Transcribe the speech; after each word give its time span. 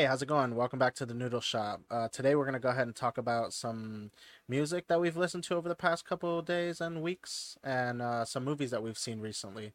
Hey, 0.00 0.06
how's 0.06 0.22
it 0.22 0.28
going? 0.30 0.54
Welcome 0.54 0.78
back 0.78 0.94
to 0.94 1.04
the 1.04 1.12
Noodle 1.12 1.42
Shop. 1.42 1.82
Uh, 1.90 2.08
today 2.08 2.34
we're 2.34 2.46
gonna 2.46 2.58
go 2.58 2.70
ahead 2.70 2.86
and 2.86 2.96
talk 2.96 3.18
about 3.18 3.52
some 3.52 4.12
music 4.48 4.86
that 4.88 4.98
we've 4.98 5.18
listened 5.18 5.44
to 5.44 5.56
over 5.56 5.68
the 5.68 5.74
past 5.74 6.06
couple 6.06 6.38
of 6.38 6.46
days 6.46 6.80
and 6.80 7.02
weeks, 7.02 7.58
and 7.62 8.00
uh, 8.00 8.24
some 8.24 8.42
movies 8.42 8.70
that 8.70 8.82
we've 8.82 8.96
seen 8.96 9.20
recently. 9.20 9.74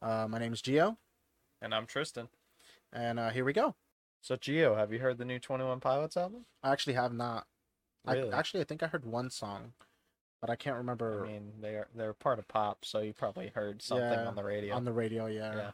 Uh, 0.00 0.26
my 0.26 0.38
name 0.38 0.54
is 0.54 0.62
Gio, 0.62 0.96
And 1.60 1.74
I'm 1.74 1.84
Tristan. 1.84 2.28
and 2.94 3.20
uh, 3.20 3.28
here 3.28 3.44
we 3.44 3.52
go. 3.52 3.74
So, 4.22 4.36
Gio, 4.36 4.74
have 4.74 4.90
you 4.90 5.00
heard 5.00 5.18
the 5.18 5.26
new 5.26 5.38
21 5.38 5.80
Pilots 5.80 6.16
album? 6.16 6.46
I 6.62 6.72
actually 6.72 6.94
have 6.94 7.12
not. 7.12 7.46
Really? 8.06 8.32
I, 8.32 8.38
actually, 8.38 8.62
I 8.62 8.64
think 8.64 8.82
I 8.82 8.86
heard 8.86 9.04
one 9.04 9.28
song, 9.28 9.74
but 10.40 10.48
I 10.48 10.56
can't 10.56 10.78
remember 10.78 11.26
I 11.26 11.28
mean, 11.28 11.52
they're 11.60 11.88
they're 11.94 12.14
part 12.14 12.38
of 12.38 12.48
pop, 12.48 12.86
so 12.86 13.00
you 13.00 13.12
probably 13.12 13.52
heard 13.54 13.82
something 13.82 14.08
Yeah, 14.12 14.28
on 14.28 14.34
the 14.34 14.44
radio. 14.44 14.74
on 14.74 14.86
the 14.86 14.94
radio. 14.94 15.26
Yeah. 15.26 15.72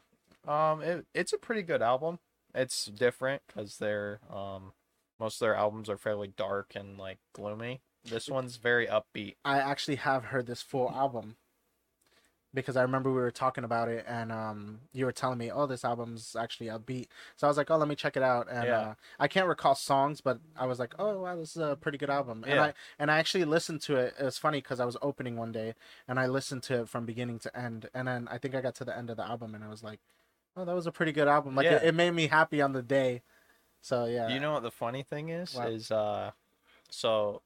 Yeah. 0.48 0.72
Um, 0.72 0.82
it, 0.82 1.06
it's 1.14 1.32
a 1.32 1.38
pretty 1.38 1.62
good 1.62 1.80
album. 1.80 2.18
It's 2.54 2.86
different 2.86 3.42
because 3.46 3.78
they're 3.78 4.20
um, 4.32 4.72
most 5.18 5.36
of 5.36 5.40
their 5.46 5.54
albums 5.54 5.88
are 5.88 5.96
fairly 5.98 6.28
dark 6.28 6.72
and 6.74 6.98
like 6.98 7.18
gloomy. 7.32 7.80
This 8.04 8.28
one's 8.28 8.56
very 8.56 8.86
upbeat. 8.86 9.36
I 9.44 9.58
actually 9.58 9.96
have 9.96 10.26
heard 10.26 10.46
this 10.46 10.62
full 10.62 10.90
album 10.90 11.36
because 12.54 12.76
I 12.76 12.82
remember 12.82 13.10
we 13.10 13.20
were 13.20 13.30
talking 13.30 13.64
about 13.64 13.88
it 13.88 14.04
and 14.08 14.32
um 14.32 14.80
you 14.92 15.04
were 15.04 15.12
telling 15.12 15.38
me, 15.38 15.50
"Oh, 15.50 15.66
this 15.66 15.84
album's 15.84 16.34
actually 16.34 16.68
upbeat." 16.68 17.08
So 17.36 17.46
I 17.46 17.50
was 17.50 17.56
like, 17.56 17.70
"Oh, 17.70 17.76
let 17.76 17.88
me 17.88 17.94
check 17.94 18.16
it 18.16 18.22
out." 18.22 18.48
And 18.50 18.64
Yeah. 18.64 18.78
uh, 18.78 18.94
I 19.18 19.28
can't 19.28 19.46
recall 19.46 19.74
songs, 19.74 20.20
but 20.20 20.40
I 20.56 20.66
was 20.66 20.78
like, 20.78 20.94
"Oh, 20.98 21.20
wow, 21.22 21.36
this 21.36 21.56
is 21.56 21.62
a 21.62 21.76
pretty 21.76 21.98
good 21.98 22.10
album." 22.10 22.44
And 22.44 22.54
Yeah. 22.54 22.62
I 22.62 22.74
and 22.98 23.10
I 23.10 23.18
actually 23.18 23.44
listened 23.44 23.82
to 23.82 23.96
it. 23.96 24.14
It 24.18 24.24
was 24.24 24.38
funny 24.38 24.60
cuz 24.62 24.80
I 24.80 24.86
was 24.86 24.96
opening 25.02 25.36
one 25.36 25.52
day 25.52 25.74
and 26.06 26.18
I 26.18 26.26
listened 26.26 26.62
to 26.64 26.82
it 26.82 26.88
from 26.88 27.04
beginning 27.04 27.38
to 27.40 27.56
end. 27.56 27.90
And 27.92 28.08
then 28.08 28.28
I 28.30 28.38
think 28.38 28.54
I 28.54 28.60
got 28.62 28.74
to 28.76 28.84
the 28.84 28.96
end 28.96 29.10
of 29.10 29.16
the 29.18 29.26
album 29.26 29.54
and 29.54 29.62
I 29.62 29.68
was 29.68 29.82
like, 29.82 30.00
"Oh, 30.58 30.64
that 30.64 30.74
was 30.74 30.86
a 30.86 30.92
pretty 30.92 31.12
good 31.12 31.28
album." 31.28 31.54
Like 31.54 31.66
it, 31.66 31.82
Yeah. 31.82 31.88
it 31.88 31.94
made 31.94 32.10
me 32.10 32.26
happy 32.26 32.60
on 32.60 32.72
the 32.72 32.82
day. 32.82 33.22
So, 33.80 34.06
yeah. 34.06 34.28
You 34.28 34.40
know 34.40 34.52
what 34.54 34.62
the 34.62 34.70
funny 34.70 35.02
thing 35.02 35.28
is? 35.28 35.56
Is 35.56 35.90
uh, 35.90 36.32
so 36.90 37.42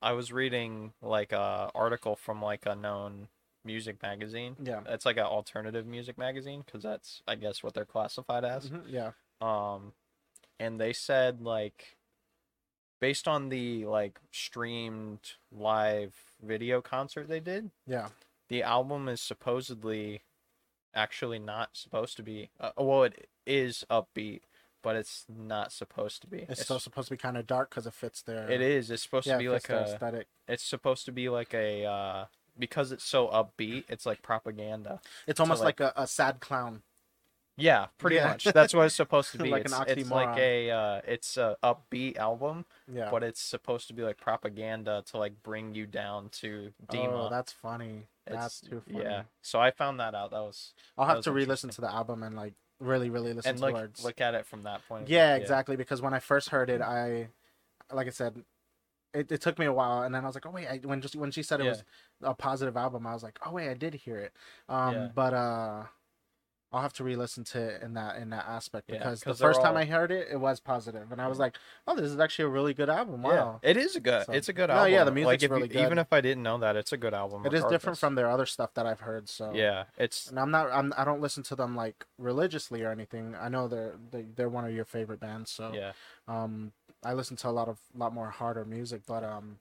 I 0.00 0.12
was 0.12 0.32
reading 0.32 0.92
like 1.02 1.32
a 1.32 1.70
article 1.74 2.16
from 2.16 2.40
like 2.42 2.66
a 2.66 2.74
known 2.74 3.28
music 3.64 4.02
magazine. 4.02 4.56
yeah. 4.62 4.80
It's 4.86 5.06
like 5.06 5.16
an 5.16 5.24
alternative 5.24 5.86
music 5.86 6.18
magazine 6.18 6.62
because 6.66 6.82
that's 6.82 7.22
I 7.28 7.34
guess 7.36 7.62
what 7.62 7.74
they're 7.74 7.84
classified 7.84 8.44
as. 8.44 8.70
Mhm, 8.70 8.84
Yeah. 8.88 9.12
um 9.40 9.92
and 10.58 10.80
they 10.80 10.92
said 10.92 11.40
like 11.40 11.96
based 13.00 13.26
on 13.28 13.48
the 13.48 13.84
like 13.86 14.20
streamed 14.30 15.32
live 15.50 16.14
video 16.42 16.80
concert 16.80 17.28
they 17.28 17.40
did 17.40 17.70
Yeah. 17.86 18.08
the 18.48 18.62
album 18.62 19.08
is 19.08 19.20
supposedly 19.20 20.22
actually 20.94 21.38
not 21.38 21.70
supposed 21.72 22.16
to 22.16 22.22
be 22.22 22.50
uh, 22.60 22.70
well 22.78 23.04
it 23.04 23.28
is 23.46 23.84
upbeat 23.90 24.40
but 24.82 24.96
it's 24.96 25.24
not 25.28 25.70
supposed 25.72 26.20
to 26.20 26.26
be 26.26 26.44
It's, 26.48 26.62
still 26.62 26.80
supposed 26.80 27.08
to 27.08 27.14
be 27.14 27.18
kind 27.18 27.36
of 27.36 27.46
dark 27.46 27.70
cuz 27.70 27.86
it 27.86 27.94
fits 27.94 28.22
their 28.22 28.50
it 28.50 28.60
is 28.60 28.90
it's 28.90 29.02
supposed 29.02 29.26
yeah, 29.26 29.34
to 29.34 29.38
be 29.38 29.48
like 29.48 29.68
a 29.70 29.82
aesthetic. 29.84 30.26
it's 30.48 30.64
supposed 30.64 31.04
to 31.06 31.12
be 31.12 31.28
like 31.28 31.54
a 31.54 31.84
uh 31.84 32.24
because 32.58 32.92
it's 32.92 33.04
so 33.04 33.28
upbeat 33.28 33.84
it's 33.88 34.04
like 34.04 34.22
propaganda 34.22 35.00
It's 35.26 35.40
almost 35.40 35.62
like- 35.62 35.80
like, 35.80 35.94
a, 35.96 36.02
a 36.02 36.06
sad 36.06 36.40
clown. 36.40 36.82
Yeah, 37.56 37.86
pretty 37.98 38.16
Yeah. 38.16 38.28
much. 38.28 38.44
That's 38.44 38.72
what 38.74 38.86
it's 38.86 38.94
supposed 38.94 39.30
to 39.32 39.38
be. 39.42 39.50
Like 39.50 39.66
an 39.66 39.72
it's, 39.86 40.00
it's 40.02 40.10
like 40.10 40.36
a 40.38 40.70
uh, 40.70 41.00
it's 41.06 41.36
a 41.36 41.56
upbeat 41.62 42.16
album, 42.16 42.64
Yeah. 42.92 43.08
but 43.10 43.22
it's 43.22 43.40
supposed 43.40 43.88
to 43.88 43.94
be 43.94 44.02
like 44.02 44.16
propaganda 44.16 45.02
to 45.10 45.18
like 45.18 45.42
bring 45.42 45.74
you 45.74 45.86
down 45.86 46.30
to 46.40 46.72
Oh, 46.92 47.28
that's 47.30 47.52
funny. 47.52 48.06
That's 48.26 48.62
It's- 48.62 48.70
too 48.70 48.82
funny. 48.92 49.04
Yeah. 49.04 49.22
So 49.42 49.60
I 49.60 49.70
found 49.70 50.00
that 50.00 50.14
out. 50.14 50.30
That 50.30 50.40
was 50.40 50.72
I'll 50.96 51.06
have 51.06 51.16
was 51.16 51.24
to 51.26 51.32
re-listen 51.32 51.70
to 51.70 51.80
the 51.80 51.92
album 51.92 52.22
and 52.22 52.34
like 52.36 52.54
really, 52.80 53.10
really 53.10 53.32
listen 53.32 53.50
and 53.50 53.58
to 53.58 53.64
look 53.66 53.74
words. 53.74 54.02
look 54.04 54.20
at 54.20 54.34
it 54.34 54.46
from 54.46 54.62
that 54.62 54.86
point. 54.88 55.08
Yeah, 55.08 55.34
view. 55.34 55.42
exactly. 55.42 55.76
Because 55.76 56.00
when 56.00 56.14
I 56.14 56.18
first 56.20 56.48
heard 56.48 56.70
it, 56.70 56.80
I, 56.80 57.28
like 57.92 58.06
I 58.06 58.10
said, 58.10 58.42
it, 59.14 59.30
it 59.30 59.40
took 59.42 59.58
me 59.58 59.66
a 59.66 59.72
while, 59.72 60.02
and 60.04 60.14
then 60.14 60.24
I 60.24 60.26
was 60.26 60.34
like, 60.34 60.46
oh 60.46 60.50
wait, 60.50 60.66
I, 60.68 60.78
when 60.82 61.02
just 61.02 61.14
when 61.16 61.30
she 61.30 61.42
said 61.42 61.60
it 61.60 61.64
Yeah. 61.64 61.70
was 61.70 61.84
a 62.22 62.34
positive 62.34 62.76
album, 62.78 63.06
I 63.06 63.12
was 63.12 63.22
like, 63.22 63.38
oh 63.44 63.52
wait, 63.52 63.68
I 63.68 63.74
did 63.74 63.92
hear 63.94 64.16
it. 64.18 64.32
Um, 64.70 64.94
Yeah. 64.94 65.08
but 65.14 65.34
uh, 65.34 65.82
I'll 66.72 66.80
have 66.82 66.92
to 66.94 67.04
re-listen 67.04 67.44
to 67.44 67.60
it 67.60 67.82
in 67.82 67.94
that 67.94 68.16
in 68.16 68.30
that 68.30 68.46
aspect 68.48 68.86
because 68.86 69.20
the 69.20 69.26
'cause 69.26 69.38
they're 69.38 69.48
first 69.48 69.60
time 69.62 69.76
I 69.76 69.84
heard 69.84 70.10
it, 70.10 70.28
it 70.30 70.38
was 70.38 70.58
positive, 70.58 71.12
and 71.12 71.20
I 71.20 71.28
was 71.28 71.38
like, 71.38 71.56
oh, 71.86 71.94
this 71.94 72.06
is 72.10 72.18
actually 72.18 72.46
a 72.46 72.48
really 72.48 72.72
good 72.72 72.88
album. 72.88 73.22
Yeah, 73.22 73.28
Wow. 73.28 73.60
it 73.62 73.76
is 73.76 73.94
a 73.96 74.00
good. 74.00 74.24
So- 74.26 74.32
it's 74.32 74.48
a 74.48 74.52
good 74.52 74.68
No, 74.68 74.76
album. 74.76 74.92
yeah, 74.92 75.04
the 75.04 75.10
like 75.10 75.14
music's 75.14 75.42
you- 75.42 75.48
really 75.50 75.68
good. 75.68 75.82
Even 75.84 75.98
if 75.98 76.12
I 76.12 76.20
didn't 76.22 76.42
know 76.42 76.56
that, 76.58 76.76
it's 76.76 76.92
a 76.92 76.96
good 76.96 77.12
album. 77.14 77.44
It 77.44 77.52
is 77.52 77.64
different 77.66 77.98
from 77.98 78.14
their 78.14 78.30
other 78.30 78.46
stuff 78.46 78.72
that 78.74 78.86
I've 78.86 79.00
heard. 79.00 79.28
So 79.28 79.52
Yeah, 79.52 79.84
it's 79.98 80.28
And 80.30 80.38
I'm 80.40 80.50
not. 80.50 80.70
I'm. 80.72 80.94
I 80.96 81.04
don't 81.04 81.20
listen 81.20 81.42
to 81.44 81.56
them 81.56 81.76
like 81.76 82.06
religiously 82.18 82.82
or 82.82 82.90
anything. 82.90 83.34
I 83.38 83.48
know 83.48 83.68
they're 83.68 83.94
they, 84.10 84.22
they're 84.22 84.48
one 84.48 84.64
of 84.64 84.72
your 84.72 84.84
favorite 84.86 85.20
bands. 85.20 85.50
So 85.50 85.72
yeah. 85.74 85.92
um, 86.26 86.72
I 87.04 87.12
listen 87.12 87.36
to 87.38 87.48
a 87.48 87.50
lot 87.50 87.68
of 87.68 87.78
lot 87.94 88.14
more 88.14 88.30
harder 88.30 88.64
music. 88.64 89.02
But 89.06 89.24
um, 89.24 89.58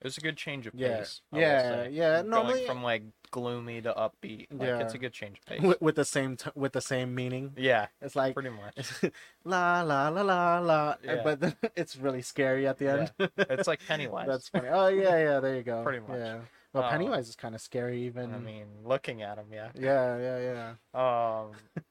It 0.00 0.04
was 0.04 0.16
a 0.16 0.20
good 0.22 0.36
change 0.38 0.66
of 0.66 0.74
Yeah, 0.74 0.98
pace. 1.00 1.20
Yeah, 1.32 1.84
say. 1.84 1.90
yeah, 1.90 2.16
Going 2.18 2.30
normally- 2.30 2.66
from 2.66 2.82
like 2.82 3.02
gloomy 3.30 3.82
to 3.82 3.92
upbeat. 3.92 4.46
Like 4.50 4.68
Yeah. 4.68 4.78
it's 4.80 4.94
a 4.94 4.98
good 4.98 5.12
change 5.12 5.38
of 5.38 5.44
pace. 5.46 5.60
with, 5.60 5.80
with 5.82 5.94
the 5.94 6.04
same 6.06 6.36
t- 6.38 6.50
with 6.54 6.72
the 6.72 6.80
same 6.80 7.14
meaning. 7.14 7.52
yeah, 7.56 7.88
It's 8.00 8.16
like 8.16 8.32
pretty 8.34 8.48
much. 8.50 8.76
la 9.44 9.82
la 9.82 10.08
la 10.08 10.22
la 10.22 10.58
la. 10.58 10.94
Yeah. 11.04 11.20
But 11.22 11.40
then 11.40 11.54
it's 11.76 11.96
really 11.96 12.22
scary 12.22 12.66
at 12.66 12.78
the 12.78 12.88
end. 12.90 13.12
It's 13.36 13.68
like 13.68 13.80
Pennywise. 13.86 14.26
That's 14.26 14.48
funny. 14.48 14.68
Oh 14.68 14.88
yeah, 14.88 15.18
yeah. 15.18 15.40
There 15.40 15.56
you 15.56 15.62
go. 15.62 15.82
Pretty 15.82 16.00
much. 16.00 16.18
Yeah. 16.18 16.38
Well, 16.72 16.84
Uh, 16.84 16.90
Pennywise 16.90 17.28
is 17.28 17.36
kind 17.36 17.54
of 17.54 17.60
scary. 17.60 18.02
Even. 18.04 18.32
I 18.32 18.38
mean, 18.38 18.66
looking 18.84 19.20
at 19.22 19.36
him, 19.38 19.46
yeah. 19.52 19.68
Yeah, 19.74 20.16
yeah, 20.18 20.74
yeah. 20.94 21.42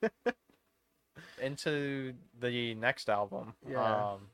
Um, 0.02 0.10
into 1.42 2.14
the 2.40 2.76
next 2.76 3.10
album. 3.10 3.54
Yeah. 3.70 4.12
Um, 4.14 4.28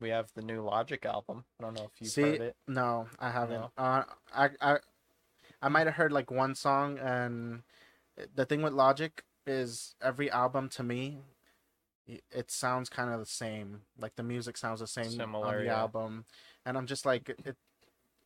we 0.00 0.10
have 0.10 0.30
the 0.34 0.42
new 0.42 0.62
Logic 0.62 1.04
album. 1.06 1.44
I 1.60 1.64
don't 1.64 1.74
know 1.74 1.84
if 1.84 2.00
you've 2.00 2.10
See, 2.10 2.22
heard 2.22 2.40
it. 2.40 2.56
No, 2.66 3.08
I 3.18 3.30
haven't. 3.30 3.60
No? 3.60 3.70
Uh, 3.76 4.04
I 4.34 4.50
I 4.60 4.76
I 5.62 5.68
might 5.68 5.86
have 5.86 5.96
heard 5.96 6.12
like 6.12 6.30
one 6.30 6.54
song, 6.54 6.98
and 6.98 7.62
the 8.34 8.44
thing 8.44 8.62
with 8.62 8.72
Logic 8.72 9.22
is 9.46 9.94
every 10.02 10.30
album 10.30 10.68
to 10.68 10.82
me, 10.82 11.18
it 12.06 12.50
sounds 12.50 12.88
kind 12.88 13.10
of 13.10 13.18
the 13.20 13.26
same. 13.26 13.82
Like 13.98 14.16
the 14.16 14.22
music 14.22 14.56
sounds 14.56 14.80
the 14.80 14.86
same 14.86 15.10
Similar, 15.10 15.46
on 15.46 15.58
the 15.58 15.64
yeah. 15.64 15.78
album, 15.80 16.24
and 16.64 16.76
I'm 16.76 16.86
just 16.86 17.04
like, 17.06 17.28
it, 17.44 17.56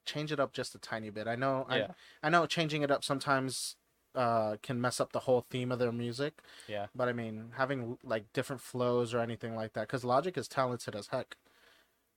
change 0.04 0.32
it 0.32 0.40
up 0.40 0.52
just 0.52 0.74
a 0.74 0.78
tiny 0.78 1.10
bit. 1.10 1.26
I 1.26 1.36
know, 1.36 1.66
Yeah, 1.70 1.88
I 2.22 2.26
I 2.26 2.30
know, 2.30 2.46
changing 2.46 2.82
it 2.82 2.90
up 2.90 3.04
sometimes 3.04 3.76
uh 4.14 4.56
can 4.62 4.78
mess 4.78 5.00
up 5.00 5.12
the 5.12 5.20
whole 5.20 5.46
theme 5.48 5.72
of 5.72 5.78
their 5.78 5.92
music. 5.92 6.42
yeah. 6.68 6.86
But 6.94 7.08
I 7.08 7.12
mean, 7.14 7.52
having 7.56 7.96
like 8.04 8.30
different 8.34 8.60
flows 8.60 9.14
or 9.14 9.20
anything 9.20 9.54
like 9.56 9.72
that, 9.72 9.82
because 9.88 10.04
Logic 10.04 10.36
is 10.36 10.48
talented 10.48 10.94
as 10.94 11.06
heck. 11.08 11.36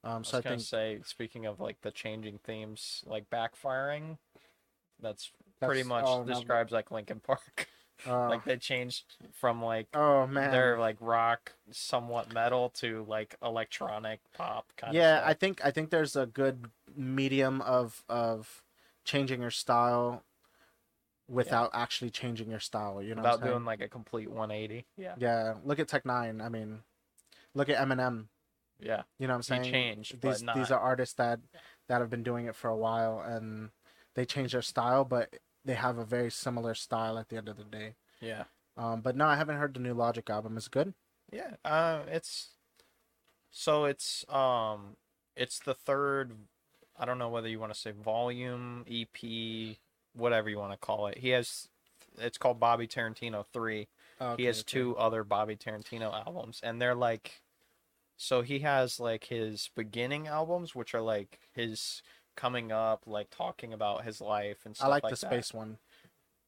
Um, 0.06 0.12
I 0.12 0.18
was 0.20 0.28
so 0.28 0.38
I 0.38 0.42
gonna 0.42 0.56
think 0.58 0.68
say, 0.68 1.00
speaking 1.04 1.46
of 1.48 1.60
like 1.60 1.82
the 1.82 1.92
changing 1.92 2.40
themes, 2.44 3.04
like 3.08 3.30
backfiring, 3.30 4.18
that's, 5.02 5.32
pretty 5.60 5.84
much 5.84 6.04
oh, 6.06 6.24
no, 6.24 6.34
describes 6.34 6.72
like 6.72 6.92
Linkin 6.92 7.20
Park. 7.20 7.68
uh, 8.08 8.30
like 8.30 8.46
they 8.46 8.58
changed 8.58 9.16
from 9.34 9.64
like 9.64 9.88
Oh 9.96 10.28
man. 10.28 10.52
they're 10.52 10.78
like 10.78 10.98
rock, 11.00 11.54
somewhat 11.72 12.32
metal 12.34 12.70
to 12.76 13.04
like 13.10 13.36
electronic 13.44 14.20
pop 14.38 14.72
kind 14.78 14.94
yeah, 14.94 15.24
I 15.26 15.34
think 15.34 15.60
I 15.66 15.72
think 15.72 15.90
there's 15.90 16.16
a 16.16 16.28
good 16.28 16.70
medium 16.96 17.62
of 17.62 18.04
of 18.08 18.62
changing 19.06 19.42
your 19.42 19.52
style 19.52 20.24
without 21.28 21.72
actually 21.74 22.12
changing 22.12 22.52
your 22.52 22.60
style. 22.60 23.02
You 23.02 23.16
know, 23.16 23.24
without 23.24 23.44
doing 23.44 23.66
like 23.66 23.82
a 23.82 23.88
complete 23.88 24.30
180. 24.30 24.86
Yeah, 24.98 25.16
yeah. 25.18 25.56
Look 25.64 25.80
at 25.80 25.88
Tech 25.88 26.04
N9ne. 26.04 26.44
I 26.44 26.50
mean, 26.50 26.80
look 27.56 27.70
at 27.70 27.78
Eminem. 27.78 28.26
Yeah. 28.80 29.04
You 29.20 29.28
know 29.28 29.38
what 29.38 29.50
I'm 29.50 29.58
He 29.58 29.64
saying? 29.64 29.74
changed, 29.74 30.22
These 30.22 30.44
but 30.44 30.56
these 30.56 30.72
are 30.72 30.80
artists 30.80 31.16
that 31.16 31.40
that 31.88 32.02
have 32.02 32.10
been 32.10 32.24
doing 32.24 32.48
it 32.48 32.56
for 32.56 32.70
a 32.70 32.76
while 32.76 33.20
and 33.20 33.70
they 34.16 34.26
change 34.26 34.54
their 34.54 34.62
style, 34.62 35.06
but 35.06 35.34
they 35.64 35.76
have 35.76 35.98
a 35.98 36.06
very 36.06 36.32
similar 36.32 36.74
style 36.74 37.18
at 37.18 37.30
the 37.30 37.38
end 37.38 37.48
of 37.50 37.58
the 37.58 37.64
day. 37.64 37.96
Yeah. 38.22 38.44
Um, 38.78 39.02
but 39.02 39.16
no, 39.16 39.26
I 39.26 39.36
haven't 39.36 39.58
heard 39.58 39.74
the 39.74 39.80
new 39.80 39.94
Logic 39.94 40.28
album. 40.30 40.58
Is 40.58 40.66
it 40.68 40.72
good? 40.72 40.94
Yeah, 41.32 41.52
uh, 41.64 42.02
it's 42.08 42.50
so 43.52 43.86
it's 43.86 44.26
um, 44.30 44.98
it's 45.36 45.60
the 45.60 45.74
third. 45.74 46.34
I 46.98 47.06
don't 47.06 47.18
know 47.20 47.30
whether 47.30 47.48
you 47.48 47.60
want 47.60 47.74
to 47.74 47.80
say 47.80 47.92
volume, 47.92 48.86
EP, 48.90 49.78
whatever 50.14 50.50
you 50.50 50.58
want 50.58 50.72
to 50.72 50.78
call 50.78 51.08
it. 51.08 51.18
He 51.18 51.30
has, 51.30 51.68
it's 52.18 52.38
called 52.38 52.60
Bobby 52.60 52.88
Tarantino 52.88 53.46
three. 53.46 53.88
Oh, 54.22 54.36
he 54.38 54.46
has 54.46 54.64
two 54.64 54.96
other 54.98 55.24
Bobby 55.24 55.56
Tarantino 55.58 56.14
albums, 56.26 56.62
and 56.64 56.82
they're 56.82 56.96
like, 56.96 57.42
so 58.18 58.42
he 58.42 58.60
has 58.60 59.00
like 59.00 59.26
his 59.26 59.70
beginning 59.76 60.28
albums, 60.28 60.74
which 60.76 60.94
are 60.96 61.02
like 61.02 61.40
his 61.54 62.02
coming 62.36 62.72
up, 62.72 63.04
like 63.06 63.30
talking 63.30 63.74
about 63.74 64.04
his 64.04 64.20
life 64.22 64.60
and 64.66 64.74
I 64.74 64.76
stuff 64.76 64.90
like, 64.90 65.04
like 65.04 65.16
the 65.16 65.22
that. 65.22 65.32
space 65.32 65.54
one. 65.54 65.78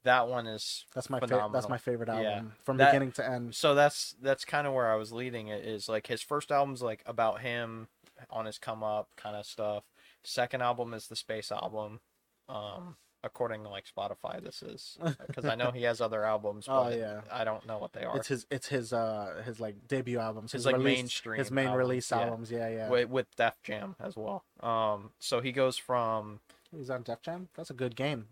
That 0.03 0.27
one 0.29 0.47
is 0.47 0.85
That's 0.95 1.09
my 1.09 1.19
fa- 1.19 1.49
that's 1.51 1.67
my 1.67 1.77
favorite 1.77 2.07
album 2.07 2.23
Yeah. 2.23 2.41
from 2.63 2.77
That- 2.77 2.91
beginning 2.91 3.11
to 3.13 3.25
end. 3.29 3.55
so 3.55 3.75
that's 3.75 4.15
that's 4.21 4.45
kind 4.45 4.65
of 4.67 4.73
where 4.73 4.89
I 4.91 4.95
was 4.95 5.11
leading 5.11 5.47
it 5.49 5.65
is 5.65 5.89
like 5.89 6.07
his 6.07 6.21
first 6.21 6.51
album's 6.51 6.81
like 6.81 7.03
about 7.05 7.41
him 7.41 7.87
on 8.29 8.45
his 8.45 8.57
come 8.57 8.83
up 8.83 9.09
kind 9.17 9.35
of 9.35 9.45
stuff. 9.45 9.83
Second 10.23 10.61
album 10.61 10.93
is 10.93 11.07
the 11.07 11.15
space 11.15 11.51
album. 11.51 11.99
Um 12.47 12.95
according 13.23 13.63
to 13.63 13.69
like 13.69 13.85
Spotify, 13.85 14.43
this 14.43 14.61
is 14.61 14.97
because 15.27 15.45
I 15.45 15.55
know 15.55 15.71
he 15.71 15.83
has 15.83 16.01
other 16.01 16.23
albums, 16.23 16.67
Oh, 16.69 16.89
yeah. 16.89 17.21
I 17.31 17.43
don't 17.43 17.65
know 17.65 17.77
what 17.77 17.93
they 17.93 18.03
are. 18.03 18.17
It's 18.17 18.27
his 18.27 18.45
it's 18.49 18.67
his 18.67 18.93
uh 18.93 19.41
his 19.45 19.59
like 19.59 19.87
debut 19.87 20.19
albums. 20.19 20.51
His, 20.51 20.59
His, 20.59 20.65
like, 20.65 20.77
release, 20.77 20.97
mainstream 20.97 21.39
his 21.39 21.51
main 21.51 21.67
albums, 21.67 21.79
release 21.79 22.11
yeah. 22.11 22.19
albums. 22.19 22.51
Yeah, 22.51 22.69
yeah. 22.69 22.89
with, 22.89 23.09
with 23.09 23.35
Def 23.35 23.61
Jam 23.63 23.95
as 23.99 24.15
well. 24.15 24.43
Um, 24.61 25.11
so 25.19 25.41
he 25.41 25.51
goes 25.51 25.77
from 25.77 26.39
He's 26.75 26.89
on 26.89 27.03
Def 27.03 27.21
Jam. 27.21 27.49
That's 27.55 27.69
a 27.69 27.73
good 27.73 27.95
game. 27.95 28.27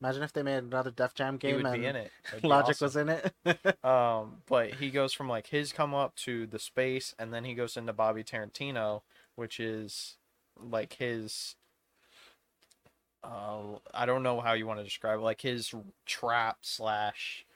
Imagine 0.00 0.24
if 0.24 0.32
they 0.32 0.42
made 0.42 0.58
another 0.64 0.90
Def 0.90 1.14
Jam 1.14 1.34
he 1.34 1.38
game 1.38 1.56
would 1.56 1.66
and 1.66 1.80
be 1.80 1.86
in 1.86 1.94
it. 1.94 2.10
Be 2.40 2.48
Logic 2.48 2.70
awesome. 2.70 2.84
was 2.84 2.96
in 2.96 3.08
it. 3.08 3.32
Um, 3.84 4.38
but 4.46 4.74
he 4.74 4.90
goes 4.90 5.12
from 5.12 5.28
like 5.28 5.48
his 5.48 5.72
come 5.72 5.92
up 5.94 6.14
to 6.16 6.46
the 6.46 6.58
space, 6.58 7.14
and 7.18 7.32
then 7.32 7.44
he 7.44 7.54
goes 7.54 7.76
into 7.76 7.92
Bobby 7.92 8.22
Tarantino, 8.24 9.02
which 9.36 9.58
is 9.60 10.16
like 10.60 10.94
his. 10.94 11.56
Uh, 13.24 13.78
I 13.94 14.06
don't 14.06 14.22
know 14.22 14.40
how 14.40 14.52
you 14.54 14.66
want 14.66 14.80
to 14.80 14.84
describe 14.84 15.18
it. 15.18 15.22
Like 15.22 15.40
his 15.40 15.72
trap 16.06 16.58
slash, 16.62 17.46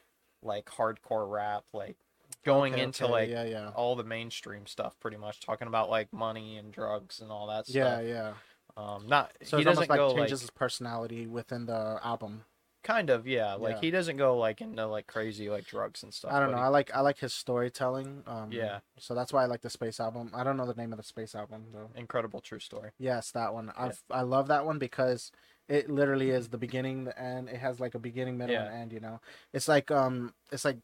like 0.42 0.66
hardcore 0.66 1.28
rap, 1.30 1.64
like 1.72 1.96
going 2.44 2.74
Okay, 2.74 2.82
into 2.82 3.04
okay, 3.04 3.12
like 3.12 3.28
yeah, 3.30 3.44
yeah, 3.44 3.70
all 3.74 3.96
the 3.96 4.04
mainstream 4.04 4.66
stuff, 4.66 4.94
pretty 5.00 5.16
much 5.16 5.40
talking 5.40 5.66
about 5.68 5.90
like 5.90 6.12
money 6.12 6.56
and 6.56 6.72
drugs 6.72 7.20
and 7.20 7.30
all 7.30 7.48
that 7.48 7.66
stuff. 7.66 7.74
yeah. 7.74 8.00
Yeah. 8.00 8.32
Um, 8.76 9.06
not 9.08 9.32
So 9.42 9.56
he 9.56 9.62
it's 9.62 9.66
almost 9.66 9.88
doesn't 9.88 9.90
like 9.90 9.98
go 9.98 10.14
changes 10.14 10.32
like 10.40 10.40
his 10.42 10.50
personality 10.50 11.26
within 11.26 11.64
the 11.66 11.98
album. 12.04 12.44
kind 12.84 13.10
of 13.10 13.26
yeah, 13.26 13.54
like 13.54 13.76
Yeah. 13.76 13.80
he 13.80 13.90
doesn't 13.90 14.16
go 14.19 14.36
like 14.36 14.60
into 14.60 14.86
like 14.86 15.06
crazy 15.08 15.48
like 15.50 15.66
drugs 15.66 16.02
and 16.04 16.12
stuff. 16.14 16.30
I 16.32 16.38
don't 16.38 16.50
know. 16.52 16.58
he- 16.58 16.62
I 16.62 16.69
like 16.69 16.90
I 16.94 17.00
like 17.00 17.19
his 17.19 17.32
storytelling. 17.32 18.22
Um, 18.26 18.52
Yeah. 18.52 18.80
So 18.98 19.14
that's 19.14 19.32
why 19.32 19.42
I 19.42 19.46
like 19.46 19.62
the 19.62 19.70
Space 19.70 19.98
album. 19.98 20.30
I 20.34 20.44
don't 20.44 20.56
know 20.56 20.66
the 20.66 20.74
name 20.74 20.92
of 20.92 20.98
the 20.98 21.02
Space 21.02 21.34
album 21.34 21.64
though. 21.72 21.90
incredible 21.96 22.40
true 22.40 22.60
story. 22.60 22.90
Yes, 22.98 23.30
that 23.32 23.52
one. 23.54 23.72
I 23.76 23.92
I 24.10 24.20
love 24.20 24.46
that 24.48 24.66
one 24.66 24.78
because 24.78 25.32
it 25.68 25.90
literally 25.90 26.30
is 26.30 26.48
the 26.48 26.58
beginning, 26.58 27.04
the 27.04 27.18
end. 27.20 27.48
It 27.48 27.56
has 27.58 27.80
like 27.80 27.94
a 27.94 27.98
beginning, 27.98 28.38
middle, 28.38 28.54
and 28.56 28.74
end. 28.82 28.92
You 28.92 29.00
know, 29.00 29.20
it's 29.52 29.68
like 29.68 29.90
um, 29.90 30.34
it's 30.52 30.64
like 30.64 30.78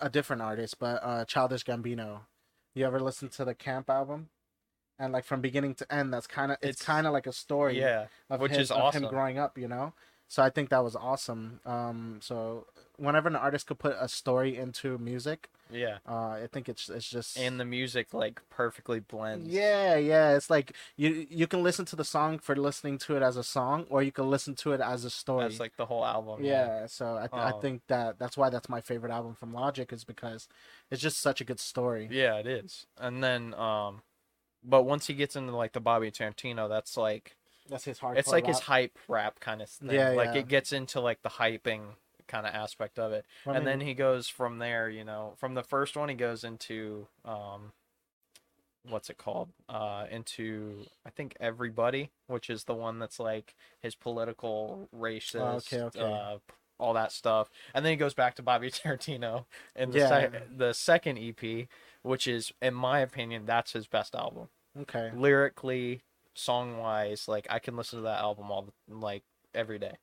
a 0.00 0.08
different 0.08 0.42
artist, 0.42 0.78
but 0.78 1.00
uh, 1.02 1.24
Childish 1.24 1.64
Gambino. 1.64 2.20
You 2.74 2.86
ever 2.86 3.00
listen 3.00 3.28
to 3.30 3.44
the 3.44 3.54
Camp 3.54 3.88
album? 3.90 4.28
And 4.98 5.12
like 5.12 5.24
from 5.24 5.40
beginning 5.40 5.74
to 5.76 5.92
end, 5.92 6.12
that's 6.14 6.26
kind 6.28 6.52
of 6.52 6.58
it's, 6.62 6.80
It's- 6.80 6.86
kind 6.86 7.06
of 7.06 7.12
like 7.12 7.26
a 7.26 7.32
story 7.32 7.78
Yeah, 7.80 8.06
of 8.30 8.40
which 8.40 8.52
his, 8.52 8.60
is 8.66 8.70
of 8.70 8.76
him 8.94 9.04
awesome. 9.04 9.08
growing 9.08 9.38
up. 9.38 9.58
You 9.58 9.68
know, 9.68 9.92
so 10.28 10.42
I 10.42 10.50
think 10.50 10.68
that 10.70 10.84
was 10.84 10.94
awesome. 10.96 11.60
Um, 11.66 12.20
so 12.22 12.66
whenever 12.96 13.28
an 13.28 13.36
artist 13.36 13.66
could 13.66 13.78
put 13.78 13.96
a 13.98 14.08
story 14.08 14.56
into 14.56 14.98
music, 14.98 15.48
yeah, 15.70 15.98
uh, 16.08 16.28
I 16.44 16.48
think 16.52 16.68
it's 16.68 16.88
it's 16.88 17.08
just 17.08 17.36
and 17.38 17.58
the 17.58 17.64
music 17.64 18.12
like 18.14 18.40
perfectly 18.50 19.00
blends. 19.00 19.48
yeah, 19.48 19.96
yeah. 19.96 20.36
It's 20.36 20.48
like 20.50 20.72
you 20.96 21.26
you 21.30 21.46
can 21.46 21.62
listen 21.62 21.84
to 21.86 21.96
the 21.96 22.04
song 22.04 22.38
for 22.38 22.54
listening 22.54 22.98
to 22.98 23.16
it 23.16 23.22
as 23.22 23.36
a 23.36 23.42
song, 23.44 23.86
or 23.90 24.02
you 24.02 24.12
can 24.12 24.30
listen 24.30 24.54
to 24.56 24.72
it 24.72 24.80
as 24.80 25.04
a 25.04 25.10
story. 25.10 25.44
that's 25.44 25.60
like 25.60 25.76
the 25.76 25.86
whole 25.86 26.04
album. 26.04 26.44
yeah, 26.44 26.86
so 26.86 27.16
I, 27.16 27.26
th- 27.26 27.32
I 27.42 27.50
Um, 27.50 27.60
think 27.60 27.82
that 27.88 28.18
that's 28.18 28.36
why 28.36 28.50
that's 28.50 28.68
my 28.68 28.80
favorite 28.80 29.12
album 29.12 29.34
from 29.34 29.52
Logic 29.52 29.92
is 29.92 30.04
because 30.04 30.48
it's 30.90 31.02
just 31.02 31.18
such 31.20 31.40
a 31.40 31.44
good 31.44 31.60
story. 31.60 32.08
yeah, 32.10 32.36
it 32.36 32.46
is. 32.46 32.86
And 32.98 33.22
then 33.24 33.54
um, 33.54 34.02
but 34.62 34.84
once 34.84 35.06
he 35.08 35.14
gets 35.14 35.34
into 35.36 35.56
like 35.56 35.72
the 35.72 35.80
Bobby 35.80 36.10
Tarantino, 36.10 36.68
that's 36.68 36.96
like 36.96 37.36
That's 37.68 37.84
his 37.84 37.98
hardcore. 37.98 38.18
it's 38.18 38.28
like 38.32 38.46
his 38.46 38.60
hype 38.60 38.98
rap 39.08 39.40
kind 39.40 39.60
of 39.62 39.68
thing. 39.68 39.90
Yeah, 39.90 40.10
like 40.10 40.34
yeah. 40.34 40.40
it 40.40 40.48
gets 40.48 40.72
into 40.72 41.00
like 41.00 41.22
the 41.22 41.30
hyping 41.30 41.96
kind 42.28 42.46
of 42.46 42.54
aspect 42.54 42.98
of 42.98 43.12
it. 43.12 43.24
I 43.46 43.56
and 43.56 43.66
then 43.66 43.80
he 43.80 43.94
goes 43.94 44.28
from 44.28 44.58
there, 44.58 44.88
you 44.88 45.04
know, 45.04 45.34
from 45.36 45.54
the 45.54 45.62
first 45.62 45.96
one 45.96 46.08
he 46.08 46.14
goes 46.14 46.44
into 46.44 47.06
um 47.24 47.72
what's 48.88 49.08
it 49.10 49.18
called? 49.18 49.48
Uh 49.68 50.06
into 50.10 50.84
I 51.06 51.10
think 51.10 51.36
everybody, 51.40 52.10
which 52.26 52.50
is 52.50 52.64
the 52.64 52.74
one 52.74 52.98
that's 52.98 53.18
like 53.20 53.54
his 53.80 53.94
political 53.94 54.88
racist 54.94 55.72
okay, 55.72 55.80
okay. 55.82 56.00
uh 56.00 56.38
all 56.78 56.92
that 56.94 57.12
stuff. 57.12 57.50
And 57.72 57.84
then 57.84 57.92
he 57.92 57.96
goes 57.96 58.14
back 58.14 58.34
to 58.34 58.42
Bobby 58.42 58.70
Tarantino 58.70 59.44
in 59.76 59.90
the 59.92 59.98
Yeah. 60.00 60.08
sec- 60.08 60.56
the 60.58 60.72
second 60.74 61.18
EP, 61.18 61.68
which 62.02 62.26
is 62.26 62.52
in 62.60 62.74
my 62.74 62.98
opinion 63.00 63.46
that's 63.46 63.72
his 63.72 63.86
best 63.86 64.14
album. 64.14 64.48
okay, 64.80 65.10
Lyrically, 65.14 66.02
song-wise, 66.34 67.28
like 67.28 67.46
I 67.48 67.58
can 67.60 67.76
listen 67.76 68.00
to 68.00 68.02
that 68.04 68.18
album 68.20 68.50
all 68.50 68.68
like 68.88 69.22
every 69.54 69.78
day. 69.78 69.98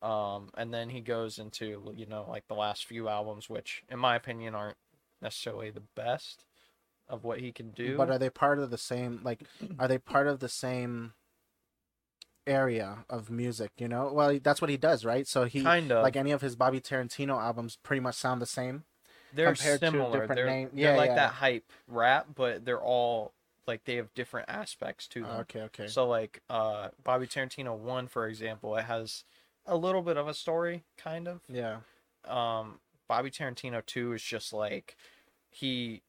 Um, 0.00 0.50
and 0.56 0.72
then 0.72 0.90
he 0.90 1.00
goes 1.00 1.38
into 1.38 1.92
you 1.96 2.06
know 2.06 2.24
like 2.28 2.46
the 2.46 2.54
last 2.54 2.86
few 2.86 3.08
albums, 3.08 3.48
which 3.48 3.82
in 3.88 3.98
my 3.98 4.16
opinion 4.16 4.54
aren't 4.54 4.76
necessarily 5.20 5.70
the 5.70 5.82
best 5.96 6.44
of 7.08 7.24
what 7.24 7.40
he 7.40 7.52
can 7.52 7.70
do. 7.70 7.96
but 7.96 8.10
are 8.10 8.18
they 8.18 8.30
part 8.30 8.58
of 8.58 8.70
the 8.70 8.78
same? 8.78 9.20
Like, 9.24 9.42
are 9.78 9.88
they 9.88 9.98
part 9.98 10.26
of 10.26 10.40
the 10.40 10.48
same 10.48 11.14
area 12.46 13.04
of 13.08 13.30
music? 13.30 13.72
You 13.78 13.88
know, 13.88 14.12
well, 14.12 14.38
that's 14.42 14.60
what 14.60 14.70
he 14.70 14.76
does, 14.76 15.04
right? 15.04 15.26
So 15.26 15.44
he 15.44 15.62
kind 15.62 15.90
of 15.90 16.02
like 16.02 16.16
any 16.16 16.30
of 16.30 16.42
his 16.42 16.54
Bobby 16.54 16.80
Tarantino 16.80 17.40
albums 17.40 17.78
pretty 17.82 18.00
much 18.00 18.14
sound 18.14 18.40
the 18.40 18.46
same. 18.46 18.84
they're 19.32 19.78
similar. 19.78 20.20
different 20.20 20.34
they're, 20.36 20.46
name- 20.46 20.70
they're 20.72 20.92
yeah, 20.92 20.96
like 20.96 21.10
yeah. 21.10 21.16
that 21.16 21.32
hype 21.32 21.72
rap, 21.86 22.28
but 22.34 22.64
they're 22.64 22.80
all 22.80 23.32
like 23.66 23.84
they 23.84 23.96
have 23.96 24.12
different 24.14 24.48
aspects 24.48 25.06
to 25.08 25.22
them. 25.22 25.40
Okay, 25.40 25.60
okay. 25.62 25.86
So 25.86 26.06
like 26.06 26.42
uh 26.50 26.88
Bobby 27.04 27.26
Tarantino 27.26 27.76
one, 27.76 28.06
for 28.06 28.26
example, 28.26 28.76
it 28.76 28.84
has 28.84 29.24
a 29.68 29.76
little 29.76 30.02
bit 30.02 30.16
of 30.16 30.26
a 30.26 30.34
story, 30.34 30.82
kind 30.96 31.28
of. 31.28 31.40
yeah, 31.48 31.78
um 32.26 32.80
Bobby 33.08 33.30
Tarantino 33.30 33.84
too 33.84 34.12
is 34.12 34.22
just 34.22 34.52
like 34.52 34.96
he 35.50 36.02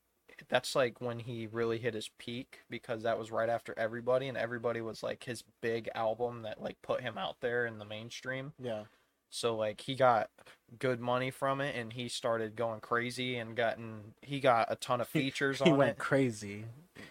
that's 0.47 0.75
like 0.75 1.01
when 1.01 1.19
he 1.19 1.47
really 1.47 1.77
hit 1.77 1.93
his 1.93 2.09
peak 2.17 2.59
because 2.69 3.03
that 3.03 3.19
was 3.19 3.31
right 3.31 3.49
after 3.49 3.73
everybody 3.77 4.27
and 4.27 4.37
everybody 4.37 4.79
was 4.81 5.03
like 5.03 5.23
his 5.23 5.43
big 5.61 5.89
album 5.95 6.43
that 6.43 6.61
like 6.61 6.81
put 6.81 7.01
him 7.01 7.17
out 7.17 7.35
there 7.41 7.65
in 7.65 7.77
the 7.77 7.85
mainstream 7.85 8.53
yeah. 8.61 8.83
So 9.29 9.55
like 9.55 9.81
he 9.81 9.95
got 9.95 10.29
good 10.77 10.99
money 10.99 11.31
from 11.31 11.61
it 11.61 11.75
and 11.75 11.93
he 11.93 12.07
started 12.07 12.55
going 12.55 12.79
crazy 12.79 13.37
and 13.37 13.55
gotten 13.55 14.13
he 14.21 14.39
got 14.39 14.67
a 14.71 14.75
ton 14.75 15.01
of 15.01 15.07
features 15.07 15.61
on 15.61 15.67
it. 15.67 15.69
He 15.69 15.71
on 15.73 15.77
went 15.79 15.91
it 15.91 15.97
crazy. 15.97 16.65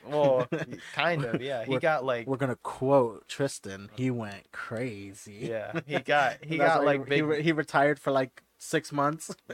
well 0.07 0.47
kind 0.95 1.25
of 1.25 1.43
yeah 1.43 1.65
he 1.65 1.71
We're- 1.71 1.81
got 1.81 2.05
like 2.05 2.27
We're 2.29 2.37
gonna 2.37 2.59
quote 2.63 3.27
Tristan. 3.27 3.91
He 3.97 4.11
went 4.11 4.51
crazy. 4.53 5.39
yeah 5.51 5.81
he 5.87 5.99
got 5.99 6.37
he 6.45 6.57
got 6.57 6.85
like 6.85 7.01
he, 7.05 7.11
big 7.11 7.25
re- 7.25 7.43
he 7.43 7.53
retired 7.53 7.99
for 7.99 8.11
like 8.13 8.43
six 8.61 8.91
months, 8.93 9.35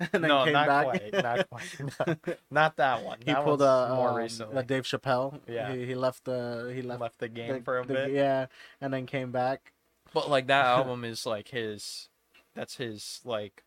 and 0.00 0.08
then 0.10 0.22
no 0.22 0.42
came 0.44 0.52
not 0.54 0.66
back. 0.66 0.84
quite 0.84 1.12
not 1.22 1.48
quite 1.50 2.06
no, 2.06 2.34
not 2.50 2.76
that 2.78 3.04
one 3.04 3.18
he 3.20 3.26
that 3.32 3.44
pulled 3.44 3.62
a, 3.62 3.92
more 3.94 4.10
um, 4.10 4.16
recently 4.16 4.56
a 4.56 4.62
Dave 4.64 4.82
Chappelle. 4.84 5.38
Yeah. 5.48 5.72
he, 5.72 5.86
he 5.86 5.94
left 5.94 6.24
the 6.24 6.72
he 6.74 6.82
left, 6.82 7.00
left 7.00 7.18
the 7.18 7.28
game 7.28 7.54
the- 7.54 7.60
for 7.62 7.78
a 7.80 7.86
the- 7.86 7.94
bit. 7.94 8.10
Yeah, 8.12 8.46
and 8.80 8.92
then 8.92 9.06
came 9.06 9.30
back. 9.32 9.72
But 10.12 10.28
like 10.30 10.46
that 10.48 10.66
album 10.66 11.04
is 11.04 11.26
like 11.26 11.48
his 11.48 12.08
that's 12.54 12.76
his 12.76 13.20
like 13.24 13.62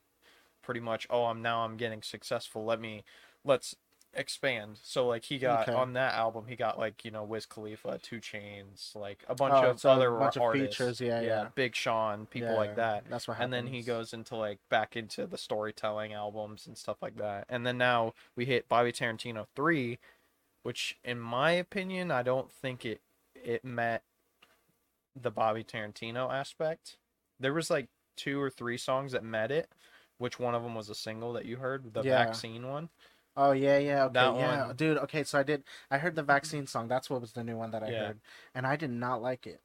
pretty 0.63 0.79
much 0.79 1.07
oh 1.09 1.25
I'm 1.25 1.41
now 1.41 1.61
I'm 1.65 1.77
getting 1.77 2.01
successful. 2.01 2.65
Let 2.65 2.79
me 2.81 3.03
let's 3.45 3.75
expand. 4.13 4.79
So 4.83 5.07
like 5.07 5.25
he 5.25 5.39
got 5.39 5.69
Okay. 5.69 5.73
on 5.73 5.93
that 5.93 6.13
album 6.15 6.45
he 6.47 6.55
got 6.55 6.79
like, 6.79 7.05
you 7.05 7.11
know, 7.11 7.23
Wiz 7.23 7.45
Khalifa, 7.45 7.99
2 8.01 8.19
Chainz, 8.19 8.95
like 8.95 9.23
a 9.27 9.35
bunch 9.35 9.55
Oh, 9.55 9.63
of 9.63 9.79
so 9.79 9.89
other 9.91 10.11
bunch 10.17 10.35
of 10.35 10.43
artists. 10.43 10.79
features, 10.81 11.01
yeah, 11.01 11.21
yeah. 11.21 11.49
Big 11.55 11.75
Sean, 11.75 12.25
people 12.27 12.55
Yeah, 12.55 12.55
like 12.55 12.75
that. 12.75 13.05
That's 13.09 13.27
what 13.27 13.37
And 13.37 13.51
then 13.53 13.67
he 13.67 13.81
goes 13.81 14.13
into 14.13 14.35
like 14.35 14.59
back 14.69 14.95
into 14.95 15.25
the 15.27 15.37
storytelling 15.37 16.13
albums 16.13 16.67
and 16.67 16.77
stuff 16.77 16.97
like 17.01 17.17
that. 17.17 17.45
And 17.49 17.65
then 17.65 17.77
now 17.77 18.13
we 18.35 18.45
hit 18.45 18.69
Bobby 18.69 18.91
Tarantino 18.91 19.47
3, 19.55 19.99
which 20.63 20.97
in 21.03 21.19
my 21.19 21.51
opinion, 21.51 22.11
I 22.11 22.23
don't 22.23 22.51
think 22.51 22.85
it 22.85 23.01
it 23.35 23.65
met 23.65 24.03
the 25.15 25.31
Bobby 25.31 25.63
Tarantino 25.63 26.31
aspect. 26.31 26.97
There 27.39 27.53
was 27.53 27.69
like 27.69 27.87
two 28.15 28.41
or 28.41 28.49
three 28.49 28.77
songs 28.77 29.11
that 29.11 29.23
met 29.23 29.51
it, 29.51 29.69
which 30.17 30.39
one 30.39 30.55
of 30.55 30.63
them 30.63 30.75
was 30.75 30.89
a 30.89 30.95
single 30.95 31.33
that 31.33 31.45
you 31.45 31.57
heard, 31.57 31.93
the 31.93 32.03
Yeah. 32.03 32.15
vaccine 32.25 32.67
one. 32.67 32.89
Oh 33.35 33.51
yeah, 33.51 33.79
yeah, 33.79 34.03
okay, 34.05 34.13
That 34.13 34.35
yeah, 34.35 34.67
one. 34.67 34.75
dude. 34.75 34.97
Okay, 34.99 35.23
so 35.23 35.39
I 35.39 35.43
did. 35.43 35.63
I 35.89 35.97
heard 35.97 36.15
the 36.15 36.23
vaccine 36.23 36.67
song. 36.67 36.87
That's 36.87 37.09
what 37.09 37.21
was 37.21 37.33
the 37.33 37.43
new 37.43 37.57
one 37.57 37.71
that 37.71 37.83
I 37.83 37.89
Yeah. 37.89 38.07
heard, 38.07 38.19
and 38.53 38.67
I 38.67 38.75
did 38.75 38.91
not 38.91 39.21
like 39.21 39.47
it. 39.47 39.61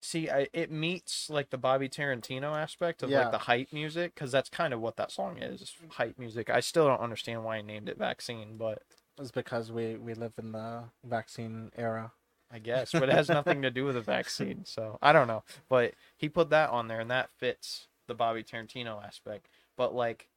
See, 0.00 0.30
I, 0.30 0.48
it 0.52 0.70
meets 0.70 1.28
like 1.28 1.50
the 1.50 1.58
Bobby 1.58 1.88
Tarantino 1.88 2.56
aspect 2.56 3.02
of 3.02 3.10
Yeah. 3.10 3.20
like 3.20 3.30
the 3.32 3.38
hype 3.38 3.72
music 3.72 4.14
because 4.14 4.30
that's 4.32 4.48
kind 4.48 4.72
of 4.72 4.80
what 4.80 4.96
that 4.96 5.10
song 5.10 5.38
is, 5.38 5.74
hype 5.90 6.18
music. 6.18 6.50
I 6.50 6.60
still 6.60 6.86
don't 6.86 7.00
understand 7.00 7.44
why 7.44 7.56
he 7.58 7.62
named 7.62 7.88
it 7.88 7.98
vaccine, 7.98 8.56
but 8.56 8.82
It's 9.18 9.30
because 9.32 9.70
we 9.72 9.96
we 9.96 10.14
live 10.14 10.32
in 10.38 10.52
the 10.52 10.84
vaccine 11.04 11.70
era. 11.76 12.12
I 12.50 12.58
guess, 12.58 12.94
but 12.94 13.08
it 13.10 13.14
has 13.14 13.30
nothing 13.30 13.62
to 13.62 13.70
do 13.70 13.84
with 13.84 13.94
the 13.94 14.00
vaccine. 14.00 14.64
So 14.64 14.98
I 15.02 15.12
don't 15.12 15.28
know. 15.28 15.44
But 15.68 15.94
he 16.16 16.28
put 16.28 16.50
that 16.50 16.70
on 16.70 16.88
there, 16.88 17.00
and 17.00 17.10
that 17.10 17.30
fits 17.30 17.88
the 18.06 18.14
Bobby 18.14 18.42
Tarantino 18.42 19.04
aspect. 19.04 19.48
But 19.76 19.94
like 19.94 20.28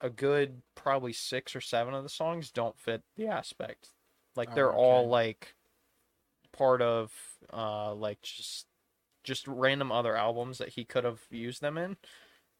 a 0.00 0.10
good 0.10 0.62
probably 0.74 1.12
six 1.12 1.56
or 1.56 1.60
seven 1.60 1.94
of 1.94 2.02
the 2.02 2.08
songs 2.08 2.50
don't 2.50 2.78
fit 2.78 3.02
the 3.16 3.28
aspect. 3.28 3.90
Like 4.36 4.54
they're 4.54 4.72
Oh, 4.72 4.76
all 4.76 5.08
like 5.08 5.54
part 6.52 6.82
of 6.82 7.12
uh 7.52 7.94
like 7.94 8.20
just 8.22 8.66
just 9.24 9.46
random 9.46 9.92
other 9.92 10.16
albums 10.16 10.58
that 10.58 10.70
he 10.70 10.84
could 10.84 11.04
have 11.04 11.20
used 11.30 11.60
them 11.60 11.78
in. 11.78 11.96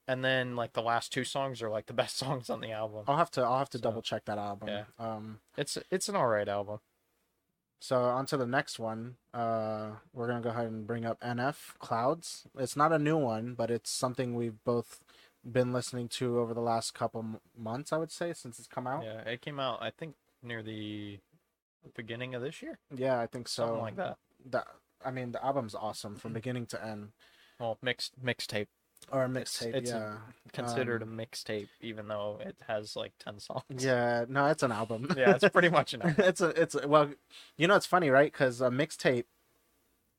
And 0.09 0.25
then 0.25 0.57
like 0.57 0.73
the 0.73 0.83
last 0.83 1.13
two 1.13 1.25
songs 1.25 1.63
are 1.63 1.71
like 1.71 1.87
the 1.87 1.93
best 1.95 2.17
songs 2.19 2.51
on 2.51 2.61
the 2.61 2.73
album. 2.73 3.05
I'll 3.07 3.17
have 3.17 3.31
to 3.33 3.43
I'll 3.43 3.59
have 3.59 3.71
to 3.71 3.79
So, 3.79 3.83
double 3.83 4.03
check 4.03 4.25
that 4.27 4.39
album. 4.39 4.69
yeah. 4.69 4.85
Um, 4.99 5.41
It's 5.57 5.79
it's 5.91 6.09
an 6.09 6.17
alright 6.17 6.49
album. 6.49 6.81
So 7.81 8.03
on 8.03 8.27
to 8.27 8.37
the 8.37 8.47
next 8.47 8.79
one. 8.79 9.17
Uh, 9.33 9.91
we're 10.13 10.27
gonna 10.27 10.41
go 10.41 10.51
ahead 10.51 10.67
and 10.67 10.87
bring 10.87 11.05
up 11.05 11.21
NF 11.21 11.79
Clouds. 11.79 12.45
It's 12.59 12.77
not 12.77 12.93
a 12.93 12.99
new 12.99 13.17
one, 13.17 13.55
but 13.55 13.71
it's 13.71 13.91
something 13.91 14.35
we've 14.35 14.63
both 14.65 15.01
been 15.51 15.73
listening 15.73 16.09
to 16.09 16.41
over 16.41 16.53
the 16.55 16.61
last 16.61 16.93
couple 16.95 17.25
months. 17.57 17.93
I 17.93 17.97
would 17.99 18.11
say 18.11 18.33
since 18.33 18.59
it's 18.59 18.69
come 18.69 18.87
out. 18.87 19.05
Yeah, 19.05 19.21
it 19.21 19.41
came 19.41 19.61
out 19.61 19.79
I 19.81 19.91
think 19.91 20.15
near 20.43 20.63
the 20.63 21.21
beginning 21.95 22.35
of 22.35 22.43
this 22.43 22.61
year, 22.61 22.79
Yeah, 22.95 23.19
I 23.21 23.27
think 23.27 23.49
so. 23.49 23.63
something 23.65 23.81
like 23.81 23.97
that. 23.97 24.19
The, 24.49 24.65
I 25.05 25.11
mean, 25.11 25.33
the 25.33 25.45
album's 25.45 25.75
awesome 25.75 26.17
from 26.17 26.33
beginning 26.33 26.67
to 26.67 26.85
end. 26.85 27.11
Well, 27.61 27.79
mixed 27.83 28.23
mixtape 28.23 28.67
Or 29.11 29.25
a 29.25 29.29
mixtape, 29.29 29.75
it's 29.75 29.91
a- 29.91 29.95
yeah. 29.95 30.17
considered 30.53 31.03
Um, 31.03 31.19
a 31.19 31.27
mixtape, 31.27 31.69
even 31.81 32.09
though 32.09 32.39
it 32.41 32.57
has 32.67 32.95
like 32.97 33.13
ten 33.19 33.39
songs. 33.41 33.63
Yeah, 33.85 34.25
no, 34.29 34.47
it's 34.47 34.63
an 34.63 34.73
album. 34.73 35.13
yeah, 35.17 35.35
it's 35.35 35.49
pretty 35.49 35.69
much 35.79 35.95
an 35.95 36.03
album. 36.03 36.25
it's 36.27 36.41
a 36.41 36.49
it's 36.61 36.75
a, 36.75 36.87
well, 36.87 37.11
you 37.57 37.67
know 37.67 37.75
it's 37.77 37.87
funny, 37.87 38.11
right? 38.11 38.31
Because 38.31 38.61
a 38.61 38.69
mixtape 38.71 39.25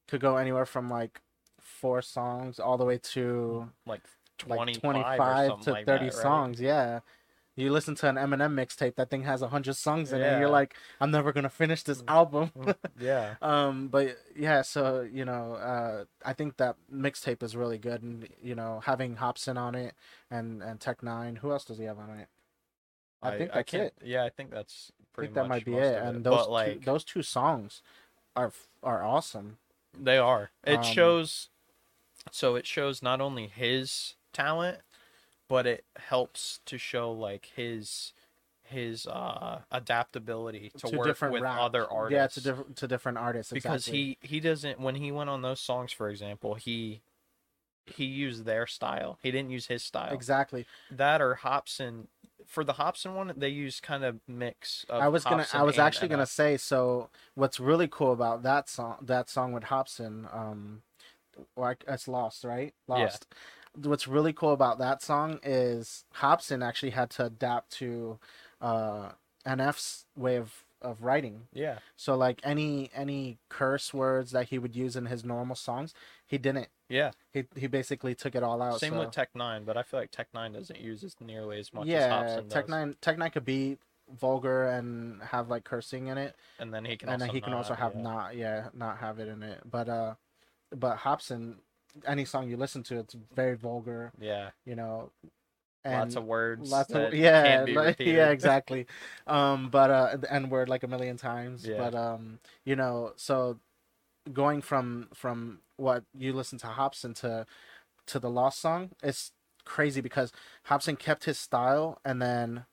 could 0.08 0.22
go 0.22 0.38
anywhere 0.38 0.66
from 0.66 0.90
like 0.90 1.22
four 1.60 2.02
songs 2.02 2.60
all 2.60 2.78
the 2.78 2.86
way 2.86 2.98
to 2.98 3.70
like 3.86 4.02
like 4.48 4.58
25, 4.58 4.82
twenty 4.82 5.00
or 5.02 5.18
five 5.18 5.48
something 5.48 5.64
to 5.66 5.72
like 5.72 5.86
thirty 5.86 6.06
that, 6.06 6.16
right? 6.16 6.22
songs. 6.22 6.62
Yeah, 6.62 7.02
you 7.60 7.72
listen 7.72 7.96
to 7.96 8.08
an 8.10 8.16
Eminem 8.16 8.54
mixtape, 8.54 8.96
that 8.96 9.10
thing 9.10 9.24
has 9.24 9.42
a 9.42 9.48
hundred 9.50 9.76
songs 9.76 10.12
in 10.14 10.22
it. 10.22 10.26
and 10.26 10.40
You're 10.40 10.50
like, 10.50 10.76
I'm 11.02 11.12
never 11.12 11.32
gonna 11.34 11.50
finish 11.50 11.84
this 11.84 12.02
Mm. 12.02 12.10
album. 12.10 12.52
Yeah, 13.00 13.36
um, 13.42 13.88
but 13.88 14.18
yeah, 14.36 14.62
so 14.62 15.02
you 15.02 15.26
know, 15.26 15.54
uh, 15.54 16.06
I 16.26 16.34
think 16.34 16.58
that 16.58 16.76
mixtape 16.94 17.42
is 17.44 17.56
really 17.56 17.78
good, 17.78 18.04
and 18.04 18.28
you 18.42 18.56
know, 18.56 18.82
having 18.86 19.16
Hopsin 19.18 19.58
on 19.58 19.76
it 19.76 19.96
and 20.30 20.62
and 20.62 20.80
Tech 20.80 21.02
N9ne. 21.02 21.38
Who 21.40 21.52
else 21.52 21.66
does 21.66 21.78
he 21.78 21.86
have 21.86 21.98
on 22.00 22.20
it? 22.20 22.28
I, 23.22 23.38
think 23.38 23.52
that's 23.54 23.72
can't, 23.72 23.84
it. 23.84 23.94
Yeah, 24.04 24.24
I 24.24 24.30
think 24.30 24.50
that's 24.52 24.92
I 24.98 25.04
pretty 25.14 25.28
think 25.28 25.36
that 25.36 25.48
might 25.50 25.66
be 25.66 25.76
it. 25.76 26.02
And 26.02 26.24
those 26.24 26.36
but 26.38 26.46
two, 26.46 26.52
like 26.52 26.86
those 26.86 27.04
two 27.04 27.22
songs 27.22 27.82
are 28.36 28.52
are 28.84 29.04
awesome. 29.04 29.58
they 30.00 30.18
are. 30.18 30.52
It 30.64 30.78
Um, 30.78 30.84
shows. 30.84 31.50
So 32.32 32.56
it 32.56 32.66
shows 32.68 33.02
not 33.02 33.22
only 33.22 33.48
his 33.48 34.16
talent, 34.34 34.80
but 35.50 35.68
it 35.68 35.84
helps 35.98 36.62
to 36.68 36.78
show 36.78 37.12
like 37.12 37.50
his 37.56 38.14
his 38.64 39.08
uh 39.08 39.60
adaptability 39.72 40.72
to, 40.78 40.96
work 40.96 41.08
different 41.08 41.34
with 41.34 41.44
other 41.44 41.92
artists. 41.92 42.14
Yeah, 42.14 42.28
to 42.28 42.42
different 42.42 42.76
to 42.78 42.88
different 42.88 43.18
artists. 43.18 43.52
because 43.52 43.88
exactly. 43.88 44.18
he 44.22 44.36
he 44.36 44.40
doesn't 44.40 44.80
when 44.80 44.96
he 44.96 45.12
went 45.12 45.30
on 45.30 45.42
those 45.42 45.60
songs 45.60 45.92
for 45.92 46.08
example 46.08 46.54
he 46.54 47.02
he 47.86 48.06
used 48.06 48.46
their 48.46 48.68
style 48.68 49.18
he 49.24 49.32
didn't 49.32 49.50
use 49.50 49.66
his 49.66 49.84
style 49.84 50.14
exactly. 50.14 50.66
that 50.92 51.20
or 51.20 51.40
hopsin 51.42 52.06
for 52.50 52.64
the 52.64 52.74
hopsin 52.74 53.16
one 53.16 53.34
they 53.36 53.50
use 53.50 53.80
kind 53.80 54.04
of 54.04 54.20
mix 54.28 54.86
of 54.90 55.02
I 55.02 55.08
was 55.08 55.24
gonna. 55.24 55.44
Hopsin 55.44 55.60
I 55.60 55.64
was 55.64 55.76
and 55.76 55.86
actually 55.86 56.08
gonna 56.08 56.26
say. 56.26 56.58
So 56.58 57.10
what's 57.36 57.60
really 57.60 57.88
cool 57.88 58.12
about 58.12 58.44
that 58.44 58.68
song, 58.68 58.98
that 59.02 59.30
song 59.30 59.52
with 59.52 59.66
Hopsin, 59.66 60.34
um, 60.36 60.82
like 61.56 61.84
it's 61.88 62.08
Lost, 62.08 62.44
right? 62.44 62.74
Yeah. 62.88 63.10
What's 63.76 64.08
really 64.08 64.34
cool 64.34 64.52
about 64.54 64.80
that 64.80 65.02
song 65.02 65.40
is 65.44 66.04
Hopsin 66.18 66.66
actually 66.66 66.92
had 66.92 67.10
to 67.12 67.26
adapt 67.26 67.72
to 67.74 68.20
uh, 68.62 69.10
NF's 69.46 70.06
way 70.16 70.36
of 70.36 70.64
of 70.82 71.04
writing. 71.04 71.48
yeah 71.54 71.80
So 71.98 72.16
like 72.16 72.40
any 72.44 72.90
any 72.96 73.38
curse 73.50 73.94
words 73.94 74.32
that 74.32 74.48
he 74.48 74.58
would 74.58 74.76
use 74.76 74.96
in 74.96 75.08
his 75.08 75.26
normal 75.26 75.56
songs, 75.56 75.94
he 76.26 76.38
didn't. 76.38 76.70
yeah 76.88 77.12
He 77.34 77.44
he 77.56 77.68
basically 77.68 78.16
took 78.16 78.34
it 78.36 78.44
all 78.44 78.62
out. 78.62 78.80
same 78.80 78.94
so. 78.94 79.00
with 79.00 79.12
Tech 79.12 79.34
N9ne 79.34 79.66
but 79.66 79.76
i 79.78 79.84
feel 79.84 80.00
like 80.00 80.12
Tech 80.12 80.28
N9ne 80.34 80.54
doesn't 80.54 80.80
use 80.80 81.04
as 81.04 81.16
nearly 81.20 81.60
as 81.60 81.74
much 81.74 81.84
as 81.84 81.90
yeah, 81.90 82.10
hopsin 82.10 82.50
Tech 82.50 82.66
does 82.66 82.70
Nine 82.72 82.96
Tech 83.02 83.18
N9ne 83.18 83.32
could 83.34 83.46
be 83.46 83.78
vulgar 84.20 84.68
and 84.68 85.22
have 85.22 85.50
like 85.50 85.64
cursing 85.64 86.08
in 86.08 86.18
it, 86.18 86.36
and 86.60 86.74
then 86.74 86.86
he 86.86 86.98
can 86.98 87.10
and 87.10 87.22
also 87.22 87.26
then 87.28 87.36
he 87.36 87.42
can 87.42 87.52
not, 87.52 87.58
also 87.58 87.74
have 87.74 87.94
yeah. 87.96 88.02
not 88.02 88.36
yeah 88.36 88.68
not 88.74 88.98
have 89.00 89.20
it 89.20 89.28
in 89.28 89.44
it. 89.44 89.62
But 89.70 89.90
uh, 89.90 90.16
but 90.76 90.98
Hopsin, 91.00 91.56
any 92.06 92.26
song 92.26 92.50
you 92.50 92.58
listen 92.58 92.84
to, 92.84 93.00
it's 93.00 93.16
very 93.36 93.56
vulgar. 93.56 94.12
yeah 94.20 94.50
You 94.66 94.76
know, 94.76 95.12
lots 95.86 96.16
of 96.16 96.26
words 96.26 96.70
lots 96.72 96.92
of 96.94 97.14
yeah 97.14 97.44
can't 97.44 97.66
be 97.66 97.74
like- 97.74 98.00
yeah 98.18 98.30
exactly 98.30 98.86
um 99.28 99.70
but 99.70 99.90
uh 99.90 100.18
the 100.18 100.32
n 100.32 100.50
word 100.50 100.68
like 100.70 100.84
a 100.84 100.88
million 100.88 101.16
times 101.18 101.66
Yeah. 101.66 101.78
but 101.78 101.96
um 101.96 102.40
you 102.66 102.76
know 102.76 103.14
so 103.16 103.60
going 104.34 104.62
from 104.62 105.08
from 105.14 105.60
what 105.78 106.04
you 106.18 106.34
listen 106.34 106.60
to 106.60 106.68
hopsin 106.68 107.14
to 107.22 107.46
to 108.08 108.20
the 108.20 108.30
lost 108.30 108.60
song 108.60 108.90
it's 109.02 109.32
crazy 109.66 110.02
because 110.02 110.32
hopsin 110.68 110.98
kept 111.00 111.24
his 111.24 111.38
style 111.40 112.00
and 112.04 112.22
then 112.22 112.66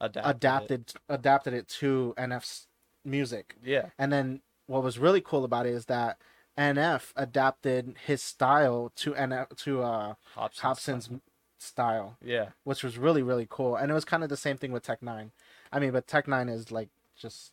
adapted, 0.00 0.22
it. 0.22 0.36
adapted 0.36 0.94
adapted 1.08 1.54
it 1.54 1.68
to 1.68 2.14
nf's 2.18 2.66
music 3.04 3.56
yeah 3.64 3.86
and 3.98 4.12
then 4.12 4.40
what 4.66 4.82
was 4.82 4.98
really 4.98 5.20
cool 5.22 5.44
about 5.44 5.64
it 5.66 5.72
is 5.74 5.86
that 5.86 6.18
nf 6.56 7.12
adapted 7.16 7.96
his 8.06 8.22
style 8.22 8.92
to 8.94 9.12
nf 9.12 9.56
to 9.56 9.82
uh 9.82 10.14
hopsin's, 10.34 10.60
hopsin's 10.60 11.10
style. 11.58 12.16
yeah. 12.22 12.50
which 12.64 12.82
was 12.82 12.98
really 12.98 13.22
really 13.22 13.46
cool. 13.48 13.76
And 13.76 13.90
it 13.90 13.94
was 13.94 14.04
kind 14.04 14.22
of 14.22 14.28
the 14.28 14.36
same 14.36 14.56
thing 14.56 14.72
with 14.72 14.82
Tech 14.82 15.00
N9ne 15.00 15.30
i 15.72 15.78
mean 15.78 15.92
but 15.92 16.06
Tech 16.06 16.26
N9ne 16.26 16.52
is 16.54 16.70
like 16.70 16.88
just 17.16 17.52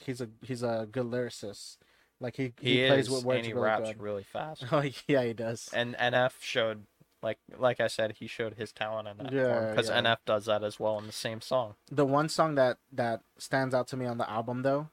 he's 0.00 0.20
a 0.20 0.28
he's 0.42 0.62
a 0.62 0.88
good 0.90 1.06
lyricist. 1.06 1.78
Like 2.20 2.36
he 2.36 2.52
he, 2.60 2.82
he, 2.82 2.86
plays 2.88 3.08
with 3.08 3.24
words 3.24 3.38
and 3.38 3.46
he 3.46 3.52
really 3.52 3.64
raps 3.64 3.88
good. 3.90 4.02
really 4.02 4.24
fast. 4.24 4.64
Oh 4.72 4.82
yeah 5.06 5.24
he 5.24 5.32
does. 5.32 5.70
And 5.72 5.96
NF 5.96 6.32
showed 6.40 6.84
like 7.22 7.38
like 7.56 7.80
I 7.80 7.86
said, 7.88 8.16
he 8.18 8.26
showed 8.26 8.54
his 8.54 8.72
talent 8.72 9.08
in 9.08 9.16
that 9.18 9.32
Yeah, 9.32 9.70
because 9.70 9.88
yeah. 9.88 10.00
NF 10.02 10.18
does 10.24 10.46
that 10.46 10.62
as 10.62 10.78
well 10.78 10.98
in 10.98 11.06
the 11.06 11.12
same 11.12 11.40
song. 11.40 11.74
the 11.90 12.06
one 12.06 12.28
song 12.28 12.54
that 12.56 12.78
that 12.92 13.22
stands 13.38 13.74
out 13.74 13.88
to 13.88 13.96
me 13.96 14.06
on 14.06 14.18
the 14.18 14.28
album 14.28 14.62
though 14.62 14.88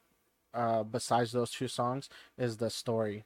uh 0.56 0.82
besides 0.82 1.32
those 1.32 1.50
two 1.50 1.68
songs 1.68 2.08
is 2.38 2.56
the 2.56 2.70
story 2.70 3.24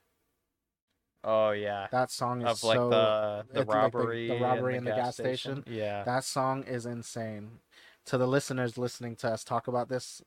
Oh 1.23 1.51
yeah, 1.51 1.89
that 1.93 2.11
song 2.11 2.41
is 2.41 2.49
of 2.49 2.65
like 2.65 2.77
so 2.79 2.91
the 2.91 3.45
the 3.53 3.61
it's 3.61 3.69
like 3.69 3.93
the- 3.93 3.99
robbery, 3.99 4.29
the 4.29 4.41
robbery 4.41 4.77
in 4.77 4.85
the 4.85 4.93
gas 4.93 5.17
station. 5.17 5.65
Yeah, 5.67 6.03
That 6.05 6.25
song 6.25 6.65
is 6.65 6.87
insane. 6.87 7.61
To 8.07 8.17
the 8.17 8.27
listeners 8.27 8.79
listening 8.79 9.17
to 9.17 9.29
us 9.29 9.45
talk 9.45 9.69
about 9.69 9.91
this, 9.91 10.23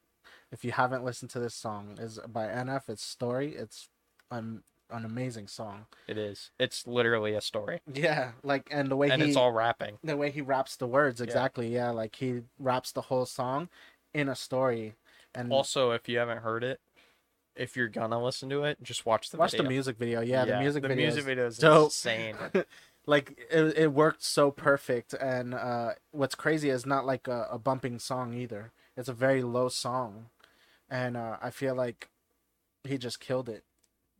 if 0.51 0.63
you 0.63 0.71
haven't 0.71 1.03
listened 1.03 1.31
to 1.31 1.39
this 1.39 1.55
song, 1.55 1.97
is 1.99 2.19
by 2.27 2.45
NF. 2.45 2.89
It's 2.89 3.03
Story. 3.03 3.55
It's 3.55 3.89
an 4.29 4.61
an 4.91 5.03
amazing 5.03 5.47
song. 5.47 5.87
it 6.07 6.19
is. 6.19 6.51
It's 6.59 6.85
literally 6.85 7.33
a 7.33 7.41
story, 7.41 7.79
Yeah, 7.91 8.33
like 8.43 8.67
and 8.69 8.91
the 8.91 8.95
way 8.95 9.09
and 9.09 9.19
he 9.19 9.29
it's 9.29 9.37
all 9.37 9.51
rapping. 9.51 9.97
the 10.03 10.15
way 10.15 10.29
he 10.29 10.41
raps 10.41 10.75
the 10.75 10.85
words 10.85 11.19
Yeah. 11.19 11.25
exactly. 11.25 11.73
Yeah, 11.73 11.89
like 11.89 12.15
he 12.17 12.41
raps 12.59 12.91
the 12.91 13.01
whole 13.09 13.25
song 13.25 13.69
in 14.13 14.29
a 14.29 14.35
story. 14.35 14.93
And 15.33 15.51
Also, 15.51 15.89
if 15.89 16.07
you 16.07 16.19
haven't 16.19 16.43
heard 16.43 16.63
it, 16.63 16.79
if 17.55 17.75
you're 17.77 17.87
gonna 17.89 18.23
listen 18.23 18.49
to 18.49 18.63
it, 18.63 18.81
just 18.81 19.05
watch 19.05 19.29
the 19.29 19.37
watch 19.37 19.51
video. 19.51 19.63
the 19.63 19.69
music 19.69 19.97
video. 19.97 20.21
Yeah, 20.21 20.45
the 20.45 20.59
music 20.59 20.81
the 20.83 20.89
video. 20.89 21.05
music 21.05 21.19
is 21.21 21.25
video 21.25 21.45
is 21.47 21.57
dope. 21.57 21.85
insane. 21.87 22.35
like 23.05 23.37
it, 23.51 23.77
it 23.77 23.91
worked 23.93 24.23
so 24.23 24.49
perfect 24.49 25.13
and 25.13 25.53
uh 25.53 25.91
what's 26.11 26.35
crazy 26.35 26.69
is 26.69 26.85
not 26.85 27.05
like 27.05 27.27
a, 27.27 27.47
a 27.51 27.59
bumping 27.59 27.99
song 27.99 28.33
either 28.33 28.71
it's 28.95 29.09
a 29.09 29.13
very 29.13 29.43
low 29.43 29.67
song 29.67 30.27
and 30.89 31.17
uh 31.17 31.35
i 31.41 31.49
feel 31.49 31.75
like 31.75 32.07
he 32.85 32.97
just 32.97 33.19
killed 33.19 33.49
it 33.49 33.65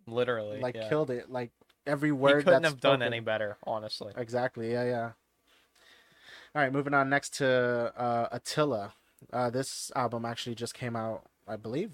Literally, 0.06 0.60
like 0.60 0.75
yeah. 0.75 0.90
killed 0.90 1.10
it 1.10 1.32
like 1.32 1.52
every 1.88 2.10
He 2.10 2.12
word 2.12 2.44
couldn't 2.44 2.63
that's 2.63 2.74
have 2.74 2.82
done 2.82 3.00
spoken- 3.00 3.13
any 3.13 3.22
better, 3.22 3.56
honestly. 3.66 4.12
exactly 4.18 4.74
yeah 4.74 4.84
yeah 4.84 5.12
all 6.54 6.62
right 6.62 6.74
moving 6.74 6.94
on 6.94 7.10
next 7.10 7.34
to 7.36 7.48
uh 7.96 8.28
attila 8.34 8.92
uh 9.32 9.50
this 9.50 9.94
album 9.96 10.25
actually 10.25 10.56
just 10.56 10.74
came 10.74 10.98
out 10.98 11.24
i 11.48 11.56
believe 11.56 11.92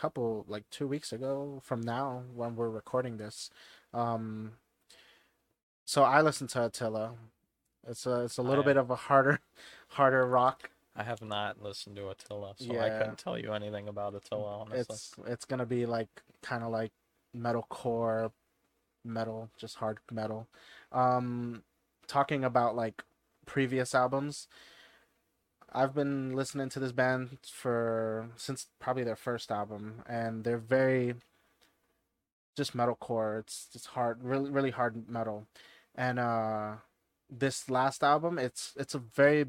couple 0.00 0.44
like 0.48 0.64
two 0.70 0.86
weeks 0.88 1.12
ago 1.12 1.60
from 1.62 1.80
now 1.80 2.22
when 2.34 2.56
we're 2.56 2.70
recording 2.70 3.18
this 3.18 3.50
um 3.92 4.52
so 5.84 6.02
i 6.02 6.20
listened 6.22 6.48
to 6.48 6.64
attila 6.64 7.12
it's 7.86 8.06
a 8.06 8.22
it's 8.22 8.38
a 8.38 8.42
little 8.42 8.62
I- 8.64 8.66
bit 8.66 8.76
of 8.78 8.90
a 8.90 8.96
harder 8.96 9.40
harder 9.88 10.26
rock 10.26 10.70
I 10.96 11.04
have 11.04 11.22
not 11.22 11.62
listened 11.62 11.94
to 11.96 12.08
Attila, 12.10 12.54
so 12.58 12.72
I 12.72 12.88
Yeah. 12.88 12.98
couldn't 12.98 13.18
tell 13.18 13.38
you 13.38 13.52
anything 13.52 13.86
about 13.88 14.14
Attila. 14.16 14.58
Honestly, 14.62 14.80
it's 14.80 15.14
it's 15.24 15.44
gonna 15.44 15.64
be 15.64 15.86
like 15.86 16.08
kind 16.42 16.64
of 16.64 16.70
like 16.72 16.90
metalcore 17.34 18.32
metal 19.04 19.48
just 19.56 19.76
hard 19.76 19.98
metal 20.10 20.46
um 20.92 21.62
talking 22.08 22.44
about 22.44 22.74
like 22.74 23.04
previous 23.46 23.94
albums 23.94 24.48
i've 25.72 25.94
been 25.94 26.34
listening 26.34 26.68
to 26.68 26.80
this 26.80 26.92
band 26.92 27.38
for 27.50 28.28
since 28.36 28.68
probably 28.78 29.04
their 29.04 29.16
first 29.16 29.50
album 29.50 30.02
and 30.06 30.44
they're 30.44 30.58
very 30.58 31.14
just 32.56 32.76
metalcore 32.76 33.38
it's 33.38 33.68
just 33.72 33.86
hard 33.88 34.22
really 34.22 34.50
really 34.50 34.70
hard 34.70 35.08
metal 35.08 35.46
and 35.94 36.18
uh 36.18 36.72
this 37.30 37.70
last 37.70 38.02
album 38.02 38.38
it's 38.38 38.74
it's 38.76 38.94
a 38.94 38.98
very 38.98 39.46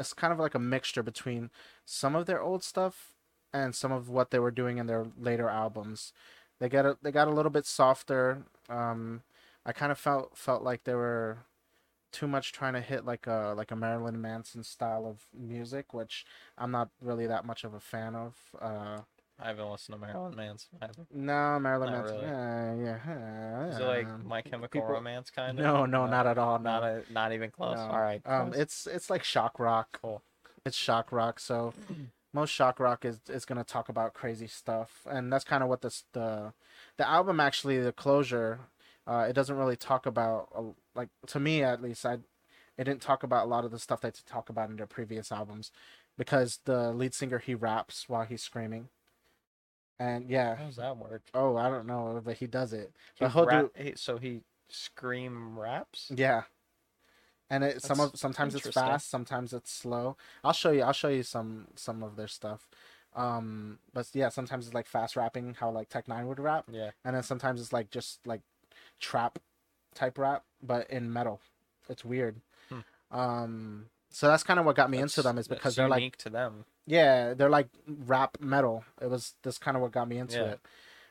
it's 0.00 0.14
kind 0.14 0.32
of 0.32 0.38
like 0.38 0.54
a 0.54 0.58
mixture 0.58 1.02
between 1.02 1.50
some 1.84 2.16
of 2.16 2.24
their 2.24 2.40
old 2.40 2.64
stuff 2.64 3.12
and 3.52 3.74
some 3.74 3.92
of 3.92 4.08
what 4.08 4.30
they 4.30 4.38
were 4.38 4.50
doing 4.50 4.78
in 4.78 4.86
their 4.86 5.06
later 5.18 5.48
albums. 5.48 6.12
They 6.58 6.68
got 6.68 6.86
a, 6.86 6.96
they 7.02 7.12
got 7.12 7.28
a 7.28 7.32
little 7.32 7.50
bit 7.50 7.66
softer. 7.66 8.44
Um, 8.68 9.22
I 9.66 9.72
kind 9.72 9.92
of 9.92 9.98
felt 9.98 10.36
felt 10.36 10.62
like 10.62 10.84
they 10.84 10.94
were 10.94 11.38
too 12.12 12.26
much 12.26 12.52
trying 12.52 12.72
to 12.74 12.80
hit 12.80 13.04
like 13.04 13.26
a 13.26 13.54
like 13.56 13.70
a 13.70 13.76
Marilyn 13.76 14.20
Manson 14.20 14.62
style 14.64 15.06
of 15.06 15.26
music, 15.38 15.92
which 15.94 16.24
I'm 16.58 16.70
not 16.70 16.88
really 17.00 17.26
that 17.26 17.44
much 17.44 17.64
of 17.64 17.74
a 17.74 17.80
fan 17.80 18.14
of. 18.14 18.34
Uh, 18.60 18.98
I 19.42 19.48
haven't 19.48 19.70
listened 19.70 19.94
to 19.98 20.06
Marilyn 20.06 20.36
Manson. 20.36 20.68
Haven't. 20.82 21.06
No, 21.14 21.58
Marilyn 21.58 21.92
Not 21.92 21.98
Manson. 22.06 22.16
really. 22.18 22.84
Yeah, 22.84 22.98
yeah. 23.06 23.66
Is 23.68 23.78
it 23.78 23.84
like 23.84 24.24
My 24.24 24.42
Chemical 24.42 24.68
people- 24.82 24.88
Romance 24.94 25.30
kind 25.30 25.58
of? 25.58 25.64
No, 25.64 25.86
no, 25.86 26.06
not 26.06 26.26
at 26.26 26.36
all. 26.36 26.58
No. 26.58 26.70
Not 26.70 26.82
a, 26.84 27.02
not 27.10 27.32
even 27.32 27.50
close. 27.50 27.76
No. 27.78 27.84
All 27.84 28.00
right. 28.00 28.20
Um, 28.26 28.50
close. 28.50 28.60
it's 28.60 28.86
it's 28.86 29.08
like 29.10 29.24
shock 29.24 29.58
rock. 29.58 29.98
Cool. 30.02 30.22
It's 30.66 30.76
shock 30.76 31.10
rock. 31.10 31.40
So 31.40 31.72
most 32.34 32.50
shock 32.50 32.78
rock 32.80 33.04
is 33.06 33.20
is 33.30 33.44
gonna 33.46 33.64
talk 33.64 33.88
about 33.88 34.12
crazy 34.12 34.46
stuff, 34.46 35.06
and 35.10 35.32
that's 35.32 35.44
kind 35.44 35.62
of 35.62 35.68
what 35.70 35.80
this 35.80 36.04
the 36.12 36.52
the 36.98 37.08
album 37.08 37.40
actually 37.40 37.78
the 37.80 37.92
closure. 37.92 38.60
Uh, 39.06 39.26
it 39.28 39.32
doesn't 39.32 39.56
really 39.56 39.76
talk 39.76 40.06
about 40.06 40.48
uh, 40.54 40.62
like 40.94 41.08
to 41.28 41.40
me 41.40 41.62
at 41.62 41.82
least. 41.82 42.04
I 42.06 42.18
it 42.78 42.84
didn't 42.84 43.02
talk 43.02 43.22
about 43.22 43.44
a 43.46 43.48
lot 43.48 43.64
of 43.64 43.70
the 43.70 43.78
stuff 43.78 44.00
that 44.02 44.14
they 44.14 44.20
talk 44.26 44.48
about 44.48 44.70
in 44.70 44.76
their 44.76 44.86
previous 44.86 45.30
albums, 45.32 45.70
because 46.16 46.60
the 46.64 46.92
lead 46.92 47.12
singer 47.14 47.38
he 47.38 47.54
raps 47.54 48.08
while 48.08 48.24
he's 48.24 48.42
screaming. 48.42 48.88
And 49.98 50.30
yeah, 50.30 50.56
How 50.56 50.64
does 50.66 50.76
that 50.76 50.96
work? 50.96 51.22
oh 51.34 51.56
I 51.56 51.68
don't 51.68 51.86
know, 51.86 52.20
but 52.24 52.36
he 52.38 52.46
does 52.46 52.72
it. 52.72 52.92
He 53.14 53.24
rap- 53.26 53.76
he- 53.76 53.94
so 53.96 54.16
he 54.18 54.40
scream 54.68 55.58
raps. 55.58 56.10
Yeah. 56.14 56.42
And 57.50 57.64
it 57.64 57.82
some 57.82 57.98
of 58.00 58.12
sometimes 58.16 58.54
it's 58.54 58.68
fast, 58.70 59.10
sometimes 59.10 59.52
it's 59.52 59.72
slow. 59.72 60.16
I'll 60.44 60.52
show 60.52 60.70
you 60.70 60.82
I'll 60.82 60.92
show 60.92 61.08
you 61.08 61.22
some 61.24 61.68
some 61.74 62.02
of 62.02 62.16
their 62.16 62.28
stuff. 62.28 62.68
Um 63.14 63.80
but 63.92 64.08
yeah, 64.14 64.28
sometimes 64.28 64.66
it's 64.66 64.74
like 64.74 64.86
fast 64.86 65.16
rapping, 65.16 65.54
how 65.58 65.70
like 65.70 65.88
Tech 65.88 66.06
N9ne 66.06 66.26
would 66.26 66.38
rap, 66.40 66.66
Yeah. 66.70 66.92
and 67.04 67.14
then 67.16 67.22
sometimes 67.24 67.60
it's 67.60 67.72
like 67.72 67.90
just 67.90 68.24
like 68.26 68.42
trap 69.00 69.38
type 69.94 70.18
rap, 70.18 70.44
but 70.62 70.88
in 70.90 71.12
metal. 71.12 71.40
It's 71.88 72.04
weird. 72.04 72.36
Hmm. 72.68 72.80
Um 73.10 73.86
so 74.12 74.26
that's 74.28 74.42
kind 74.42 74.58
of 74.58 74.66
what 74.66 74.76
got 74.76 74.90
me 74.90 74.98
into 74.98 75.22
them 75.22 75.38
is 75.38 75.46
because 75.48 75.76
they're 75.76 75.88
like 75.88 76.16
to 76.16 76.30
them. 76.30 76.64
yeah, 76.86 77.32
they're 77.34 77.48
like 77.50 77.68
rap 77.86 78.36
metal. 78.40 78.84
It 79.00 79.08
was 79.08 79.34
this 79.42 79.56
kind 79.58 79.76
of 79.76 79.82
what 79.82 79.92
got 79.92 80.08
me 80.08 80.18
into 80.18 80.36
Yeah. 80.38 80.44
it. 80.52 80.60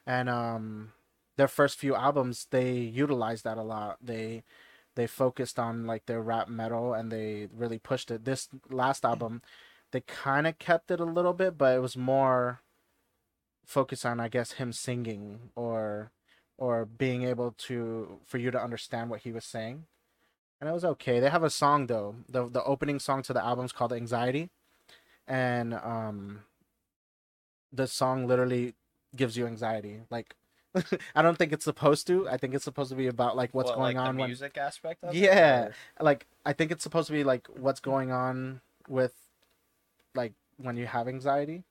And 0.05 0.29
um 0.29 0.91
their 1.38 1.48
first 1.48 1.77
few 1.77 1.96
albums 1.96 2.48
they 2.51 2.74
utilized 2.74 3.43
that 3.46 3.58
a 3.58 3.63
lot. 3.63 3.98
They 4.01 4.43
they 4.96 5.08
focused 5.08 5.58
on 5.60 5.86
like 5.88 6.05
their 6.08 6.22
rap 6.22 6.50
metal 6.50 6.93
and 6.93 7.12
they 7.12 7.48
really 7.55 7.79
pushed 7.79 8.12
it. 8.12 8.25
This 8.25 8.50
last 8.69 9.05
album 9.05 9.41
they 9.91 10.01
kind 10.01 10.46
of 10.46 10.60
kept 10.60 10.91
it 10.91 11.00
a 11.00 11.05
little 11.05 11.34
bit, 11.34 11.58
but 11.58 11.75
it 11.75 11.79
was 11.79 11.96
more 11.98 12.60
focused 13.65 14.05
on 14.05 14.19
I 14.19 14.27
guess 14.27 14.53
him 14.53 14.74
singing 14.74 15.51
or 15.55 16.12
or 16.60 16.86
being 16.86 17.24
able 17.24 17.54
to 17.58 18.20
for 18.25 18.38
you 18.38 18.51
to 18.51 18.62
understand 18.62 19.10
what 19.10 19.22
he 19.22 19.32
was 19.32 19.46
saying. 19.46 19.86
And 20.60 20.70
it 20.70 20.74
was 20.74 20.84
okay. 20.86 21.20
They 21.22 21.30
have 21.30 21.44
a 21.44 21.50
song 21.50 21.88
though. 21.88 22.16
The 22.28 22.48
the 22.50 22.63
opening 22.63 23.00
song 23.00 23.24
to 23.24 23.34
the 23.34 23.44
album 23.44 23.66
is 23.66 23.72
called 23.72 23.94
Anxiety 23.94 24.50
and 25.28 25.74
um 25.75 26.42
the 27.72 27.86
song 27.88 28.25
literally 28.28 28.74
gives 29.16 29.38
you 29.38 29.46
anxiety 29.46 30.01
like 30.10 30.36
i 31.16 31.22
don't 31.22 31.38
think 31.38 31.51
it's 31.54 31.63
supposed 31.66 32.08
to 32.08 32.28
i 32.28 32.36
think 32.36 32.56
it's 32.56 32.63
supposed 32.63 32.89
to 32.89 32.96
be 32.96 33.06
about 33.06 33.36
like 33.38 33.54
what's 33.54 33.70
What, 33.70 33.78
going 33.78 33.96
like 33.98 34.08
on 34.08 34.16
The 34.16 34.22
when 34.22 34.30
music 34.30 34.58
aspect 34.58 35.04
of 35.04 35.13
it. 35.16 35.20
Yeah. 35.20 35.66
or- 35.66 35.74
like 36.04 36.25
i 36.48 36.54
think 36.54 36.72
it's 36.72 36.82
supposed 36.82 37.06
to 37.08 37.13
be 37.13 37.24
like 37.24 37.46
what's 37.60 37.80
going 37.80 38.12
on 38.12 38.62
with 38.88 39.13
like 40.16 40.34
when 40.58 40.78
you 40.78 40.88
have 40.88 41.08
anxiety 41.08 41.62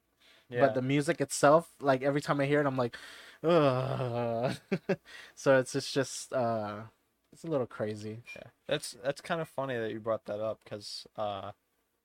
Yeah. 0.48 0.60
but 0.60 0.74
the 0.74 0.82
music 0.82 1.20
itself 1.20 1.68
like 1.80 2.02
every 2.04 2.20
time 2.20 2.40
i 2.40 2.46
hear 2.46 2.60
it 2.60 2.66
i'm 2.66 2.76
like 2.76 2.96
Ugh. 3.44 4.56
so 5.34 5.58
it's 5.58 5.74
it's 5.74 5.92
just 5.92 6.32
uh 6.32 6.80
it's 7.32 7.44
a 7.44 7.46
little 7.46 7.66
crazy. 7.66 8.22
Yeah, 8.34 8.50
that's 8.66 8.96
that's 9.04 9.20
kind 9.20 9.40
of 9.40 9.48
funny 9.48 9.76
that 9.76 9.92
you 9.92 10.00
brought 10.00 10.24
that 10.26 10.40
up 10.40 10.60
because 10.64 11.06
uh, 11.16 11.52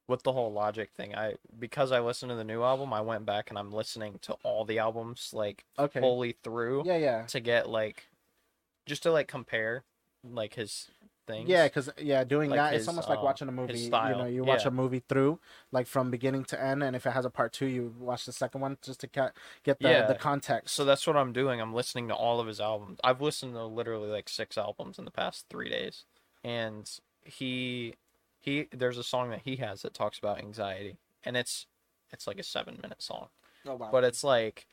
with 0.07 0.23
the 0.23 0.33
whole 0.33 0.51
Logic 0.51 0.89
thing, 0.91 1.15
I 1.15 1.35
because 1.57 1.91
I 1.91 1.99
listened 2.01 2.29
to 2.29 2.35
the 2.35 2.43
new 2.43 2.61
album, 2.61 2.93
I 2.93 3.01
went 3.01 3.25
back 3.25 3.49
and 3.49 3.57
I'm 3.57 3.71
listening 3.71 4.19
to 4.23 4.33
all 4.43 4.65
the 4.65 4.79
albums 4.79 5.31
like 5.33 5.63
okay. 5.79 5.99
fully 5.99 6.35
through 6.43 6.83
yeah 6.85 6.97
yeah. 6.97 7.21
to 7.23 7.39
get 7.39 7.69
like 7.69 8.09
just 8.85 9.03
to 9.03 9.11
like 9.11 9.27
compare 9.27 9.83
like 10.23 10.55
his 10.55 10.89
things. 11.27 11.49
Yeah, 11.49 11.65
because 11.65 11.89
yeah, 11.97 12.23
doing 12.23 12.49
Like 12.49 12.57
that 12.59 12.73
it's 12.73 12.81
his, 12.81 12.87
almost 12.87 13.09
like 13.09 13.19
uh, 13.19 13.23
watching 13.23 13.47
a 13.47 13.51
movie. 13.51 13.77
You 13.79 13.89
know, 13.89 14.25
you 14.25 14.43
watch 14.43 14.63
Yeah. 14.63 14.67
a 14.69 14.71
movie 14.71 15.03
through, 15.07 15.39
like 15.71 15.87
from 15.87 16.11
beginning 16.11 16.43
to 16.45 16.61
end, 16.61 16.83
and 16.83 16.95
if 16.95 17.05
it 17.05 17.11
has 17.11 17.25
a 17.25 17.29
part 17.29 17.53
two, 17.53 17.65
you 17.65 17.93
watch 17.99 18.25
the 18.25 18.31
second 18.31 18.61
one 18.61 18.77
just 18.81 18.99
to 19.01 19.07
ca- 19.07 19.31
get 19.63 19.79
the 19.79 19.89
Yeah. 19.89 20.05
the 20.07 20.15
context. 20.15 20.75
So 20.75 20.85
that's 20.85 21.05
what 21.07 21.15
I'm 21.17 21.33
doing. 21.33 21.59
I'm 21.61 21.73
listening 21.73 22.07
to 22.09 22.13
all 22.15 22.39
of 22.39 22.47
his 22.47 22.59
albums. 22.59 22.99
I've 23.03 23.21
listened 23.21 23.53
to 23.55 23.65
literally 23.65 24.09
like 24.09 24.29
six 24.29 24.57
albums 24.57 24.99
in 24.99 25.05
the 25.05 25.11
past 25.11 25.45
three 25.49 25.69
days, 25.69 26.05
and 26.43 26.89
he 27.23 27.95
he 28.39 28.67
there's 28.71 28.97
a 28.97 29.03
song 29.03 29.29
that 29.29 29.41
he 29.43 29.55
has 29.57 29.81
that 29.83 29.93
talks 29.93 30.17
about 30.19 30.37
anxiety, 30.39 30.97
and 31.23 31.35
it's 31.37 31.67
it's 32.11 32.27
like 32.27 32.39
a 32.39 32.43
seven 32.43 32.79
minute 32.81 33.01
song. 33.01 33.29
oh 33.65 33.75
wow. 33.75 33.89
but 33.91 34.03
it's 34.03 34.23
like 34.23 34.67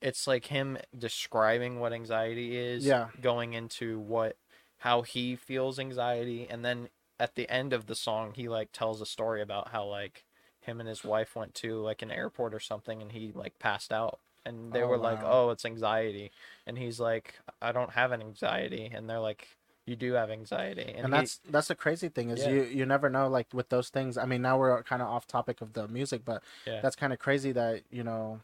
it's 0.00 0.28
like 0.28 0.46
him 0.46 0.78
describing 0.96 1.80
what 1.80 1.92
anxiety 1.92 2.56
is 2.56 2.86
Yeah. 2.86 3.08
going 3.20 3.54
into 3.54 3.98
what 3.98 4.36
how 4.78 5.02
he 5.02 5.36
feels 5.36 5.78
anxiety 5.78 6.46
and 6.48 6.64
then 6.64 6.88
at 7.20 7.34
the 7.34 7.48
end 7.50 7.72
of 7.72 7.86
the 7.86 7.94
song 7.94 8.32
he 8.34 8.48
like 8.48 8.70
tells 8.72 9.00
a 9.00 9.06
story 9.06 9.42
about 9.42 9.68
how 9.68 9.84
like 9.84 10.24
him 10.60 10.80
and 10.80 10.88
his 10.88 11.04
wife 11.04 11.34
went 11.34 11.54
to 11.54 11.80
like 11.80 12.02
an 12.02 12.10
airport 12.10 12.54
or 12.54 12.60
something 12.60 13.00
and 13.02 13.12
he 13.12 13.32
like 13.34 13.58
passed 13.58 13.92
out 13.92 14.18
and 14.44 14.72
they 14.72 14.82
Oh, 14.82 14.88
were 14.88 14.98
like 14.98 15.22
oh 15.24 15.50
it's 15.50 15.64
anxiety 15.64 16.30
and 16.66 16.78
he's 16.78 17.00
like 17.00 17.34
i 17.60 17.72
don't 17.72 17.90
have 17.92 18.12
an 18.12 18.20
anxiety 18.20 18.90
and 18.92 19.08
they're 19.08 19.18
like 19.18 19.48
you 19.86 19.96
do 19.96 20.12
have 20.12 20.30
anxiety 20.30 20.94
and, 20.96 21.12
he- 21.12 21.12
that's 21.14 21.40
that's 21.50 21.68
the 21.68 21.74
crazy 21.74 22.08
thing 22.08 22.30
is 22.30 22.40
Yeah. 22.40 22.46
you 22.46 22.62
you 22.64 22.86
never 22.86 23.08
know 23.08 23.28
like 23.28 23.46
with 23.52 23.68
those 23.68 23.88
things. 23.88 24.18
I 24.18 24.26
mean, 24.26 24.42
now 24.42 24.58
we're 24.58 24.82
kind 24.82 25.00
of 25.02 25.08
off 25.08 25.26
topic 25.26 25.60
of 25.60 25.72
the 25.72 25.88
music, 25.88 26.24
but 26.24 26.42
Yeah. 26.66 26.82
that's 26.82 26.96
kind 26.96 27.12
of 27.12 27.18
crazy 27.18 27.52
that 27.52 27.82
you 27.90 28.04
know. 28.04 28.40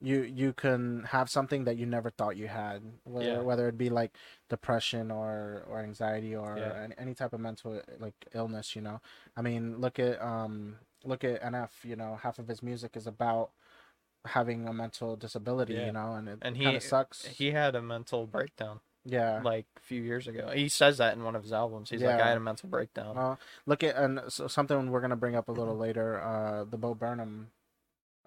You 0.00 0.22
you 0.22 0.52
can 0.52 1.04
have 1.10 1.28
something 1.28 1.64
that 1.64 1.76
you 1.76 1.84
never 1.86 2.10
thought 2.10 2.36
you 2.36 2.46
had, 2.48 2.82
whether 3.04 3.26
Yeah. 3.26 3.38
whether 3.40 3.66
it 3.68 3.76
be 3.76 3.90
like 3.90 4.12
depression 4.48 5.10
or 5.10 5.64
or 5.68 5.80
anxiety 5.80 6.36
or 6.36 6.56
Yeah. 6.56 6.82
any, 6.84 6.94
any 6.98 7.14
type 7.14 7.32
of 7.32 7.40
mental 7.40 7.82
like 7.98 8.14
illness. 8.32 8.76
You 8.76 8.82
know, 8.82 9.00
I 9.36 9.42
mean, 9.42 9.80
look 9.80 9.98
at 9.98 10.22
um 10.22 10.76
look 11.04 11.24
at 11.24 11.42
NF. 11.42 11.84
You 11.84 11.96
know, 11.96 12.14
half 12.22 12.38
of 12.38 12.46
his 12.48 12.62
music 12.62 12.96
is 12.96 13.06
about 13.08 13.50
having 14.24 14.68
a 14.68 14.72
mental 14.72 15.16
disability. 15.16 15.74
Yeah. 15.74 15.86
You 15.86 15.92
know, 15.92 16.14
and 16.14 16.28
it 16.28 16.38
And 16.42 16.56
he- 16.56 16.78
sucks. 16.80 17.24
he 17.24 17.50
had 17.52 17.74
a 17.74 17.82
mental 17.82 18.26
breakdown 18.26 18.80
yeah, 19.04 19.40
like 19.42 19.64
a 19.76 19.80
few 19.80 20.02
years 20.02 20.26
ago 20.28 20.50
he 20.52 20.68
says 20.68 20.98
that 20.98 21.14
in 21.16 21.22
one 21.24 21.34
of 21.34 21.42
his 21.42 21.52
albums 21.52 21.88
he's 21.88 22.02
like 22.02 22.20
i 22.20 22.28
had 22.28 22.36
a 22.36 22.40
mental 22.40 22.68
breakdown 22.68 23.16
Uh, 23.16 23.36
look 23.64 23.82
at 23.82 23.96
and 23.96 24.20
so 24.28 24.48
something 24.48 24.90
we're 24.90 25.00
gonna 25.00 25.16
bring 25.16 25.34
up 25.36 25.48
a 25.48 25.52
little 25.60 25.76
later. 25.76 26.20
Uh, 26.20 26.64
the 26.64 26.76
Bo 26.76 26.94
Burnham, 26.94 27.50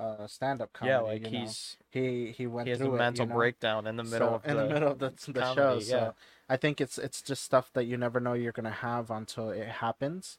uh, 0.01 0.27
stand-up 0.27 0.73
comedy. 0.73 0.93
yeah, 0.95 0.99
like 0.99 1.25
you 1.25 1.31
know. 1.31 1.39
he's 1.39 1.77
he 1.89 2.31
he 2.31 2.47
went 2.47 2.67
he 2.67 2.71
has 2.71 2.79
a 2.81 2.85
through 2.85 2.95
it, 2.95 2.99
mental 2.99 3.25
you 3.25 3.29
know? 3.29 3.35
breakdown 3.35 3.87
in 3.87 3.95
the 3.97 4.03
middle 4.03 4.29
So, 4.29 4.35
of 4.35 4.45
in 4.45 4.57
the, 4.57 4.63
the 4.63 4.73
middle 4.73 4.91
of 4.91 4.99
the, 4.99 5.09
the 5.31 5.41
show. 5.41 5.55
comedy, 5.55 5.81
So 5.83 5.97
yeah. 5.97 6.11
I 6.49 6.57
think 6.57 6.81
it's 6.81 6.97
it's 6.97 7.21
just 7.21 7.43
stuff 7.43 7.71
that 7.73 7.85
you 7.85 7.97
never 7.97 8.19
know 8.19 8.33
you're 8.33 8.51
gonna 8.51 8.71
have 8.71 9.09
until 9.11 9.49
it 9.49 9.67
happens. 9.67 10.37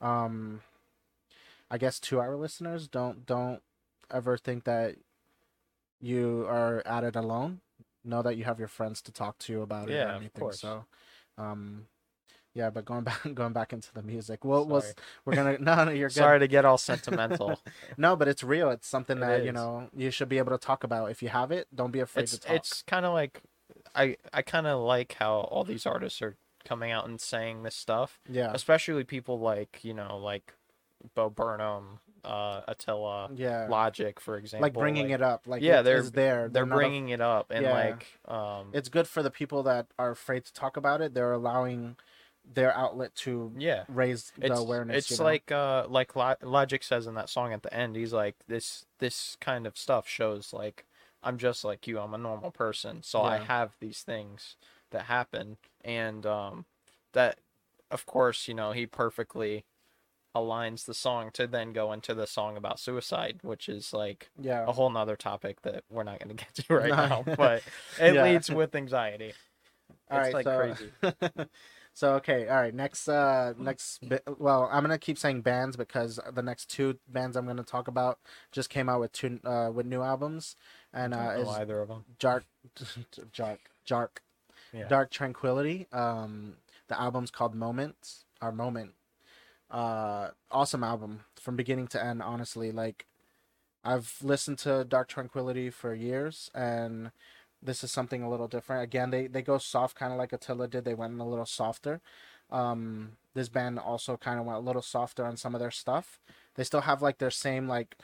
Um, 0.00 0.60
I 1.70 1.78
guess 1.78 1.98
to 2.00 2.20
our 2.20 2.36
listeners, 2.36 2.88
don't 2.88 3.26
don't 3.26 3.62
ever 4.10 4.36
think 4.36 4.64
that 4.64 4.96
you 6.00 6.46
are 6.48 6.82
at 6.86 7.04
it 7.04 7.16
alone. 7.16 7.60
Know 8.04 8.22
that 8.22 8.36
you 8.36 8.44
have 8.44 8.58
your 8.58 8.68
friends 8.68 9.02
to 9.02 9.12
talk 9.12 9.38
to 9.40 9.62
about 9.62 9.88
it 9.88 9.94
Yeah, 9.94 10.04
or 10.06 10.08
of 10.10 10.16
anything. 10.20 10.44
course. 10.44 10.60
So, 10.60 10.84
um, 11.36 11.86
yeah. 12.58 12.70
But 12.70 12.84
going 12.84 13.04
back 13.08 13.20
going 13.34 13.52
back 13.54 13.72
into 13.72 13.92
the 13.94 14.02
music, 14.02 14.44
we'll, 14.44 14.66
we'll 14.66 14.82
we're 15.24 15.34
gonna 15.36 15.56
no 15.68 15.84
no 15.84 15.90
you're 15.92 16.08
good. 16.08 16.14
Sorry 16.14 16.38
to 16.40 16.48
get 16.48 16.64
all 16.64 16.78
sentimental. 16.78 17.60
No, 17.96 18.16
but 18.16 18.28
it's 18.28 18.44
real. 18.44 18.70
It's 18.70 18.86
something 18.86 19.16
It 19.18 19.20
that 19.20 19.44
you 19.44 19.52
know 19.52 19.88
you 19.96 20.10
should 20.10 20.28
be 20.28 20.38
able 20.38 20.52
to 20.52 20.58
talk 20.58 20.84
about. 20.84 21.10
If 21.10 21.22
you 21.22 21.28
have 21.30 21.50
it, 21.52 21.68
don't 21.74 21.90
be 21.92 22.00
afraid 22.00 22.24
it's 22.24 22.32
to 22.32 22.40
talk. 22.40 22.56
it's 22.56 22.82
kind 22.82 23.06
of 23.06 23.12
like 23.14 23.42
I 23.94 24.16
I 24.32 24.42
kind 24.42 24.66
of 24.66 24.80
like 24.80 25.14
how 25.18 25.40
all 25.52 25.64
these 25.64 25.86
artists 25.86 26.20
are 26.22 26.36
coming 26.64 26.90
out 26.90 27.08
and 27.08 27.20
saying 27.20 27.62
this 27.62 27.74
stuff, 27.74 28.20
yeah, 28.28 28.50
especially 28.52 29.04
people 29.04 29.38
like 29.38 29.80
you 29.82 29.94
know 29.94 30.18
like 30.18 30.54
Bo 31.14 31.30
Burnham, 31.30 32.00
uh, 32.24 32.60
Attila, 32.68 33.30
yeah. 33.34 33.66
Logic, 33.70 34.18
for 34.20 34.36
example. 34.36 34.64
like 34.66 34.74
bringing 34.74 35.10
it 35.10 35.22
up 35.22 35.46
like 35.46 35.62
Yeah, 35.62 35.80
they're- 35.82 36.02
there 36.02 36.48
They're 36.48 36.64
af- 36.64 36.68
bringing 36.68 37.08
it 37.10 37.20
up 37.20 37.50
and 37.50 37.64
Yeah. 37.64 37.72
like 37.72 38.06
um 38.26 38.70
it's 38.72 38.88
good 38.88 39.06
for 39.08 39.22
the 39.22 39.30
people 39.30 39.62
that 39.62 39.86
are 39.98 40.10
afraid 40.10 40.44
to 40.44 40.52
talk 40.52 40.76
about 40.76 41.00
it 41.00 41.14
they're 41.14 41.32
allowing 41.32 41.96
their 42.52 42.74
outlet 42.74 43.14
to 43.14 43.52
yeah. 43.58 43.84
raise 43.88 44.32
the 44.38 44.46
it's, 44.46 44.58
awareness 44.60 44.96
It's 44.96 45.10
you 45.10 45.18
know? 45.18 45.24
like 45.24 45.52
uh 45.52 45.86
like 45.88 46.16
Lo- 46.16 46.34
Logic 46.42 46.82
says 46.82 47.06
in 47.06 47.14
that 47.14 47.28
song 47.28 47.52
at 47.52 47.62
the 47.62 47.72
end. 47.74 47.94
He's 47.96 48.12
like 48.12 48.36
this 48.46 48.86
this 48.98 49.36
kind 49.40 49.66
of 49.66 49.76
stuff 49.76 50.08
shows 50.08 50.52
like 50.52 50.86
I'm 51.22 51.36
just 51.36 51.64
like 51.64 51.86
you. 51.86 51.98
I'm 51.98 52.14
a 52.14 52.18
normal 52.18 52.50
person, 52.50 53.02
so 53.02 53.22
I 53.22 53.38
have 53.38 53.72
these 53.80 54.02
things 54.02 54.56
that 54.92 55.02
happen, 55.02 55.56
and 55.84 56.24
um 56.24 56.64
that 57.12 57.38
of 57.90 58.06
course 58.06 58.48
you 58.48 58.54
know 58.54 58.72
he 58.72 58.86
perfectly 58.86 59.64
aligns 60.36 60.84
the 60.84 60.94
song 60.94 61.30
to 61.32 61.46
then 61.46 61.72
go 61.72 61.92
into 61.92 62.14
the 62.14 62.26
song 62.26 62.56
about 62.56 62.78
suicide, 62.78 63.40
which 63.42 63.68
is 63.68 63.92
like 63.92 64.30
yeah 64.40 64.64
a 64.66 64.72
whole 64.72 64.90
nother 64.90 65.16
topic 65.16 65.62
that 65.62 65.82
we're 65.90 66.04
not 66.04 66.18
going 66.20 66.28
to 66.36 66.44
get 66.44 66.54
to 66.54 66.74
right 66.74 66.88
No. 66.90 66.96
now, 66.96 67.24
but 67.36 67.62
it 68.00 68.14
Yeah. 68.14 68.22
leads 68.22 68.48
with 68.50 68.74
anxiety. 68.76 69.32
all 70.10 70.18
it's 70.20 70.34
right 70.34 70.34
like 70.34 70.44
so 70.44 70.56
crazy. 70.56 71.48
So 71.98 72.14
okay, 72.14 72.46
all 72.46 72.54
right. 72.54 72.72
Next, 72.72 73.08
uh, 73.08 73.54
next. 73.58 74.08
Bi- 74.08 74.20
well, 74.38 74.68
I'm 74.70 74.84
gonna 74.84 74.98
keep 74.98 75.18
saying 75.18 75.40
bands 75.40 75.76
because 75.76 76.20
the 76.32 76.42
next 76.42 76.70
two 76.70 76.96
bands 77.08 77.36
I'm 77.36 77.44
gonna 77.44 77.64
talk 77.64 77.88
about 77.88 78.20
just 78.52 78.70
came 78.70 78.88
out 78.88 79.00
with 79.00 79.10
two 79.10 79.40
uh 79.44 79.72
with 79.74 79.84
new 79.84 80.00
albums, 80.00 80.54
and 80.94 81.12
uh, 81.12 81.34
is 81.38 81.48
either 81.48 81.80
of 81.80 81.88
them. 81.88 82.04
Jark, 82.20 82.44
Jark, 83.32 83.58
Jark, 83.84 84.18
Yeah. 84.72 84.86
Dark 84.86 85.10
Tranquillity. 85.10 85.88
Um, 85.90 86.58
the 86.86 87.00
album's 87.00 87.32
called 87.32 87.56
Moments. 87.56 88.26
Our 88.40 88.52
Moment. 88.52 88.92
Uh, 89.68 90.28
awesome 90.52 90.84
album 90.84 91.24
from 91.34 91.56
beginning 91.56 91.88
to 91.88 92.04
end. 92.04 92.22
Honestly, 92.22 92.70
like, 92.70 93.06
I've 93.82 94.18
listened 94.22 94.58
to 94.58 94.84
Dark 94.84 95.08
Tranquillity 95.08 95.68
for 95.68 95.92
years, 95.94 96.48
and 96.54 97.10
this 97.62 97.82
is 97.84 97.90
something 97.90 98.22
a 98.22 98.30
little 98.30 98.48
different. 98.48 98.82
Again, 98.84 99.10
they 99.10 99.26
they 99.26 99.42
go 99.42 99.58
soft, 99.58 99.96
kind 99.96 100.12
of 100.12 100.18
like 100.18 100.32
Attila 100.32 100.68
did. 100.68 100.84
They 100.84 100.94
went 100.94 101.12
in 101.14 101.20
a 101.20 101.28
little 101.28 101.46
softer. 101.46 102.00
Um, 102.50 103.12
this 103.34 103.48
band 103.48 103.78
also 103.78 104.16
kind 104.16 104.38
of 104.40 104.46
went 104.46 104.58
a 104.58 104.62
little 104.62 104.82
softer 104.82 105.24
on 105.26 105.36
some 105.36 105.54
of 105.54 105.60
their 105.60 105.70
stuff. 105.70 106.18
They 106.54 106.64
still 106.64 106.82
have 106.82 107.02
like 107.02 107.18
their 107.18 107.30
same 107.30 107.68
like 107.68 107.96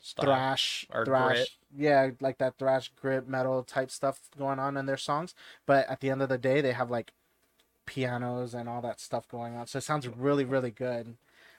Style. 0.00 0.26
thrash 0.26 0.86
or 0.92 1.04
thrash 1.04 1.36
grit. 1.36 1.48
yeah 1.76 2.10
like 2.20 2.38
that 2.38 2.56
thrash 2.58 2.92
grit 3.00 3.26
metal 3.28 3.64
type 3.64 3.90
stuff 3.90 4.20
going 4.38 4.60
on 4.60 4.76
in 4.76 4.86
their 4.86 4.96
songs 4.96 5.34
but 5.66 5.88
at 5.88 5.98
the 5.98 6.10
end 6.10 6.22
of 6.22 6.28
the 6.28 6.38
day 6.38 6.60
they 6.60 6.70
have 6.72 6.90
like 6.92 7.10
pianos 7.86 8.54
and 8.54 8.68
all 8.68 8.80
that 8.80 9.00
stuff 9.00 9.26
going 9.28 9.56
on 9.56 9.66
so 9.66 9.78
it 9.78 9.82
sounds 9.82 10.06
really 10.06 10.44
really 10.44 10.70
good 10.70 11.16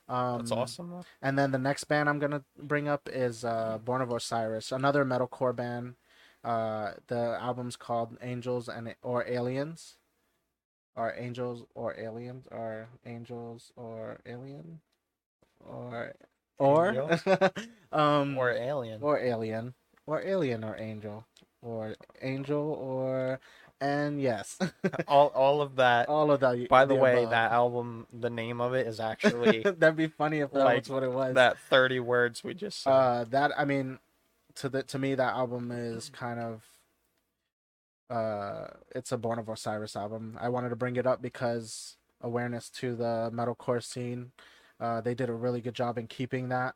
um 0.07 0.37
That's 0.37 0.51
awesome. 0.53 0.91
Though. 0.91 1.05
and 1.21 1.37
then 1.37 1.51
the 1.51 1.57
next 1.57 1.85
band 1.85 2.07
i'm 2.07 2.19
gonna 2.19 2.43
bring 2.57 2.87
up 2.87 3.09
is 3.11 3.43
uh 3.43 3.79
born 3.83 4.01
of 4.01 4.11
osiris 4.13 4.71
another 4.71 5.03
metalcore 5.03 5.53
band 5.55 5.95
uh 6.47 6.93
the 7.07 7.37
album's 7.41 7.75
called 7.75 8.17
angels 8.21 8.69
and 8.69 8.95
or 9.03 9.27
aliens 9.27 9.95
or 10.95 11.13
angels 11.17 11.65
or 11.75 11.93
aliens 11.99 12.45
or 12.51 12.87
angels 13.05 13.71
or 13.75 14.19
alien 14.25 14.79
or 15.59 16.13
or 16.57 17.09
um 17.91 18.37
Or 18.37 18.51
Alien. 18.51 19.01
or 19.01 19.19
alien 19.19 19.73
or 20.05 20.21
alien 20.21 20.63
or 20.63 20.75
angel 20.79 21.25
or 21.61 21.95
angel 22.21 22.63
or 22.73 23.39
and 23.81 24.21
yes 24.21 24.57
all 25.07 25.27
all 25.35 25.61
of 25.61 25.75
that. 25.75 26.09
all 26.09 26.31
of 26.31 26.39
that 26.39 26.67
By 26.69 26.85
the 26.85 26.95
way, 26.95 27.19
above. 27.23 27.29
that 27.31 27.51
album, 27.51 28.07
the 28.11 28.29
name 28.31 28.59
of 28.61 28.73
it 28.73 28.87
is 28.87 28.99
actually 28.99 29.61
that'd 29.77 29.95
be 29.95 30.07
funny 30.07 30.39
if 30.39 30.51
that 30.51 30.63
like 30.65 30.83
was 30.83 30.89
what 30.89 31.03
it 31.03 31.11
was 31.11 31.35
that 31.35 31.59
30 31.69 31.99
words 31.99 32.43
we 32.43 32.53
just 32.55 32.81
said. 32.81 32.89
uh 32.91 33.23
that 33.25 33.51
i 33.57 33.65
mean 33.65 33.99
to 34.57 34.69
the 34.69 34.83
to 34.83 34.99
me 34.99 35.15
that 35.15 35.33
album 35.33 35.71
is 35.71 36.09
kind 36.09 36.39
of 36.39 36.63
uh 38.09 38.67
it's 38.95 39.11
a 39.11 39.17
born 39.17 39.39
of 39.39 39.49
osiris 39.49 39.95
album 39.95 40.37
i 40.41 40.49
wanted 40.49 40.69
to 40.69 40.75
bring 40.75 40.95
it 40.95 41.05
up 41.05 41.21
because 41.21 41.97
awareness 42.21 42.69
to 42.69 42.95
the 42.95 43.29
metalcore 43.33 43.83
scene 43.83 44.31
uh 44.79 45.01
they 45.01 45.13
did 45.13 45.29
a 45.29 45.33
really 45.33 45.61
good 45.61 45.75
job 45.75 45.97
in 45.97 46.07
keeping 46.07 46.49
that 46.49 46.75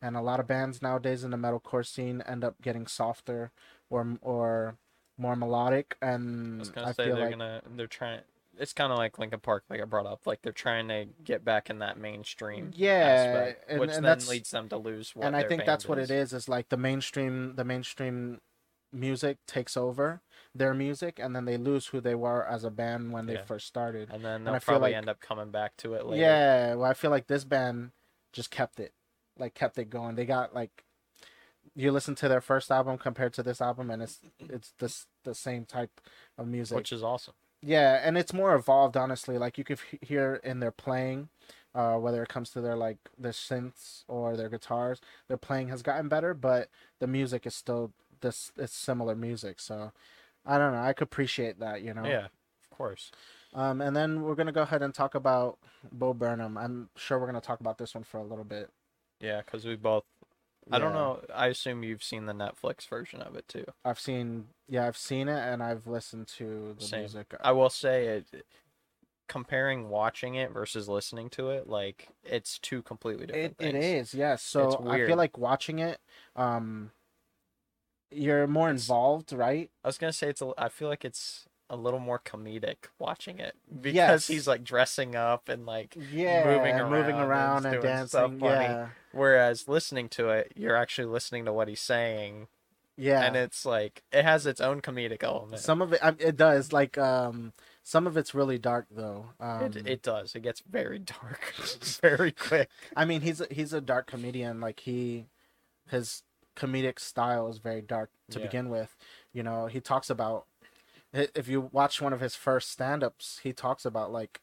and 0.00 0.16
a 0.16 0.20
lot 0.20 0.40
of 0.40 0.46
bands 0.46 0.80
nowadays 0.82 1.24
in 1.24 1.30
the 1.30 1.36
metalcore 1.36 1.86
scene 1.86 2.22
end 2.26 2.44
up 2.44 2.54
getting 2.62 2.86
softer 2.86 3.50
or 3.90 4.18
or 4.22 4.76
more 5.18 5.36
melodic 5.36 5.96
I 6.00 6.06
and 6.12 6.58
was 6.60 6.70
i, 6.70 6.72
gonna 6.72 6.94
say 6.94 7.04
feel 7.06 7.16
they're 7.16 7.24
like 7.26 7.32
gonna 7.32 7.62
they're 7.76 7.86
trying. 7.86 8.20
It's 8.58 8.72
kind 8.72 8.92
of 8.92 8.98
like 8.98 9.18
Linkin 9.18 9.40
Park, 9.40 9.64
like 9.70 9.80
I 9.80 9.84
brought 9.84 10.06
up. 10.06 10.26
Like 10.26 10.42
they're 10.42 10.52
trying 10.52 10.88
to 10.88 11.06
get 11.24 11.44
back 11.44 11.70
in 11.70 11.78
that 11.78 11.98
mainstream 11.98 12.70
yeah 12.74 12.90
aspect, 12.92 13.64
and, 13.70 13.80
which 13.80 13.90
and 13.92 14.04
then 14.04 14.18
leads 14.28 14.50
them 14.50 14.68
to 14.68 14.76
lose. 14.76 15.16
What 15.16 15.26
and 15.26 15.34
i 15.36 15.42
think 15.42 15.64
that's 15.64 15.88
what 15.88 15.98
it 15.98 16.10
is 16.10 16.32
is 16.32 16.48
like 16.48 16.68
the 16.68 16.76
mainstream 16.76 17.54
the 17.56 17.64
mainstream 17.64 18.40
music 18.92 19.38
takes 19.46 19.74
over 19.74 20.20
their 20.54 20.74
music 20.74 21.18
and 21.18 21.34
then 21.34 21.46
they 21.46 21.56
lose 21.56 21.86
who 21.86 22.00
they 22.00 22.14
were 22.14 22.46
as 22.46 22.62
a 22.62 22.70
band 22.70 23.10
when 23.10 23.24
they 23.24 23.38
first 23.38 23.66
started 23.66 24.10
And 24.12 24.22
then 24.22 24.44
they'll 24.44 24.54
I 24.54 24.58
probably 24.58 24.90
like- 24.90 24.96
end 24.98 25.08
up 25.08 25.18
coming 25.18 25.50
back 25.50 25.78
to 25.78 25.94
it 25.94 26.04
later. 26.04 26.20
yeah 26.20 26.74
well 26.74 26.90
i 26.90 26.92
feel 26.92 27.10
like 27.10 27.26
this 27.26 27.44
band 27.44 27.92
just 28.34 28.50
kept 28.50 28.78
it 28.78 28.92
like 29.38 29.54
kept 29.54 29.78
it 29.78 29.88
going 29.88 30.14
they 30.14 30.26
got 30.26 30.54
like 30.54 30.84
you 31.74 31.90
listen 31.90 32.14
to 32.16 32.28
their 32.28 32.42
first 32.42 32.70
album 32.70 32.98
compared 32.98 33.32
to 33.32 33.42
this 33.42 33.62
album 33.62 33.90
and 33.90 34.02
it's 34.02 34.20
it's 34.40 34.74
this 34.78 35.06
the 35.24 35.34
same 35.34 35.64
type 35.64 35.98
of 36.36 36.46
music 36.46 36.76
which 36.76 36.92
is 36.92 37.02
awesome. 37.02 37.32
Yeah 37.62 38.00
and 38.02 38.18
it's 38.18 38.32
more 38.32 38.54
evolved 38.54 38.96
honestly 38.96 39.38
like 39.38 39.56
you 39.58 39.64
could 39.64 39.78
hear 40.00 40.40
in 40.44 40.60
their 40.60 40.70
playing 40.72 41.28
uh 41.74 41.94
whether 41.94 42.22
it 42.22 42.28
comes 42.28 42.50
to 42.50 42.60
their 42.60 42.76
like 42.76 42.98
their 43.18 43.32
synths 43.32 44.04
or 44.08 44.36
their 44.36 44.48
guitars 44.48 45.00
their 45.28 45.36
playing 45.36 45.68
has 45.68 45.82
gotten 45.82 46.08
better 46.08 46.34
but 46.34 46.68
the 46.98 47.06
music 47.06 47.46
is 47.46 47.54
still 47.54 47.92
this 48.20 48.52
it's 48.56 48.74
similar 48.74 49.14
music 49.14 49.60
so 49.60 49.92
i 50.46 50.58
don't 50.58 50.72
know 50.72 50.80
i 50.82 50.92
could 50.92 51.04
appreciate 51.04 51.60
that 51.60 51.82
you 51.82 51.94
know 51.94 52.04
Yeah, 52.08 52.26
of 52.26 52.70
course. 52.76 53.10
um 53.54 53.80
and 53.80 53.96
then 53.96 54.22
we're 54.22 54.34
gonna 54.34 54.52
go 54.52 54.62
ahead 54.62 54.82
and 54.82 54.94
talk 54.94 55.14
about 55.14 55.58
bo 55.92 56.14
burnham 56.14 56.58
i'm 56.58 56.88
sure 56.96 57.18
we're 57.18 57.26
gonna 57.26 57.40
talk 57.40 57.60
about 57.60 57.78
this 57.78 57.94
one 57.94 58.04
for 58.04 58.18
a 58.18 58.24
little 58.24 58.44
bit 58.44 58.70
Yeah, 59.20 59.40
because 59.42 59.64
we 59.64 59.76
both. 59.76 60.04
I 60.70 60.78
don't 60.78 60.92
know. 60.94 61.20
I 61.34 61.48
assume 61.48 61.82
you've 61.82 62.04
seen 62.04 62.26
the 62.26 62.32
Netflix 62.32 62.86
version 62.88 63.20
of 63.20 63.34
it 63.34 63.48
too. 63.48 63.64
i've 63.84 63.98
seen 63.98 64.46
yeah 64.68 64.86
i've 64.86 64.96
seen 64.96 65.28
it 65.28 65.38
and 65.40 65.62
i've 65.62 65.86
listened 65.86 66.28
to 66.28 66.74
the 66.78 66.84
Same. 66.84 67.00
music 67.00 67.34
I 67.42 67.52
will 67.52 67.70
say 67.70 68.06
it. 68.06 68.46
Comparing 69.28 69.88
watching 69.88 70.34
it 70.34 70.52
versus 70.52 70.88
listening 70.90 71.30
to 71.30 71.48
it, 71.50 71.66
like 71.66 72.08
it's 72.22 72.58
two 72.58 72.82
completely 72.82 73.24
different 73.26 73.56
It, 73.60 73.66
it 73.66 73.74
is, 73.74 74.12
yes. 74.12 74.42
So 74.42 74.84
I 74.86 74.98
feel 75.06 75.16
like 75.16 75.38
watching 75.38 75.78
it, 75.78 76.00
um, 76.36 76.90
you're 78.10 78.46
more 78.46 78.68
involved, 78.68 79.32
right? 79.32 79.70
I 79.82 79.88
was 79.88 79.96
gonna 79.96 80.12
say 80.12 80.28
it's. 80.28 80.42
A, 80.42 80.52
I 80.58 80.68
feel 80.68 80.88
like 80.88 81.02
it's 81.04 81.46
a 81.70 81.76
little 81.76 82.00
more 82.00 82.18
comedic 82.18 82.76
watching 82.98 83.38
it 83.38 83.54
because 83.80 83.94
Yes. 83.94 84.26
he's 84.26 84.46
like 84.46 84.62
dressing 84.62 85.16
up 85.16 85.48
and 85.48 85.64
like. 85.64 85.96
Yeah, 86.12 86.44
moving 86.44 86.74
and 86.74 86.90
moving 86.90 87.16
around 87.16 87.64
around 87.64 87.66
and 87.66 87.74
and, 87.76 87.82
dancing. 87.82 88.40
Yeah, 88.40 88.88
Whereas 89.12 89.68
listening 89.68 90.08
to 90.10 90.28
it, 90.30 90.52
you're 90.56 90.76
actually 90.76 91.06
listening 91.06 91.44
to 91.46 91.52
what 91.52 91.68
he's 91.68 91.80
saying, 91.80 92.48
yeah. 92.96 93.22
and 93.24 93.36
it's 93.36 93.64
like 93.64 94.02
it 94.12 94.24
has 94.24 94.46
its 94.46 94.60
own 94.60 94.80
comedic 94.82 95.22
element. 95.22 95.60
some 95.62 95.80
of 95.82 95.92
it, 95.92 96.00
it 96.18 96.36
does. 96.36 96.72
Like, 96.72 96.98
um, 96.98 97.52
some 97.82 98.06
of 98.06 98.16
it's 98.16 98.34
really 98.34 98.58
dark 98.58 98.86
though. 98.90 99.26
Um, 99.40 99.64
it, 99.64 99.86
it 99.86 100.02
does. 100.02 100.34
It 100.34 100.40
gets 100.42 100.60
very 100.68 100.98
dark, 100.98 101.54
very 102.02 102.32
quick. 102.32 102.68
I 102.96 103.04
mean, 103.04 103.22
he's 103.22 103.40
a, 103.40 103.46
he's 103.50 103.72
a 103.72 103.80
dark 103.80 104.06
comedian. 104.08 104.60
Like 104.60 104.80
he, 104.80 105.26
his 105.90 106.22
comedic 106.56 106.98
style 106.98 107.48
is 107.48 107.58
very 107.58 107.80
dark 107.82 108.10
to 108.30 108.38
Yeah. 108.38 108.46
begin 108.46 108.68
with. 108.68 108.94
You 109.32 109.42
know, 109.42 109.66
he 109.66 109.80
talks 109.80 110.10
about 110.10 110.46
if 111.12 111.48
you 111.48 111.68
watch 111.72 112.00
one 112.00 112.12
of 112.12 112.20
his 112.20 112.34
first 112.34 112.70
stand-ups, 112.70 113.40
he 113.42 113.52
talks 113.52 113.84
about 113.84 114.10
like 114.12 114.40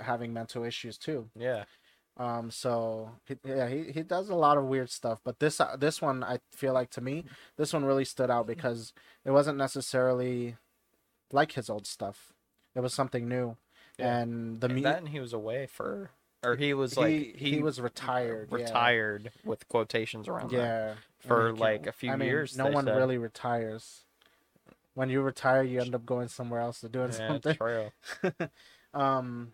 having 0.00 0.32
mental 0.32 0.64
issues 0.64 0.98
too. 0.98 1.28
Yeah, 1.38 1.64
Um, 2.16 2.50
so 2.50 3.10
he, 3.26 3.36
yeah, 3.44 3.68
he, 3.68 3.92
he 3.92 4.02
does 4.02 4.28
a 4.28 4.34
lot 4.34 4.58
of 4.58 4.64
weird 4.64 4.90
stuff, 4.90 5.20
but 5.24 5.38
this 5.38 5.60
uh, 5.60 5.76
this 5.78 6.00
one 6.02 6.24
I 6.24 6.38
feel 6.52 6.72
like 6.72 6.90
to 6.90 7.00
me, 7.00 7.24
this 7.56 7.72
one 7.72 7.84
really 7.84 8.04
stood 8.04 8.30
out 8.30 8.46
because 8.46 8.92
it 9.24 9.30
wasn't 9.30 9.58
necessarily 9.58 10.56
like 11.30 11.52
his 11.52 11.70
old 11.70 11.86
stuff. 11.86 12.32
It 12.74 12.80
was 12.80 12.94
something 12.94 13.28
new, 13.28 13.56
Yeah. 13.98 14.18
and 14.18 14.60
the 14.60 14.66
And 14.66 14.74
mu- 14.76 14.82
that 14.82 14.98
and 14.98 15.08
he 15.10 15.20
was 15.20 15.32
away 15.32 15.66
for, 15.66 16.10
or 16.42 16.56
he 16.56 16.74
was 16.74 16.96
like 16.96 17.10
he, 17.10 17.32
he 17.56 17.62
was 17.62 17.80
retired. 17.80 18.48
yeah. 18.50 18.56
retired 18.58 19.30
with 19.44 19.68
quotations 19.68 20.26
around 20.26 20.50
that. 20.50 20.56
Yeah, 20.56 20.94
for, 21.20 21.48
I 21.48 21.52
mean, 21.52 21.60
like, 21.60 21.86
a 21.86 21.92
few 21.92 22.10
I 22.12 22.16
mean, 22.16 22.28
years, 22.28 22.56
No 22.56 22.66
one 22.68 22.86
said. 22.86 22.96
really 22.96 23.18
retires. 23.18 24.04
When 24.94 25.08
you 25.08 25.22
retire, 25.22 25.62
you 25.62 25.80
end 25.80 25.94
up 25.94 26.04
going 26.06 26.28
somewhere 26.28 26.60
else 26.60 26.80
to 26.80 26.88
doing 26.88 27.12
Yeah, 27.12 27.28
something. 27.28 27.56
true. 27.56 27.92
um 28.94 29.52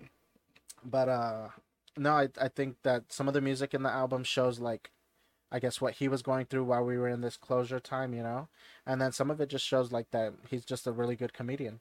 but 0.84 1.08
uh 1.08 1.48
no 1.96 2.12
I, 2.12 2.28
I 2.40 2.48
think 2.48 2.76
that 2.82 3.12
some 3.12 3.28
of 3.28 3.34
the 3.34 3.40
music 3.40 3.74
in 3.74 3.82
the 3.82 3.90
album 3.90 4.24
shows 4.24 4.58
like 4.60 4.90
i 5.52 5.58
guess 5.60 5.80
what 5.80 5.94
he 5.94 6.08
was 6.08 6.22
going 6.22 6.46
through 6.46 6.64
while 6.64 6.84
we 6.84 6.98
were 6.98 7.08
in 7.08 7.20
this 7.22 7.36
closure 7.36 7.80
time 7.80 8.14
you 8.14 8.22
know 8.22 8.48
and 8.86 9.00
then 9.00 9.12
some 9.12 9.30
of 9.30 9.40
it 9.40 9.48
just 9.48 9.66
shows 9.66 9.92
like 9.92 10.10
that 10.10 10.34
he's 10.50 10.64
just 10.64 10.86
a 10.86 10.92
really 10.92 11.16
good 11.16 11.32
comedian 11.32 11.80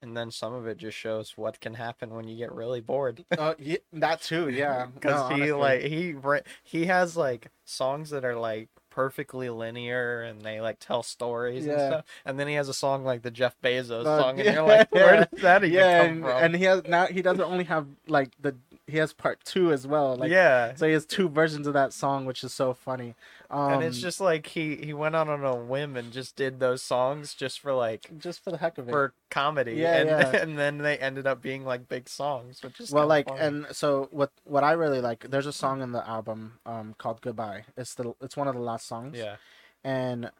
And 0.00 0.16
then 0.16 0.30
some 0.30 0.52
of 0.54 0.66
it 0.66 0.78
just 0.78 0.96
shows 0.96 1.36
what 1.36 1.60
can 1.60 1.74
happen 1.74 2.10
when 2.10 2.28
you 2.28 2.36
get 2.36 2.52
really 2.52 2.80
bored. 2.80 3.24
oh 3.38 3.54
yeah, 3.58 3.78
that 3.92 4.20
too 4.22 4.48
yeah 4.48 4.86
Because 4.94 5.20
No, 5.20 5.28
he 5.28 5.52
honestly. 5.52 5.58
like 5.58 5.82
he 5.82 6.14
he 6.62 6.86
has 6.86 7.16
like 7.16 7.50
songs 7.64 8.10
that 8.10 8.24
are 8.24 8.36
like 8.36 8.68
perfectly 8.98 9.48
linear 9.48 10.22
and 10.22 10.42
they 10.42 10.60
like 10.60 10.80
tell 10.80 11.04
stories 11.04 11.64
and 11.66 11.78
stuff. 11.78 12.04
And 12.24 12.36
then 12.36 12.48
he 12.48 12.54
has 12.54 12.68
a 12.68 12.74
song 12.74 13.04
like 13.04 13.22
the 13.22 13.30
Jeff 13.30 13.54
Bezos 13.62 14.04
Uh, 14.04 14.18
song, 14.20 14.40
and 14.40 14.46
yeah, 14.46 14.54
you're 14.54 14.66
like, 14.66 14.92
where 14.92 15.14
yeah. 15.14 15.24
did 15.32 15.42
that 15.42 15.62
even 15.62 15.78
yeah 15.78 15.98
come 16.00 16.10
and, 16.10 16.22
from? 16.24 16.42
and 16.44 16.56
he 16.56 16.64
has 16.64 16.82
now 16.84 17.06
he 17.06 17.22
doesn't 17.22 17.44
only 17.44 17.62
have 17.62 17.86
like 18.08 18.30
the 18.40 18.56
he 18.88 18.96
has 18.96 19.12
part 19.12 19.38
two 19.44 19.70
as 19.70 19.86
well 19.86 20.16
like 20.16 20.30
yeah. 20.30 20.74
so 20.74 20.86
he 20.86 20.92
has 20.94 21.04
two 21.04 21.28
versions 21.28 21.66
of 21.66 21.74
that 21.74 21.92
song 21.92 22.24
which 22.24 22.42
is 22.42 22.52
so 22.54 22.72
funny 22.72 23.14
um 23.50 23.74
and 23.74 23.84
it's 23.84 24.00
just 24.00 24.20
like 24.20 24.46
he 24.46 24.76
he 24.76 24.92
went 24.94 25.14
out 25.14 25.28
on 25.28 25.44
a 25.44 25.54
whim 25.54 25.96
and 25.96 26.10
just 26.10 26.34
did 26.36 26.58
those 26.58 26.82
songs 26.82 27.34
just 27.34 27.60
for 27.60 27.72
like 27.74 28.10
just 28.18 28.42
for 28.42 28.50
the 28.50 28.56
heck 28.56 28.78
of 28.78 28.88
it 28.88 28.90
for 28.90 29.12
comedy 29.30 29.74
Yeah, 29.74 29.96
and 29.98 30.08
yeah. 30.08 30.36
and 30.42 30.58
then 30.58 30.78
they 30.78 30.96
ended 30.96 31.26
up 31.26 31.42
being 31.42 31.64
like 31.64 31.88
big 31.88 32.08
songs 32.08 32.62
which 32.62 32.80
is 32.80 32.90
well 32.90 33.06
like 33.06 33.28
funny. 33.28 33.40
and 33.40 33.66
so 33.72 34.08
what 34.10 34.30
what 34.44 34.64
i 34.64 34.72
really 34.72 35.00
like 35.00 35.28
there's 35.30 35.46
a 35.46 35.52
song 35.52 35.82
in 35.82 35.92
the 35.92 36.06
album 36.08 36.54
um 36.64 36.94
called 36.98 37.20
goodbye 37.20 37.64
it's 37.76 37.94
the 37.94 38.14
it's 38.22 38.36
one 38.36 38.48
of 38.48 38.54
the 38.54 38.60
last 38.60 38.86
songs 38.88 39.16
yeah 39.16 39.36
and 39.84 40.30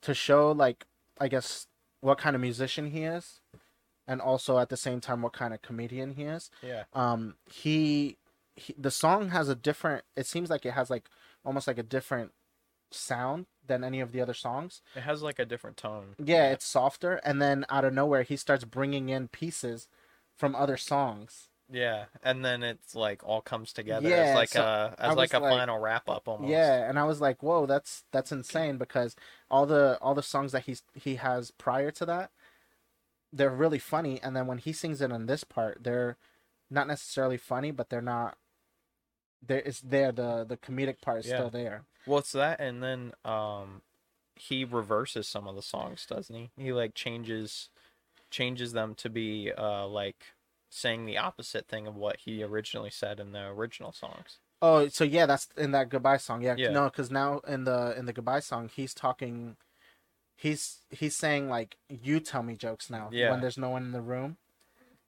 to 0.00 0.14
show 0.14 0.50
like 0.50 0.86
i 1.20 1.28
guess 1.28 1.66
what 2.00 2.18
kind 2.18 2.34
of 2.34 2.40
musician 2.42 2.90
he 2.90 3.04
is 3.04 3.40
and 4.06 4.20
also 4.20 4.58
at 4.58 4.68
the 4.68 4.76
same 4.76 5.00
time 5.00 5.22
what 5.22 5.32
kind 5.32 5.54
of 5.54 5.62
comedian 5.62 6.12
he 6.14 6.24
is. 6.24 6.50
Yeah. 6.62 6.84
Um, 6.92 7.34
he, 7.50 8.16
he 8.56 8.74
the 8.78 8.90
song 8.90 9.30
has 9.30 9.48
a 9.48 9.54
different. 9.54 10.04
It 10.16 10.26
seems 10.26 10.50
like 10.50 10.66
it 10.66 10.72
has 10.72 10.90
like 10.90 11.08
almost 11.44 11.66
like 11.66 11.78
a 11.78 11.82
different 11.82 12.32
sound 12.90 13.46
than 13.66 13.84
any 13.84 14.00
of 14.00 14.12
the 14.12 14.20
other 14.20 14.34
songs. 14.34 14.82
It 14.94 15.00
has 15.02 15.22
like 15.22 15.38
a 15.38 15.44
different 15.44 15.76
tone. 15.76 16.14
Yeah, 16.22 16.50
it's 16.50 16.66
softer, 16.66 17.20
and 17.24 17.40
then 17.40 17.64
out 17.70 17.84
of 17.84 17.94
nowhere 17.94 18.22
he 18.22 18.36
starts 18.36 18.64
bringing 18.64 19.08
in 19.08 19.28
pieces 19.28 19.88
from 20.36 20.54
other 20.54 20.76
songs. 20.76 21.48
Yeah, 21.70 22.06
and 22.22 22.44
then 22.44 22.62
it's 22.62 22.94
like 22.94 23.22
all 23.24 23.40
comes 23.40 23.72
together 23.72 24.06
Yeah, 24.06 24.16
as 24.16 24.34
like 24.34 24.48
so 24.50 24.62
a 24.62 24.94
as 24.98 25.16
like 25.16 25.32
a 25.32 25.38
like- 25.38 25.50
final 25.52 25.78
wrap 25.78 26.08
up 26.08 26.28
almost. 26.28 26.50
Yeah, 26.50 26.86
and 26.88 26.98
I 26.98 27.04
was 27.04 27.20
like, 27.20 27.42
"Whoa, 27.42 27.64
that's 27.64 28.04
that's 28.12 28.30
insane!" 28.32 28.76
Because 28.76 29.16
all 29.50 29.64
the 29.64 29.96
all 30.02 30.14
the 30.14 30.22
songs 30.22 30.52
that 30.52 30.64
he's 30.64 30.82
he 30.92 31.14
has 31.16 31.50
prior 31.52 31.90
to 31.92 32.04
that, 32.06 32.30
they're 33.32 33.50
really 33.50 33.78
funny, 33.78 34.20
and 34.22 34.36
then 34.36 34.46
when 34.46 34.58
he 34.58 34.72
sings 34.72 35.00
it 35.00 35.12
on 35.12 35.26
this 35.26 35.44
part, 35.44 35.82
they're 35.82 36.16
not 36.70 36.86
necessarily 36.86 37.36
funny, 37.36 37.70
but 37.70 37.88
they're 37.90 38.00
not. 38.02 38.36
There 39.44 39.60
is 39.60 39.80
there 39.80 40.12
the 40.12 40.44
the 40.44 40.56
comedic 40.56 41.00
part 41.00 41.20
is 41.20 41.26
Yeah. 41.26 41.36
still 41.36 41.50
there. 41.50 41.84
Well, 42.06 42.18
it's 42.18 42.32
that, 42.32 42.60
and 42.60 42.82
then 42.82 43.12
um, 43.24 43.82
he 44.34 44.64
reverses 44.64 45.28
some 45.28 45.46
of 45.46 45.56
the 45.56 45.62
songs, 45.62 46.06
doesn't 46.06 46.34
he? 46.34 46.50
He 46.56 46.72
like 46.72 46.94
changes 46.94 47.68
changes 48.30 48.72
them 48.72 48.94
to 48.94 49.10
be 49.10 49.52
uh 49.52 49.86
like 49.86 50.24
saying 50.70 51.04
the 51.04 51.18
opposite 51.18 51.68
thing 51.68 51.86
of 51.86 51.94
what 51.94 52.16
he 52.20 52.42
originally 52.42 52.88
said 52.90 53.20
in 53.20 53.32
the 53.32 53.46
original 53.46 53.92
songs. 53.92 54.38
Oh, 54.62 54.88
so 54.88 55.04
yeah, 55.04 55.26
that's 55.26 55.48
in 55.56 55.72
that 55.72 55.88
goodbye 55.90 56.16
song. 56.16 56.40
Yeah, 56.40 56.56
Yeah. 56.56 56.70
no, 56.70 56.84
because 56.84 57.10
now 57.10 57.40
in 57.40 57.64
the 57.64 57.94
in 57.98 58.06
the 58.06 58.12
goodbye 58.12 58.40
song, 58.40 58.70
he's 58.74 58.94
talking. 58.94 59.56
He's 60.42 60.78
he's 60.90 61.14
saying 61.14 61.48
like, 61.48 61.76
"You 61.88 62.18
tell 62.18 62.42
me 62.42 62.56
jokes 62.56 62.90
now." 62.90 63.10
Yeah. 63.12 63.30
When 63.30 63.40
there's 63.40 63.58
no 63.58 63.70
one 63.70 63.84
in 63.84 63.92
the 63.92 64.00
room. 64.00 64.38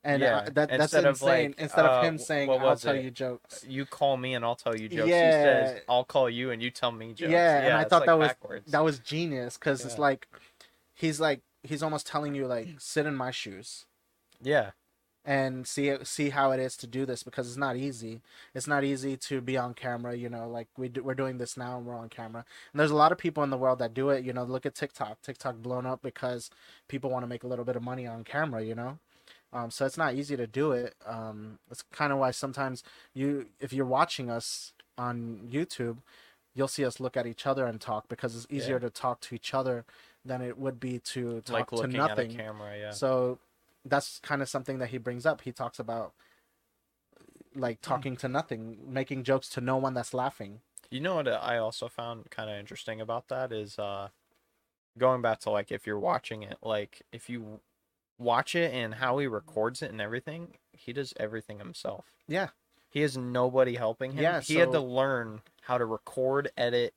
And 0.01 0.21
Yeah, 0.21 0.37
uh, 0.37 0.43
that 0.45 0.69
that's 0.69 0.71
instead 0.93 1.05
of, 1.05 1.15
insane. 1.15 1.49
like, 1.51 1.59
Instead 1.59 1.85
of 1.85 1.91
uh, 1.91 2.01
him 2.03 2.17
saying, 2.19 2.49
"I'll 2.49 2.59
was 2.59 2.83
tell 2.83 2.95
it? 2.95 3.03
you 3.03 3.11
jokes." 3.11 3.65
You 3.67 3.85
call 3.85 4.15
me 4.17 4.35
and 4.35 4.45
I'll 4.45 4.55
tell 4.55 4.75
you 4.75 4.87
jokes. 4.87 5.09
Yeah. 5.09 5.25
He 5.25 5.67
says, 5.67 5.81
"I'll 5.89 6.05
call 6.05 6.29
you 6.29 6.51
and 6.51 6.61
you 6.63 6.69
tell 6.69 6.91
me 6.91 7.13
jokes." 7.13 7.31
Yeah, 7.31 7.61
and 7.65 7.73
I 7.73 7.83
thought 7.83 8.01
like, 8.01 8.05
that 8.07 8.17
was 8.19 8.27
backwards. 8.29 8.71
that 8.71 8.83
was 8.83 8.99
genius 8.99 9.57
because 9.57 9.83
it's 9.83 9.97
like 9.97 10.27
he's 10.93 11.19
like 11.19 11.41
he's 11.63 11.83
almost 11.83 12.07
telling 12.07 12.35
you 12.35 12.45
like 12.47 12.67
sit 12.77 13.05
in 13.05 13.15
my 13.15 13.31
shoes 13.31 13.85
yeah, 14.41 14.71
and 15.25 15.65
see 15.65 15.87
it, 15.89 16.05
see 16.05 16.29
how 16.29 16.51
it 16.51 16.59
is 16.59 16.77
to 16.77 16.87
do 16.87 17.05
this 17.05 17.23
because 17.23 17.47
it's 17.47 17.57
not 17.57 17.75
easy. 17.75 18.21
It's 18.53 18.67
not 18.67 18.83
easy 18.83 19.17
to 19.17 19.41
be 19.41 19.57
on 19.57 19.73
camera. 19.73 20.15
You 20.15 20.29
know, 20.29 20.47
like 20.47 20.67
we 20.77 20.87
do, 20.89 21.03
we're 21.03 21.15
doing 21.15 21.37
this 21.39 21.57
now 21.57 21.77
and 21.77 21.85
we're 21.85 21.95
on 21.95 22.09
camera. 22.09 22.45
And 22.71 22.79
there's 22.79 22.91
a 22.91 22.95
lot 22.95 23.11
of 23.11 23.17
people 23.17 23.43
in 23.43 23.49
the 23.49 23.57
world 23.57 23.79
that 23.79 23.93
do 23.93 24.09
it. 24.11 24.23
You 24.23 24.33
know, 24.33 24.43
look 24.43 24.65
at 24.65 24.75
TikTok. 24.75 25.21
TikTok 25.23 25.55
blown 25.57 25.85
up 25.85 26.01
because 26.03 26.51
people 26.87 27.09
want 27.09 27.23
to 27.23 27.27
make 27.27 27.43
a 27.43 27.47
little 27.47 27.65
bit 27.65 27.75
of 27.75 27.81
money 27.81 28.05
on 28.05 28.23
camera. 28.23 28.61
You 28.63 28.75
know. 28.75 28.99
Um, 29.51 29.71
so 29.71 29.85
it's 29.85 29.97
not 29.97 30.13
easy 30.15 30.35
to 30.35 30.47
do 30.47 30.73
it. 30.73 30.95
Um, 31.05 31.59
it's 31.71 31.83
kind 31.91 32.11
of 32.11 32.19
why 32.19 32.31
sometimes 32.31 32.83
you, 33.13 33.47
if 33.59 33.71
you're 33.71 33.85
watching 33.85 34.29
us 34.29 34.73
on 34.97 35.47
YouTube, 35.49 35.97
you'll 36.53 36.67
see 36.67 36.83
us 36.85 36.99
look 36.99 37.15
at 37.17 37.25
each 37.25 37.47
other 37.47 37.65
and 37.65 37.79
talk 37.79 38.09
because 38.09 38.35
it's 38.35 38.47
easier 38.49 38.75
Yeah. 38.75 38.79
to 38.87 38.89
talk 38.89 39.21
to 39.21 39.35
each 39.35 39.53
other 39.53 39.85
than 40.25 40.41
it 40.41 40.57
would 40.57 40.79
be 40.79 40.99
to 40.99 41.41
talk 41.41 41.71
like 41.71 41.81
to 41.81 41.87
nothing. 41.87 42.35
camera. 42.35 42.77
Yeah, 42.77 42.91
So 42.91 43.39
that's 43.85 44.19
kind 44.19 44.41
of 44.41 44.49
something 44.49 44.79
that 44.79 44.89
he 44.89 44.97
brings 44.97 45.25
up. 45.25 45.41
He 45.41 45.51
talks 45.51 45.79
about 45.79 46.13
like 47.55 47.81
talking 47.81 48.17
to 48.17 48.27
nothing, 48.27 48.77
making 48.87 49.23
jokes 49.23 49.47
to 49.49 49.61
no 49.61 49.77
one 49.77 49.93
that's 49.93 50.13
laughing. 50.13 50.59
You 50.89 50.99
know 50.99 51.15
what 51.15 51.27
I 51.27 51.57
also 51.57 51.87
found 51.87 52.29
kind 52.29 52.49
of 52.49 52.57
interesting 52.57 52.99
about 52.99 53.27
that 53.29 53.51
is 53.51 53.79
uh 53.79 54.09
going 54.97 55.21
back 55.21 55.39
to 55.41 55.49
like 55.49 55.71
if 55.71 55.87
you're 55.87 55.99
watching 55.99 56.43
it, 56.43 56.57
like 56.61 57.03
if 57.11 57.29
you 57.29 57.59
watch 58.17 58.55
it 58.55 58.73
and 58.73 58.95
how 58.95 59.17
he 59.17 59.27
records 59.27 59.81
it 59.81 59.91
and 59.91 60.01
everything, 60.01 60.57
he 60.71 60.93
does 60.93 61.13
everything 61.17 61.59
himself. 61.59 62.05
Yeah. 62.27 62.49
He 62.89 63.01
has 63.01 63.17
nobody 63.17 63.75
helping 63.75 64.13
him. 64.13 64.23
Yeah, 64.23 64.39
he 64.39 64.55
had 64.55 64.71
to 64.71 64.79
learn 64.79 65.41
how 65.63 65.77
to 65.77 65.85
record, 65.85 66.49
edit, 66.55 66.93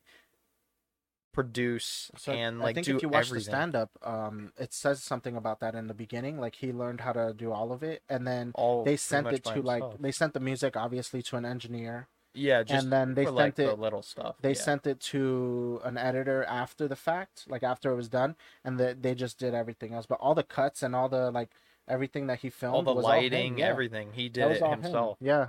produce, 1.38 2.11
So 2.16 2.33
and 2.33 2.61
I 2.61 2.64
like 2.64 2.74
think 2.74 2.87
do 2.87 2.96
if 2.96 3.03
you 3.03 3.09
watch 3.09 3.27
everything. 3.27 3.53
the 3.53 3.57
stand 3.57 3.77
up, 3.77 3.90
um, 4.03 4.53
it 4.59 4.72
says 4.72 5.03
something 5.03 5.37
about 5.37 5.61
that 5.61 5.74
in 5.77 5.87
the 5.87 5.94
beginning. 5.94 6.40
Like 6.40 6.57
he 6.57 6.72
learned 6.72 7.03
how 7.03 7.12
to 7.12 7.33
do 7.33 7.53
all 7.53 7.70
of 7.70 7.83
it, 7.85 8.03
and 8.09 8.27
then 8.27 8.51
all 8.55 8.83
they 8.83 8.96
sent 8.96 9.29
it 9.29 9.44
to 9.44 9.62
like 9.62 9.85
they 10.01 10.11
sent 10.11 10.35
the 10.35 10.40
music 10.40 10.77
obviously 10.77 11.22
to 11.22 11.37
an 11.37 11.44
engineer, 11.44 12.09
yeah, 12.35 12.64
just 12.64 12.83
and 12.85 12.92
then 12.92 13.14
they 13.14 13.24
for 13.24 13.29
sent 13.29 13.37
like 13.37 13.59
it. 13.59 13.66
the 13.66 13.74
little 13.74 14.03
stuff. 14.03 14.37
They 14.40 14.51
yeah. 14.51 14.55
sent 14.68 14.87
it 14.87 15.01
to 15.12 15.81
an 15.85 15.96
editor 15.96 16.44
after 16.44 16.88
the 16.88 16.96
fact, 16.96 17.44
like 17.48 17.62
after 17.62 17.92
it 17.92 17.96
was 17.96 18.09
done, 18.09 18.35
and 18.64 18.79
the, 18.81 18.96
they 19.01 19.14
just 19.14 19.38
did 19.38 19.55
everything 19.55 19.94
else. 19.94 20.07
But 20.07 20.18
all 20.20 20.35
the 20.35 20.42
cuts 20.42 20.83
and 20.83 20.96
all 20.96 21.09
the 21.09 21.31
like 21.31 21.51
everything 21.87 22.27
that 22.27 22.40
he 22.40 22.51
filmed, 22.51 22.74
all 22.74 22.83
the 22.83 23.01
lighting, 23.01 23.55
all 23.55 23.59
yeah. 23.61 23.66
everything. 23.68 24.09
He 24.12 24.29
did 24.29 24.51
it 24.51 24.62
all 24.62 24.72
him. 24.72 24.83
himself. 24.83 25.18
Yeah. 25.20 25.48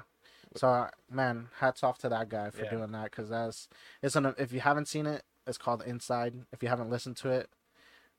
So 0.55 0.87
man, 1.09 1.49
hats 1.59 1.83
off 1.83 1.97
to 1.99 2.09
that 2.09 2.29
guy 2.29 2.49
for 2.49 2.63
Yeah. 2.63 2.69
doing 2.71 2.91
that 2.91 3.11
because 3.11 3.29
that's 3.29 3.67
it's 4.01 4.15
an 4.15 4.33
if 4.37 4.51
you 4.51 4.61
haven't 4.61 4.87
seen 4.87 5.05
it, 5.05 5.23
it's 5.49 5.57
called 5.57 5.83
Inside. 5.85 6.35
If 6.53 6.63
you 6.63 6.69
haven't 6.69 6.89
listened 6.89 7.17
to 7.17 7.29
it, 7.31 7.49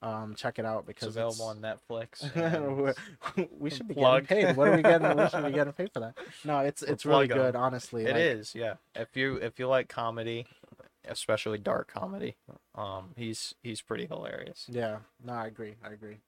um, 0.02 0.34
check 0.34 0.58
it 0.58 0.64
out 0.64 0.86
because 0.86 1.08
It's 1.08 1.16
available 1.16 1.44
on 1.46 1.60
Netflix. 1.60 2.24
We 3.58 3.70
should 3.70 3.88
be 3.88 3.94
Plug. 3.94 4.26
getting 4.26 4.46
paid. 4.48 4.56
What 4.56 4.68
are 4.68 4.76
we 4.76 4.82
getting? 4.82 5.16
we 5.16 5.28
should 5.28 5.44
be 5.44 5.52
getting 5.52 5.72
paid 5.72 5.92
for 5.92 6.00
that. 6.00 6.14
No, 6.44 6.60
it's 6.60 6.82
We're 6.82 6.92
it's 6.92 7.06
really 7.06 7.28
good. 7.28 7.54
Honestly, 7.56 8.04
It 8.04 8.12
like, 8.12 8.16
is, 8.22 8.54
yeah. 8.54 8.74
If 8.94 9.16
you 9.16 9.36
if 9.36 9.58
you 9.58 9.68
like 9.68 9.88
comedy, 9.88 10.46
especially 11.06 11.58
dark 11.58 11.92
comedy, 11.92 12.36
um, 12.74 13.10
he's 13.16 13.54
he's 13.62 13.80
pretty 13.82 14.06
hilarious. 14.06 14.66
Yeah. 14.68 14.98
No, 15.24 15.34
I 15.34 15.46
agree. 15.46 15.74
I 15.84 15.92
agree. 15.92 16.18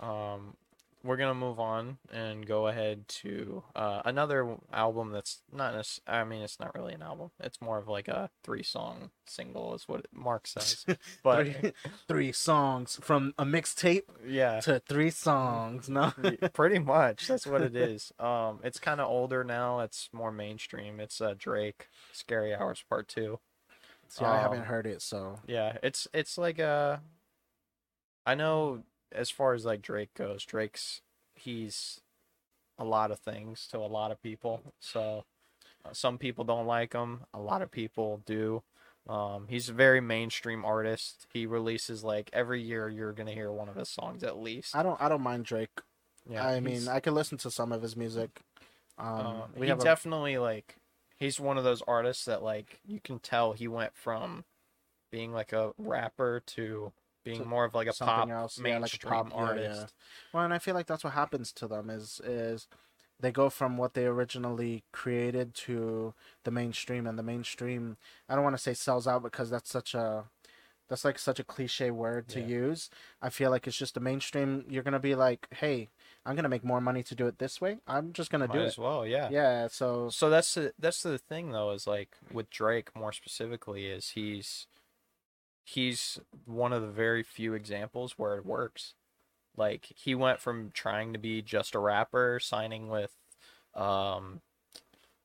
Um, 0.00 0.56
we're 1.04 1.16
gonna 1.16 1.34
move 1.34 1.58
on 1.58 1.98
and 2.12 2.46
go 2.46 2.68
ahead 2.68 3.08
to 3.08 3.62
uh, 3.74 4.02
another 4.04 4.56
album 4.72 5.10
that's 5.10 5.42
not. 5.52 5.74
Nec- 5.74 6.00
I 6.06 6.24
mean, 6.24 6.42
it's 6.42 6.60
not 6.60 6.74
really 6.74 6.94
an 6.94 7.02
album. 7.02 7.30
It's 7.40 7.60
more 7.60 7.78
of 7.78 7.88
like 7.88 8.08
a 8.08 8.30
three 8.44 8.62
song 8.62 9.10
single, 9.26 9.74
is 9.74 9.88
what 9.88 10.06
Mark 10.12 10.46
says. 10.46 10.84
But 11.22 11.46
three, 11.46 11.72
three 12.08 12.32
songs 12.32 12.98
from 13.02 13.34
a 13.38 13.44
mixtape 13.44 14.02
yeah, 14.26 14.60
to 14.60 14.80
three 14.80 15.10
songs. 15.10 15.88
No. 15.88 16.12
pretty 16.52 16.78
much 16.78 17.26
that's 17.28 17.46
what 17.46 17.62
it 17.62 17.74
is. 17.76 18.12
Um, 18.18 18.60
it's 18.62 18.78
kind 18.78 19.00
of 19.00 19.08
older 19.08 19.44
now. 19.44 19.80
It's 19.80 20.08
more 20.12 20.30
mainstream. 20.32 21.00
It's 21.00 21.20
uh, 21.20 21.34
Drake, 21.36 21.88
"Scary 22.12 22.54
Hours" 22.54 22.84
Part 22.88 23.08
Two. 23.08 23.40
See, 24.08 24.24
I 24.24 24.40
haven't 24.40 24.60
Um, 24.60 24.64
heard 24.66 24.86
it, 24.86 25.00
so 25.02 25.40
Yeah, 25.46 25.78
it's 25.82 26.06
it's 26.12 26.36
like 26.38 26.58
a. 26.58 27.00
I 28.24 28.34
know 28.36 28.84
as 29.14 29.30
far 29.30 29.54
as 29.54 29.64
like 29.64 29.82
Drake 29.82 30.14
goes, 30.14 30.44
Drake's 30.44 31.00
he's 31.34 32.00
a 32.78 32.84
lot 32.84 33.10
of 33.10 33.18
things 33.18 33.66
to 33.70 33.78
a 33.78 33.86
lot 33.86 34.10
of 34.10 34.22
people. 34.22 34.62
So 34.80 35.24
uh, 35.84 35.92
some 35.92 36.18
people 36.18 36.44
don't 36.44 36.66
like 36.66 36.92
him. 36.92 37.20
A 37.34 37.40
lot 37.40 37.62
of 37.62 37.70
people 37.70 38.22
do. 38.26 38.62
Um, 39.08 39.46
he's 39.48 39.68
a 39.68 39.72
very 39.72 40.00
mainstream 40.00 40.64
artist. 40.64 41.26
He 41.32 41.46
releases 41.46 42.04
like 42.04 42.30
every 42.32 42.62
year. 42.62 42.88
You're 42.88 43.12
gonna 43.12 43.32
hear 43.32 43.50
one 43.50 43.68
of 43.68 43.76
his 43.76 43.88
songs 43.88 44.22
at 44.22 44.38
least. 44.38 44.76
I 44.76 44.82
don't 44.82 45.00
I 45.00 45.08
don't 45.08 45.22
mind 45.22 45.44
Drake. 45.44 45.70
Yeah, 46.28 46.46
I 46.46 46.60
mean, 46.60 46.86
I 46.88 47.00
can 47.00 47.14
listen 47.14 47.36
to 47.38 47.50
some 47.50 47.72
of 47.72 47.82
his 47.82 47.96
music. 47.96 48.42
Um, 48.98 49.08
uh, 49.08 49.40
we 49.56 49.66
he 49.66 49.70
have 49.70 49.80
a, 49.80 49.84
definitely 49.84 50.38
like 50.38 50.76
he's 51.18 51.40
one 51.40 51.58
of 51.58 51.64
those 51.64 51.82
artists 51.88 52.24
that 52.26 52.42
like 52.42 52.80
you 52.86 53.00
can 53.00 53.18
tell 53.18 53.52
he 53.52 53.66
went 53.66 53.96
from 53.96 54.44
being 55.10 55.32
like 55.32 55.52
a 55.52 55.72
rapper 55.78 56.42
to 56.46 56.92
being 57.24 57.46
more 57.46 57.64
of 57.64 57.74
like 57.74 57.88
a 57.88 57.92
pop 57.92 58.28
else, 58.28 58.58
yeah, 58.58 58.64
like 58.64 58.72
a 58.76 58.80
mainstream 58.80 59.12
pop- 59.12 59.30
yeah, 59.30 59.36
yeah. 59.36 59.44
artist. 59.44 59.94
well, 60.32 60.44
and 60.44 60.54
I 60.54 60.58
feel 60.58 60.74
like 60.74 60.86
that's 60.86 61.04
what 61.04 61.12
happens 61.12 61.52
to 61.52 61.66
them 61.66 61.90
is 61.90 62.20
is 62.24 62.68
they 63.20 63.30
go 63.30 63.48
from 63.48 63.76
what 63.76 63.94
they 63.94 64.04
originally 64.04 64.82
created 64.92 65.54
to 65.54 66.12
the 66.44 66.50
mainstream, 66.50 67.06
and 67.06 67.18
the 67.18 67.22
mainstream. 67.22 67.96
I 68.28 68.34
don't 68.34 68.44
want 68.44 68.56
to 68.56 68.62
say 68.62 68.74
sells 68.74 69.06
out 69.06 69.22
because 69.22 69.50
that's 69.50 69.70
such 69.70 69.94
a 69.94 70.24
that's 70.88 71.06
like 71.06 71.18
such 71.18 71.40
a 71.40 71.44
cliche 71.44 71.90
word 71.90 72.28
to 72.28 72.40
use. 72.40 72.90
I 73.22 73.30
feel 73.30 73.50
like 73.50 73.66
it's 73.66 73.78
just 73.78 73.94
the 73.94 74.00
mainstream. 74.00 74.64
You're 74.68 74.82
gonna 74.82 74.98
be 74.98 75.14
like, 75.14 75.46
hey, 75.50 75.88
I'm 76.26 76.36
gonna 76.36 76.50
make 76.50 76.64
more 76.64 76.82
money 76.82 77.02
to 77.04 77.14
do 77.14 77.26
it 77.26 77.38
this 77.38 77.60
way. 77.60 77.78
I'm 77.86 78.12
just 78.12 78.30
gonna 78.30 78.46
Might 78.46 78.58
do 78.58 78.60
it 78.60 78.66
as 78.66 78.78
well, 78.78 79.06
yeah. 79.06 79.28
Yeah. 79.30 79.68
So 79.68 80.10
So 80.10 80.28
that's 80.28 80.52
the 80.54 80.74
that's 80.78 81.02
the 81.02 81.16
thing 81.16 81.52
though 81.52 81.70
is 81.70 81.86
like 81.86 82.10
with 82.30 82.50
Drake 82.50 82.94
more 82.94 83.12
specifically 83.12 83.86
is 83.86 84.10
he's 84.10 84.66
he's 85.64 86.18
one 86.44 86.72
of 86.72 86.82
the 86.82 86.88
very 86.88 87.22
few 87.22 87.54
examples 87.54 88.18
where 88.18 88.36
it 88.36 88.44
works. 88.46 88.94
Like 89.56 89.86
he 89.96 90.14
went 90.14 90.40
from 90.40 90.70
trying 90.72 91.12
to 91.12 91.18
be 91.18 91.42
just 91.42 91.74
a 91.74 91.78
rapper, 91.78 92.40
signing 92.40 92.88
with 92.88 93.12
um 93.74 94.40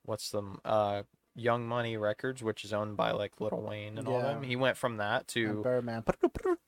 what's 0.06 0.30
the 0.32 0.44
uh 0.66 1.04
Young 1.36 1.68
Money 1.68 1.98
Records, 1.98 2.42
which 2.42 2.64
is 2.66 2.74
owned 2.74 2.98
by 2.98 3.12
like 3.12 3.40
Lil 3.40 3.62
Wayne 3.62 3.98
and 4.00 4.08
all 4.08 4.16
Yeah. 4.16 4.34
them. 4.34 4.44
He 4.44 4.56
went 4.56 4.76
from 4.76 4.98
that 4.98 5.28
to 5.30 5.62
Birdman. 5.64 6.04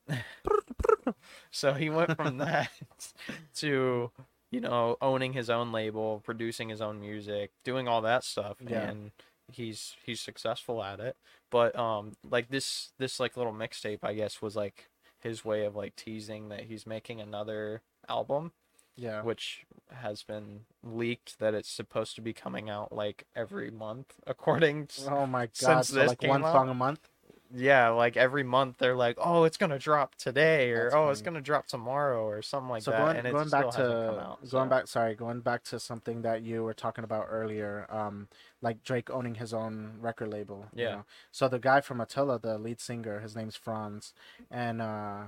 so 1.52 1.74
he 1.74 1.90
went 1.90 2.16
from 2.16 2.38
that 2.38 2.70
to, 3.56 4.12
you 4.52 4.60
know, 4.62 4.98
owning 5.02 5.34
his 5.34 5.50
own 5.50 5.72
label, 5.72 6.22
producing 6.24 6.70
his 6.70 6.82
own 6.82 7.00
music, 7.00 7.52
doing 7.64 7.88
all 7.88 8.02
that 8.02 8.24
stuff, 8.24 8.58
Yeah. 8.66 8.90
and 8.90 9.12
he's 9.52 9.96
he's 10.06 10.22
successful 10.22 10.84
at 10.84 11.00
it. 11.00 11.18
But 11.52 11.76
um, 11.78 12.14
like 12.30 12.50
this 12.50 12.92
this 12.98 13.20
like 13.20 13.36
little 13.38 13.54
mixtape, 13.54 14.00
I 14.04 14.14
guess, 14.14 14.42
was 14.42 14.56
like 14.56 14.90
his 15.20 15.44
way 15.44 15.66
of 15.66 15.76
like 15.76 15.96
teasing 15.96 16.50
that 16.50 16.62
he's 16.62 16.86
making 16.88 17.20
another 17.22 17.82
album. 18.08 18.52
Yeah. 18.96 19.22
which 19.22 19.66
has 19.94 20.24
been 20.24 20.66
leaked 20.84 21.40
that 21.40 21.54
it's 21.54 21.70
supposed 21.70 22.16
to 22.16 22.22
be 22.22 22.34
coming 22.34 22.70
out 22.70 22.92
like 22.92 23.24
every 23.34 23.72
month, 23.72 24.16
according. 24.28 24.88
To, 24.88 25.12
Oh 25.14 25.26
my 25.26 25.46
god! 25.46 25.86
Since 25.86 25.88
So 25.90 26.04
like 26.04 26.22
one 26.24 26.44
out? 26.44 26.52
song 26.52 26.68
a 26.68 26.74
month. 26.74 27.08
yeah, 27.56 27.88
like 27.92 28.18
every 28.18 28.44
month 28.44 28.76
they're 28.78 28.98
like, 28.98 29.16
"Oh, 29.18 29.46
it's 29.46 29.56
gonna 29.56 29.80
drop 29.80 30.16
today," 30.16 30.72
or 30.72 30.84
That's 30.84 30.96
"Oh, 30.96 31.10
it's 31.12 31.22
gonna 31.22 31.40
drop 31.40 31.68
tomorrow," 31.68 32.26
or 32.26 32.42
something 32.42 32.68
like 32.70 32.82
so 32.84 32.92
that. 32.92 32.98
going 32.98 33.16
and 33.18 33.26
it 33.28 33.32
going 33.32 33.48
still 33.48 33.62
back 33.62 33.72
to 33.76 34.20
out. 34.22 34.40
going 34.50 34.66
so- 34.68 34.70
back, 34.70 34.88
sorry, 34.88 35.16
going 35.16 35.40
back 35.40 35.64
to 35.66 35.80
something 35.80 36.22
that 36.24 36.42
you 36.42 36.64
were 36.66 36.74
talking 36.74 37.06
about 37.06 37.28
earlier, 37.30 37.88
um, 37.90 38.28
like 38.62 38.84
Drake 38.84 39.10
owning 39.10 39.36
his 39.36 39.54
own 39.54 39.98
record 40.00 40.30
label. 40.30 40.68
you 40.74 40.84
Yeah. 40.84 40.90
know? 40.90 41.06
So 41.32 41.48
the 41.48 41.60
guy 41.60 41.82
from 41.82 42.02
Attila, 42.02 42.40
the 42.40 42.58
lead 42.58 42.80
singer, 42.82 43.20
his 43.20 43.36
name's 43.36 43.58
Fronz, 43.58 44.14
and 44.52 44.82
uh, 44.82 45.24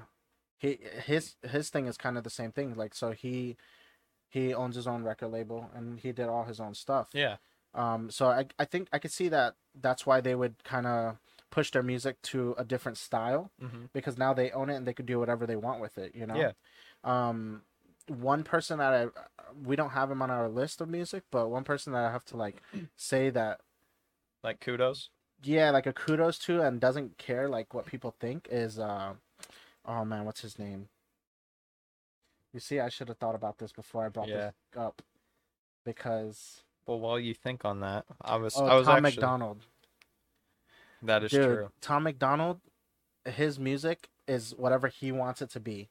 he 0.57 0.79
his 1.05 1.35
his 1.41 1.69
thing 1.69 1.87
is 1.87 1.97
kind 1.97 2.17
of 2.17 2.23
the 2.23 2.29
same 2.29 2.51
thing. 2.51 2.75
Like 2.75 2.93
so 2.93 3.11
he 3.11 3.57
he 4.29 4.53
owns 4.53 4.75
his 4.75 4.87
own 4.87 5.03
record 5.03 5.29
label 5.29 5.69
and 5.75 5.99
he 5.99 6.11
did 6.11 6.27
all 6.27 6.45
his 6.45 6.59
own 6.59 6.73
stuff. 6.73 7.09
Yeah, 7.13 7.37
Um, 7.73 8.09
so 8.11 8.27
I 8.27 8.45
I 8.59 8.65
think 8.65 8.87
I 8.93 8.99
could 8.99 9.11
see 9.11 9.29
that 9.29 9.55
that's 9.79 10.05
why 10.05 10.21
they 10.21 10.35
would 10.35 10.63
kind 10.63 10.87
of 10.87 11.17
push 11.49 11.71
their 11.71 11.83
music 11.83 12.21
to 12.21 12.55
a 12.57 12.63
different 12.63 12.97
style 12.97 13.51
hmm 13.59 13.85
because 13.93 14.17
now 14.17 14.33
they 14.33 14.51
own 14.51 14.69
it 14.69 14.75
and 14.75 14.87
they 14.87 14.93
could 14.93 15.05
do 15.05 15.19
whatever 15.19 15.45
they 15.45 15.55
want 15.57 15.81
with 15.81 15.97
it. 15.97 16.15
You 16.15 16.25
know. 16.27 16.37
Yeah. 16.37 16.51
Um, 17.03 17.63
one 18.11 18.43
person 18.43 18.79
that 18.79 18.93
I 18.93 19.07
we 19.65 19.75
don't 19.75 19.91
have 19.91 20.09
him 20.11 20.21
on 20.21 20.31
our 20.31 20.47
list 20.49 20.81
of 20.81 20.89
music, 20.89 21.23
but 21.31 21.49
one 21.49 21.63
person 21.63 21.93
that 21.93 22.03
I 22.05 22.11
have 22.11 22.25
to 22.25 22.37
like 22.37 22.61
say 22.95 23.29
that 23.31 23.61
like 24.43 24.59
kudos. 24.59 25.09
yeah, 25.43 25.71
like 25.71 25.85
a 25.87 25.93
kudos 25.93 26.37
to 26.39 26.61
and 26.61 26.79
doesn't 26.79 27.17
care 27.17 27.47
like 27.49 27.73
what 27.73 27.85
people 27.85 28.15
think 28.19 28.47
is 28.51 28.79
uh 28.79 29.13
oh 29.85 30.05
man, 30.05 30.25
what's 30.25 30.41
his 30.41 30.57
name? 30.59 30.87
You 32.53 32.59
see, 32.59 32.79
I 32.79 32.89
should 32.89 33.07
have 33.07 33.17
thought 33.17 33.35
about 33.35 33.57
this 33.59 33.71
before 33.71 34.05
I 34.05 34.09
brought 34.09 34.27
Yeah. 34.27 34.51
this 34.51 34.53
up 34.77 35.01
because 35.85 36.63
Well, 36.85 36.99
while 36.99 37.19
you 37.19 37.33
think 37.33 37.63
on 37.65 37.79
that, 37.79 38.05
I 38.21 38.35
was 38.35 38.55
oh 38.57 38.65
I 38.65 38.75
was 38.75 38.85
Tom 38.87 38.97
actually 38.97 39.21
McDonald. 39.21 39.65
that 41.03 41.23
is 41.23 41.31
Dude, 41.31 41.45
true, 41.45 41.69
Tom 41.81 42.03
McDonald, 42.03 42.59
his 43.25 43.57
music 43.59 44.09
is 44.27 44.53
whatever 44.55 44.87
he 44.87 45.11
wants 45.11 45.41
it 45.41 45.49
to 45.51 45.59
be. 45.59 45.89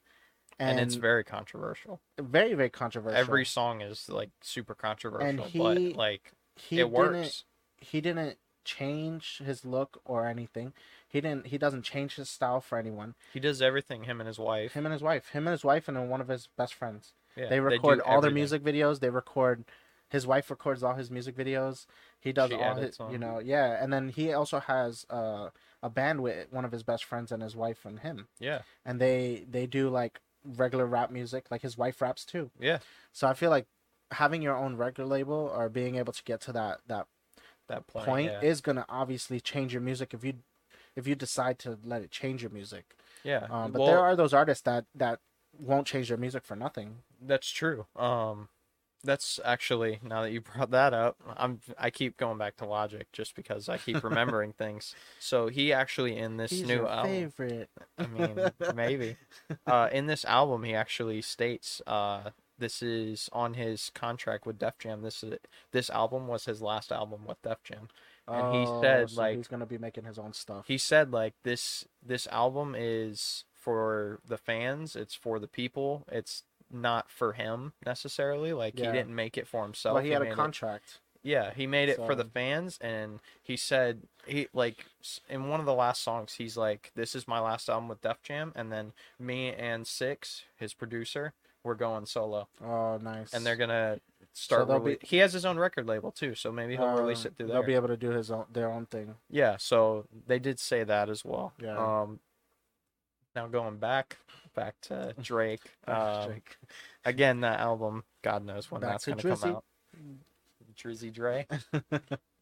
And, 0.69 0.79
it's 0.79 0.95
very 0.95 1.23
controversial. 1.23 1.99
very, 2.19 2.53
very 2.53 2.69
controversial. 2.69 3.19
Every 3.19 3.45
song 3.45 3.81
is 3.81 4.09
like 4.09 4.29
super 4.41 4.75
controversial, 4.75 5.45
he- 5.45 5.59
but 5.59 5.77
like 5.97 6.31
he 6.55 6.79
it 6.79 6.89
works. 6.89 7.43
he 7.77 8.01
didn't 8.01 8.37
change 8.63 9.39
his 9.39 9.65
look 9.65 10.01
or 10.05 10.27
anything. 10.27 10.73
He 11.07 11.19
didn't 11.19 11.47
he 11.47 11.57
doesn't 11.57 11.83
change 11.83 12.15
his 12.15 12.29
style 12.29 12.61
for 12.61 12.77
anyone. 12.77 13.15
He 13.33 13.39
does 13.39 13.61
everything. 13.61 14.03
Him 14.03 14.21
and 14.21 14.27
his 14.27 14.39
wife. 14.39 14.73
Him 14.73 14.85
and 14.85 14.93
his 14.93 15.01
wife, 15.01 15.29
him 15.29 15.47
and 15.47 15.51
his 15.51 15.63
wife 15.63 15.87
and 15.87 15.97
then 15.97 16.09
one 16.09 16.21
of 16.21 16.27
his 16.27 16.47
best 16.57 16.73
friends. 16.73 17.13
yeah, 17.35 17.49
they 17.49 17.59
record 17.59 17.99
all 18.01 18.21
their 18.21 18.31
music 18.31 18.63
videos. 18.63 18.99
They 18.99 19.09
record 19.09 19.65
his 20.09 20.27
wife 20.27 20.49
records 20.51 20.83
all 20.83 20.95
his 20.95 21.09
music 21.09 21.35
videos. 21.35 21.85
He 22.19 22.31
does 22.33 22.49
She 22.49 22.55
all 22.55 22.75
his 22.75 22.83
edits 22.83 22.99
you 23.11 23.17
know, 23.17 23.39
yeah, 23.39 23.81
and 23.81 23.91
then 23.91 24.09
he 24.09 24.33
also 24.33 24.59
has 24.59 25.05
uh, 25.09 25.49
a 25.81 25.89
band 25.89 26.21
with 26.21 26.51
one 26.51 26.65
of 26.65 26.71
his 26.71 26.83
best 26.83 27.03
friends 27.05 27.31
and 27.31 27.41
his 27.41 27.55
wife 27.55 27.85
and 27.85 27.99
him. 28.01 28.27
Yeah, 28.39 28.61
And 28.85 28.99
they 29.01 29.45
they 29.49 29.65
do 29.67 29.89
like 29.89 30.21
regular 30.45 30.85
rap 30.85 31.11
music, 31.11 31.45
like 31.51 31.61
his 31.61 31.77
wife 31.77 32.01
raps 32.01 32.25
too. 32.25 32.51
yeah, 32.59 32.79
So 33.11 33.27
I 33.27 33.33
feel 33.33 33.49
like 33.49 33.67
having 34.11 34.41
your 34.41 34.55
own 34.55 34.75
record 34.75 35.05
label 35.05 35.51
or 35.55 35.69
being 35.69 35.95
able 35.95 36.13
to 36.13 36.23
get 36.23 36.41
to 36.41 36.51
that 36.53 36.79
that 36.87 37.07
that 37.67 37.87
point. 37.87 38.05
point 38.05 38.31
yeah. 38.31 38.41
is 38.41 38.61
gonna 38.61 38.85
obviously 38.89 39.39
change 39.39 39.73
your 39.73 39.81
music 39.81 40.13
if 40.13 40.23
you 40.23 40.33
if 40.95 41.07
you 41.07 41.15
decide 41.15 41.57
to 41.59 41.77
let 41.83 42.01
it 42.01 42.11
change 42.11 42.41
your 42.41 42.51
music. 42.51 42.95
yeah. 43.23 43.47
Um, 43.49 43.71
but 43.71 43.79
well, 43.81 43.87
there 43.87 43.99
are 43.99 44.15
those 44.15 44.33
artists 44.33 44.63
that 44.63 44.85
that 44.95 45.19
won't 45.57 45.87
change 45.87 46.09
their 46.09 46.17
music 46.17 46.43
for 46.43 46.55
nothing. 46.55 46.97
That's 47.21 47.49
true. 47.49 47.85
Um, 47.95 48.49
that's 49.03 49.39
actually 49.43 49.99
now 50.03 50.21
that 50.23 50.31
you 50.31 50.41
brought 50.41 50.71
that 50.71 50.93
up, 50.93 51.17
I'm 51.37 51.59
I 51.77 51.89
keep 51.89 52.17
going 52.17 52.37
back 52.37 52.57
to 52.57 52.65
Logic 52.65 53.07
just 53.11 53.35
because 53.35 53.67
I 53.69 53.77
keep 53.77 54.03
remembering 54.03 54.53
things. 54.53 54.95
So 55.19 55.47
he 55.47 55.73
actually 55.73 56.17
in 56.17 56.37
this 56.37 56.51
He's 56.51 56.67
new 56.67 56.85
album. 56.87 57.11
favorite. 57.11 57.69
I 57.97 58.07
mean, 58.07 58.39
maybe. 58.75 59.17
Uh, 59.67 59.89
in 59.91 60.05
this 60.07 60.25
album, 60.25 60.63
he 60.63 60.73
actually 60.73 61.21
states 61.21 61.81
uh, 61.87 62.29
this 62.57 62.81
is 62.81 63.29
on 63.33 63.53
his 63.55 63.91
contract 63.93 64.45
with 64.45 64.57
Def 64.59 64.77
Jam. 64.79 65.01
This 65.01 65.23
is 65.23 65.37
this 65.71 65.89
album 65.89 66.27
was 66.27 66.45
his 66.45 66.61
last 66.61 66.91
album 66.91 67.21
with 67.25 67.41
Def 67.41 67.61
Jam. 67.63 67.87
And 68.27 68.55
he 68.55 68.65
said, 68.81 69.03
Oh, 69.03 69.07
so 69.07 69.21
like- 69.21 69.37
he's 69.37 69.47
gonna 69.47 69.65
be 69.65 69.77
making 69.77 70.05
his 70.05 70.17
own 70.19 70.33
stuff. 70.33 70.65
He 70.67 70.77
said 70.77 71.11
like 71.11 71.33
this 71.43 71.85
this 72.05 72.27
album 72.27 72.75
is 72.77 73.45
for 73.53 74.19
the 74.27 74.37
fans. 74.37 74.95
It's 74.95 75.15
for 75.15 75.37
the 75.39 75.47
people. 75.47 76.05
It's 76.11 76.43
not 76.73 77.09
for 77.11 77.33
him 77.33 77.73
necessarily. 77.85 78.53
Like 78.53 78.77
Yeah. 78.79 78.87
he 78.87 78.91
didn't 78.97 79.15
make 79.15 79.37
it 79.37 79.47
for 79.47 79.63
himself. 79.63 79.95
well, 79.95 80.03
he 80.03 80.11
had 80.11 80.21
made 80.21 80.29
a 80.29 80.31
it- 80.31 80.35
contract. 80.35 80.99
yeah, 81.23 81.53
he 81.53 81.67
made 81.67 81.89
it 81.89 81.97
for 81.97 82.15
the 82.15 82.23
fans, 82.25 82.77
and 82.81 83.19
he 83.41 83.55
said 83.57 84.07
he 84.25 84.47
like 84.53 84.85
in 85.29 85.49
one 85.49 85.59
of 85.59 85.65
the 85.65 85.73
last 85.73 86.01
songs, 86.01 86.33
he's 86.35 86.57
like, 86.57 86.91
"This 86.95 87.13
is 87.15 87.27
my 87.27 87.39
last 87.39 87.69
album 87.69 87.87
with 87.89 88.01
Def 88.01 88.21
Jam," 88.23 88.51
and 88.55 88.71
then 88.71 88.93
me 89.19 89.53
and 89.53 89.85
6ix, 89.85 90.43
his 90.55 90.73
producer, 90.73 91.33
we're 91.63 91.75
going 91.75 92.05
solo, 92.07 92.47
Oh, 92.63 92.97
nice. 92.97 93.33
and 93.33 93.45
they're 93.45 93.55
gonna 93.55 93.99
start. 94.33 94.67
they'll 94.67 94.79
rele- 94.79 94.99
be- 94.99 95.05
He 95.07 95.17
has 95.17 95.33
his 95.33 95.45
own 95.45 95.59
record 95.59 95.85
label 95.87 96.11
too, 96.11 96.33
so 96.33 96.51
maybe 96.51 96.75
he'll 96.75 96.87
release 96.97 97.25
Uh, 97.25 97.29
it 97.29 97.35
through 97.37 97.47
there. 97.47 97.53
They'll 97.55 97.61
there. 97.63 97.67
be 97.67 97.75
able 97.75 97.87
to 97.89 97.97
do 97.97 98.09
his 98.11 98.31
own 98.31 98.47
their 98.51 98.71
own 98.71 98.85
thing. 98.87 99.17
Yeah, 99.29 99.57
so 99.57 100.07
they 100.25 100.39
did 100.39 100.59
say 100.59 100.83
that 100.83 101.09
as 101.09 101.23
well. 101.23 101.53
Yeah. 101.59 101.77
Um, 101.77 102.19
now 103.35 103.47
going 103.47 103.77
back 103.77 104.17
back 104.53 104.75
to 104.83 105.13
Drake. 105.21 105.71
Um, 105.87 106.25
Drake. 106.27 106.57
again, 107.05 107.41
that 107.41 107.59
album, 107.59 108.03
God 108.21 108.45
knows 108.45 108.69
when 108.71 108.81
Back 108.81 108.91
that's 108.91 109.05
to 109.05 109.11
gonna 109.11 109.23
come 109.35 109.43
out. 109.55 109.63
Drizzy 110.77 111.11
Dre. 111.11 111.47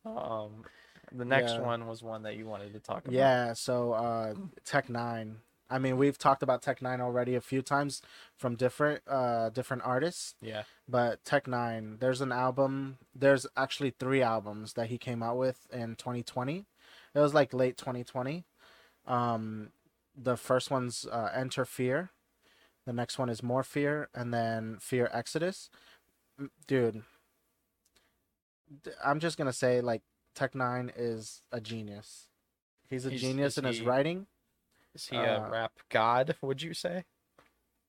Um, 0.06 0.64
the 1.12 1.26
next 1.26 1.52
Yeah. 1.54 1.62
one 1.66 1.86
was 1.86 2.02
one 2.02 2.24
that 2.24 2.36
you 2.38 2.46
wanted 2.48 2.72
to 2.74 2.80
talk 2.80 3.04
about. 3.04 3.14
Yeah, 3.14 3.54
so 3.54 3.92
uh 3.94 4.34
Tech 4.64 4.88
N9ne. 4.88 5.36
I 5.70 5.78
mean, 5.78 5.98
we've 5.98 6.18
talked 6.18 6.42
about 6.42 6.62
Tech 6.62 6.80
N9ne 6.80 7.02
already 7.02 7.36
a 7.36 7.42
few 7.42 7.62
times 7.62 8.02
from 8.38 8.56
different 8.56 9.04
uh 9.08 9.50
different 9.50 9.84
artists, 9.86 10.36
Yeah. 10.42 10.64
but 10.88 11.24
Tech 11.26 11.46
N9ne, 11.46 12.00
there's 12.00 12.22
an 12.22 12.32
album. 12.32 12.98
There's 13.14 13.46
actually 13.58 13.90
three 13.92 14.22
albums 14.22 14.74
that 14.74 14.88
he 14.88 14.98
came 14.98 15.22
out 15.22 15.38
with 15.38 15.68
in 15.72 15.96
2020. 15.98 16.66
It 17.14 17.20
was 17.20 17.34
like 17.34 17.54
late 17.54 17.76
2020. 17.78 18.46
Um, 19.06 19.72
the 20.22 20.36
first 20.38 20.70
one's 20.72 21.06
uh, 21.12 21.32
Enterfear. 21.34 22.10
The 22.86 22.94
next 22.94 23.18
one 23.20 23.30
is 23.30 23.44
More 23.44 23.64
Fear, 23.64 24.10
and 24.14 24.34
then 24.34 24.78
Fear 24.80 25.10
Exodus. 25.14 25.70
Dude, 26.68 27.04
I'm 29.04 29.20
just 29.20 29.38
gonna 29.38 29.54
say 29.54 29.82
like 29.82 30.02
Tech 30.36 30.54
N9ne 30.54 30.92
is 30.96 31.42
a 31.52 31.60
genius. 31.62 32.28
He's 32.90 33.06
a 33.06 33.10
He's- 33.10 33.22
genius 33.22 33.58
in 33.58 33.66
his 33.66 33.82
writing. 33.82 34.28
Is 34.96 35.08
he 35.08 35.16
a 35.18 35.38
Uh, 35.46 35.50
rap 35.50 35.74
god? 35.90 36.36
Would 36.42 36.62
you 36.62 36.74
say? 36.74 37.06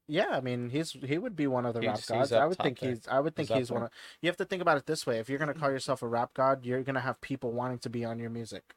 Yeah, 0.06 0.30
I 0.30 0.40
mean 0.40 0.70
he's 0.70 0.92
he 0.92 1.16
would 1.18 1.36
be 1.36 1.46
one 1.46 1.64
of 1.64 1.74
the 1.74 1.80
rap 1.80 1.96
He's- 1.96 2.00
he's 2.00 2.08
gods. 2.08 2.32
I 2.32 2.44
would 2.46 2.58
think 2.58 2.80
there. 2.80 2.90
he's 2.90 3.06
I 3.08 3.20
would 3.20 3.34
think 3.36 3.48
He's 3.48 3.56
he's 3.58 3.70
one 3.70 3.84
of 3.84 3.90
you 4.20 4.28
have 4.28 4.36
to 4.38 4.44
think 4.44 4.60
about 4.60 4.76
it 4.76 4.86
this 4.86 5.06
way. 5.06 5.18
If 5.18 5.28
you're 5.30 5.38
gonna 5.38 5.54
call 5.54 5.70
yourself 5.70 6.02
a 6.02 6.08
rap 6.08 6.34
god, 6.34 6.64
you're 6.66 6.82
gonna 6.82 7.00
have 7.00 7.20
people 7.20 7.52
wanting 7.52 7.78
to 7.78 7.88
be 7.90 8.04
on 8.04 8.18
your 8.18 8.30
music. 8.30 8.74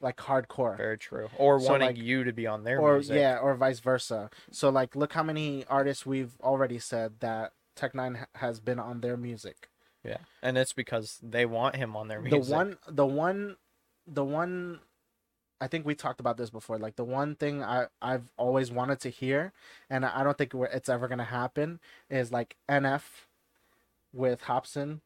Like 0.00 0.16
hardcore. 0.16 0.76
Very 0.76 0.96
true. 0.98 1.28
Or 1.36 1.60
So, 1.60 1.70
wanting 1.72 1.88
like- 1.88 1.96
you 1.98 2.24
to 2.24 2.32
be 2.32 2.46
on 2.46 2.64
their 2.64 2.80
or 2.80 2.94
music. 2.94 3.16
yeah, 3.16 3.38
or 3.38 3.54
vice 3.54 3.80
versa. 3.80 4.30
So 4.50 4.70
like 4.70 4.96
look 4.96 5.12
how 5.12 5.22
many 5.22 5.64
artists 5.66 6.06
we've 6.06 6.32
already 6.40 6.78
said 6.78 7.20
that 7.20 7.52
Tech 7.76 7.92
N9ne 7.92 8.26
has 8.36 8.60
been 8.60 8.78
on 8.78 9.00
their 9.02 9.16
music. 9.16 9.68
Yeah. 10.02 10.18
And 10.42 10.56
it's 10.56 10.72
because 10.72 11.18
they 11.22 11.44
want 11.44 11.76
him 11.76 11.96
on 11.96 12.08
their 12.08 12.20
music. 12.22 12.44
The 12.44 12.54
one 12.54 12.78
the 12.88 13.06
one 13.06 13.56
the 14.06 14.24
one 14.24 14.80
I 15.60 15.66
think 15.68 15.84
we 15.84 15.94
talked 15.94 16.20
about 16.20 16.38
this 16.38 16.48
before. 16.48 16.78
Like 16.78 16.96
the 16.96 17.04
one 17.04 17.34
thing 17.34 17.62
I 17.62 17.88
I've 18.00 18.32
always 18.38 18.70
wanted 18.72 19.00
to 19.00 19.10
hear, 19.10 19.52
and 19.90 20.06
I 20.06 20.22
don't 20.24 20.38
think 20.38 20.54
it's 20.54 20.88
ever 20.88 21.06
gonna 21.08 21.24
happen, 21.24 21.80
is 22.08 22.32
like 22.32 22.56
NF 22.70 23.26
with 24.14 24.44
Hopsin, 24.44 25.00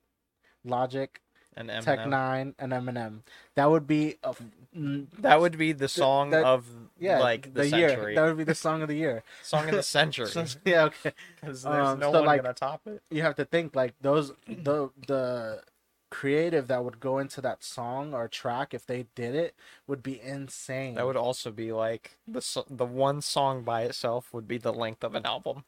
Logic, 0.65 1.21
and 1.57 1.69
Eminem. 1.71 1.83
Tech 1.85 1.99
N9ne, 2.01 2.55
and 2.59 2.73
Eminem. 2.73 3.21
That 3.55 3.71
would 3.71 3.87
be 3.87 4.17
a 4.23 4.35
mm, 4.77 5.07
That 5.21 5.41
would 5.41 5.57
be 5.59 5.73
the 5.73 5.89
song 5.89 6.31
that- 6.31 6.45
of 6.45 6.67
yeah 6.99 7.19
like 7.19 7.55
the, 7.55 7.69
year. 7.69 7.89
century. 7.91 8.15
That 8.15 8.25
would 8.25 8.37
be 8.39 8.45
the 8.45 8.55
song 8.55 8.83
of 8.83 8.89
the 8.89 8.97
year. 8.97 9.23
Song 9.43 9.69
of 9.69 9.75
the 9.75 9.83
century. 9.83 10.29
yeah, 10.65 10.85
okay. 10.85 11.13
Because 11.41 11.63
there's 11.63 11.89
Um, 11.89 11.99
no 11.99 12.13
so, 12.13 12.19
one 12.19 12.27
like- 12.27 12.43
gonna 12.43 12.55
top 12.55 12.83
it. 12.87 13.03
you 13.11 13.23
have 13.23 13.35
to 13.37 13.45
think 13.45 13.75
like 13.77 13.95
those 14.01 14.33
the 14.47 14.91
the 15.07 15.63
creative 16.11 16.69
that 16.69 16.85
would 16.85 17.01
go 17.01 17.19
into 17.19 17.41
that 17.41 17.65
song 17.65 18.15
or 18.15 18.29
track 18.29 18.73
if 18.73 18.87
they 18.87 19.05
did 19.17 19.35
it 19.35 19.53
would 19.89 20.01
be 20.01 20.21
insane. 20.21 20.95
That 20.95 21.07
would 21.07 21.17
also 21.17 21.51
be 21.51 21.73
like 21.73 22.13
the 22.29 22.41
so- 22.41 22.65
the 22.71 22.85
one 22.87 23.21
song 23.21 23.63
by 23.65 23.83
itself 23.83 24.33
would 24.33 24.47
be 24.47 24.57
the 24.59 24.73
length 24.73 25.03
of 25.03 25.17
an 25.17 25.27
album. 25.27 25.65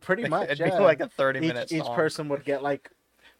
Pretty 0.00 0.26
much. 0.28 0.48
It'd 0.48 0.60
yeah. 0.60 0.78
be 0.78 0.82
like 0.84 1.00
a 1.00 1.08
thirty 1.08 1.40
each, 1.40 1.46
minute 1.48 1.68
Song. 1.68 1.78
each 1.78 1.86
person 1.94 2.28
would 2.30 2.44
get 2.44 2.62
like 2.62 2.90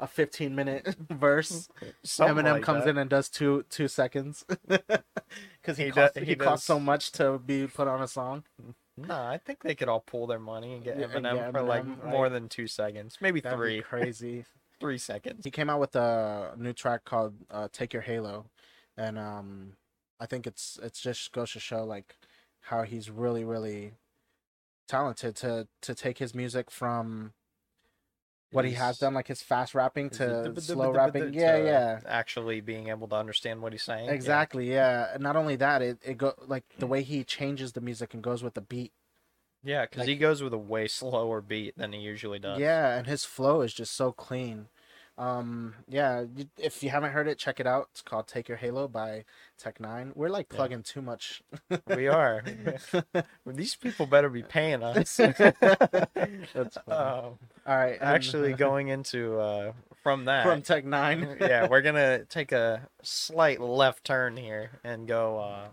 a 0.03 0.07
15 0.07 0.55
minute 0.55 0.94
verse. 1.11 1.68
Something 2.03 2.44
Eminem 2.44 2.53
like 2.55 2.62
comes 2.62 2.84
that. 2.84 2.90
in 2.90 2.98
and 2.98 3.09
does 3.09 3.28
two 3.30 3.64
two 3.70 3.88
seconds 3.88 4.44
because 4.68 5.78
he 5.78 5.84
He 5.84 5.90
costs 5.90 6.16
does- 6.18 6.26
he, 6.26 6.57
so 6.57 6.78
much 6.80 7.12
to 7.12 7.38
be 7.38 7.66
put 7.66 7.88
on 7.88 8.03
a 8.03 8.09
song. 8.09 8.44
No, 8.96 9.14
I 9.14 9.38
think 9.38 9.62
they 9.62 9.74
could 9.74 9.88
all 9.88 10.00
pull 10.00 10.26
their 10.26 10.38
money 10.38 10.74
and 10.74 10.84
get 10.84 10.98
Yeah, 10.98 11.07
and 11.14 11.24
Eminem 11.24 11.34
get 11.36 11.53
for 11.53 11.62
like 11.62 11.84
Eminem, 11.84 12.05
more 12.05 12.24
right. 12.24 12.32
than 12.32 12.48
two 12.50 12.66
seconds, 12.66 13.16
maybe 13.22 13.40
That'd 13.40 13.59
three, 13.59 13.76
be 13.78 13.82
crazy. 13.92 14.44
three 14.80 14.98
seconds. 14.98 15.44
he 15.44 15.50
came 15.50 15.70
out 15.70 15.80
with 15.80 15.96
a 15.96 16.53
new 16.59 16.72
track 16.74 17.05
called 17.05 17.34
uh, 17.50 17.68
"Take 17.72 17.92
Your 17.94 18.03
Halo," 18.03 18.46
and 18.96 19.18
um, 19.18 19.72
I 20.20 20.26
think 20.26 20.46
it's 20.46 20.78
it's 20.82 21.00
just 21.00 21.32
goes 21.32 21.53
to 21.53 21.61
show 21.61 21.84
like 21.84 22.16
how 22.62 22.82
he's 22.82 23.09
really 23.09 23.44
really 23.44 23.92
talented 24.88 25.36
to 25.36 25.68
to 25.80 25.94
take 25.94 26.18
his 26.18 26.34
music 26.34 26.70
from 26.70 27.32
what 28.53 28.64
he 28.64 28.72
has 28.72 28.98
done, 28.98 29.14
like 29.14 29.28
his 29.28 29.42
fast 29.42 29.74
rapping 29.74 30.11
to 30.11 30.53
slow 30.61 30.90
rapping. 30.92 31.34
Yeah, 31.34 31.57
yeah. 31.57 32.00
Actually 32.07 32.61
being 32.61 32.88
able 32.88 33.09
to 33.09 33.16
understand 33.16 33.62
what 33.62 33.72
he's 33.72 33.82
saying. 33.82 34.09
Exactly, 34.11 34.70
yeah. 34.72 35.09
And 35.14 35.22
not 35.22 35.36
only 35.36 35.57
that, 35.57 35.82
it, 35.82 35.98
it 36.05 36.18
go 36.18 36.34
like 36.46 36.64
the 36.78 36.86
way 36.86 37.03
he 37.03 37.24
changes 37.24 37.72
the 37.72 37.80
music 37.80 38.14
and 38.14 38.22
goes 38.22 38.42
with 38.42 38.55
the 38.55 38.61
beat. 38.61 38.92
Yeah, 39.64 39.82
because 39.82 40.00
Like- 40.00 40.09
he 40.09 40.16
goes 40.16 40.42
with 40.42 40.53
a 40.53 40.59
way 40.59 40.88
slower 40.88 41.40
beat 41.40 41.76
than 41.78 41.92
he 41.92 42.00
usually 42.00 42.38
does. 42.38 42.59
Yeah, 42.59 42.96
and 42.96 43.07
his 43.07 43.24
flow 43.24 43.61
is 43.61 43.72
just 43.72 43.94
so 43.94 44.12
clean. 44.12 44.68
Um, 45.22 45.74
yeah, 45.88 46.24
if 46.58 46.82
you 46.82 46.90
haven't 46.90 47.12
heard 47.12 47.28
it, 47.28 47.38
check 47.38 47.60
it 47.60 47.66
out. 47.66 47.88
It's 47.92 48.02
called 48.02 48.26
"Take 48.26 48.48
Your 48.48 48.58
Halo" 48.58 48.88
by 48.88 49.24
Tech 49.56 49.78
N9ne. 49.78 50.16
We're 50.16 50.28
like 50.28 50.48
Yeah. 50.50 50.56
plugging 50.56 50.82
too 50.82 51.00
much. 51.00 51.42
we 51.86 52.08
are. 52.08 52.42
These 53.46 53.76
people 53.76 54.06
better 54.06 54.28
be 54.28 54.42
paying 54.42 54.82
us. 54.82 55.16
That's 55.18 55.56
funny. 55.56 56.72
Um, 56.88 57.38
All 57.66 57.76
right, 57.76 57.98
actually, 58.00 58.52
going 58.54 58.88
into 58.88 59.38
uh, 59.38 59.72
from 60.02 60.24
that, 60.24 60.44
from 60.44 60.62
Tech 60.62 60.84
N9ne. 60.84 61.40
yeah, 61.40 61.68
we're 61.68 61.82
gonna 61.82 62.24
take 62.24 62.50
a 62.50 62.88
slight 63.02 63.60
left 63.60 64.04
turn 64.04 64.36
here 64.36 64.72
and 64.82 65.06
go 65.06 65.38
uh, 65.38 65.68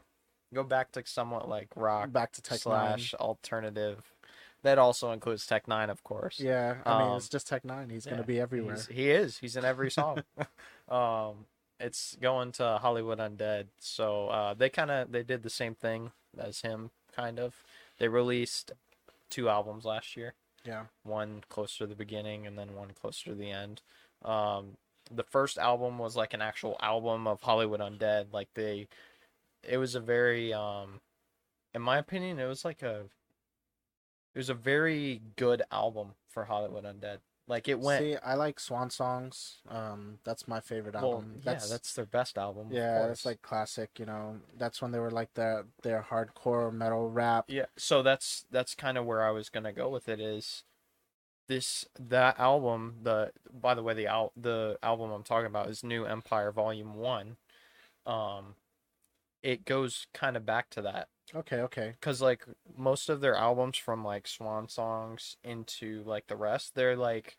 go 0.53 0.63
back 0.63 0.91
to 0.91 1.03
somewhat 1.05 1.49
like 1.49 1.69
rock 1.75 2.11
back 2.11 2.33
to 2.33 2.41
Tech 2.43 2.59
slash 2.59 3.15
alternative. 3.15 4.03
That 4.63 4.77
also 4.77 5.11
includes 5.11 5.45
Tech 5.45 5.67
N9ne, 5.67 5.89
of 5.89 6.03
course. 6.03 6.39
Yeah, 6.39 6.77
I 6.85 6.99
mean 6.99 7.11
Um, 7.11 7.17
it's 7.17 7.29
just 7.29 7.47
Tech 7.47 7.63
N9ne. 7.63 7.91
He's 7.91 8.05
yeah, 8.05 8.11
gonna 8.11 8.23
be 8.23 8.39
everywhere. 8.39 8.77
He 8.89 9.09
is. 9.09 9.37
He's 9.37 9.55
in 9.55 9.63
every 9.63 9.89
song. 9.89 10.23
um, 10.89 11.45
it's 11.79 12.17
going 12.21 12.51
to 12.53 12.77
Hollywood 12.81 13.19
Undead. 13.19 13.67
So 13.79 14.27
uh, 14.27 14.53
they 14.53 14.69
kind 14.69 14.91
of 14.91 15.11
they 15.11 15.23
did 15.23 15.43
the 15.43 15.49
same 15.49 15.75
thing 15.75 16.11
as 16.37 16.61
him, 16.61 16.91
kind 17.15 17.39
of. 17.39 17.63
They 17.99 18.07
released 18.07 18.73
two 19.29 19.49
albums 19.49 19.85
last 19.85 20.17
year. 20.17 20.33
Yeah. 20.65 20.85
One 21.03 21.43
closer 21.49 21.79
to 21.79 21.87
the 21.87 21.95
beginning, 21.95 22.45
and 22.45 22.57
then 22.57 22.75
one 22.75 22.91
closer 22.99 23.31
to 23.31 23.35
the 23.35 23.51
end. 23.51 23.81
Um, 24.23 24.77
the 25.11 25.23
first 25.23 25.57
album 25.57 25.97
was 25.97 26.15
like 26.15 26.33
an 26.33 26.41
actual 26.41 26.77
album 26.81 27.27
of 27.27 27.41
Hollywood 27.41 27.79
Undead. 27.79 28.27
Like 28.31 28.49
they, 28.53 28.87
it 29.63 29.77
was 29.77 29.95
a 29.95 29.99
very, 29.99 30.53
um, 30.53 30.99
in 31.73 31.81
my 31.81 31.97
opinion, 31.97 32.39
it 32.39 32.45
was 32.45 32.65
like 32.65 32.83
a, 32.83 33.05
it 34.33 34.37
was 34.39 34.49
a 34.49 34.53
very 34.53 35.21
good 35.35 35.61
album 35.71 36.13
for 36.27 36.45
Hollywood 36.45 36.83
Undead. 36.85 37.17
Like 37.47 37.67
it 37.67 37.79
went. 37.79 38.03
See, 38.03 38.15
I 38.17 38.35
like 38.35 38.59
Swan 38.59 38.91
Songs. 38.91 39.57
Um, 39.67 40.19
that's 40.23 40.47
my 40.47 40.59
favorite 40.59 40.93
Well, 40.93 41.13
album. 41.13 41.41
yeah, 41.43 41.53
that's 41.55 41.93
their 41.93 42.05
best 42.05 42.37
album. 42.37 42.67
yeah, 42.69 43.07
it's 43.07 43.25
like 43.25 43.41
classic. 43.41 43.89
You 43.97 44.05
know, 44.05 44.37
that's 44.55 44.83
when 44.83 44.91
they 44.91 44.99
were 44.99 45.09
like 45.09 45.33
their 45.33 45.65
their 45.81 46.05
hardcore 46.07 46.71
metal 46.71 47.09
rap. 47.09 47.45
yeah. 47.47 47.65
So 47.75 48.03
that's 48.03 48.45
that's 48.51 48.75
kind 48.75 48.99
of 48.99 49.05
where 49.05 49.23
I 49.23 49.31
was 49.31 49.49
gonna 49.49 49.73
go 49.73 49.89
with 49.89 50.07
it. 50.07 50.19
Is 50.19 50.63
this 51.47 51.87
that 51.99 52.39
album? 52.39 52.97
The 53.01 53.31
by 53.51 53.73
the 53.73 53.81
way, 53.81 53.95
the 53.95 54.05
al- 54.05 54.33
the 54.37 54.77
album 54.83 55.09
I'm 55.09 55.23
talking 55.23 55.47
about 55.47 55.69
is 55.69 55.83
New 55.83 56.05
Empire 56.05 56.51
Volume 56.51 56.93
One. 56.93 57.37
Um, 58.05 58.53
it 59.41 59.65
goes 59.65 60.05
kind 60.13 60.37
of 60.37 60.45
back 60.45 60.69
to 60.69 60.83
that 60.83 61.07
Okay, 61.35 61.57
okay. 61.57 61.93
because 61.99 62.21
like 62.21 62.45
most 62.77 63.09
of 63.09 63.21
their 63.21 63.35
albums 63.35 63.77
from 63.77 64.03
like 64.03 64.27
Swan 64.27 64.67
Songs 64.67 65.37
into 65.43 66.03
like 66.05 66.27
the 66.27 66.35
rest, 66.35 66.75
they're 66.75 66.95
like 66.95 67.35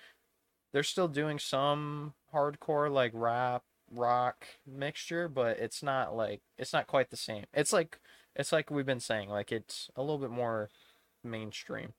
they're 0.72 0.82
still 0.82 1.08
doing 1.08 1.38
some 1.38 2.14
hardcore 2.32 2.90
like 2.90 3.12
rap 3.14 3.62
rock 3.92 4.46
mixture, 4.66 5.28
but 5.28 5.58
it's 5.58 5.82
not 5.82 6.14
like 6.14 6.40
it's 6.56 6.72
not 6.72 6.86
quite 6.86 7.10
the 7.10 7.16
same. 7.16 7.44
It's 7.52 7.72
like 7.72 7.98
it's 8.36 8.52
like 8.52 8.70
we've 8.70 8.86
been 8.86 9.00
saying, 9.00 9.28
like 9.28 9.52
it's 9.52 9.90
a 9.96 10.02
little 10.02 10.18
bit 10.18 10.30
more 10.30 10.70
mainstream. 11.24 11.94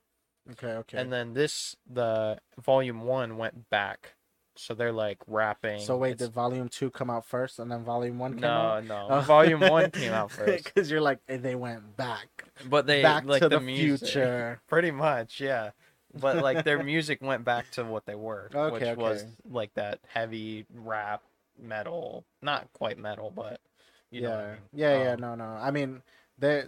Okay, 0.52 0.72
okay. 0.72 0.98
And 0.98 1.12
then 1.12 1.34
this 1.34 1.76
the 1.90 2.40
volume 2.60 3.02
one 3.02 3.38
went 3.38 3.70
back. 3.70 4.16
So 4.58 4.74
they're 4.74 4.92
like 4.92 5.18
rapping. 5.28 5.80
so 5.80 5.96
wait, 5.98 6.12
It's- 6.14 6.28
did 6.28 6.34
Volume 6.34 6.68
Two 6.70 6.90
come 6.92 7.10
out 7.10 7.26
first, 7.26 7.58
and 7.60 7.72
then 7.72 7.84
Volume 7.84 8.20
One 8.20 8.36
came 8.36 8.44
out? 8.44 8.84
no, 8.86 9.08
no. 9.08 9.16
Oh. 9.16 9.22
Volume 9.22 9.62
one 9.62 9.90
came 9.92 10.12
out 10.12 10.32
first. 10.32 10.66
Because 10.66 10.92
you're 10.92 11.02
like 11.02 11.20
they 11.28 11.56
went 11.56 11.96
back, 11.96 12.46
But 12.70 12.86
they 12.86 13.02
back 13.02 13.24
like 13.26 13.42
to 13.42 13.50
the, 13.50 13.60
the, 13.60 13.66
music. 13.66 14.08
future. 14.10 14.62
Pretty 14.68 14.92
much, 14.92 15.40
yeah. 15.40 15.72
But 16.20 16.38
like 16.44 16.66
their 16.66 16.84
music 16.84 17.22
went 17.22 17.46
back 17.46 17.72
to 17.72 17.86
what 17.86 18.06
they 18.06 18.16
were, 18.16 18.50
which 18.54 18.84
Okay, 18.84 18.96
was 18.96 19.26
like 19.50 19.74
that 19.76 20.00
heavy 20.08 20.66
rap 20.74 21.22
metal, 21.58 22.26
not 22.42 22.68
quite 22.74 22.98
metal, 22.98 23.32
but 23.34 23.62
you 24.10 24.24
yeah, 24.24 24.36
I 24.38 24.48
mean. 24.48 24.58
yeah, 24.74 25.04
yeah. 25.04 25.12
Um, 25.14 25.22
No, 25.22 25.36
no. 25.36 25.46
I 25.46 25.72
mean, 25.72 26.02
they 26.38 26.64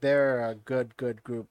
they're 0.00 0.44
a 0.48 0.54
good, 0.56 0.96
good 0.96 1.22
group. 1.22 1.46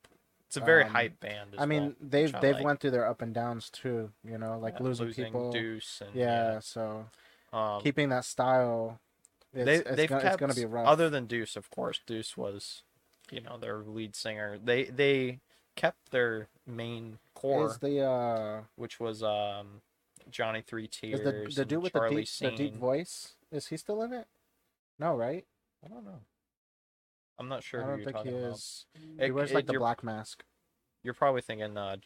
It's 0.47 0.57
a 0.57 0.61
very 0.61 0.83
um, 0.83 0.89
hype 0.91 1.19
band. 1.19 1.55
As 1.55 1.59
I 1.61 1.65
mean, 1.65 1.83
well, 1.83 1.93
they've 1.99 2.33
I 2.33 2.39
they've 2.39 2.55
like. 2.55 2.63
went 2.63 2.79
through 2.79 2.91
their 2.91 3.07
up 3.07 3.21
and 3.21 3.33
downs 3.33 3.69
too. 3.69 4.11
You 4.23 4.37
know, 4.37 4.57
like 4.57 4.75
Yeah, 4.79 4.85
losing, 4.85 5.13
people. 5.13 5.51
Deuce, 5.51 6.01
and 6.05 6.15
yeah, 6.15 6.59
so. 6.59 7.05
Um, 7.53 7.81
keeping 7.81 8.09
that 8.09 8.25
style. 8.25 8.99
It's, 9.53 9.65
they 9.65 9.75
it's, 9.77 9.95
they've 9.95 10.09
gonna, 10.09 10.21
kept 10.21 10.33
it's 10.33 10.39
gonna 10.39 10.53
be 10.53 10.65
rough. 10.65 10.87
other 10.87 11.09
than 11.09 11.25
Deuce, 11.25 11.55
of 11.55 11.69
course. 11.69 11.99
Deuce 12.05 12.37
was, 12.37 12.83
you 13.31 13.41
know, 13.41 13.57
their 13.57 13.79
lead 13.79 14.15
singer. 14.15 14.57
They 14.63 14.85
they 14.85 15.39
kept 15.75 16.11
their 16.11 16.47
main 16.65 17.19
core, 17.33 17.67
is 17.67 17.77
the 17.77 18.01
uh 18.01 18.61
which 18.75 18.99
was 18.99 19.23
um 19.23 19.81
Johnny 20.29 20.61
Three 20.61 20.87
Tears, 20.87 21.19
is 21.19 21.55
the 21.55 21.61
the 21.61 21.65
dude 21.65 21.83
with 21.83 21.93
the 21.93 22.09
deep 22.09 22.27
the 22.39 22.51
deep 22.51 22.75
voice? 22.75 23.35
Is 23.51 23.67
he 23.67 23.77
still 23.77 24.01
in 24.01 24.13
it? 24.13 24.27
No, 24.99 25.15
right? 25.15 25.45
I 25.83 25.87
don't 25.87 26.03
know. 26.03 26.19
I'm 27.39 27.47
not 27.49 27.63
sure 27.63 27.83
I 27.83 27.87
don't 27.87 27.97
you're 27.99 28.05
think 28.05 28.17
he 28.17 28.23
talking 28.31 28.39
about. 28.43 28.53
is. 28.55 28.85
It- 29.19 29.25
he 29.25 29.31
wears 29.31 29.51
it- 29.51 29.55
like 29.55 29.67
the 29.67 29.73
black 29.77 30.03
mask. 30.03 30.43
You're 31.03 31.13
probably 31.13 31.41
thinking 31.41 31.77
uh, 31.77 31.97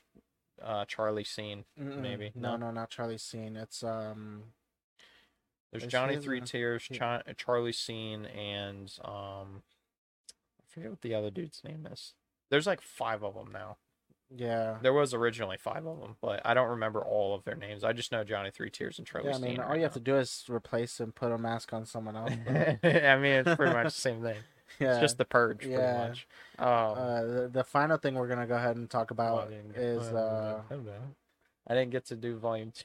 uh, 0.62 0.86
Charlie 0.86 1.24
Scene. 1.24 1.64
Mm-mm. 1.80 1.98
maybe, 2.02 2.32
No, 2.36 2.52
no? 2.58 2.68
no, 2.68 2.72
not 2.72 2.90
Charlie 2.90 3.18
Scene. 3.18 3.56
It's 3.56 3.84
um. 3.84 4.44
There's 5.72 5.88
Johnny 5.88 6.18
Three 6.18 6.42
the- 6.42 6.46
Tears, 6.46 6.86
he- 6.90 7.00
Charlie 7.38 7.72
Scene, 7.72 8.26
and 8.26 8.94
um, 9.06 9.64
I 10.60 10.64
forget 10.68 10.90
what 10.90 11.02
the 11.02 11.16
other 11.16 11.32
dude's 11.32 11.64
name 11.64 11.88
is. 11.90 12.14
There's 12.50 12.68
like 12.68 12.82
five 12.82 13.24
of 13.24 13.36
them 13.36 13.52
now. 13.54 13.78
Yeah. 14.36 14.78
There 14.82 14.94
was 14.94 15.14
originally 15.14 15.58
five 15.58 15.86
of 15.86 16.00
them, 16.02 16.16
but 16.22 16.42
I 16.46 16.54
don't 16.54 16.70
remember 16.70 17.02
all 17.04 17.34
of 17.36 17.44
their 17.46 17.56
names. 17.56 17.84
I 17.86 17.94
just 17.94 18.12
know 18.12 18.24
Johnny 18.26 18.52
Three 18.52 18.70
Tears 18.70 18.98
and 18.98 19.08
Charlie 19.08 19.30
Yeah, 19.30 19.36
I 19.36 19.40
mean, 19.40 19.52
Scene. 19.52 19.60
all 19.62 19.70
right 19.70 19.78
you 19.78 19.84
have 19.84 19.94
to 19.94 20.00
do 20.02 20.18
is 20.18 20.44
replace 20.50 21.00
and 21.00 21.16
put 21.16 21.32
a 21.32 21.38
mask 21.38 21.72
on 21.74 21.86
someone 21.86 22.16
else. 22.18 22.34
but- 22.46 22.80
I 23.06 23.18
mean, 23.18 23.32
it's 23.46 23.56
pretty 23.56 23.74
much 23.74 23.86
the 23.86 23.92
same 23.92 24.22
thing. 24.22 24.38
Yeah. 24.80 24.92
It's 24.92 25.00
just 25.02 25.18
the 25.18 25.26
purge, 25.26 25.60
pretty 25.60 25.74
Yeah. 25.74 26.08
much. 26.10 26.28
Um, 26.60 26.68
uh, 26.68 27.22
the, 27.24 27.50
the 27.54 27.64
final 27.64 27.98
thing 27.98 28.16
we're 28.16 28.28
gonna 28.28 28.48
go 28.48 28.56
ahead 28.56 28.76
and 28.76 28.90
talk 28.90 29.12
about 29.12 29.52
is 29.76 30.02
uh 30.04 30.62
I 31.68 31.74
didn't 31.76 31.92
get 31.92 32.06
to 32.08 32.16
do 32.16 32.38
volume 32.38 32.72
two. 32.74 32.84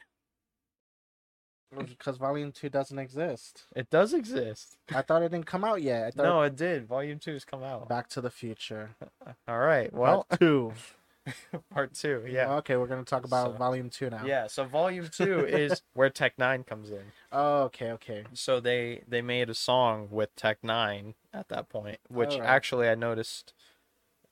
because 1.84 2.16
Volume 2.16 2.53
Two 2.53 2.68
doesn't 2.68 2.99
exist. 2.99 3.64
It 3.74 3.91
does 3.91 4.14
exist. 4.14 4.76
I 4.95 5.03
thought 5.03 5.22
it 5.22 5.30
didn't 5.30 5.47
come 5.47 5.64
out 5.64 5.82
yet. 5.82 6.14
No, 6.16 6.43
it 6.43 6.57
did. 6.57 6.87
Volume 6.87 7.18
two 7.18 7.32
has 7.34 7.45
come 7.45 7.62
out. 7.62 7.89
Back 7.89 8.09
to 8.11 8.20
the 8.20 8.30
Future. 8.30 8.91
All 9.49 9.59
right. 9.59 9.93
Well, 9.93 10.24
Part 10.28 10.41
two. 10.41 10.72
part 11.70 11.95
two. 11.95 12.24
Yeah. 12.29 12.55
Okay, 12.57 12.77
we're 12.77 12.87
gonna 12.87 13.05
talk 13.05 13.24
about 13.24 13.53
So- 13.53 13.59
Volume 13.59 13.91
Two 13.91 14.11
now. 14.11 14.24
Yeah. 14.24 14.47
So 14.47 14.64
volume 14.64 15.09
two 15.11 15.41
is 15.45 15.83
where 15.95 16.11
Tech 16.11 16.37
N9ne 16.37 16.66
comes 16.66 16.91
in. 16.91 17.03
Oh, 17.33 17.62
okay, 17.64 17.91
okay. 17.93 18.24
So 18.33 18.61
they 18.61 19.03
they 19.09 19.22
made 19.22 19.51
a 19.51 19.55
song 19.55 20.09
with 20.11 20.35
Tech 20.37 20.62
N9ne 20.62 21.14
at 21.33 21.49
that 21.49 21.68
point, 21.68 21.99
which 22.09 22.33
Alright. 22.35 22.49
actually 22.49 22.89
I 22.89 22.95
noticed 22.95 23.53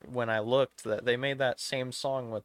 when 0.07 0.29
I 0.29 0.39
looked 0.39 0.83
that 0.83 1.05
they 1.05 1.17
made 1.17 1.37
that 1.39 1.59
same 1.59 1.91
song 1.91 2.31
with 2.31 2.43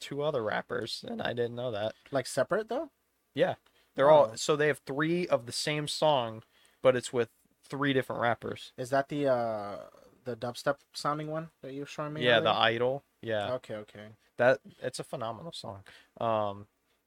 two 0.00 0.22
other 0.22 0.42
rappers, 0.42 1.04
and 1.06 1.22
I 1.22 1.28
didn't 1.32 1.54
know 1.54 1.70
that. 1.70 1.94
Like 2.10 2.26
separate 2.26 2.68
though. 2.68 2.90
Yeah, 3.34 3.54
they're 3.94 4.10
all 4.10 4.30
Oh. 4.32 4.36
so 4.36 4.56
they 4.56 4.66
have 4.68 4.80
three 4.86 5.26
of 5.26 5.46
the 5.46 5.52
same 5.52 5.88
song, 5.88 6.42
but 6.82 6.96
it's 6.96 7.12
with 7.12 7.28
three 7.68 7.92
different 7.92 8.20
rappers. 8.20 8.72
Is 8.76 8.90
that 8.90 9.08
the 9.08 9.28
uh 9.28 9.76
the 10.24 10.36
dubstep 10.36 10.76
sounding 10.94 11.30
one 11.30 11.50
that 11.62 11.72
you 11.74 11.80
were 11.80 11.86
showing 11.86 12.14
me? 12.14 12.24
yeah, 12.24 12.40
the? 12.40 12.48
Idol. 12.50 13.02
Yeah, 13.24 13.54
Okay, 13.54 13.74
okay. 13.76 14.06
that 14.36 14.60
it's 14.82 14.98
a 14.98 15.04
phenomenal 15.04 15.52
song. 15.52 15.82
Um, 16.20 16.66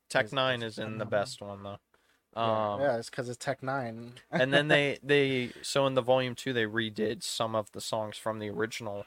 Tech 0.09 0.25
Is- 0.25 0.33
Nine 0.33 0.63
is 0.63 0.73
is 0.73 0.79
in 0.79 0.97
the 0.97 1.05
best 1.05 1.41
one 1.41 1.63
though. 1.63 1.77
Yeah, 2.35 2.73
Um, 2.73 2.81
yeah, 2.81 2.97
it's 2.97 3.09
because 3.09 3.29
it's 3.29 3.37
Tech 3.43 3.61
N9ne. 3.61 4.11
and 4.31 4.53
then 4.53 4.67
they 4.67 4.99
they 5.03 5.51
so 5.61 5.87
in 5.87 5.95
the 5.95 6.01
volume 6.01 6.35
two 6.35 6.53
they 6.53 6.65
redid 6.65 7.23
some 7.23 7.55
of 7.55 7.71
the 7.71 7.81
songs 7.81 8.17
from 8.17 8.39
the 8.39 8.49
original, 8.49 9.05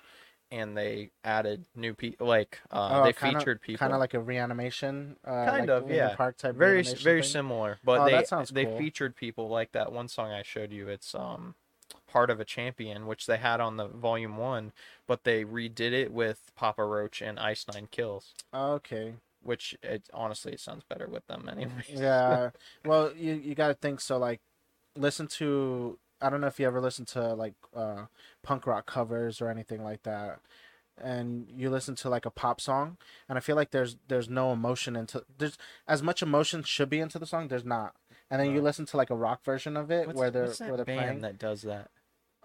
and 0.51 0.77
they 0.77 1.11
added 1.23 1.67
new 1.77 1.95
people 1.95 2.27
like 2.27 2.59
uh, 2.73 2.89
Oh, 3.01 3.05
they 3.05 3.13
kinda- 3.13 3.39
featured 3.39 3.61
people 3.63 3.79
kind 3.79 3.93
of 3.93 4.01
like 4.01 4.15
a 4.15 4.21
reanimation. 4.21 5.17
Uh, 5.25 5.45
Kind 5.47 5.69
like 5.69 5.83
of, 5.85 5.91
yeah. 5.91 6.17
Park 6.17 6.39
type. 6.39 6.57
very 6.57 6.83
very 6.83 7.23
thing. 7.23 7.31
similar, 7.31 7.79
but 7.85 8.01
Oh, 8.01 8.05
they 8.07 8.45
they 8.53 8.65
cool. 8.67 8.79
featured 8.79 9.15
people 9.17 9.49
like 9.49 9.73
that 9.73 9.93
one 9.93 10.09
song 10.09 10.33
I 10.33 10.43
showed 10.43 10.73
you. 10.73 10.89
It's 10.89 11.15
um 11.15 11.55
Heart 12.13 12.31
of 12.31 12.41
a 12.41 12.45
Champion, 12.45 13.07
which 13.07 13.27
they 13.27 13.37
had 13.39 13.61
on 13.61 13.77
the 13.77 13.87
volume 13.89 14.37
one, 14.37 14.73
but 15.07 15.25
they 15.25 15.45
redid 15.45 15.93
it 15.93 16.13
with 16.13 16.51
Papa 16.57 16.85
Roach 16.85 17.21
and 17.23 17.39
Ice 17.39 17.65
Nine 17.73 17.89
Kills, 17.91 18.35
Okay. 18.53 19.15
which 19.43 19.77
it 19.83 20.03
honestly 20.13 20.53
it 20.53 20.61
sounds 20.61 20.85
better 20.89 21.07
with 21.07 21.27
them 21.27 21.49
anyway. 21.51 21.85
Yeah. 21.89 22.51
well, 22.85 23.13
you 23.17 23.35
you 23.35 23.55
got 23.55 23.69
to 23.69 23.75
think 23.75 24.01
so. 24.01 24.19
Like, 24.19 24.41
listen 24.97 25.27
to. 25.39 25.99
I 26.23 26.29
don't 26.29 26.41
know 26.43 26.49
if 26.49 26.61
you 26.61 26.67
ever 26.67 26.81
listen 26.83 27.07
to 27.07 27.33
like 27.35 27.55
uh, 27.75 28.05
punk 28.43 28.67
rock 28.67 28.85
covers 28.87 29.41
or 29.41 29.49
anything 29.49 29.83
like 29.83 30.03
that, 30.03 30.41
and 31.03 31.49
you 31.57 31.71
listen 31.71 31.95
to 31.97 32.11
like 32.11 32.27
a 32.27 32.31
pop 32.31 32.61
song, 32.61 32.99
and 33.29 33.39
I 33.39 33.41
feel 33.41 33.57
like 33.57 33.71
there's 33.71 33.97
there's 34.09 34.29
no 34.29 34.53
emotion 34.53 34.97
into 34.97 35.25
there's 35.39 35.57
as 35.89 36.03
much 36.03 36.23
emotion 36.23 36.63
should 36.63 36.91
be 36.91 37.01
into 37.01 37.19
the 37.19 37.25
song. 37.27 37.49
There's 37.49 37.65
not, 37.65 37.95
and 38.31 38.39
then 38.39 38.53
you 38.55 38.61
listen 38.61 38.85
to 38.87 38.97
like 38.99 39.09
a 39.09 39.17
rock 39.17 39.43
version 39.45 39.79
of 39.79 39.91
it 39.91 40.07
What's, 40.07 40.19
where 40.19 40.31
they're 40.31 40.53
where 40.69 40.77
they're 40.77 40.85
band 40.85 41.01
playing. 41.07 41.21
that 41.23 41.39
does 41.39 41.63
that? 41.63 41.91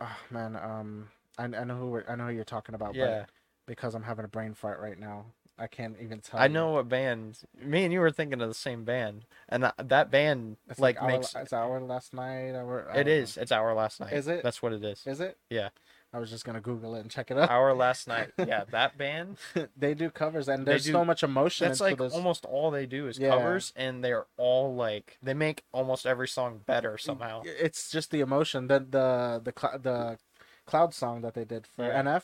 Oh 0.02 0.18
man, 0.30 0.56
um, 0.56 1.08
I, 1.38 1.44
I 1.44 1.64
know 1.64 1.78
who 1.78 1.88
we're, 1.88 2.06
I 2.08 2.16
know 2.16 2.28
who 2.28 2.34
you're 2.34 2.44
talking 2.44 2.76
about. 2.76 2.96
Yeah, 2.96 3.20
But 3.20 3.30
because 3.66 3.96
I'm 3.96 4.04
having 4.04 4.26
a 4.26 4.28
brain 4.28 4.54
fart 4.54 4.80
right 4.80 5.00
now, 5.00 5.26
I 5.58 5.68
can't 5.68 5.96
even 6.02 6.20
tell. 6.20 6.40
I 6.40 6.46
you. 6.46 6.54
know 6.54 6.72
what 6.72 6.90
band. 6.90 7.40
Me 7.62 7.84
and 7.84 7.94
you 7.94 8.00
were 8.00 8.12
thinking 8.12 8.42
of 8.42 8.48
the 8.50 8.54
same 8.54 8.84
band, 8.84 9.26
and 9.48 9.64
that, 9.64 9.76
that 9.90 10.12
band 10.12 10.58
It's 10.70 10.80
like, 10.80 11.02
our, 11.02 11.08
makes 11.08 11.34
it's 11.36 11.54
our 11.54 11.80
last 11.80 12.14
night. 12.14 12.52
Our, 12.56 12.90
I 12.92 13.04
know. 13.04 13.12
It's 13.12 13.52
our 13.52 13.74
last 13.74 14.00
night. 14.02 14.14
Is 14.14 14.28
it? 14.28 14.44
That's 14.44 14.62
what 14.62 14.74
it 14.74 14.84
is. 14.84 15.06
Is 15.06 15.22
it? 15.22 15.38
Yeah. 15.50 15.70
I 16.16 16.20
was 16.20 16.30
just 16.30 16.46
gonna 16.46 16.62
Google 16.62 16.96
it 16.96 17.02
and 17.02 17.12
check 17.12 17.30
it 17.30 17.38
out. 17.38 17.50
Our 17.50 17.74
last 17.74 18.08
night. 18.14 18.32
Yeah, 18.38 18.64
that 18.72 18.98
band. 18.98 19.38
they 19.78 19.94
do 19.94 20.10
covers, 20.10 20.48
and 20.48 20.66
there's 20.66 20.86
do- 20.86 20.94
so 20.94 21.04
much 21.04 21.24
emotion. 21.24 21.68
That's 21.68 21.82
like 21.82 21.98
this. 21.98 22.14
almost 22.14 22.46
all 22.46 22.72
they 22.72 22.86
do 22.86 23.08
is 23.08 23.20
Yeah. 23.20 23.32
covers, 23.32 23.74
and 23.76 24.04
they're 24.04 24.26
all 24.38 24.74
like 24.76 25.18
they 25.22 25.34
make 25.34 25.64
almost 25.74 26.06
every 26.06 26.28
song 26.28 26.62
better 26.66 26.98
somehow. 26.98 27.42
It's 27.46 27.92
just 27.92 28.12
the 28.12 28.22
emotion. 28.22 28.68
The 28.68 28.80
the 28.80 29.42
the 29.44 29.54
cl- 29.60 29.80
the 29.80 30.18
cloud 30.66 30.94
song 30.94 31.22
that 31.22 31.34
they 31.34 31.44
did 31.46 31.68
for 31.68 31.86
Yeah. 31.86 32.02
NF, 32.02 32.24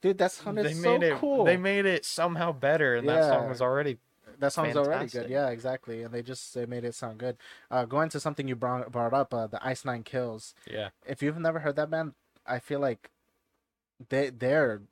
dude, 0.00 0.18
that 0.18 0.30
sounded 0.32 0.64
They 0.66 0.74
so 0.74 0.98
made 0.98 1.02
it. 1.02 1.18
cool. 1.18 1.44
They 1.44 1.56
made 1.56 1.86
it 1.86 2.04
somehow 2.04 2.52
better, 2.52 2.94
and 2.96 3.08
that 3.08 3.24
song 3.24 3.48
was 3.48 3.60
already 3.60 3.98
that 4.38 4.52
song's 4.52 4.76
already 4.76 5.06
good. 5.08 5.28
Yeah, 5.30 5.48
exactly. 5.48 6.02
And 6.02 6.12
they 6.12 6.22
just 6.22 6.54
they 6.54 6.66
made 6.66 6.84
it 6.84 6.94
sound 6.94 7.18
good. 7.18 7.36
Uh, 7.70 7.84
going 7.84 8.08
to 8.10 8.20
something 8.20 8.46
you 8.48 8.56
brought 8.56 8.90
brought 8.92 9.12
up, 9.12 9.34
uh, 9.34 9.46
the 9.48 9.64
Ice 9.66 9.84
Nine 9.84 10.02
Kills. 10.02 10.54
yeah. 10.70 10.90
If 11.06 11.22
you've 11.22 11.38
never 11.38 11.60
heard 11.60 11.76
that 11.76 11.90
band, 11.90 12.14
I 12.46 12.58
feel 12.58 12.80
like 12.80 13.10
they 14.08 14.30
they're 14.30 14.82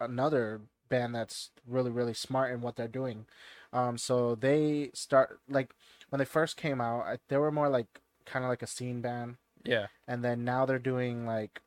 another 0.00 0.60
band 0.88 1.14
that's 1.14 1.50
really 1.66 1.90
really 1.90 2.14
smart 2.14 2.52
in 2.52 2.60
what 2.60 2.76
they're 2.76 2.88
doing. 2.88 3.26
Um, 3.72 3.98
so 3.98 4.34
they 4.34 4.90
start 4.94 5.40
like 5.48 5.74
when 6.10 6.18
they 6.18 6.24
first 6.24 6.56
came 6.56 6.80
out, 6.80 7.02
I, 7.06 7.18
they 7.28 7.36
were 7.36 7.50
more 7.52 7.68
like 7.68 8.00
kind 8.24 8.44
of 8.44 8.48
like 8.48 8.62
a 8.62 8.66
scene 8.66 9.00
band. 9.00 9.36
Yeah. 9.64 9.88
and 10.06 10.22
then 10.24 10.44
now 10.44 10.64
they're 10.64 10.78
doing 10.78 11.26
like 11.26 11.60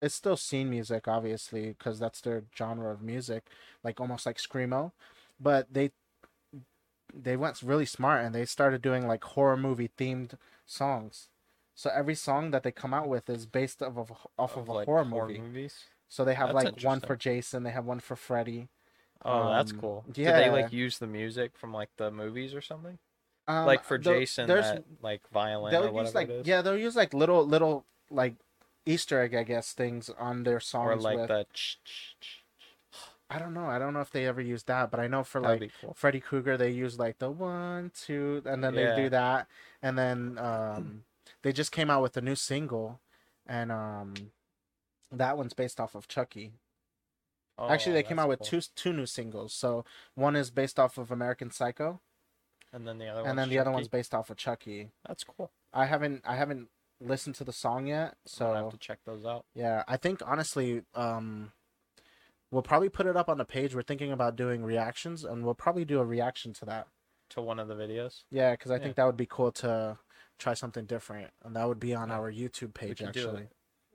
it's 0.00 0.14
still 0.14 0.36
scene 0.36 0.70
music 0.70 1.06
obviously 1.06 1.68
because 1.68 1.98
that's 1.98 2.22
their 2.22 2.44
genre 2.56 2.90
of 2.90 3.02
music 3.02 3.48
like 3.84 4.00
almost 4.00 4.24
like 4.24 4.38
screamo 4.38 4.92
but 5.38 5.66
they 5.72 5.90
they 7.14 7.36
went 7.36 7.62
really 7.62 7.84
smart 7.84 8.24
and 8.24 8.34
they 8.34 8.44
started 8.46 8.80
doing 8.80 9.06
like 9.06 9.24
horror 9.24 9.56
movie 9.56 9.90
themed 9.98 10.32
songs 10.64 11.28
so 11.76 11.90
every 11.94 12.16
song 12.16 12.50
that 12.50 12.64
they 12.64 12.72
come 12.72 12.92
out 12.92 13.06
with 13.08 13.30
is 13.30 13.46
based 13.46 13.80
off 13.82 13.96
of 13.96 14.10
off 14.36 14.56
of, 14.56 14.66
a 14.68 14.72
like 14.72 14.86
horror 14.86 15.04
movie 15.04 15.38
movies. 15.38 15.84
so 16.08 16.24
they 16.24 16.34
have 16.34 16.48
That's 16.52 16.64
like 16.64 16.82
one 16.82 16.98
for 17.00 17.14
jason 17.14 17.62
they 17.62 17.70
have 17.70 17.84
one 17.84 18.00
for 18.00 18.16
freddy 18.16 18.68
Oh, 19.24 19.50
that's 19.50 19.72
Um, 19.72 19.80
cool. 19.80 20.04
Did 20.12 20.26
they 20.34 20.50
like 20.50 20.72
use 20.72 20.98
the 20.98 21.06
music 21.06 21.56
from 21.56 21.72
like 21.72 21.88
the 21.96 22.10
movies 22.10 22.54
or 22.54 22.60
something? 22.60 22.98
um, 23.48 23.64
like 23.66 23.82
for 23.84 23.96
the- 23.96 24.10
Jason, 24.12 24.46
there's 24.46 24.64
that 24.66 24.84
like 25.00 25.22
violin 25.32 25.70
they'll 25.72 25.84
or 25.84 25.86
use 25.86 25.94
whatever 25.94 26.14
like 26.18 26.28
it 26.28 26.32
is, 26.40 26.46
yeah 26.46 26.62
they'll 26.62 26.76
use 26.76 26.96
like 26.96 27.14
little 27.14 27.44
little 27.46 27.84
like 28.10 28.34
easter 28.84 29.20
egg 29.20 29.34
i 29.34 29.42
guess 29.42 29.72
things 29.72 30.10
on 30.18 30.42
their 30.44 30.60
songs 30.60 30.90
or 30.90 30.96
like 30.96 31.16
with, 31.18 31.28
the. 31.28 31.46
ch- 31.52 31.78
ch- 31.84 32.16
ch- 32.20 32.42
I 33.28 33.40
don't 33.40 33.54
know. 33.54 33.66
I 33.66 33.80
don't 33.80 33.92
know 33.92 34.00
if 34.02 34.12
they 34.12 34.24
ever 34.26 34.40
used 34.40 34.68
that, 34.68 34.92
but 34.92 35.00
I 35.00 35.08
know 35.08 35.24
for 35.24 35.40
That'd 35.40 35.60
like 35.62 35.72
cool. 35.80 35.94
Freddy 35.94 36.20
Krueger, 36.20 36.56
they 36.56 36.70
use 36.70 36.96
like 36.96 37.18
the 37.18 37.28
one, 37.28 37.90
two, 37.92 38.40
and 38.46 38.62
then 38.62 38.76
they 38.76 38.94
do 38.94 39.08
that, 39.10 39.48
and 39.82 39.98
then 39.98 40.38
um, 40.38 41.02
they 41.46 41.52
just 41.52 41.70
came 41.70 41.90
out 41.90 42.02
with 42.02 42.16
a 42.16 42.20
new 42.20 42.34
single, 42.34 42.98
and 43.46 43.70
um, 43.70 44.14
that 45.12 45.36
one's 45.38 45.52
based 45.52 45.78
off 45.78 45.94
of 45.94 46.08
Chucky. 46.08 46.54
Actually, 47.56 47.92
Oh, 47.92 47.94
they 47.94 48.02
came 48.02 48.18
out 48.18 48.28
with 48.28 48.42
two 48.42 48.60
two 48.74 48.92
new 48.92 49.06
singles. 49.06 49.54
So 49.54 49.84
one 50.16 50.34
is 50.34 50.50
based 50.50 50.80
off 50.80 50.98
of 50.98 51.12
American 51.12 51.52
Psycho, 51.52 52.00
and 52.72 52.84
then 52.84 52.98
the 52.98 53.06
other 53.06 53.20
and 53.20 53.28
one's 53.28 53.36
then 53.36 53.48
the 53.48 53.60
other 53.60 53.70
one's 53.70 53.86
based 53.86 54.12
off 54.12 54.28
of 54.28 54.36
Chucky. 54.36 54.90
That's 55.06 55.22
cool. 55.22 55.52
I 55.72 55.86
haven't 55.86 56.22
I 56.26 56.34
haven't 56.34 56.68
listened 57.00 57.36
to 57.36 57.44
the 57.44 57.52
song 57.52 57.86
yet, 57.86 58.16
So 58.26 58.52
I 58.52 58.56
have 58.62 58.70
to 58.72 58.76
check 58.78 58.98
those 59.06 59.24
out. 59.24 59.44
yeah, 59.54 59.84
I 59.86 59.96
think 59.96 60.22
honestly, 60.26 60.82
um, 60.96 61.52
we'll 62.50 62.62
probably 62.62 62.88
put 62.88 63.06
it 63.06 63.16
up 63.16 63.28
on 63.28 63.38
the 63.38 63.44
page. 63.44 63.72
We're 63.72 63.82
thinking 63.82 64.10
about 64.10 64.34
doing 64.34 64.64
reactions, 64.64 65.22
and 65.22 65.44
we'll 65.44 65.54
probably 65.54 65.84
do 65.84 66.00
a 66.00 66.04
reaction 66.04 66.52
to 66.54 66.64
that. 66.64 66.88
To 67.30 67.40
one 67.40 67.60
of 67.60 67.68
the 67.68 67.76
videos. 67.76 68.24
Yeah, 68.32 68.50
because 68.50 68.72
I 68.72 68.78
Yeah. 68.78 68.82
think 68.82 68.96
that 68.96 69.04
would 69.06 69.16
be 69.16 69.26
cool 69.26 69.52
to 69.52 69.98
try 70.38 70.54
something 70.54 70.84
different, 70.86 71.30
and 71.44 71.54
that 71.56 71.66
would 71.66 71.80
be 71.80 71.94
on 71.94 72.08
Yeah. 72.08 72.18
our 72.18 72.32
YouTube 72.32 72.74
page 72.74 73.00
it. 73.00 73.08
actually. 73.08 73.48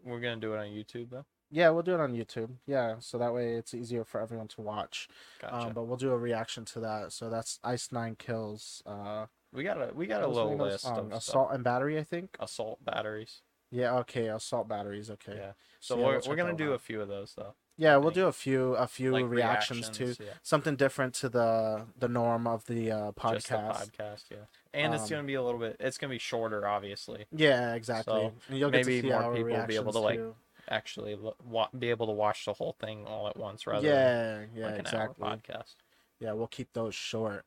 We're 0.04 0.20
gonna 0.20 0.38
do 0.38 0.54
it 0.54 0.58
on 0.58 0.68
YouTube 0.68 1.10
though. 1.12 1.26
Yeah, 1.54 1.70
we'll 1.70 1.84
do 1.84 1.94
it 1.94 2.00
on 2.00 2.14
YouTube. 2.14 2.58
Yeah, 2.66 2.96
so 3.00 3.18
that 3.18 3.34
way 3.34 3.56
it's 3.56 3.74
easier 3.74 4.06
for 4.06 4.22
everyone 4.22 4.48
to 4.50 4.62
watch. 4.62 5.10
Gotcha. 5.42 5.68
Um, 5.68 5.74
but 5.74 5.84
we'll 5.84 5.98
do 5.98 6.12
a 6.12 6.18
reaction 6.18 6.64
to 6.66 6.80
that. 6.80 7.12
So 7.12 7.30
that's 7.30 7.60
Ice 7.64 7.92
Nine 7.92 8.16
Kills. 8.16 8.82
Uh, 8.86 9.26
we 9.52 9.64
got 9.64 9.78
a 9.82 9.94
we 9.94 10.08
got 10.08 10.24
a 10.24 10.30
what 10.30 10.30
was 10.30 10.38
the 10.38 10.44
little 10.46 10.66
list 10.66 10.84
song? 10.84 10.98
of 11.00 11.06
stuff. 11.08 11.18
assault 11.18 11.50
and 11.52 11.64
battery. 11.64 12.00
I 12.00 12.04
think. 12.04 12.38
assault 12.40 12.84
batteries. 12.86 13.42
Yeah. 13.70 13.98
Okay. 13.98 14.28
Assault 14.28 14.68
batteries. 14.70 15.12
Okay. 15.12 15.34
Yeah. 15.36 15.40
Yeah. 15.40 15.52
So 15.82 15.98
yeah, 15.98 16.06
we're, 16.06 16.12
we'll 16.20 16.30
we're 16.30 16.36
gonna 16.38 16.54
do 16.54 16.68
one 16.68 16.76
a 16.76 16.80
few 16.80 17.02
of 17.02 17.10
those 17.10 17.34
though. 17.36 17.54
We'll 17.98 18.12
do 18.12 18.28
a 18.28 18.32
few 18.32 18.74
a 18.76 18.86
few 18.88 19.12
Like 19.12 19.26
reactions, 19.28 19.88
reactions, 19.88 20.20
Yeah. 20.20 20.34
Something 20.44 20.76
different 20.76 21.14
to 21.16 21.30
the 21.30 21.86
the 21.98 22.08
norm 22.08 22.46
of 22.48 22.66
the 22.66 22.92
uh, 22.92 23.12
podcast. 23.14 23.34
Just 23.34 23.48
the 23.50 23.56
podcast, 24.04 24.24
yeah. 24.32 24.38
And 24.74 24.94
it's 24.94 25.04
Um, 25.06 25.10
gonna 25.10 25.24
be 25.24 25.34
a 25.34 25.42
little 25.44 25.60
bit. 25.60 25.78
It's 25.80 25.98
gonna 25.98 26.12
be 26.12 26.20
shorter, 26.20 26.68
obviously. 26.68 27.26
Yeah, 27.32 27.74
exactly. 27.74 28.32
So, 28.48 28.56
you'll 28.56 28.70
get 28.72 28.86
maybe 28.86 29.02
to 29.02 29.08
see 29.08 29.12
more 29.14 29.34
people 29.36 29.52
will 29.58 29.66
be 29.68 29.76
able 29.76 29.94
to, 29.94 30.00
like, 30.00 30.18
too. 30.18 30.36
Actually, 30.70 31.16
lo- 31.16 31.36
wa- 31.44 31.70
be 31.78 31.90
able 31.90 32.06
to 32.06 32.14
watch 32.14 32.46
the 32.46 32.54
whole 32.54 32.74
thing 32.80 33.06
all 33.08 33.28
at 33.28 33.36
once 33.36 33.66
rather 33.68 33.86
Yeah. 33.86 34.04
than 34.38 34.50
Yeah. 34.54 34.66
like 34.68 34.74
an 34.76 34.80
exactly. 34.82 35.28
podcast. 35.28 35.76
Yeah, 36.20 36.34
we'll 36.34 36.48
keep 36.48 36.72
those 36.74 36.94
short. 36.96 37.46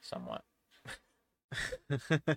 Somewhat. 0.00 0.42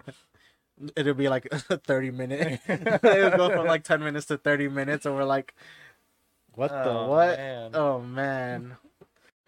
It'll 0.95 1.13
be 1.13 1.29
like 1.29 1.47
a 1.51 1.57
30 1.77 2.11
minute. 2.11 2.59
It'll 2.67 3.37
go 3.37 3.49
from 3.49 3.65
like 3.67 3.83
10 3.83 4.03
minutes 4.03 4.25
to 4.27 4.37
30 4.37 4.67
minutes, 4.69 5.05
and 5.05 5.15
we're 5.15 5.23
like, 5.23 5.53
what 6.55 6.71
the 6.71 6.89
Oh, 6.89 7.07
what? 7.07 7.37
Man. 7.37 7.71
Oh, 7.73 7.99
man. 7.99 8.77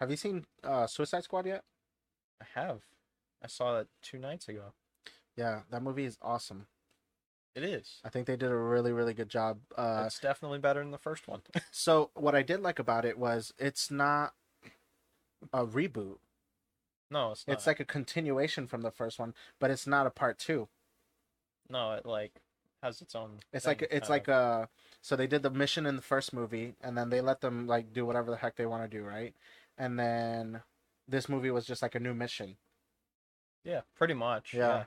Have 0.00 0.10
you 0.10 0.16
seen 0.16 0.44
uh, 0.62 0.86
Suicide 0.86 1.24
Squad 1.24 1.46
yet? 1.46 1.64
I 2.40 2.60
have. 2.60 2.80
I 3.42 3.46
saw 3.48 3.76
that 3.76 3.88
two 4.02 4.18
nights 4.18 4.48
ago. 4.48 4.72
Yeah, 5.36 5.60
that 5.70 5.82
movie 5.82 6.04
is 6.04 6.18
awesome. 6.22 6.66
It 7.54 7.62
is. 7.62 8.00
I 8.04 8.10
think 8.10 8.26
they 8.26 8.36
did 8.36 8.50
a 8.50 8.56
really, 8.56 8.92
really 8.92 9.14
good 9.14 9.30
job. 9.30 9.58
Uh, 9.76 10.04
it's 10.06 10.18
definitely 10.18 10.58
better 10.58 10.80
than 10.80 10.90
the 10.90 10.98
first 10.98 11.26
one. 11.26 11.40
so, 11.70 12.10
what 12.14 12.34
I 12.34 12.42
did 12.42 12.60
like 12.60 12.78
about 12.78 13.04
it 13.04 13.18
was 13.18 13.54
it's 13.58 13.90
not 13.90 14.34
a 15.52 15.64
reboot, 15.64 16.18
no, 17.10 17.32
it's 17.32 17.46
not. 17.46 17.54
it's 17.54 17.66
like 17.66 17.80
a 17.80 17.84
continuation 17.84 18.66
from 18.66 18.82
the 18.82 18.90
first 18.90 19.18
one, 19.18 19.34
but 19.60 19.70
it's 19.70 19.86
not 19.86 20.06
a 20.06 20.10
part 20.10 20.38
two. 20.38 20.68
no, 21.70 21.92
it 21.92 22.04
like 22.04 22.42
has 22.86 23.02
its 23.02 23.14
own. 23.14 23.38
It's 23.52 23.64
thing, 23.64 23.70
like 23.70 23.88
it's 23.90 24.08
like 24.08 24.28
of. 24.28 24.34
uh 24.34 24.66
so 25.02 25.16
they 25.16 25.26
did 25.26 25.42
the 25.42 25.50
mission 25.50 25.86
in 25.86 25.96
the 25.96 26.02
first 26.02 26.32
movie 26.32 26.74
and 26.80 26.96
then 26.96 27.10
they 27.10 27.20
let 27.20 27.40
them 27.40 27.66
like 27.66 27.92
do 27.92 28.06
whatever 28.06 28.30
the 28.30 28.36
heck 28.38 28.56
they 28.56 28.66
want 28.66 28.88
to 28.88 28.98
do, 28.98 29.04
right? 29.04 29.34
And 29.78 29.98
then 29.98 30.62
this 31.06 31.28
movie 31.28 31.50
was 31.50 31.66
just 31.66 31.82
like 31.82 31.94
a 31.94 32.00
new 32.00 32.14
mission. 32.14 32.56
yeah, 33.64 33.82
pretty 33.96 34.14
much. 34.14 34.54
Yeah. 34.54 34.84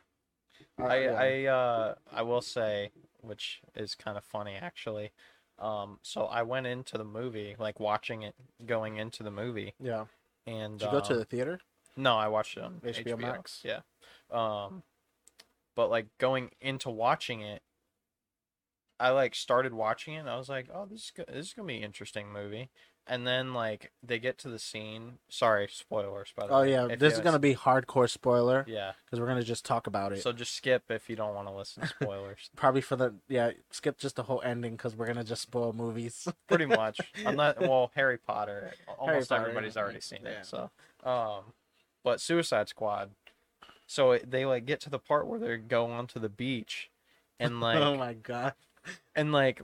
Yeah. 0.78 0.86
Uh, 0.86 0.88
I 0.88 0.98
yeah. 0.98 1.14
I 1.14 1.46
uh 1.46 1.96
I 2.12 2.22
will 2.24 2.42
say, 2.42 2.92
which 3.22 3.62
is 3.76 3.96
kind 3.96 4.18
of 4.18 4.24
funny 4.24 4.56
actually. 4.56 5.12
Um, 5.58 6.00
so 6.02 6.24
I 6.24 6.44
went 6.44 6.68
into 6.68 6.98
the 6.98 7.04
movie, 7.04 7.56
like 7.60 7.82
watching 7.82 8.22
it, 8.24 8.34
going 8.66 8.96
into 8.96 9.24
the 9.24 9.32
movie, 9.32 9.74
yeah. 9.78 10.06
and 10.48 10.80
Did 10.80 10.86
you 10.86 10.92
go 10.92 11.02
to 11.02 11.14
um, 11.14 11.20
the 11.20 11.26
theater? 11.26 11.60
No, 11.98 12.16
I 12.16 12.30
watched 12.30 12.56
it 12.56 12.64
on 12.64 12.76
HBO 12.76 13.16
HBO, 13.16 13.20
Max? 13.20 13.62
Yeah. 13.64 13.82
Um 14.32 14.84
but 15.76 15.90
like 15.90 16.08
going 16.18 16.52
into 16.60 16.90
watching 16.90 17.42
it 17.42 17.62
I 19.00 19.10
like 19.12 19.34
started 19.36 19.74
watching 19.74 20.14
it 20.16 20.18
and 20.20 20.30
I 20.30 20.38
was 20.38 20.50
like, 20.50 20.68
"Oh, 20.74 20.86
this 20.86 21.06
is 21.06 21.12
go- 21.16 21.24
this 21.28 21.48
is 21.48 21.54
going 21.54 21.68
to 21.68 21.72
be 21.74 21.78
an 21.78 21.84
interesting 21.84 22.32
movie." 22.32 22.70
And 23.08 23.26
then 23.26 23.56
like 23.56 23.92
they 24.04 24.20
get 24.20 24.38
to 24.40 24.50
the 24.50 24.60
scene. 24.60 25.18
Sorry, 25.30 25.68
spoilers 25.72 26.32
by 26.36 26.46
the 26.46 26.54
Oh 26.54 26.62
way. 26.62 26.72
yeah, 26.74 26.96
this 26.96 27.16
is 27.16 27.22
gonna 27.22 27.40
be 27.40 27.56
hardcore 27.56 28.08
spoiler 28.08 28.64
Yeah. 28.68 28.92
because 29.06 29.20
we're 29.20 29.26
gonna 29.26 29.42
just 29.42 29.66
talk 29.66 29.88
about 29.88 30.12
it. 30.14 30.22
So 30.22 30.32
just 30.32 30.54
skip 30.54 30.92
if 30.92 31.10
you 31.10 31.16
don't 31.16 31.34
want 31.34 31.48
to 31.48 31.54
listen 31.54 31.82
to 31.82 31.88
spoilers. 31.90 32.52
Probably 32.56 32.82
for 32.82 32.96
the 32.98 33.16
yeah, 33.28 33.52
skip 33.72 33.98
just 33.98 34.16
the 34.16 34.22
whole 34.24 34.44
ending 34.44 34.74
because 34.74 34.96
we're 34.96 35.08
gonna 35.08 35.24
just 35.24 35.42
spoil 35.42 35.74
movies. 35.74 36.28
Pretty 36.48 36.68
much. 36.68 37.00
Unless 37.26 37.58
well, 37.62 37.90
Harry 37.96 38.20
Potter, 38.20 38.74
almost 39.00 39.30
Potter, 39.30 39.42
everybody's 39.42 39.76
yeah. 39.76 39.82
already 39.82 40.02
seen 40.02 40.20
Yeah. 40.24 40.30
it. 40.32 40.46
So, 40.46 40.70
um 41.04 41.54
but 42.04 42.22
Suicide 42.22 42.70
Squad. 42.70 43.10
So 43.88 44.12
it, 44.12 44.30
they 44.30 44.46
like 44.46 44.66
get 44.68 44.82
to 44.82 44.90
the 44.92 45.00
part 45.00 45.26
where 45.26 45.40
they 45.40 45.58
go 45.58 45.88
onto 45.88 46.20
the 46.20 46.30
beach 46.30 46.92
and 47.40 47.60
like 47.62 47.80
oh 47.80 47.98
my 47.98 48.14
god. 48.14 48.54
And 49.16 49.32
like 49.32 49.62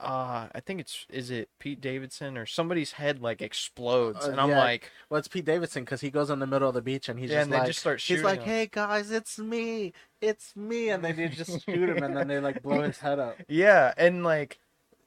uh 0.00 0.48
I 0.52 0.60
think 0.64 0.80
it's 0.80 1.06
is 1.10 1.30
it 1.30 1.48
Pete 1.58 1.80
Davidson 1.80 2.36
or 2.36 2.46
somebody's 2.46 2.92
head 2.92 3.20
like 3.20 3.40
explodes 3.40 4.26
Uh, 4.26 4.30
and 4.30 4.40
I'm 4.40 4.50
yeah. 4.50 4.58
like 4.58 4.90
Well, 5.08 5.18
it's 5.18 5.28
Pete 5.28 5.44
Davidson 5.44 5.84
because 5.84 6.00
he 6.00 6.10
goes 6.10 6.30
in 6.30 6.38
the 6.40 6.46
middle 6.46 6.68
of 6.68 6.74
the 6.74 6.82
beach 6.82 7.08
and 7.08 7.18
he's 7.18 7.30
yeah 7.30 7.38
just 7.38 7.44
and 7.44 7.52
they 7.52 7.58
like, 7.58 7.66
just 7.66 7.78
start 7.80 8.00
shooting 8.00 8.18
he's 8.18 8.24
like, 8.24 8.40
him. 8.40 8.44
"Hey 8.44 8.68
guys, 8.70 9.10
it's 9.10 9.38
me, 9.38 9.92
it's 10.20 10.56
me," 10.56 10.88
and 10.90 11.04
then 11.04 11.16
they 11.16 11.28
just 11.28 11.64
shoot 11.64 11.88
him 11.88 12.02
and 12.02 12.16
then 12.16 12.26
they 12.28 12.40
like 12.40 12.62
blow 12.62 12.82
his 12.82 12.98
head 12.98 13.18
up. 13.18 13.42
Yeah, 13.48 13.92
and 13.96 14.24
like 14.24 14.58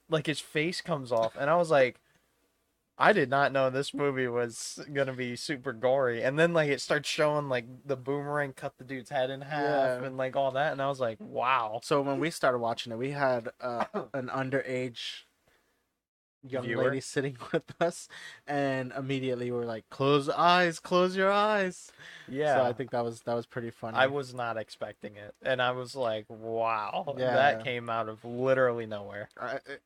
like 0.10 0.28
his 0.28 0.40
face 0.40 0.82
comes 0.82 1.12
off 1.12 1.36
and 1.38 1.50
I 1.50 1.56
was 1.56 1.72
like 1.72 2.00
I 2.98 3.12
did 3.12 3.30
not 3.30 3.52
know 3.52 3.70
this 3.70 3.94
movie 3.94 4.28
was 4.28 4.80
gonna 4.94 5.14
be 5.14 5.36
super 5.36 5.74
gory, 5.74 6.24
and 6.24 6.40
then 6.40 6.54
like 6.54 6.70
it 6.70 6.80
starts 6.80 7.10
showing 7.10 7.50
like 7.50 7.66
the 7.86 7.98
boomerang 7.98 8.54
cut 8.54 8.78
the 8.78 8.86
dude's 8.86 9.10
head 9.10 9.30
in 9.30 9.42
half 9.42 10.00
Yeah. 10.02 10.04
and 10.06 10.16
like 10.16 10.36
all 10.38 10.52
that, 10.52 10.72
and 10.72 10.82
I 10.82 10.88
was 10.88 11.00
like, 11.02 11.18
"Wow!" 11.20 11.82
So 11.84 12.02
when 12.02 12.20
we 12.22 12.30
started 12.32 12.60
watching 12.60 12.94
it, 12.94 12.98
we 12.98 13.12
had 13.12 13.50
uh, 13.60 13.86
an 14.14 14.28
underage 14.30 15.25
young 16.48 16.64
Viewer? 16.64 16.86
lady 16.86 17.02
sitting 17.02 17.38
with 17.52 17.64
us, 17.80 18.08
and 18.48 18.92
immediately 18.98 19.52
we 19.52 19.58
are 19.58 19.66
like, 19.66 19.90
"Close 19.90 20.28
your 20.28 20.38
eyes, 20.38 20.80
close 20.80 21.16
your 21.16 21.32
eyes." 21.32 21.92
Yeah, 22.28 22.56
So 22.56 22.64
I 22.64 22.74
think 22.74 22.92
that 22.92 23.04
was 23.04 23.22
that 23.22 23.34
was 23.34 23.46
pretty 23.46 23.72
funny. 23.72 23.98
I 23.98 24.08
was 24.08 24.34
not 24.34 24.58
expecting 24.58 25.16
it, 25.16 25.36
and 25.42 25.62
I 25.62 25.72
was 25.72 25.96
like, 25.96 26.26
"Wow!" 26.30 27.16
Yeah. 27.18 27.36
That 27.36 27.64
came 27.64 27.90
out 27.90 28.10
of 28.10 28.24
literally 28.26 28.86
nowhere. 28.86 29.30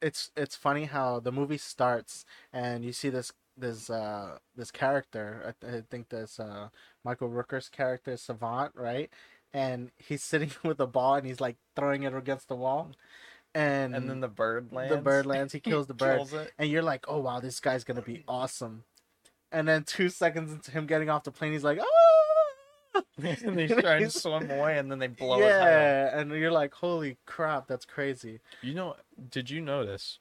It's 0.01 0.31
it's 0.35 0.55
funny 0.55 0.85
how 0.85 1.19
the 1.19 1.31
movie 1.31 1.57
starts 1.57 2.25
and 2.53 2.83
you 2.83 2.93
see 2.93 3.09
this 3.09 3.31
this 3.57 3.89
uh 3.89 4.37
this 4.55 4.71
character 4.71 5.53
I, 5.63 5.67
I 5.77 5.81
think 5.89 6.09
this 6.09 6.39
uh 6.39 6.69
Michael 7.03 7.29
Rooker's 7.29 7.69
character 7.69 8.15
Savant 8.17 8.71
right 8.75 9.09
and 9.53 9.91
he's 9.97 10.23
sitting 10.31 10.51
with 10.63 10.79
a 10.79 10.87
ball 10.87 11.15
and 11.15 11.27
he's 11.27 11.41
like 11.41 11.57
throwing 11.75 12.03
it 12.03 12.13
against 12.15 12.47
the 12.47 12.55
wall 12.55 12.91
and 13.55 13.95
And 13.95 14.09
then 14.09 14.19
the 14.19 14.27
bird 14.27 14.71
lands. 14.71 14.93
the 14.95 15.01
bird 15.01 15.25
lands 15.25 15.53
he 15.53 15.59
kills 15.59 15.87
the 15.87 15.93
bird 15.93 16.17
kills 16.17 16.33
and 16.57 16.69
you're 16.69 16.83
like 16.83 17.05
oh 17.07 17.19
wow 17.19 17.39
this 17.39 17.59
guy's 17.59 17.83
gonna 17.83 18.01
be 18.01 18.23
awesome 18.27 18.83
and 19.51 19.67
then 19.67 19.83
two 19.83 20.09
seconds 20.09 20.51
into 20.51 20.71
him 20.71 20.85
getting 20.85 21.09
off 21.09 21.23
the 21.23 21.31
plane 21.31 21.51
he's 21.51 21.63
like 21.63 21.79
oh. 21.81 21.85
and 23.21 23.59
he's 23.59 23.75
trying 23.75 24.03
to 24.03 24.09
swim 24.09 24.49
away, 24.49 24.77
and 24.77 24.91
then 24.91 24.99
they 24.99 25.07
blow 25.07 25.39
yeah 25.39 26.17
and 26.19 26.31
you're 26.31 26.51
like 26.51 26.73
holy 26.73 27.17
crap 27.25 27.67
that's 27.67 27.85
crazy 27.85 28.39
You 28.61 28.73
know, 28.73 28.95
did 29.29 29.49
you 29.49 29.61
notice 29.61 30.19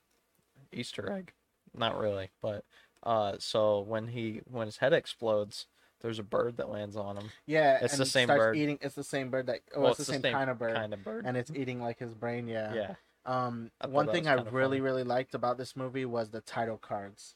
Easter 0.73 1.11
egg? 1.11 1.33
Not 1.77 1.99
really, 1.99 2.31
but 2.43 2.65
uh 3.03 3.37
so 3.39 3.81
when 3.81 4.09
he 4.09 4.41
when 4.51 4.67
his 4.67 4.79
head 4.79 4.93
explodes, 4.93 5.67
there's 6.01 6.19
a 6.19 6.23
bird 6.23 6.57
that 6.59 6.69
lands 6.69 6.97
on 6.97 7.17
him. 7.17 7.31
Yeah, 7.47 7.79
It's 7.83 7.95
and 7.95 8.01
the 8.01 8.07
same 8.07 8.29
bird. 8.29 8.57
Eating, 8.57 8.79
it's 8.81 8.95
the 8.95 9.05
same 9.05 9.31
bird 9.31 9.47
that. 9.47 9.61
Oh, 9.75 9.81
Well, 9.81 9.91
it's, 9.91 9.99
the 9.99 10.05
same, 10.05 10.23
kind 10.23 10.51
of 10.51 10.59
bird, 10.59 10.75
Kind 10.75 10.93
of 10.93 11.03
bird. 11.05 11.25
and 11.27 11.37
it's 11.37 11.51
eating 11.51 11.81
like 11.81 11.99
his 11.99 12.15
brain. 12.15 12.47
Yeah. 12.49 12.73
yeah. 12.75 12.95
Um, 13.29 13.71
one 13.91 14.09
thing 14.09 14.27
I 14.27 14.33
really 14.35 14.79
funny. 14.79 14.81
really 14.81 15.05
liked 15.05 15.35
about 15.35 15.59
this 15.59 15.77
movie 15.77 16.07
was 16.07 16.31
the 16.31 16.41
title 16.41 16.79
cards. 16.79 17.35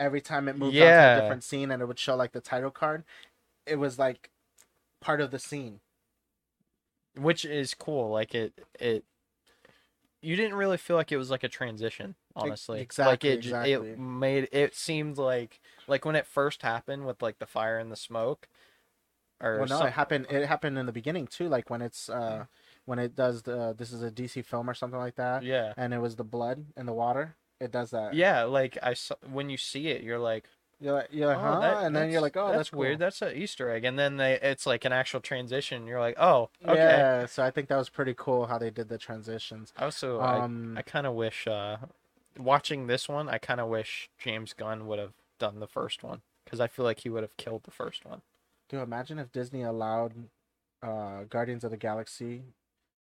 Every 0.00 0.22
time 0.22 0.48
it 0.48 0.56
moved 0.56 0.80
on 0.80 0.86
to 0.94 1.06
a 1.12 1.14
different 1.14 1.44
scene 1.44 1.70
and 1.70 1.82
it 1.82 1.86
would 1.86 1.98
show 1.98 2.16
like 2.16 2.32
the 2.32 2.40
title 2.40 2.70
card, 2.70 3.04
it 3.66 3.76
was 3.76 3.98
like 3.98 4.30
part 5.00 5.20
of 5.20 5.30
the 5.30 5.38
scene. 5.38 5.80
Which 7.16 7.44
is 7.44 7.74
cool. 7.74 8.10
Like 8.10 8.34
it 8.34 8.54
it 8.78 9.04
you 10.22 10.36
didn't 10.36 10.54
really 10.54 10.76
feel 10.76 10.96
like 10.96 11.12
it 11.12 11.16
was 11.16 11.30
like 11.30 11.44
a 11.44 11.48
transition, 11.48 12.14
honestly. 12.36 12.80
exactly, 12.80 13.10
Like 13.10 13.24
it 13.24 13.38
exactly. 13.46 13.90
it 13.90 13.98
made 13.98 14.48
it 14.52 14.74
seemed 14.74 15.18
like 15.18 15.60
like 15.88 16.04
when 16.04 16.16
it 16.16 16.26
first 16.26 16.62
happened 16.62 17.06
with 17.06 17.20
like 17.22 17.38
the 17.38 17.46
fire 17.46 17.78
and 17.78 17.90
the 17.90 17.96
smoke. 17.96 18.48
Or 19.42 19.58
well, 19.58 19.66
no, 19.66 19.78
some- 19.78 19.86
it 19.88 19.92
happened. 19.92 20.26
It 20.30 20.46
happened 20.46 20.78
in 20.78 20.86
the 20.86 20.92
beginning 20.92 21.26
too, 21.26 21.48
like 21.48 21.70
when 21.70 21.82
it's 21.82 22.08
uh 22.08 22.44
when 22.90 22.98
it 22.98 23.14
does 23.14 23.42
the 23.42 23.72
this 23.78 23.92
is 23.92 24.02
a 24.02 24.10
DC 24.10 24.44
film 24.44 24.68
or 24.68 24.74
something 24.74 24.98
like 24.98 25.14
that, 25.14 25.42
yeah. 25.44 25.72
and 25.76 25.94
it 25.94 26.00
was 26.00 26.16
the 26.16 26.24
blood 26.24 26.58
in 26.76 26.86
the 26.86 26.92
water. 26.92 27.36
It 27.60 27.70
does 27.70 27.90
that. 27.92 28.14
Yeah, 28.14 28.42
like 28.44 28.76
I 28.82 28.94
saw 28.94 29.14
when 29.30 29.48
you 29.48 29.56
see 29.56 29.88
it, 29.88 30.02
you're 30.02 30.18
like, 30.18 30.44
You're 30.80 30.94
like, 30.94 31.08
you're 31.12 31.26
like, 31.28 31.36
Oh, 31.38 31.40
huh? 31.40 31.60
that- 31.60 31.84
and 31.84 31.94
then 31.94 32.10
you're 32.10 32.22
like, 32.22 32.36
oh, 32.36 32.50
that's, 32.52 32.72
weird. 32.72 32.94
cool. 32.98 33.06
That's 33.06 33.20
an 33.22 33.36
Easter 33.36 33.70
egg, 33.70 33.84
and 33.84 33.96
then 33.98 34.16
they 34.16 34.32
it's 34.40 34.66
like 34.66 34.84
an 34.84 34.92
actual 34.92 35.20
transition. 35.20 35.86
You're 35.86 36.00
like, 36.00 36.16
oh, 36.18 36.48
okay. 36.66 36.74
Yeah, 36.74 37.26
so 37.26 37.44
I 37.44 37.50
think 37.52 37.68
that 37.68 37.76
was 37.76 37.88
pretty 37.90 38.14
cool 38.16 38.46
how 38.46 38.58
they 38.58 38.70
did 38.70 38.88
the 38.88 38.98
transitions. 38.98 39.72
Also, 39.78 40.20
Um, 40.20 40.74
I 40.76 40.80
I 40.80 40.82
kind 40.82 41.06
of 41.06 41.14
wish 41.14 41.46
uh, 41.46 41.76
watching 42.38 42.86
this 42.86 43.08
one, 43.08 43.28
I 43.28 43.38
kind 43.38 43.60
of 43.60 43.68
wish 43.68 44.08
James 44.18 44.52
Gunn 44.54 44.86
would 44.88 44.98
have 44.98 45.12
done 45.38 45.60
the 45.60 45.66
first 45.68 46.02
one 46.02 46.22
because 46.44 46.60
I 46.60 46.66
feel 46.66 46.84
like 46.84 47.00
he 47.00 47.10
would 47.10 47.22
have 47.22 47.36
killed 47.36 47.62
the 47.64 47.70
first 47.70 48.04
one. 48.04 48.22
dude, 48.68 48.82
imagine 48.82 49.18
if 49.18 49.30
Disney 49.32 49.62
allowed 49.62 50.12
uh, 50.82 51.24
Guardians 51.28 51.62
of 51.64 51.70
the 51.70 51.76
Galaxy 51.76 52.42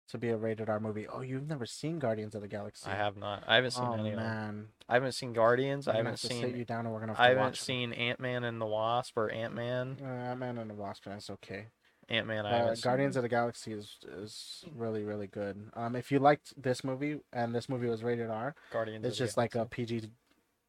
to 0.09 0.19
be 0.19 0.29
a 0.31 0.37
rated 0.37 0.69
R 0.69 0.79
movie. 0.81 1.07
Oh, 1.09 1.21
you've 1.21 1.49
never 1.49 1.67
seen 1.67 1.99
Guardians 1.99 2.35
of 2.35 2.41
the 2.43 2.49
Galaxy? 2.49 2.89
I 2.91 2.95
have 2.95 3.17
not. 3.17 3.43
I 3.47 3.57
haven't 3.57 3.73
seen 3.73 3.85
Oh 3.87 3.93
any 3.95 4.11
of 4.11 4.17
them. 4.17 4.25
man, 4.25 4.69
I 4.89 4.95
haven't 4.95 5.13
seen 5.13 5.33
Guardians. 5.33 5.89
I 5.89 5.97
haven't 5.97 6.19
sit 6.19 6.33
you 6.33 6.53
seen. 6.53 6.65
down 6.65 6.85
and 6.87 6.95
we're 6.95 7.01
gonna. 7.01 7.15
Have 7.15 7.21
I 7.25 7.29
haven't 7.31 7.57
seen 7.57 7.93
Ant 7.93 8.21
Man 8.21 8.45
and 8.45 8.61
the 8.61 8.67
Wasp 8.67 9.17
or 9.17 9.31
Ant 9.31 9.55
Man. 9.55 9.97
Uh, 10.01 10.35
Man 10.37 10.59
and 10.59 10.71
the 10.71 10.75
Wasp. 10.75 11.05
That's 11.05 11.31
okay. 11.31 11.67
Ant 12.09 12.27
Man. 12.29 12.47
I 12.47 12.61
Uh, 12.61 12.75
Guardians 12.81 13.15
seen. 13.15 13.19
of 13.19 13.23
the 13.23 13.29
Galaxy 13.29 13.73
is 13.73 13.97
is 14.07 14.65
really 14.75 15.03
really 15.03 15.27
good. 15.27 15.71
Um, 15.75 15.97
if 15.97 16.13
you 16.13 16.19
liked 16.21 16.61
this 16.61 16.85
movie 16.85 17.19
and 17.33 17.55
this 17.55 17.69
movie 17.69 17.89
was 17.89 18.03
rated 18.05 18.31
R, 18.31 18.55
Guardians. 18.73 19.05
it's 19.05 19.17
just 19.19 19.37
like 19.37 19.55
a 19.57 19.65
PG 19.67 20.11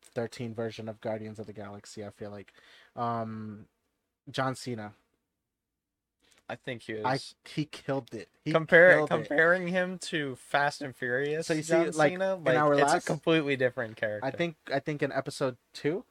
thirteen 0.02 0.56
version 0.56 0.90
of 0.90 1.00
Guardians 1.00 1.38
of 1.38 1.46
the 1.46 1.54
Galaxy. 1.54 2.04
I 2.04 2.10
feel 2.10 2.32
like, 2.32 2.52
um, 2.96 3.68
John 4.32 4.56
Cena. 4.56 4.94
I 6.50 6.56
think 6.56 6.84
he 6.84 7.02
I 7.04 7.20
he 7.46 7.66
killed 7.66 8.14
it. 8.14 8.30
He 8.46 8.52
Compare 8.54 8.94
killed 8.98 9.12
it. 9.12 9.14
comparing 9.14 9.68
him 9.68 9.98
to 10.04 10.36
Fast 10.38 10.82
and 10.82 10.96
Furious. 10.96 11.48
So 11.48 11.54
you 11.54 11.62
see, 11.62 11.74
John 11.74 11.92
like, 11.92 12.12
Cena, 12.14 12.36
in 12.38 12.44
like 12.46 12.56
our 12.58 12.74
it's 12.74 12.82
last- 12.84 13.04
a 13.04 13.06
completely 13.06 13.56
different 13.58 13.98
character. 13.98 14.26
I 14.26 14.32
think 14.32 14.56
I 14.74 14.80
think 14.80 15.04
in 15.04 15.12
episode 15.12 15.58
two. 15.74 16.06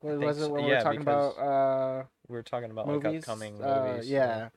What 0.00 0.18
was 0.18 0.38
it 0.38 0.42
so- 0.42 0.48
when 0.52 0.64
we 0.64 0.70
yeah, 0.70 0.78
were 0.78 0.82
talking 0.84 1.00
about 1.00 1.38
uh 1.38 2.02
we 2.28 2.36
were 2.36 2.42
talking 2.42 2.70
about 2.70 2.86
movies? 2.86 3.04
like 3.04 3.16
upcoming 3.20 3.62
uh, 3.62 3.88
movies. 3.92 4.10
yeah. 4.10 4.48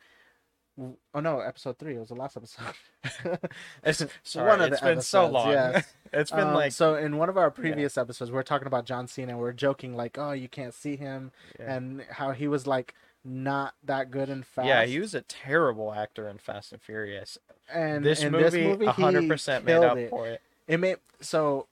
Oh 1.13 1.19
no, 1.21 1.39
episode 1.39 1.79
three. 1.79 1.95
It 1.95 1.99
was 1.99 2.09
the 2.09 2.15
last 2.15 2.37
episode. 2.37 2.73
It's 3.83 4.03
sorry, 4.23 4.47
One 4.47 4.61
of 4.61 4.71
it's 4.71 4.81
the 4.81 4.87
been 4.87 5.01
so 5.01 5.27
long. 5.27 5.49
yes. 5.51 5.91
it's 6.13 6.29
been 6.31 6.49
Um, 6.49 6.53
like 6.53 6.71
so 6.71 6.95
in 6.95 7.17
one 7.17 7.29
of 7.29 7.37
our 7.37 7.49
previous 7.49 7.97
episodes, 7.97 8.31
we 8.31 8.37
are 8.37 8.43
talking 8.43 8.67
about 8.67 8.85
John 8.85 9.07
Cena. 9.07 9.31
and 9.33 9.39
We 9.41 9.47
are 9.47 9.53
joking 9.53 9.95
like, 9.95 10.17
oh, 10.19 10.33
you 10.33 10.47
can't 10.47 10.73
see 10.75 10.95
him, 10.95 11.31
yeah. 11.59 11.75
and 11.75 12.01
how 12.11 12.31
he 12.31 12.47
was 12.47 12.67
like 12.67 12.93
not 13.27 13.75
that 13.83 14.09
good 14.09 14.29
in 14.29 14.43
Fast. 14.43 14.67
yeah, 14.67 14.85
he 14.85 14.99
was 14.99 15.13
a 15.13 15.21
terrible 15.21 15.93
actor 15.93 16.27
in 16.29 16.37
Fast 16.37 16.71
and 16.71 16.81
Furious. 16.81 17.37
And 17.71 18.03
this 18.03 18.23
in 18.23 18.31
movie, 18.31 18.43
this 18.43 18.53
movie, 18.53 18.85
a 18.85 18.93
100% 18.93 19.63
made 19.65 19.75
up 19.75 19.97
it. 19.97 20.09
for 20.09 20.27
it. 20.27 20.41
It 20.67 20.79
made 20.79 20.97
so. 21.19 21.67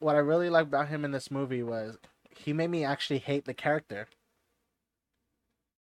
What 0.00 0.16
I 0.16 0.18
really 0.18 0.50
liked 0.50 0.68
about 0.68 0.88
him 0.88 1.04
in 1.04 1.12
this 1.12 1.30
movie 1.30 1.62
was 1.62 1.96
he 2.36 2.52
made 2.52 2.70
me 2.70 2.84
actually 2.84 3.18
hate 3.18 3.44
the 3.44 3.54
character. 3.54 4.08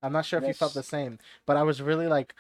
I'm 0.03 0.13
not 0.13 0.25
sure 0.25 0.41
if 0.41 0.47
you 0.47 0.55
felt 0.55 0.75
the 0.75 0.83
same, 0.83 1.19
but 1.45 1.57
I 1.57 1.63
was 1.63 1.83
really 1.83 2.07
like, 2.07 2.35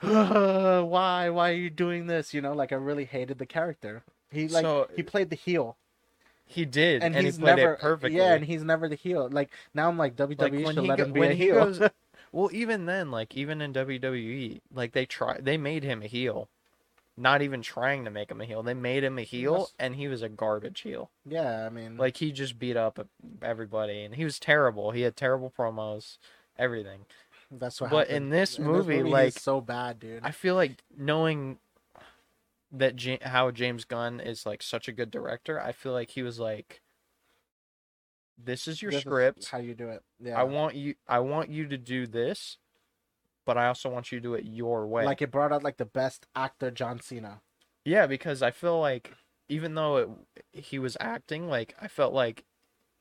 why, 0.00 1.28
why 1.28 1.50
are 1.50 1.54
you 1.54 1.70
doing 1.70 2.06
this? 2.06 2.32
You 2.32 2.40
know, 2.40 2.52
like 2.52 2.72
I 2.72 2.76
really 2.76 3.04
hated 3.04 3.38
the 3.38 3.46
character. 3.46 4.02
He 4.30 4.48
like 4.48 4.62
So- 4.64 4.88
he 4.94 5.02
played 5.02 5.30
the 5.30 5.36
heel, 5.36 5.76
He 6.46 6.64
did, 6.64 7.02
and, 7.02 7.16
and, 7.16 7.24
he's 7.24 7.36
he 7.36 7.42
played 7.42 7.56
never 7.56 7.72
it 7.74 7.80
perfectly. 7.80 8.18
Yeah, 8.18 8.34
and 8.34 8.44
he's 8.44 8.62
never 8.62 8.88
the 8.88 8.94
heel. 8.96 9.28
Like 9.30 9.50
now, 9.72 9.88
I'm 9.88 9.96
like 9.98 10.14
WWE 10.16 10.38
like 10.40 10.52
when 10.52 10.74
should 10.74 10.82
he 10.84 10.88
let 10.88 10.98
go- 10.98 11.04
him 11.04 11.12
be 11.12 11.20
a 11.22 11.30
he 11.30 11.44
heel. 11.44 11.54
goes, 11.54 11.80
well, 12.32 12.50
even 12.52 12.86
then, 12.86 13.10
like 13.10 13.36
even 13.36 13.60
in 13.60 13.72
WWE, 13.72 14.60
like 14.72 14.92
they 14.92 15.06
try, 15.06 15.38
they 15.40 15.56
made 15.56 15.82
him 15.84 16.02
a 16.02 16.06
heel, 16.06 16.48
not 17.16 17.40
even 17.42 17.62
trying 17.62 18.04
to 18.04 18.10
make 18.10 18.30
him 18.30 18.40
a 18.40 18.44
heel. 18.44 18.62
They 18.62 18.74
made 18.74 19.02
him 19.04 19.18
a 19.18 19.22
heel, 19.22 19.58
Yes. 19.60 19.72
and 19.78 19.96
he 19.96 20.06
was 20.06 20.20
a 20.22 20.28
garbage 20.28 20.80
heel. 20.82 21.10
yeah, 21.26 21.64
I 21.66 21.70
mean, 21.70 21.96
Like 21.96 22.18
he 22.18 22.30
just 22.30 22.58
beat 22.58 22.76
up 22.76 23.04
everybody, 23.42 24.02
and 24.04 24.14
he 24.14 24.24
was 24.24 24.38
terrible. 24.38 24.90
He 24.90 25.00
had 25.02 25.16
terrible 25.16 25.52
promos, 25.56 26.18
everything. 26.58 27.06
that's 27.50 27.80
what. 27.80 27.90
but 27.90 28.08
happened. 28.08 28.24
in 28.26 28.30
this 28.30 28.58
movie, 28.58 29.02
like- 29.02 29.32
so 29.32 29.60
bad, 29.60 29.98
dude. 29.98 30.20
I 30.22 30.30
feel 30.30 30.54
like 30.56 30.82
knowing 30.96 31.58
that 32.76 33.02
ja- 33.02 33.18
how 33.22 33.50
James 33.50 33.84
Gunn 33.84 34.20
is 34.20 34.44
like 34.46 34.62
such 34.62 34.88
a 34.88 34.92
good 34.92 35.10
director, 35.10 35.60
I 35.60 35.72
feel 35.72 35.92
like 35.92 36.10
he 36.10 36.22
was 36.22 36.38
like, 36.38 36.82
"This 38.36 38.66
is 38.66 38.82
your 38.82 38.90
This 38.90 38.98
is 38.98 39.02
script. 39.02 39.48
how 39.48 39.58
you 39.58 39.74
do 39.74 39.88
it. 39.90 40.02
Yeah, 40.20 40.38
I 40.38 40.44
want 40.44 40.74
you. 40.74 40.94
I 41.06 41.20
want 41.20 41.50
you 41.50 41.66
to 41.68 41.78
do 41.78 42.06
this, 42.06 42.58
but 43.44 43.56
I 43.56 43.66
also 43.68 43.88
want 43.88 44.10
you 44.10 44.18
to 44.18 44.22
do 44.22 44.34
it 44.34 44.44
your 44.44 44.86
way." 44.86 45.04
like 45.04 45.22
it 45.22 45.30
brought 45.30 45.52
out 45.52 45.62
like 45.62 45.76
the 45.76 45.84
best 45.86 46.26
actor, 46.34 46.70
John 46.70 47.00
Cena. 47.00 47.40
yeah, 47.84 48.06
because 48.06 48.42
I 48.42 48.50
feel 48.50 48.80
like 48.80 49.12
even 49.48 49.74
though 49.74 49.96
it, 49.96 50.08
he 50.52 50.78
was 50.78 50.96
acting, 51.00 51.48
like 51.48 51.74
I 51.80 51.86
felt 51.88 52.12
like 52.12 52.44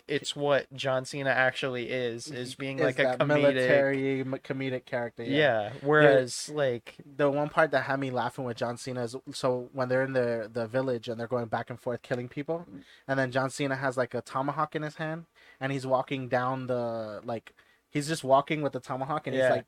it's 0.07 0.35
what 0.35 0.71
John 0.73 1.05
Cena 1.05 1.29
actually 1.29 1.89
is, 1.89 2.27
is 2.27 2.55
being 2.55 2.79
Is 2.79 2.85
like 2.85 2.99
a 2.99 3.17
comedic. 3.17 3.27
military 3.27 4.23
comedic 4.43 4.85
character. 4.85 5.23
Yeah. 5.23 5.71
Whereas 5.81 6.49
like 6.49 6.95
The 7.05 7.29
one 7.29 7.49
part 7.49 7.71
that 7.71 7.83
had 7.83 7.99
me 7.99 8.11
laughing 8.11 8.43
with 8.45 8.57
John 8.57 8.75
Cena 8.77 9.03
is 9.03 9.15
so 9.31 9.69
when 9.71 9.87
they're 9.89 10.03
in 10.03 10.13
the 10.13 10.49
the 10.51 10.67
village 10.67 11.07
and 11.07 11.19
they're 11.19 11.27
going 11.27 11.45
back 11.45 11.69
and 11.69 11.79
forth 11.79 12.01
killing 12.01 12.27
people, 12.27 12.65
and 13.07 13.17
then 13.17 13.31
John 13.31 13.49
Cena 13.49 13.75
has 13.75 13.95
like 13.97 14.13
a 14.13 14.21
tomahawk 14.21 14.75
in 14.75 14.81
his 14.81 14.95
hand 14.95 15.25
and 15.59 15.71
he's 15.71 15.87
walking 15.87 16.27
down 16.27 16.67
the 16.67 17.21
like 17.23 17.53
he's 17.89 18.07
just 18.07 18.23
walking 18.23 18.61
with 18.61 18.73
the 18.73 18.79
tomahawk 18.81 19.27
and 19.27 19.35
Yeah. 19.35 19.43
he's 19.47 19.55
like 19.57 19.65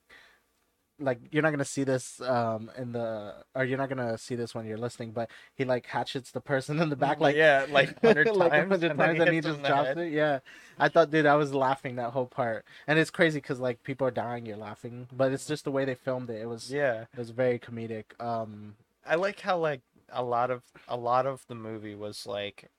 like 0.99 1.19
you're 1.31 1.43
not 1.43 1.51
gonna 1.51 1.65
see 1.65 1.83
this 1.83 2.21
um 2.21 2.71
in 2.77 2.91
the 2.93 3.33
or 3.53 3.63
you're 3.65 3.77
not 3.77 3.89
gonna 3.89 4.17
see 4.17 4.35
this 4.35 4.55
when 4.55 4.65
you're 4.65 4.77
listening, 4.77 5.11
but 5.11 5.29
he 5.53 5.65
like 5.65 5.85
hatchets 5.85 6.31
the 6.31 6.41
person 6.41 6.79
in 6.79 6.89
the 6.89 6.95
back 6.95 7.19
like 7.19 7.35
yeah, 7.35 7.65
like 7.69 7.99
hundred 8.03 8.35
like 8.35 8.51
times, 8.51 8.69
hundred 8.69 8.91
and 8.91 8.99
times, 8.99 9.19
and 9.19 9.33
he 9.33 9.41
just 9.41 9.61
drops 9.63 9.87
head. 9.87 9.97
it. 9.97 10.13
Yeah, 10.13 10.39
I 10.79 10.89
thought, 10.89 11.11
dude, 11.11 11.25
I 11.25 11.35
was 11.35 11.53
laughing 11.53 11.95
that 11.97 12.11
whole 12.11 12.27
part, 12.27 12.65
and 12.87 12.97
it's 12.97 13.11
crazy 13.11 13.39
because 13.39 13.59
like 13.59 13.83
people 13.83 14.07
are 14.07 14.11
dying, 14.11 14.45
you're 14.45 14.57
laughing, 14.57 15.07
but 15.11 15.31
it's 15.31 15.45
just 15.45 15.65
the 15.65 15.71
way 15.71 15.85
they 15.85 15.95
filmed 15.95 16.29
it. 16.29 16.41
It 16.41 16.47
was 16.47 16.71
Yeah, 16.71 17.01
it 17.01 17.17
was 17.17 17.31
very 17.31 17.59
comedic. 17.59 18.05
Um, 18.19 18.75
I 19.05 19.15
like 19.15 19.41
how 19.41 19.57
like 19.57 19.81
a 20.09 20.23
lot 20.23 20.51
of 20.51 20.63
a 20.87 20.95
lot 20.97 21.25
of 21.25 21.45
the 21.47 21.55
movie 21.55 21.95
was 21.95 22.25
like 22.25 22.69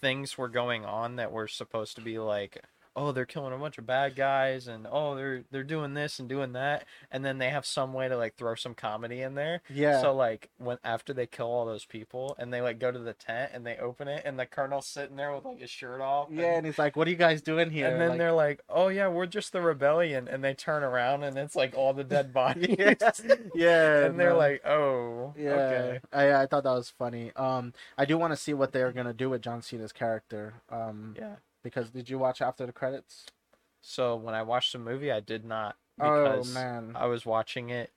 things 0.00 0.38
were 0.38 0.48
going 0.48 0.84
on 0.84 1.16
that 1.16 1.30
were 1.30 1.46
supposed 1.46 1.94
to 1.96 2.00
be 2.00 2.18
like 2.18 2.64
oh 2.96 3.12
they're 3.12 3.24
killing 3.24 3.52
a 3.52 3.56
bunch 3.58 3.78
of 3.78 3.86
bad 3.86 4.16
guys 4.16 4.66
and 4.66 4.86
oh 4.90 5.14
they're 5.14 5.44
they're 5.50 5.62
doing 5.62 5.94
this 5.94 6.18
and 6.18 6.28
doing 6.28 6.52
that 6.52 6.84
and 7.10 7.24
then 7.24 7.38
they 7.38 7.48
have 7.48 7.64
some 7.64 7.92
way 7.92 8.08
to 8.08 8.16
like 8.16 8.34
throw 8.36 8.54
some 8.54 8.74
comedy 8.74 9.20
in 9.22 9.34
there. 9.34 9.62
Yeah, 9.72 10.00
so 10.00 10.14
like 10.14 10.50
when 10.58 10.78
after 10.82 11.12
they 11.12 11.26
kill 11.26 11.46
all 11.46 11.66
those 11.66 11.84
people 11.84 12.34
and 12.38 12.52
they 12.52 12.60
like 12.60 12.78
go 12.78 12.90
to 12.90 12.98
the 12.98 13.12
tent 13.12 13.52
and 13.54 13.64
they 13.64 13.76
open 13.76 14.08
it 14.08 14.22
and 14.24 14.38
the 14.38 14.46
colonel's 14.46 14.86
sitting 14.86 15.16
there 15.16 15.32
with 15.34 15.44
like 15.44 15.60
his 15.60 15.70
shirt 15.70 16.00
off 16.00 16.28
yeah, 16.30 16.46
and, 16.46 16.56
and 16.56 16.66
he's 16.66 16.78
like, 16.78 16.96
"What 16.96 17.06
are 17.06 17.10
you 17.10 17.16
guys 17.16 17.42
doing 17.42 17.70
here?" 17.70 17.86
and 17.88 18.00
then 18.00 18.10
Like, 18.10 18.18
they're 18.18 18.32
like 18.32 18.60
oh 18.68 18.88
yeah 18.88 19.08
we're 19.08 19.26
just 19.26 19.52
the 19.52 19.60
rebellion 19.60 20.28
and 20.28 20.42
they 20.42 20.54
turn 20.54 20.82
around 20.82 21.22
and 21.22 21.36
it's 21.38 21.56
like 21.56 21.74
all 21.76 21.92
the 21.92 22.04
dead 22.04 22.32
bodies. 22.34 22.76
Yeah, 22.78 22.94
yeah, 23.54 24.06
and 24.06 24.18
they're 24.18 24.34
like 24.34 24.64
oh 24.66 25.34
Yeah, 25.38 25.50
okay. 25.50 26.00
I 26.12 26.42
I 26.42 26.46
thought 26.46 26.64
that 26.64 26.72
was 26.72 26.90
funny. 26.90 27.32
Um, 27.36 27.72
I 27.96 28.04
do 28.04 28.18
want 28.18 28.32
to 28.32 28.36
see 28.36 28.54
what 28.54 28.72
they're 28.72 28.92
gonna 28.92 29.14
do 29.14 29.30
with 29.30 29.42
John 29.42 29.62
Cena's 29.62 29.92
character. 29.92 30.54
Um, 30.70 31.14
yeah 31.16 31.36
because 31.62 31.90
did 31.90 32.08
you 32.08 32.18
watch 32.18 32.40
after 32.40 32.66
the 32.66 32.72
credits? 32.72 33.26
So 33.82 34.16
when 34.16 34.34
I 34.34 34.42
watched 34.42 34.72
the 34.72 34.78
movie, 34.78 35.10
I 35.10 35.20
did 35.20 35.44
not 35.44 35.76
Oh 35.98 36.36
because 36.36 36.54
man, 36.54 36.92
I 36.94 37.06
was 37.06 37.26
watching 37.26 37.70
it 37.70 37.90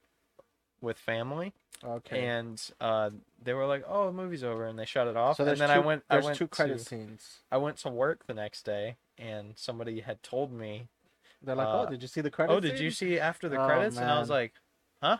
with 0.82 0.98
family, 0.98 1.54
okay. 1.84 2.26
and 2.26 2.62
uh, 2.82 3.12
they 3.42 3.54
were 3.54 3.66
like, 3.66 3.84
"Oh, 3.88 4.08
the 4.08 4.12
movie's 4.12 4.44
over," 4.44 4.66
and 4.66 4.78
they 4.78 4.86
shut 4.86 5.08
it 5.08 5.16
off. 5.16 5.38
so 5.38 5.46
and 5.46 5.60
then 5.60 5.70
two, 5.70 5.74
I 5.74 5.80
went. 5.80 6.04
I 6.10 6.16
There's 6.16 6.26
went 6.26 6.38
two 6.38 6.48
credit 6.48 6.80
to, 6.80 6.86
scenes. 6.86 7.40
I 7.52 7.58
went 7.58 7.78
to 7.78 7.90
work 7.90 8.28
the 8.28 8.34
next 8.34 8.64
day, 8.64 8.98
and 9.18 9.54
somebody 9.56 10.02
had 10.02 10.22
told 10.24 10.52
me, 10.52 10.88
They're 11.42 11.56
like, 11.56 11.68
uh, 11.68 11.82
"Oh, 11.84 11.90
did 11.90 12.02
you 12.02 12.08
see 12.08 12.22
the 12.22 12.30
credits?" 12.32 12.58
"Oh, 12.58 12.60
did 12.60 12.80
you 12.80 12.92
see 12.92 13.20
after 13.20 13.48
the 13.48 13.62
Oh, 13.62 13.66
credits?" 13.66 13.98
And 13.98 14.10
I 14.10 14.20
was 14.20 14.30
like, 14.30 14.54
"Huh?" 15.02 15.18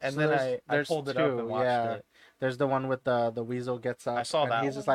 And 0.00 0.14
So 0.14 0.20
then 0.20 0.38
I, 0.38 0.60
I 0.68 0.82
pulled 0.82 1.08
it 1.08 1.16
up 1.16 1.38
and 1.38 1.48
watched 1.48 1.64
yeah. 1.64 1.92
it. 1.94 2.06
There's 2.40 2.56
the 2.56 2.66
one 2.66 2.88
with 2.88 3.04
the 3.04 3.30
the 3.30 3.44
weasel 3.44 3.78
gets 3.78 4.06
up. 4.06 4.18
I 4.18 4.22
saw 4.22 4.44
and 4.44 4.52
that 4.52 4.64
He's 4.64 4.74
just 4.74 4.86
one. 4.86 4.94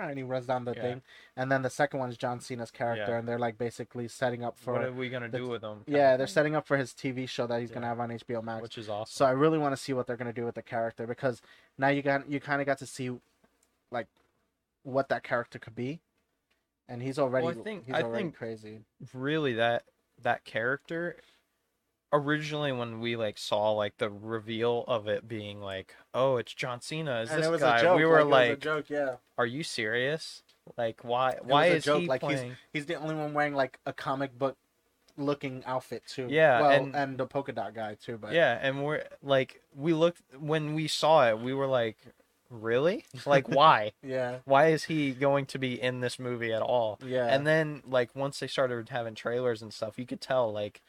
And 0.00 0.16
he 0.18 0.22
runs 0.22 0.46
down 0.46 0.64
the 0.64 0.74
Yeah. 0.74 0.82
thing. 0.82 1.02
And 1.36 1.50
then 1.50 1.62
the 1.62 1.70
second 1.70 2.00
one 2.00 2.08
is 2.10 2.16
John 2.16 2.40
Cena's 2.40 2.70
character, 2.70 3.12
Yeah. 3.12 3.18
and 3.18 3.28
they're 3.28 3.38
like 3.38 3.58
basically 3.58 4.08
setting 4.08 4.42
up 4.44 4.56
for. 4.56 4.72
what 4.74 4.84
are 4.84 4.92
we 4.92 5.08
gonna 5.08 5.28
the- 5.28 5.38
do 5.38 5.48
with 5.48 5.62
them? 5.62 5.84
yeah, 5.86 6.16
they're 6.16 6.26
setting 6.26 6.54
up 6.56 6.66
for 6.66 6.76
his 6.76 6.92
TV 6.94 7.26
show 7.26 7.46
that 7.46 7.60
he's 7.60 7.70
gonna 7.70 7.86
have 7.86 8.00
on 8.00 8.10
HBO 8.10 8.42
Max. 8.42 8.62
which 8.62 8.78
is 8.78 8.88
awesome. 8.88 9.12
So 9.12 9.24
I 9.26 9.30
really 9.32 9.58
want 9.58 9.72
to 9.72 9.76
see 9.82 9.92
what 9.92 10.06
they're 10.06 10.16
gonna 10.16 10.32
do 10.32 10.44
with 10.44 10.54
the 10.54 10.62
character 10.62 11.06
because 11.06 11.42
now 11.78 11.88
you 11.88 12.02
got 12.02 12.28
you 12.28 12.40
kind 12.40 12.60
of 12.60 12.66
got 12.66 12.78
to 12.78 12.86
see, 12.86 13.18
like, 13.90 14.06
what 14.82 15.08
that 15.10 15.22
character 15.22 15.58
could 15.58 15.74
be, 15.74 16.00
and 16.88 17.02
he's 17.02 17.18
already 17.18 17.46
Well, 17.46 17.58
I 17.58 17.62
think- 17.62 17.84
he's 17.86 17.94
I 17.94 18.02
already 18.02 18.24
think- 18.24 18.36
crazy. 18.36 18.84
really 19.14 19.52
that 19.54 19.84
that 20.18 20.44
character 20.44 21.16
originally 22.12 22.72
when 22.72 23.00
we 23.00 23.16
like 23.16 23.38
saw 23.38 23.70
like 23.72 23.96
the 23.98 24.10
reveal 24.10 24.84
of 24.86 25.08
it 25.08 25.26
being 25.26 25.60
like 25.60 25.94
oh 26.12 26.36
it's 26.36 26.52
john 26.52 26.80
cena 26.80 27.20
is 27.22 27.30
And 27.30 27.38
this 27.40 27.46
it 27.46 27.50
was 27.50 27.60
guy 27.60 27.78
a 27.78 27.82
joke. 27.82 27.96
we 27.96 28.04
were 28.04 28.22
like, 28.24 28.46
it 28.48 28.50
like 28.50 28.60
joke, 28.60 28.90
yeah. 28.90 29.16
are 29.38 29.46
you 29.46 29.62
serious 29.62 30.42
like 30.76 31.02
why 31.02 31.36
why 31.42 31.68
was 31.68 31.72
a 31.72 31.76
is 31.76 31.84
joke, 31.84 32.00
he 32.02 32.06
like, 32.06 32.20
he's- 32.22 32.40
playing 32.40 32.56
He's 32.72 32.86
the 32.86 32.94
only 32.96 33.14
one 33.14 33.32
wearing 33.32 33.54
like 33.54 33.78
a 33.86 33.92
comic 33.92 34.38
book 34.38 34.56
looking 35.18 35.62
outfit 35.66 36.02
too. 36.08 36.26
Yeah, 36.30 36.60
well, 36.62 36.70
and- 36.70 36.96
and, 36.96 37.18
the 37.18 37.26
polka 37.26 37.52
dot 37.52 37.74
guy 37.74 37.96
too. 38.02 38.16
But 38.16 38.32
yeah 38.32 38.58
and 38.60 38.82
we're 38.82 39.04
like 39.22 39.62
we 39.74 39.92
looked 39.92 40.22
when 40.38 40.74
we 40.74 40.88
saw 40.88 41.28
it 41.28 41.38
we 41.38 41.52
were 41.52 41.66
like 41.66 41.98
really 42.50 43.04
like 43.26 43.48
why 43.48 43.92
yeah, 44.02 44.38
why 44.44 44.68
is 44.68 44.84
he 44.84 45.12
going 45.12 45.46
to 45.46 45.58
be 45.58 45.80
in 45.80 46.00
this 46.00 46.18
movie 46.18 46.52
at 46.52 46.60
all 46.62 46.98
yeah. 47.04 47.26
and 47.26 47.46
then 47.46 47.82
like 47.86 48.14
once 48.14 48.38
they 48.40 48.46
started 48.46 48.90
having 48.90 49.14
trailers 49.14 49.62
and 49.62 49.72
stuff 49.72 49.98
you 49.98 50.04
could 50.04 50.20
tell 50.20 50.52
like 50.52 50.82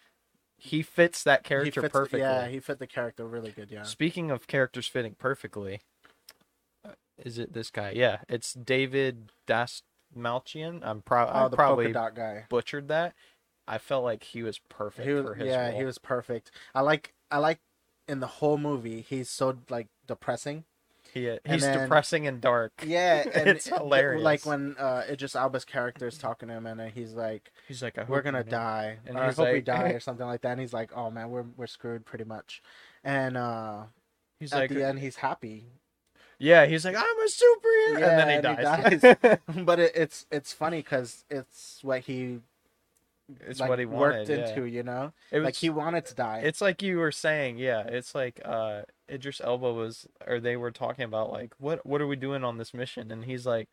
he 0.64 0.82
fits 0.82 1.24
that 1.24 1.44
character 1.44 1.82
fits, 1.82 1.92
perfectly 1.92 2.22
Yeah, 2.22 2.48
he 2.48 2.60
fit 2.62 2.80
the 2.80 2.88
character 2.88 3.26
really 3.26 3.52
good. 3.52 3.70
Yeah. 3.70 3.84
Speaking 3.84 4.32
of 4.32 4.48
characters 4.48 4.88
fitting 4.88 5.14
perfectly, 5.20 5.82
uh, 6.86 6.92
is 7.18 7.38
it 7.38 7.52
this 7.52 7.70
guy? 7.70 7.92
Yeah, 7.94 8.20
it's 8.30 8.54
David 8.54 9.34
Dastmalchian. 9.46 10.80
I'm 10.82 11.02
pro- 11.02 11.28
Oh, 11.28 11.46
I 11.46 11.48
the 11.50 11.58
probably 11.58 11.92
dot 11.92 12.16
guy. 12.16 12.46
butchered 12.50 12.88
that. 12.88 13.14
I 13.68 13.78
felt 13.78 14.06
like 14.06 14.24
he 14.24 14.42
was 14.42 14.60
perfect 14.70 15.06
He 15.06 15.14
was, 15.14 15.26
for 15.26 15.34
his 15.36 15.48
yeah, 15.48 15.70
role. 15.70 15.80
he 15.80 15.86
was 15.86 15.98
perfect. 15.98 16.52
I 16.74 16.80
like, 16.82 17.14
I 17.30 17.40
like, 17.40 17.60
in 18.08 18.20
the 18.22 18.28
whole 18.28 18.58
movie, 18.58 19.02
he's 19.02 19.30
so 19.30 19.58
like 19.70 19.88
depressing. 20.08 20.64
He, 21.14 21.30
uh, 21.30 21.38
he's 21.46 21.62
then- 21.62 21.78
depressing 21.80 22.26
and 22.28 22.42
dark. 22.42 22.72
Yeah, 22.86 23.24
and 23.34 23.48
It's 23.50 23.66
th- 23.66 23.78
hilarious. 23.78 24.24
Like 24.24 24.46
when 24.46 24.76
uh, 24.80 25.04
Idris 25.10 25.36
Elba's 25.36 25.64
character 25.66 26.08
is 26.08 26.18
talking 26.18 26.48
to 26.50 26.56
him, 26.56 26.66
and 26.66 26.92
he's 26.92 27.14
like, 27.14 27.52
He's 27.68 27.84
like, 27.84 27.98
"We're 28.10 28.22
gonna 28.24 28.44
die," 28.44 28.98
And 29.06 29.18
or 29.18 29.22
"I 29.24 29.28
he's 29.28 29.38
hope 29.38 29.48
we 29.50 29.54
like- 29.56 29.66
die," 29.66 29.90
or 29.94 30.00
something 30.00 30.26
like 30.26 30.42
that. 30.42 30.52
And 30.54 30.62
he's 30.62 30.74
like, 30.74 30.92
"Oh 30.96 31.12
man, 31.12 31.30
we're 31.30 31.46
we're 31.56 31.68
screwed 31.68 32.06
pretty 32.06 32.24
much." 32.26 32.62
And 33.04 33.38
uh, 33.38 33.84
He's 34.40 34.52
at 34.54 34.60
like, 34.60 34.70
the 34.72 34.86
end, 34.86 35.00
he's 35.00 35.18
happy. 35.18 35.66
yeah, 36.40 36.66
he's 36.66 36.84
like, 36.84 36.96
I'm 36.96 37.04
a 37.04 37.26
superhero, 37.30 38.00
Yeah, 38.00 38.10
and 38.10 38.20
then 38.20 38.30
he 38.30 38.48
and 38.48 38.92
he 38.92 38.96
dies. 38.98 39.40
but 39.66 39.80
it, 39.80 39.92
it's 39.96 40.26
it's 40.32 40.52
funny 40.52 40.78
because 40.78 41.24
it's 41.30 41.80
what 41.84 42.02
he 42.02 42.40
it's 43.48 43.60
like, 43.60 43.70
what 43.70 43.80
he 43.80 43.86
worked 43.86 44.28
wanted. 44.30 44.40
yeah. 44.40 44.50
into, 44.50 44.66
you 44.66 44.84
know. 44.84 45.14
It 45.32 45.40
was, 45.40 45.46
like 45.46 45.56
he 45.56 45.70
wanted 45.70 46.06
to 46.08 46.16
die. 46.16 46.42
It's 46.44 46.60
like 46.60 46.82
you 46.82 46.98
were 46.98 47.12
saying, 47.12 47.58
yeah. 47.58 47.82
It's 47.88 48.14
like 48.16 48.42
uh 48.44 48.82
Idris 49.10 49.42
Elba 49.44 49.74
was, 49.74 50.08
or 50.28 50.40
they 50.40 50.56
were 50.58 50.72
talking 50.72 51.06
about 51.06 51.28
mm-hmm. 51.28 51.36
like, 51.36 51.54
what 51.60 51.86
what 51.86 52.02
are 52.02 52.08
we 52.08 52.16
doing 52.16 52.44
on 52.44 52.58
this 52.58 52.74
mission? 52.74 53.12
And 53.12 53.26
he's 53.26 53.46
like, 53.46 53.70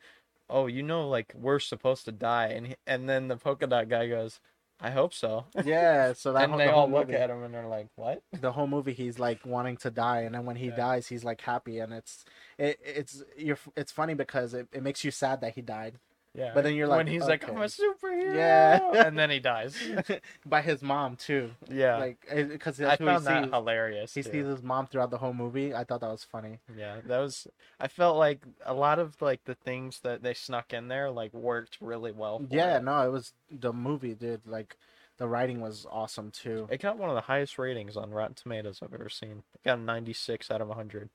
oh, 0.49 0.67
you 0.67 0.83
know, 0.83 1.09
like 1.09 1.33
we're 1.35 1.59
supposed 1.61 2.05
to 2.07 2.13
die. 2.13 2.49
And 2.49 2.69
he, 2.69 2.77
and 2.87 3.09
then 3.09 3.29
the 3.29 3.37
polka 3.37 3.67
dot 3.67 3.89
guy 3.89 4.09
goes, 4.09 4.41
I 4.81 4.91
hope 4.91 5.15
so. 5.15 5.47
yeah, 5.65 6.13
so 6.15 6.33
that 6.33 6.45
and 6.45 6.51
whole, 6.51 6.59
they 6.59 6.67
the 6.67 6.73
all 6.73 6.91
look 6.91 7.09
movie, 7.09 7.15
at 7.15 7.31
him 7.31 7.43
and 7.43 7.55
they're 7.55 7.67
like, 7.69 7.89
what? 7.97 8.23
the 8.41 8.53
whole 8.53 8.67
movie 8.67 8.93
he's 8.95 9.19
like 9.19 9.45
wanting 9.45 9.77
to 9.79 9.91
die, 9.91 10.21
and 10.23 10.35
then 10.35 10.45
when 10.47 10.57
he 10.57 10.71
Yeah. 10.71 10.77
dies, 10.77 11.09
he's 11.09 11.25
like 11.25 11.41
happy, 11.43 11.79
and 11.81 11.93
it's 11.93 12.25
it 12.59 12.79
it's 12.85 13.23
you're 13.37 13.59
it's 13.77 13.93
funny 13.93 14.15
because 14.15 14.55
it, 14.55 14.69
it 14.73 14.83
makes 14.83 15.05
you 15.05 15.11
sad 15.11 15.41
that 15.43 15.55
he 15.55 15.63
died 15.63 15.99
Yeah. 16.35 16.53
But 16.55 16.65
then 16.65 16.75
you're 16.75 16.87
like, 16.87 16.99
when 16.99 17.07
he's 17.09 17.27
like. 17.27 17.49
I'm 17.49 17.57
a 17.57 17.65
superhero. 17.65 18.35
Yeah. 18.35 19.07
and 19.07 19.19
then 19.19 19.31
he 19.31 19.41
dies. 19.41 19.77
by 20.47 20.63
his 20.63 20.83
mom 20.83 21.17
too. 21.17 21.51
Yeah. 21.69 21.99
Like 21.99 22.19
because 22.31 22.81
I 22.81 22.85
that's 22.85 22.99
who 23.01 23.07
found 23.07 23.23
he 23.23 23.25
that 23.27 23.45
sees. 23.45 23.53
hilarious. 23.53 24.15
He 24.15 24.23
too. 24.23 24.31
sees 24.31 24.47
his 24.47 24.63
mom 24.63 24.87
throughout 24.87 25.11
the 25.11 25.19
whole 25.19 25.35
movie. 25.35 25.75
I 25.75 25.85
thought 25.85 26.01
that 26.01 26.11
was 26.11 26.25
funny. 26.25 26.61
Yeah, 26.77 27.01
that 27.07 27.19
was. 27.19 27.47
I 27.81 27.89
felt 27.89 28.17
like 28.17 28.43
a 28.65 28.75
lot 28.75 28.99
of 28.99 29.21
like 29.21 29.45
the 29.45 29.55
things 29.55 30.01
that 30.01 30.23
they 30.23 30.35
snuck 30.35 30.73
in 30.73 30.89
there 30.89 31.11
like 31.11 31.35
worked 31.35 31.79
really 31.81 32.13
well. 32.13 32.43
Yeah, 32.49 32.77
it. 32.77 32.85
no, 32.85 33.05
it 33.07 33.11
was 33.11 33.33
the 33.51 33.73
movie, 33.73 34.15
dude. 34.15 34.47
Like 34.47 34.77
the 35.19 35.29
writing 35.29 35.61
was 35.61 35.87
awesome 35.91 36.31
too. 36.31 36.69
It 36.71 36.81
got 36.81 36.97
one 36.97 37.11
of 37.11 37.15
the 37.15 37.23
highest 37.23 37.59
ratings 37.59 37.97
on 37.97 38.11
Rotten 38.11 38.35
Tomatoes 38.35 38.81
I've 38.83 38.95
ever 38.95 39.09
seen. 39.09 39.43
It 39.55 39.65
got 39.65 39.79
a 39.79 39.83
96 39.83 40.51
out 40.51 40.61
of 40.61 40.69
100. 40.69 41.11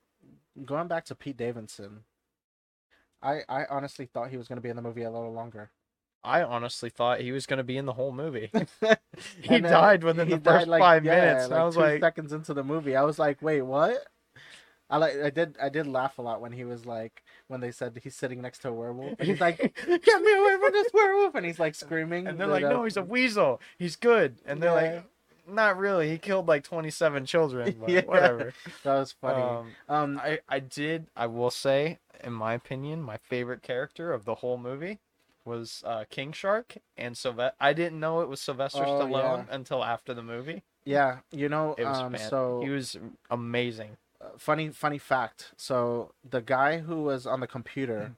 Going 0.64 0.88
back 0.88 1.06
to 1.06 1.16
Pete 1.16 1.38
Davidson, 1.38 2.02
I 3.26 3.42
I 3.50 3.66
honestly 3.70 4.06
thought 4.06 4.30
he 4.30 4.38
was 4.38 4.48
gonna 4.48 4.62
be 4.62 4.70
in 4.70 4.76
the 4.76 4.82
movie 4.82 5.04
a 5.04 5.12
little 5.12 5.34
longer. 5.34 5.72
I 6.26 6.42
honestly 6.42 6.90
thought 6.90 7.22
he 7.22 7.32
was 7.32 7.46
going 7.46 7.58
to 7.58 7.64
be 7.64 7.78
in 7.78 7.86
the 7.86 7.94
whole 7.94 8.12
movie. 8.12 8.50
he 9.44 9.60
died 9.62 10.04
within 10.04 10.28
he 10.28 10.34
the 10.34 10.40
first 10.40 10.68
like, 10.68 10.82
five 10.82 11.06
yeah, 11.06 11.12
minutes. 11.14 11.46
and 11.46 11.54
I 11.54 11.64
was 11.64 11.78
like, 11.78 12.02
seconds 12.02 12.34
into 12.34 12.54
the 12.56 12.64
movie, 12.64 12.96
I 12.96 13.04
was 13.04 13.20
like, 13.20 13.42
wait, 13.44 13.62
what? 13.62 14.08
I 14.90 14.98
like 14.98 15.16
I 15.20 15.30
did 15.32 15.56
I 15.62 15.70
did 15.70 15.88
laugh 15.88 16.20
a 16.20 16.22
lot 16.22 16.42
when 16.42 16.52
he 16.52 16.64
was 16.64 16.86
like 16.86 17.24
when 17.48 17.60
they 17.60 17.72
said 17.72 18.00
he's 18.04 18.16
sitting 18.16 18.42
next 18.42 18.60
to 18.60 18.70
a 18.70 18.74
werewolf 18.74 19.16
and 19.20 19.28
he's 19.28 19.42
like 19.42 19.58
get 19.86 20.22
me 20.22 20.32
away 20.34 20.58
from 20.60 20.72
this 20.74 20.94
werewolf 20.94 21.34
and 21.34 21.44
he's 21.46 21.60
like 21.60 21.74
screaming 21.74 22.28
and 22.28 22.40
they're 22.40 22.46
like, 22.48 22.62
no, 22.62 22.84
he's 22.84 22.98
a 22.98 23.04
weasel. 23.04 23.62
He's 23.80 23.96
good. 23.96 24.38
And 24.46 24.62
they're 24.62 24.70
Yeah. 24.72 24.92
like, 24.94 25.04
not 25.48 25.78
really. 25.78 26.10
He 26.10 26.18
killed 26.18 26.48
like 26.48 26.64
27 26.64 27.26
children. 27.26 27.76
But 27.82 27.92
Yeah. 27.92 28.02
whatever. 28.02 28.54
that 28.84 28.96
was 29.00 29.12
funny. 29.22 29.42
Um, 29.42 29.76
Um, 29.88 30.22
I, 30.24 30.40
I 30.50 30.60
did, 30.60 31.08
I 31.16 31.28
will 31.28 31.52
say, 31.52 32.00
in 32.24 32.34
my 32.34 32.54
opinion, 32.54 33.02
my 33.02 33.18
favorite 33.18 33.62
character 33.62 34.12
of 34.14 34.26
the 34.26 34.36
whole 34.36 34.58
movie 34.58 35.00
was 35.46 35.84
uh, 35.86 36.06
King 36.10 36.32
Shark 36.32 36.78
and 36.98 37.16
Sylvester. 37.16 37.56
I 37.60 37.74
didn't 37.74 38.00
know 38.00 38.22
it 38.22 38.30
was 38.30 38.42
Sylvester 38.42 38.86
Oh, 38.86 39.04
Stallone 39.04 39.46
until 39.50 39.84
after 39.84 40.14
the 40.14 40.24
movie. 40.24 40.64
yeah, 40.86 41.20
you 41.32 41.50
know, 41.50 41.76
It 41.78 41.86
was 41.86 42.00
um, 42.00 42.18
so 42.18 42.60
he 42.62 42.70
was 42.70 42.98
amazing. 43.30 43.98
uh, 44.22 44.30
funny 44.38 44.70
funny 44.70 44.98
fact. 44.98 45.52
So 45.58 46.14
the 46.28 46.42
guy 46.42 46.80
who 46.80 47.04
was 47.04 47.28
on 47.28 47.40
the 47.42 47.48
computer, 47.48 48.12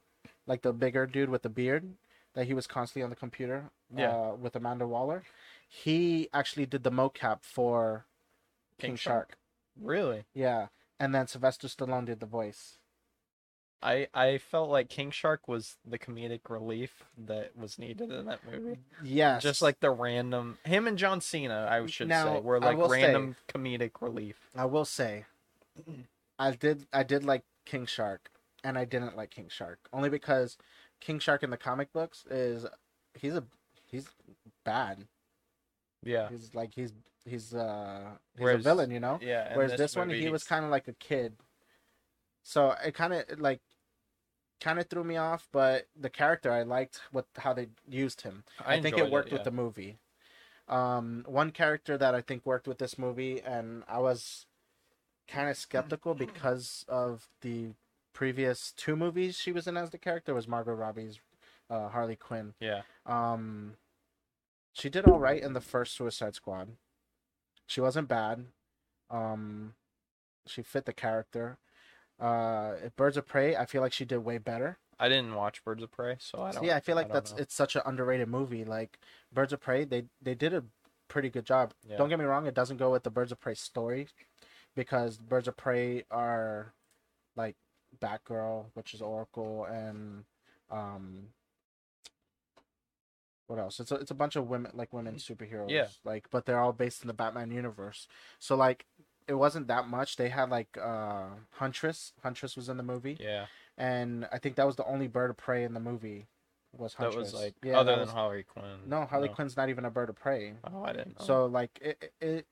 like 0.46 0.62
the 0.62 0.72
bigger 0.72 1.06
dude 1.06 1.28
with 1.28 1.42
the 1.42 1.48
beard, 1.50 1.84
that 2.34 2.46
he 2.46 2.54
was 2.54 2.66
constantly 2.66 3.02
on 3.02 3.10
the 3.10 3.16
computer, 3.16 3.64
Yeah. 3.96 4.12
uh, 4.12 4.34
with 4.36 4.56
Amanda 4.56 4.86
Waller, 4.86 5.22
he 5.68 6.28
actually 6.32 6.66
did 6.66 6.82
the 6.82 6.90
mocap 6.90 7.38
for 7.42 8.06
King, 8.78 8.90
King 8.90 8.96
Shark. 8.96 9.36
Really? 9.80 10.24
Yeah, 10.34 10.68
and 10.98 11.14
then 11.14 11.26
Sylvester 11.26 11.68
Stallone 11.68 12.06
did 12.06 12.20
the 12.20 12.26
voice. 12.26 12.78
I 13.80 14.08
I 14.12 14.38
felt 14.38 14.70
like 14.70 14.88
King 14.88 15.12
Shark 15.12 15.46
was 15.46 15.76
the 15.86 15.98
comedic 16.00 16.40
relief 16.48 17.04
that 17.16 17.56
was 17.56 17.78
needed 17.78 18.10
in 18.10 18.26
that 18.26 18.40
movie. 18.50 18.80
Yes. 19.04 19.40
Just 19.42 19.62
like 19.62 19.78
the 19.78 19.90
random 19.90 20.58
him 20.64 20.88
and 20.88 20.98
John 20.98 21.20
Cena, 21.20 21.68
I 21.70 21.86
should 21.86 22.08
Now, 22.08 22.34
say, 22.34 22.40
were 22.40 22.58
like 22.58 22.76
will 22.76 22.88
say- 22.88 23.02
random 23.04 23.36
comedic 23.46 23.92
relief. 24.00 24.36
I 24.56 24.64
will 24.64 24.84
say, 24.84 25.26
I 26.40 26.50
did 26.52 26.86
I 26.92 27.04
did 27.04 27.24
like 27.24 27.44
King 27.66 27.86
Shark, 27.86 28.30
and 28.64 28.76
I 28.76 28.84
didn't 28.84 29.16
like 29.16 29.30
King 29.30 29.48
Shark 29.48 29.78
only 29.92 30.08
because 30.10 30.56
King 31.00 31.20
Shark 31.20 31.44
in 31.44 31.50
the 31.50 31.56
comic 31.56 31.92
books 31.92 32.24
is 32.28 32.66
he's 33.14 33.36
a 33.36 33.44
he's 33.86 34.08
bad. 34.64 35.06
Yeah. 36.02 36.28
He's 36.28 36.54
like 36.54 36.74
he's 36.74 36.92
he's 37.24 37.54
uh 37.54 38.10
he's 38.34 38.42
Whereas- 38.42 38.60
a 38.60 38.62
villain, 38.62 38.90
you 38.90 39.00
know. 39.00 39.18
Yeah. 39.22 39.54
Whereas 39.54 39.76
this, 39.76 39.96
one 39.96 40.10
he 40.10 40.28
was 40.28 40.44
kind 40.44 40.64
of 40.64 40.70
like 40.70 40.88
a 40.88 40.94
kid. 40.94 41.34
So 42.42 42.74
it 42.84 42.94
kind 42.94 43.12
of 43.12 43.24
like 43.38 43.60
kind 44.60 44.78
of 44.78 44.88
threw 44.88 45.04
me 45.04 45.16
off, 45.16 45.48
but 45.52 45.86
the 45.98 46.10
character 46.10 46.50
I 46.52 46.62
liked 46.62 47.00
what 47.12 47.26
how 47.36 47.52
they 47.52 47.68
used 47.88 48.22
him. 48.22 48.44
I, 48.64 48.80
think 48.80 48.98
it 48.98 49.10
worked 49.10 49.30
with 49.30 49.40
yeah. 49.40 49.44
the 49.44 49.50
movie. 49.50 49.98
Um, 50.68 51.24
one 51.26 51.50
character 51.50 51.96
that 51.96 52.14
I 52.14 52.20
think 52.20 52.44
worked 52.44 52.68
with 52.68 52.78
this 52.78 52.98
movie, 52.98 53.40
and 53.40 53.84
I 53.88 53.98
was 53.98 54.46
kind 55.26 55.48
of 55.48 55.56
skeptical 55.56 56.14
because 56.14 56.84
of 56.88 57.28
the 57.42 57.70
previous 58.12 58.72
two 58.76 58.96
movies 58.96 59.38
she 59.38 59.52
was 59.52 59.66
in 59.66 59.76
as 59.76 59.90
the 59.90 59.98
character 59.98 60.34
was 60.34 60.48
Margot 60.48 60.72
Robbie's 60.72 61.20
uh, 61.70 61.88
Harley 61.88 62.16
Quinn. 62.16 62.54
Yeah. 62.60 62.82
Um, 63.06 63.74
she 64.78 64.88
did 64.88 65.06
all 65.06 65.18
right 65.18 65.42
in 65.42 65.52
the 65.52 65.60
first 65.60 65.96
Suicide 65.96 66.34
Squad. 66.34 66.68
She 67.66 67.80
wasn't 67.80 68.08
bad. 68.08 68.46
Um, 69.10 69.74
she 70.46 70.62
fit 70.62 70.86
the 70.86 70.92
character. 70.92 71.58
Uh, 72.18 72.74
Birds 72.96 73.16
of 73.16 73.26
Prey, 73.26 73.56
I 73.56 73.66
feel 73.66 73.82
like 73.82 73.92
she 73.92 74.04
did 74.04 74.18
way 74.18 74.38
better. 74.38 74.78
I 74.98 75.08
didn't 75.08 75.34
watch 75.34 75.64
Birds 75.64 75.82
of 75.82 75.92
Prey, 75.92 76.16
so 76.18 76.42
I 76.42 76.52
don't. 76.52 76.64
yeah, 76.64 76.76
I 76.76 76.80
feel 76.80 76.96
like 76.96 77.06
don't 77.08 77.14
that's 77.14 77.32
know. 77.32 77.38
it's 77.38 77.54
such 77.54 77.76
an 77.76 77.82
underrated 77.86 78.28
movie. 78.28 78.64
Like 78.64 78.98
Birds 79.32 79.52
of 79.52 79.60
Prey, 79.60 79.84
they 79.84 80.04
they 80.20 80.34
did 80.34 80.52
a 80.52 80.64
pretty 81.06 81.30
good 81.30 81.44
job. 81.44 81.72
Yeah. 81.88 81.96
Don't 81.96 82.08
get 82.08 82.18
me 82.18 82.24
wrong, 82.24 82.46
it 82.46 82.54
doesn't 82.54 82.78
go 82.78 82.90
with 82.90 83.04
the 83.04 83.10
Birds 83.10 83.30
of 83.30 83.40
Prey 83.40 83.54
story 83.54 84.08
because 84.74 85.18
Birds 85.18 85.46
of 85.46 85.56
Prey 85.56 86.04
are 86.10 86.74
like 87.36 87.56
Batgirl, 88.00 88.66
which 88.74 88.92
is 88.92 89.00
Oracle, 89.00 89.64
and 89.64 90.24
um, 90.70 91.28
what 93.48 93.58
else? 93.58 93.80
It's 93.80 93.90
a, 93.90 93.96
it's 93.96 94.10
a 94.12 94.14
bunch 94.14 94.36
of 94.36 94.48
women 94.48 94.70
like 94.74 94.92
women 94.92 95.16
superheroes. 95.16 95.70
Yeah. 95.70 95.88
Like, 96.04 96.28
but 96.30 96.46
they're 96.46 96.60
all 96.60 96.72
based 96.72 97.02
in 97.02 97.08
the 97.08 97.14
Batman 97.14 97.50
universe. 97.50 98.06
So 98.38 98.54
like, 98.54 98.86
it 99.26 99.34
wasn't 99.34 99.66
that 99.68 99.88
much. 99.88 100.16
They 100.16 100.28
had 100.28 100.48
like 100.50 100.78
uh 100.80 101.24
Huntress. 101.52 102.12
Huntress 102.22 102.56
was 102.56 102.68
in 102.68 102.76
the 102.76 102.82
movie 102.82 103.16
Yeah, 103.20 103.46
and 103.76 104.26
I 104.32 104.38
think 104.38 104.54
that 104.56 104.66
was 104.66 104.76
the 104.76 104.86
only 104.86 105.08
bird 105.08 105.30
of 105.30 105.36
prey 105.36 105.64
in 105.64 105.74
the 105.74 105.80
movie. 105.80 106.28
Was 106.76 106.92
that 106.94 107.04
Huntress? 107.04 107.32
was 107.32 107.42
like 107.42 107.54
yeah, 107.64 107.78
other 107.78 107.92
than 107.92 108.00
was- 108.00 108.10
Harley 108.10 108.42
Quinn. 108.44 108.64
no 108.86 109.04
Harley 109.06 109.28
Quinn's 109.28 109.56
not 109.56 109.68
even 109.70 109.84
a 109.84 109.90
bird 109.90 110.08
of 110.10 110.16
prey. 110.16 110.54
Oh, 110.64 110.84
I 110.84 110.92
didn't. 110.92 111.18
Know. 111.18 111.24
So 111.26 111.46
like 111.46 111.78
it 111.82 112.12
it 112.20 112.26
it, 112.26 112.46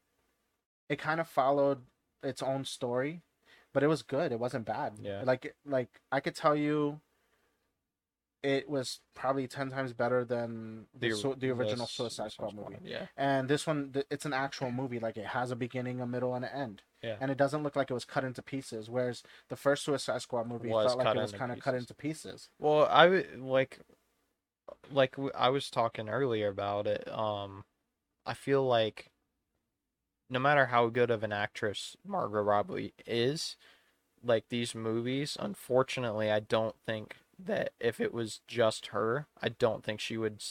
it 0.88 0.98
kind 0.98 1.20
of 1.20 1.28
followed 1.28 1.82
its 2.22 2.42
own 2.42 2.64
story, 2.64 3.22
but 3.74 3.82
it 3.82 3.88
was 3.88 4.02
good. 4.02 4.32
It 4.32 4.40
wasn't 4.40 4.64
bad. 4.64 4.94
Yeah. 5.00 5.22
Like 5.24 5.54
like 5.66 6.00
I 6.10 6.20
could 6.20 6.34
tell 6.34 6.56
you. 6.56 7.00
It 8.46 8.68
was 8.68 9.00
probably 9.14 9.48
ten 9.48 9.70
times 9.70 9.92
better 9.92 10.24
than 10.24 10.86
the, 10.96 11.08
the, 11.10 11.34
the 11.36 11.50
original 11.50 11.86
Suicide 11.88 12.30
Squad 12.30 12.54
movie. 12.54 12.76
Yeah, 12.84 13.06
And 13.16 13.48
this 13.48 13.66
one, 13.66 13.92
it's 14.08 14.24
an 14.24 14.32
actual 14.32 14.70
movie. 14.70 15.00
Like 15.00 15.16
it 15.16 15.26
has 15.26 15.50
a 15.50 15.56
beginning, 15.56 16.00
a 16.00 16.06
middle, 16.06 16.32
and 16.32 16.44
an 16.44 16.52
end. 16.54 16.82
Yeah. 17.02 17.16
And 17.20 17.32
it 17.32 17.38
doesn't 17.38 17.64
look 17.64 17.74
like 17.74 17.90
it 17.90 17.94
was 17.94 18.04
cut 18.04 18.22
into 18.22 18.42
pieces. 18.42 18.88
Whereas 18.88 19.24
the 19.48 19.56
first 19.56 19.84
Suicide 19.84 20.22
Squad 20.22 20.46
movie 20.46 20.68
Was 20.68 20.86
felt 20.86 20.98
like 20.98 21.16
it 21.16 21.20
was 21.20 21.32
kind 21.32 21.50
of 21.50 21.58
cut 21.58 21.74
into 21.74 21.92
pieces. 21.92 22.48
Well, 22.60 22.86
I 22.88 23.24
like, 23.36 23.80
like 24.92 25.16
I 25.34 25.48
was 25.48 25.68
talking 25.68 26.08
earlier 26.08 26.46
about 26.46 26.86
it. 26.86 27.12
Um, 27.12 27.64
I 28.24 28.34
feel 28.34 28.64
like 28.64 29.10
no 30.30 30.38
matter 30.38 30.66
how 30.66 30.86
good 30.86 31.10
of 31.10 31.24
an 31.24 31.32
actress 31.32 31.96
Margot 32.06 32.42
Robbie 32.42 32.94
is, 33.06 33.56
like 34.22 34.50
these 34.50 34.72
movies, 34.72 35.36
unfortunately, 35.40 36.30
I 36.30 36.38
don't 36.38 36.76
think 36.86 37.16
that 37.38 37.72
if 37.80 38.00
it 38.00 38.12
was 38.14 38.40
just 38.46 38.88
her, 38.88 39.26
I 39.42 39.48
don't 39.50 39.84
think 39.84 40.00
she 40.00 40.16
would. 40.16 40.42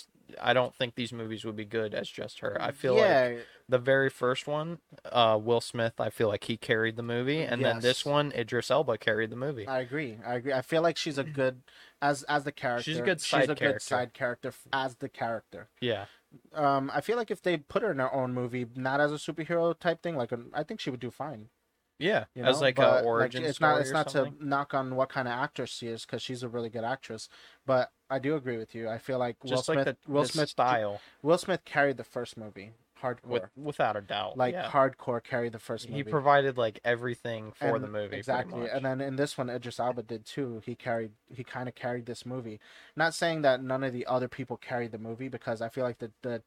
I 0.41 0.53
don't 0.53 0.73
think 0.73 0.95
these 0.95 1.13
movies 1.13 1.45
would 1.45 1.55
be 1.55 1.65
good 1.65 1.93
as 1.93 2.09
just 2.09 2.39
her. 2.39 2.57
I 2.59 2.71
feel 2.71 2.95
like 2.95 3.45
the 3.69 3.77
very 3.77 4.09
first 4.09 4.47
one, 4.47 4.79
uh, 5.11 5.39
Will 5.41 5.61
Smith, 5.61 5.93
I 5.99 6.09
feel 6.09 6.27
like 6.27 6.45
he 6.45 6.57
carried 6.57 6.95
the 6.95 7.03
movie, 7.03 7.41
and 7.41 7.63
then 7.63 7.79
this 7.79 8.03
one, 8.03 8.31
Idris 8.31 8.71
Elba 8.71 8.97
carried 8.97 9.29
the 9.29 9.35
movie. 9.35 9.67
I 9.67 9.81
agree. 9.81 10.17
I 10.25 10.35
agree. 10.35 10.53
I 10.53 10.61
feel 10.63 10.81
like 10.81 10.97
she's 10.97 11.17
a 11.19 11.23
good 11.41 11.61
as 12.01 12.23
as 12.23 12.43
the 12.43 12.51
character. 12.51 12.91
good 13.03 13.21
She's 13.21 13.33
a 13.43 13.45
character. 13.55 13.73
good 13.73 13.81
side 13.81 14.13
character 14.13 14.53
as 14.73 14.95
the 14.95 15.09
character. 15.09 15.69
Yeah, 15.79 16.05
Um, 16.53 16.91
I 16.93 17.01
feel 17.01 17.17
like 17.17 17.29
if 17.31 17.41
they 17.43 17.57
put 17.57 17.83
her 17.83 17.91
in 17.91 17.99
her 17.99 18.11
own 18.13 18.33
movie, 18.33 18.65
not 18.75 18.99
as 18.99 19.11
a 19.11 19.15
superhero 19.15 19.77
type 19.77 20.01
thing, 20.01 20.15
like 20.17 20.31
a, 20.31 20.39
I 20.53 20.63
think 20.63 20.79
she 20.79 20.89
would 20.89 20.99
do 20.99 21.11
fine. 21.11 21.49
Yeah, 21.97 22.25
You 22.35 22.43
know? 22.43 22.49
as 22.49 22.59
like 22.61 22.75
But, 22.75 23.03
a 23.03 23.07
origin 23.07 23.43
it's 23.45 23.57
story 23.57 23.73
not. 23.73 23.81
It's 23.81 23.91
not 23.91 24.11
something. 24.11 24.37
to 24.39 24.45
knock 24.45 24.73
on 24.73 24.95
what 24.95 25.09
kind 25.09 25.27
of 25.27 25.33
actress 25.33 25.69
she 25.69 25.87
is 25.87 26.05
because 26.05 26.21
she's 26.21 26.43
a 26.43 26.49
really 26.49 26.69
good 26.69 26.83
actress. 26.83 27.29
But 27.65 27.91
I 28.09 28.19
do 28.19 28.35
agree 28.35 28.57
with 28.57 28.75
you. 28.75 28.89
I 28.89 28.97
feel 28.97 29.17
like 29.17 29.41
Will 29.43 29.51
just 29.51 29.65
Smith. 29.65 29.77
like 29.77 29.85
the, 29.85 30.11
Will 30.11 30.23
the 30.23 30.29
Smith. 30.29 30.49
style, 30.49 30.99
Will 31.21 31.37
Smith 31.37 31.63
carried 31.65 31.97
the 31.97 32.03
first 32.03 32.35
movie, 32.37 32.71
hardcore. 33.01 33.17
with 33.25 33.43
without 33.55 33.95
a 33.95 34.01
doubt. 34.01 34.37
like 34.37 34.53
yeah. 34.53 34.69
hardcore 34.69 35.23
carried 35.23 35.53
the 35.53 35.59
first 35.59 35.87
movie. 35.87 36.03
he 36.03 36.03
provided 36.03 36.57
like 36.57 36.79
everything 36.83 37.51
for 37.53 37.75
And- 37.75 37.83
the 37.83 37.87
movie. 37.87 38.17
exactly 38.17 38.67
and 38.69 38.83
then 38.85 38.99
in 39.01 39.15
this 39.15 39.37
one 39.37 39.49
idris 39.49 39.79
elba 39.79 40.03
did 40.03 40.25
too 40.25 40.61
he 40.65 40.75
carried 40.75 41.11
he 41.33 41.43
kind 41.43 41.67
of 41.67 41.75
carried 41.75 42.05
this 42.05 42.25
movie 42.25 42.59
not 42.95 43.13
saying 43.13 43.41
that 43.41 43.61
none 43.61 43.83
of 43.83 43.91
the 43.93 44.05
other 44.05 44.27
people 44.29 44.55
carried 44.57 44.91
the 44.91 44.97
movie 44.97 45.27
because 45.27 45.61
i 45.61 45.67
feel 45.69 45.83
like 45.83 45.99
the 45.99 46.11
the 46.21 46.41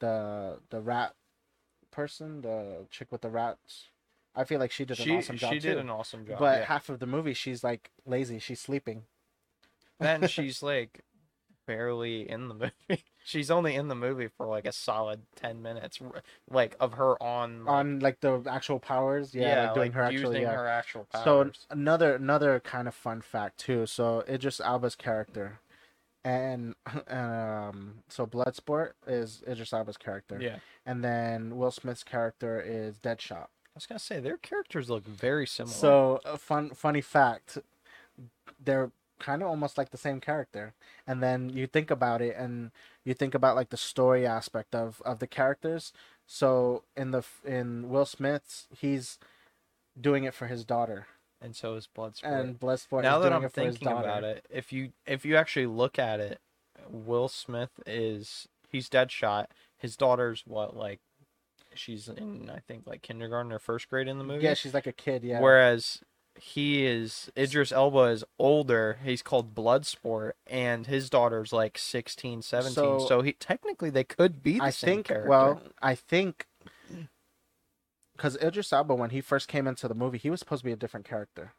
the, 0.00 0.58
the 0.70 0.80
rat 0.80 1.14
person 1.90 2.40
the 2.42 2.86
chick 2.90 3.10
with 3.12 3.20
the 3.20 3.30
rats 3.30 3.88
i 4.34 4.44
feel 4.44 4.58
like 4.58 4.72
she 4.72 4.84
did 4.84 4.98
an 4.98 5.04
she 5.04 5.16
awesome 5.16 5.36
job 5.36 5.52
she 5.52 5.60
too 5.60 5.68
did 5.68 5.78
an 5.78 5.90
awesome 5.90 6.26
job. 6.26 6.38
but 6.38 6.60
yeah. 6.60 6.64
half 6.66 6.88
of 6.88 6.98
the 6.98 7.06
movie 7.06 7.34
she's 7.34 7.62
like 7.62 7.90
lazy 8.06 8.38
she's 8.38 8.60
sleeping 8.60 9.04
then 10.00 10.26
she's 10.26 10.62
like 10.62 11.04
barely 11.66 12.28
in 12.28 12.48
the 12.48 12.54
movie. 12.54 13.04
She's 13.24 13.50
only 13.50 13.74
in 13.74 13.88
the 13.88 13.94
movie 13.94 14.28
for 14.36 14.46
like 14.46 14.66
a 14.66 14.72
solid 14.72 15.22
ten 15.36 15.62
minutes, 15.62 16.00
like 16.50 16.76
of 16.80 16.94
her 16.94 17.22
on 17.22 17.64
like, 17.64 17.72
on 17.72 17.98
like 18.00 18.20
the 18.20 18.42
actual 18.50 18.80
powers 18.80 19.34
yeah, 19.34 19.66
like 19.66 19.74
doing 19.74 19.92
like, 19.92 19.94
her 19.94 20.02
actual 20.02 20.36
yeah 20.36 20.52
her 20.52 20.66
actual 20.66 21.06
powers. 21.12 21.24
So 21.24 21.50
another 21.70 22.16
another 22.16 22.60
kind 22.60 22.88
of 22.88 22.94
fun 22.94 23.20
fact 23.20 23.58
too. 23.58 23.86
So 23.86 24.24
Idris 24.28 24.60
Elba's 24.60 24.96
character, 24.96 25.60
and 26.24 26.74
um, 27.08 28.02
so 28.08 28.26
Bloodsport 28.26 28.92
is 29.06 29.42
Idris 29.46 29.72
Elba's 29.72 29.96
character, 29.96 30.38
yeah, 30.40 30.56
and 30.84 31.04
then 31.04 31.56
Will 31.56 31.70
Smith's 31.70 32.02
character 32.02 32.60
is 32.60 32.98
Deadshot. 32.98 33.46
I 33.74 33.78
was 33.78 33.86
gonna 33.86 33.98
say 33.98 34.20
their 34.20 34.36
characters 34.36 34.90
look 34.90 35.06
very 35.06 35.46
similar. 35.46 35.74
So 35.74 36.20
a 36.24 36.36
fun 36.36 36.70
funny 36.70 37.00
fact, 37.00 37.58
they're 38.62 38.90
kind 39.18 39.40
of 39.40 39.48
almost 39.48 39.78
like 39.78 39.90
the 39.90 39.96
same 39.96 40.20
character, 40.20 40.74
and 41.06 41.22
then 41.22 41.48
you 41.48 41.66
think 41.66 41.90
about 41.90 42.20
it, 42.20 42.36
and 42.36 42.70
you 43.04 43.14
think 43.14 43.34
about 43.34 43.56
like 43.56 43.70
the 43.70 43.76
story 43.78 44.26
aspect 44.26 44.74
of 44.74 45.00
of 45.06 45.20
the 45.20 45.26
characters. 45.26 45.92
So 46.26 46.84
in 46.96 47.12
the 47.12 47.22
in 47.44 47.88
Will 47.88 48.04
Smith's, 48.04 48.68
he's 48.78 49.18
doing 49.98 50.24
it 50.24 50.34
for 50.34 50.48
his 50.48 50.64
daughter, 50.66 51.06
and 51.40 51.56
so 51.56 51.74
is 51.74 51.88
Bloodsport. 51.88 52.24
and 52.24 52.60
Bloodsport 52.60 53.02
now 53.04 53.18
is 53.18 53.22
that 53.24 53.30
doing 53.30 53.44
I'm 53.44 53.50
thinking 53.50 53.88
about 53.88 54.22
it, 54.22 54.44
if 54.50 54.70
you 54.70 54.92
if 55.06 55.24
you 55.24 55.36
actually 55.36 55.66
look 55.66 55.98
at 55.98 56.20
it, 56.20 56.40
Will 56.90 57.28
Smith 57.28 57.80
is 57.86 58.48
he's 58.68 58.90
Deadshot. 58.90 59.46
His 59.78 59.96
daughter's 59.96 60.42
what 60.46 60.76
like 60.76 61.00
she's 61.74 62.08
in 62.08 62.50
I 62.50 62.58
think 62.60 62.86
like 62.86 63.02
kindergarten 63.02 63.52
or 63.52 63.58
first 63.58 63.88
grade 63.88 64.08
in 64.08 64.18
the 64.18 64.24
movie. 64.24 64.44
Yeah, 64.44 64.54
she's 64.54 64.74
like 64.74 64.86
a 64.86 64.92
kid. 64.92 65.22
Yeah. 65.24 65.40
Whereas 65.40 66.00
he 66.34 66.86
is 66.86 67.30
Idris 67.36 67.72
Elba 67.72 68.04
is 68.04 68.24
older. 68.38 68.98
He's 69.04 69.22
called 69.22 69.54
Bloodsport, 69.54 70.32
and 70.46 70.86
his 70.86 71.10
daughter's 71.10 71.52
like 71.52 71.76
16, 71.78 72.42
17. 72.42 72.74
So, 72.74 72.98
So- 73.00 73.22
he 73.22 73.32
technically 73.34 73.90
they 73.90 74.04
could 74.04 74.42
be 74.42 74.58
the 74.58 74.64
I 74.64 74.70
same 74.70 74.88
think. 74.96 75.06
character. 75.08 75.28
Well, 75.28 75.62
I 75.82 75.94
think 75.94 76.46
because 78.16 78.36
Idris 78.42 78.72
Elba, 78.72 78.94
when 78.94 79.10
he 79.10 79.20
first 79.20 79.48
came 79.48 79.66
into 79.66 79.88
the 79.88 79.94
movie, 79.94 80.18
he 80.18 80.30
was 80.30 80.38
supposed 80.40 80.60
to 80.60 80.66
be 80.66 80.72
a 80.72 80.76
different 80.76 81.06
character. 81.06 81.52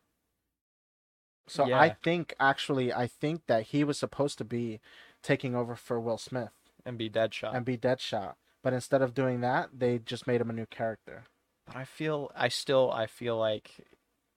So 1.48 1.74
I 1.74 1.90
think 2.04 2.34
actually, 2.40 2.94
I 2.94 3.06
think 3.08 3.48
that 3.48 3.64
he 3.68 3.84
was 3.84 4.00
supposed 4.00 4.38
to 4.38 4.46
be 4.46 4.80
taking 5.22 5.56
over 5.56 5.76
for 5.76 6.00
Will 6.00 6.18
Smith 6.18 6.52
and 6.86 6.98
be 6.98 7.10
Deadshot. 7.10 7.54
and 7.54 7.66
be 7.66 7.78
Deadshot, 7.78 8.36
but 8.64 8.74
instead 8.74 9.02
of 9.02 9.14
doing 9.14 9.42
that, 9.42 9.70
they 9.78 10.00
just 10.00 10.26
made 10.26 10.42
him 10.42 10.50
a 10.50 10.54
new 10.54 10.66
character. 10.66 11.24
But 11.68 11.76
I 11.76 11.84
feel 11.86 12.32
I 12.36 12.48
still 12.48 12.92
I 12.92 13.06
feel 13.08 13.38
like 13.38 13.72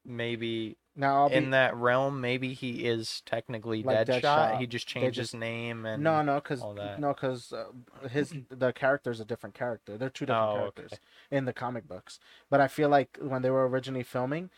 maybe 0.04 0.76
Now 0.94 1.28
be 1.28 1.34
in 1.34 1.50
that 1.50 1.74
realm 1.76 2.20
maybe 2.20 2.52
he 2.54 2.86
is 2.86 3.22
technically 3.26 3.82
Like 3.82 4.06
Deadshot. 4.06 4.20
Deadshot. 4.22 4.58
He 4.60 4.66
just 4.66 4.86
changed 4.86 5.16
just- 5.16 5.32
his 5.32 5.38
name 5.40 5.84
and 5.84 6.02
no, 6.02 6.22
no, 6.22 6.36
because 6.36 6.62
no, 6.62 7.12
because 7.14 7.52
uh, 7.52 7.66
his 8.08 8.32
the 8.50 8.72
character 8.72 9.10
is 9.10 9.18
a 9.20 9.24
different 9.24 9.54
character. 9.54 9.98
They're 9.98 10.10
two 10.10 10.26
different 10.26 10.50
Oh, 10.50 10.56
characters 10.56 10.92
okay. 10.92 11.02
in 11.36 11.44
the 11.44 11.52
comic 11.52 11.88
books. 11.88 12.20
But 12.50 12.60
I 12.60 12.68
feel 12.68 12.88
like 12.88 13.18
when 13.20 13.42
they 13.42 13.50
were 13.50 13.68
originally 13.68 14.04
filming, 14.04 14.50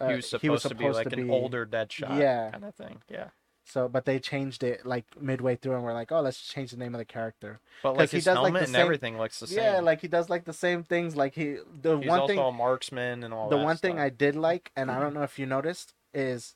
uh, 0.00 0.08
he 0.08 0.14
was 0.14 0.28
supposed, 0.28 0.68
to 0.68 0.74
be 0.76 0.88
like 0.88 1.12
an 1.12 1.28
older 1.30 1.66
Deadshot, 1.66 2.18
Yeah. 2.18 2.50
kind 2.52 2.64
of 2.64 2.74
thing. 2.76 3.02
Yeah, 3.10 3.28
So, 3.64 3.88
but 3.88 4.04
they 4.04 4.18
changed 4.18 4.62
it 4.64 4.84
like 4.84 5.04
midway 5.20 5.56
through, 5.56 5.74
and 5.74 5.84
we're 5.84 5.94
like, 5.94 6.10
oh, 6.12 6.20
let's 6.20 6.40
change 6.40 6.72
the 6.72 6.76
name 6.76 6.94
of 6.94 6.98
the 6.98 7.04
character. 7.04 7.60
But 7.82 7.96
like 7.96 8.10
he 8.10 8.18
his 8.18 8.24
does, 8.24 8.38
like, 8.38 8.52
the 8.52 8.58
and 8.60 8.68
same- 8.68 8.80
everything 8.80 9.18
looks 9.18 9.40
the 9.40 9.46
same. 9.46 9.58
Yeah, 9.58 9.80
like 9.80 10.00
he 10.00 10.08
does 10.08 10.28
like 10.28 10.44
the 10.44 10.52
same 10.52 10.82
things. 10.82 11.16
Like 11.16 11.34
he, 11.34 11.58
the 11.80 11.98
he's 11.98 12.08
one 12.08 12.20
also 12.20 12.34
thing, 12.34 12.38
a 12.38 12.52
marksman 12.52 13.22
and 13.22 13.32
all 13.32 13.48
the 13.48 13.56
one 13.56 13.76
thing. 13.76 13.98
I 13.98 14.08
did 14.10 14.34
like, 14.36 14.72
and 14.76 14.90
I 14.90 15.00
don't 15.00 15.14
know 15.14 15.22
if 15.22 15.38
you 15.38 15.46
noticed, 15.46 15.94
is 16.12 16.54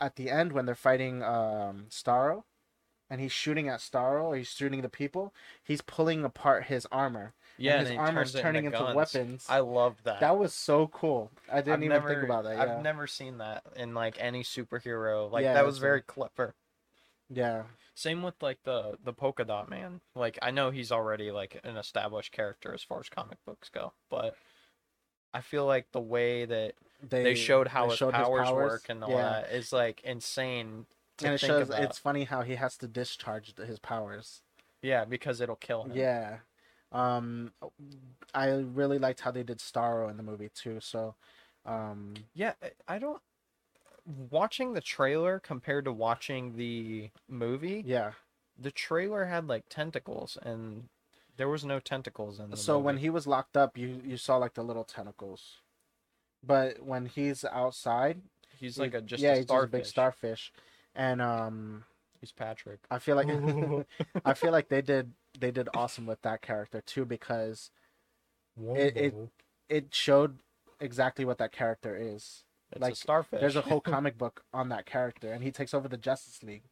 at 0.00 0.16
the 0.16 0.30
end 0.30 0.52
when 0.52 0.66
they're 0.66 0.74
fighting 0.74 1.22
um 1.22 1.86
Starro, 1.90 2.44
and 3.10 3.20
he's 3.20 3.32
shooting 3.32 3.68
at 3.68 3.80
Starro, 3.80 4.24
or 4.24 4.36
he's 4.36 4.48
shooting 4.48 4.80
the 4.82 4.88
people. 4.88 5.32
He's 5.62 5.82
pulling 5.82 6.24
apart 6.24 6.64
his 6.64 6.86
armor. 6.90 7.34
Yeah, 7.56 7.80
his 7.80 7.90
and 7.90 7.98
armor's 7.98 8.32
turning 8.32 8.64
into, 8.64 8.78
into 8.78 8.94
weapons. 8.94 9.46
I 9.48 9.60
love 9.60 9.96
that. 10.04 10.20
That 10.20 10.38
was 10.38 10.52
so 10.52 10.88
cool. 10.88 11.30
I 11.50 11.56
didn't 11.56 11.74
I've 11.74 11.78
even 11.80 11.88
never, 11.90 12.08
think 12.08 12.22
about 12.22 12.44
that. 12.44 12.56
Yeah, 12.56 12.62
I've 12.62 12.82
never 12.82 13.06
seen 13.06 13.38
that 13.38 13.62
in 13.76 13.94
like 13.94 14.16
any 14.18 14.42
superhero. 14.42 15.30
Like 15.30 15.44
Yeah, 15.44 15.54
that 15.54 15.66
was 15.66 15.78
very 15.78 16.02
clever. 16.02 16.54
yeah, 17.30 17.62
Same 17.94 18.22
with 18.22 18.34
like 18.42 18.58
the 18.64 18.98
the 19.04 19.12
polka 19.12 19.44
dot 19.44 19.68
man. 19.68 20.00
Like 20.14 20.38
I 20.42 20.50
know 20.50 20.70
he's 20.70 20.90
already 20.90 21.30
like 21.30 21.60
an 21.64 21.76
established 21.76 22.32
character 22.32 22.74
as 22.74 22.82
far 22.82 23.00
as 23.00 23.08
comic 23.08 23.38
books 23.46 23.68
go, 23.68 23.92
but 24.10 24.36
I 25.32 25.40
feel 25.40 25.66
like 25.66 25.90
the 25.92 26.00
way 26.00 26.44
that 26.44 26.74
they, 27.08 27.34
showed 27.34 27.68
how 27.68 27.84
they 27.84 27.90
his, 27.90 27.98
showed 27.98 28.14
powers 28.14 28.50
work 28.50 28.86
and 28.88 29.04
all 29.04 29.10
yeah. 29.10 29.16
that 29.16 29.52
is 29.52 29.72
like 29.72 30.00
insane. 30.04 30.86
To 31.18 31.26
and 31.26 31.34
it 31.34 31.38
shows 31.38 31.68
about. 31.68 31.84
it's 31.84 31.98
funny 31.98 32.24
how 32.24 32.42
he 32.42 32.56
has 32.56 32.76
to 32.78 32.88
discharge 32.88 33.54
his 33.56 33.78
powers. 33.78 34.42
yeah 34.82 35.04
because 35.04 35.40
it'll 35.40 35.54
kill 35.54 35.84
him. 35.84 35.92
Yeah. 35.94 36.38
Um 36.94 37.52
I 38.32 38.46
really 38.50 38.98
liked 38.98 39.20
how 39.20 39.30
they 39.32 39.42
did 39.42 39.58
Starro 39.58 40.08
in 40.10 40.16
the 40.16 40.22
movie 40.22 40.50
too. 40.54 40.78
So 40.80 41.14
um 41.66 42.14
Yeah, 42.34 42.54
I- 42.88 42.98
don't. 42.98 43.20
Watching 44.06 44.74
the 44.74 44.82
trailer 44.82 45.40
compared 45.40 45.86
to 45.86 45.92
watching 45.92 46.56
the 46.56 47.10
movie, 47.26 47.82
yeah. 47.86 48.12
the 48.58 48.70
trailer 48.70 49.24
had 49.24 49.46
like 49.48 49.64
tentacles 49.70 50.36
and 50.42 50.88
there 51.36 51.48
was 51.48 51.64
no 51.64 51.80
tentacles 51.80 52.38
in 52.38 52.50
the 52.50 52.56
So 52.56 52.78
when 52.78 52.98
he 52.98 53.08
was 53.10 53.26
locked 53.26 53.56
up, 53.56 53.76
you 53.78 54.00
you 54.04 54.16
saw 54.18 54.36
like 54.36 54.54
the 54.54 54.62
little 54.62 54.84
tentacles. 54.84 55.60
But 56.46 56.82
when 56.82 57.06
he's 57.06 57.44
outside, 57.46 58.20
he's 58.58 58.76
he- 58.76 58.82
like 58.82 58.94
a 58.94 59.00
just 59.00 59.22
yeah, 59.22 59.32
a 59.32 59.36
he's 59.36 59.46
just 59.46 59.64
a 59.64 59.66
big 59.68 59.86
starfish. 59.86 60.52
And 60.94 61.20
um 61.22 61.84
He's 62.20 62.32
Patrick. 62.32 62.80
I 62.90 62.98
feel 63.00 63.16
like 63.16 63.28
I 64.24 64.34
feel 64.34 64.52
like 64.52 64.68
they 64.68 64.82
did 64.82 65.12
they 65.38 65.50
did 65.50 65.68
awesome 65.74 66.06
with 66.06 66.22
that 66.22 66.42
character 66.42 66.80
too 66.80 67.04
because 67.04 67.70
It- 68.56 68.96
it- 68.96 69.14
it 69.68 69.94
showed 69.94 70.40
exactly 70.80 71.24
what 71.24 71.38
that 71.38 71.52
character 71.52 71.96
is. 71.96 72.44
it's 72.72 72.80
like, 72.80 72.92
a 72.92 72.96
starfish. 72.96 73.40
There's 73.40 73.56
a 73.56 73.60
whole 73.62 73.80
comic 73.80 74.18
book 74.18 74.44
on 74.52 74.68
that 74.70 74.84
character, 74.86 75.32
and 75.32 75.42
he 75.42 75.50
takes 75.52 75.72
over 75.74 75.88
the 75.88 75.96
Justice 75.96 76.42
League. 76.42 76.64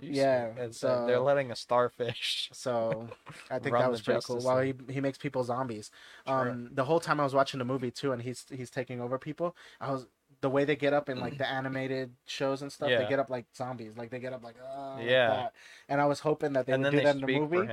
Yeah, 0.00 0.54
serious? 0.54 0.70
It's, 0.76 0.84
uh, 0.84 1.06
they're 1.06 1.18
letting 1.20 1.50
a 1.50 1.56
starfish. 1.56 2.50
So 2.54 3.08
I 3.50 3.58
think 3.58 3.76
that 3.76 3.90
was 3.90 4.00
pretty 4.02 4.20
cool. 4.24 4.36
Justice 4.36 4.44
While 4.44 4.60
he 4.60 4.74
he 4.90 5.00
makes 5.00 5.18
people 5.18 5.42
zombies. 5.44 5.90
Sure. 6.26 6.50
Um, 6.50 6.70
the 6.72 6.84
whole 6.84 7.00
time 7.00 7.18
I 7.20 7.24
was 7.24 7.34
watching 7.34 7.58
the 7.58 7.64
movie 7.64 7.90
too, 7.90 8.12
and 8.12 8.22
he's 8.22 8.44
he's 8.48 8.70
taking 8.70 9.00
over 9.00 9.18
people. 9.18 9.56
I 9.80 9.90
was 9.90 10.06
the 10.40 10.50
way 10.50 10.64
they 10.64 10.76
get 10.76 10.92
up 10.92 11.08
in 11.08 11.18
like 11.18 11.38
the 11.38 11.48
animated 11.48 12.12
shows 12.26 12.62
and 12.62 12.70
stuff. 12.70 12.88
They 12.88 13.06
get 13.08 13.18
up 13.18 13.30
like 13.30 13.46
zombies. 13.56 13.96
Like 13.96 14.10
they 14.10 14.20
get 14.20 14.32
up 14.32 14.42
like 14.44 14.56
uh, 14.62 14.98
Yeah. 15.00 15.28
that. 15.28 15.52
And 15.88 16.00
I 16.00 16.06
was 16.06 16.20
hoping 16.20 16.52
that 16.52 16.66
they 16.66 16.72
and 16.74 16.82
would 16.84 16.90
do 16.90 16.96
they 16.98 17.04
that 17.04 17.16
in 17.16 17.20
the 17.22 17.38
movie. 17.40 17.66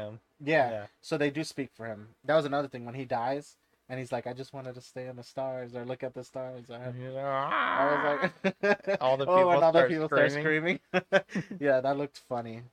Yeah. 0.43 0.71
Yeah. 0.71 0.85
So 1.01 1.17
they 1.17 1.29
do 1.29 1.43
speak 1.43 1.69
for 1.73 1.85
him. 1.85 2.09
That 2.23 2.35
was 2.35 2.45
another 2.45 2.67
thing 2.67 2.85
when 2.85 2.95
he 2.95 3.05
dies. 3.05 3.55
And 3.87 3.99
he's 3.99 4.11
like, 4.11 4.25
I 4.25 4.33
just 4.33 4.51
wanted 4.51 4.73
to 4.75 4.81
stay 4.81 5.05
in 5.05 5.15
the 5.15 5.21
stars 5.23 5.75
or 5.75 5.85
look 5.85 6.01
at 6.03 6.15
the 6.15 6.23
stars. 6.23 6.71
I, 6.71 6.87
like, 6.87 7.23
I 7.23 8.19
was 8.41 8.41
like, 8.63 8.97
All 9.01 9.15
the 9.17 9.25
oh, 9.29 9.35
people 9.37 9.51
and 9.51 9.63
all 9.63 9.71
the 9.71 9.79
start 9.79 9.89
people 9.91 10.07
start 10.07 10.31
screaming. 10.31 10.79
yeah, 11.59 11.81
that 11.81 11.95
looked 11.95 12.17
funny. 12.27 12.63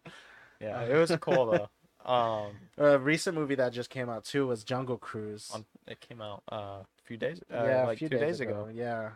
yeah, 0.58 0.80
it 0.84 0.96
was 0.96 1.14
cool 1.20 1.46
though. 1.50 1.68
Um, 2.10 2.52
A 2.78 2.98
recent 2.98 3.36
movie 3.36 3.54
that 3.56 3.72
just 3.72 3.90
came 3.90 4.08
out 4.08 4.24
too 4.24 4.46
was 4.46 4.64
Jungle 4.64 4.96
Cruise. 4.96 5.50
on, 5.54 5.66
it 5.86 6.00
came 6.00 6.20
out 6.22 6.42
uh, 6.50 6.56
a 6.82 6.86
few 7.04 7.16
days, 7.18 7.40
uh, 7.52 7.62
yeah, 7.64 7.84
like 7.84 7.96
a 7.96 7.98
few 7.98 8.08
two 8.08 8.18
days, 8.18 8.40
ago. 8.40 8.68
Yeah. 8.72 9.10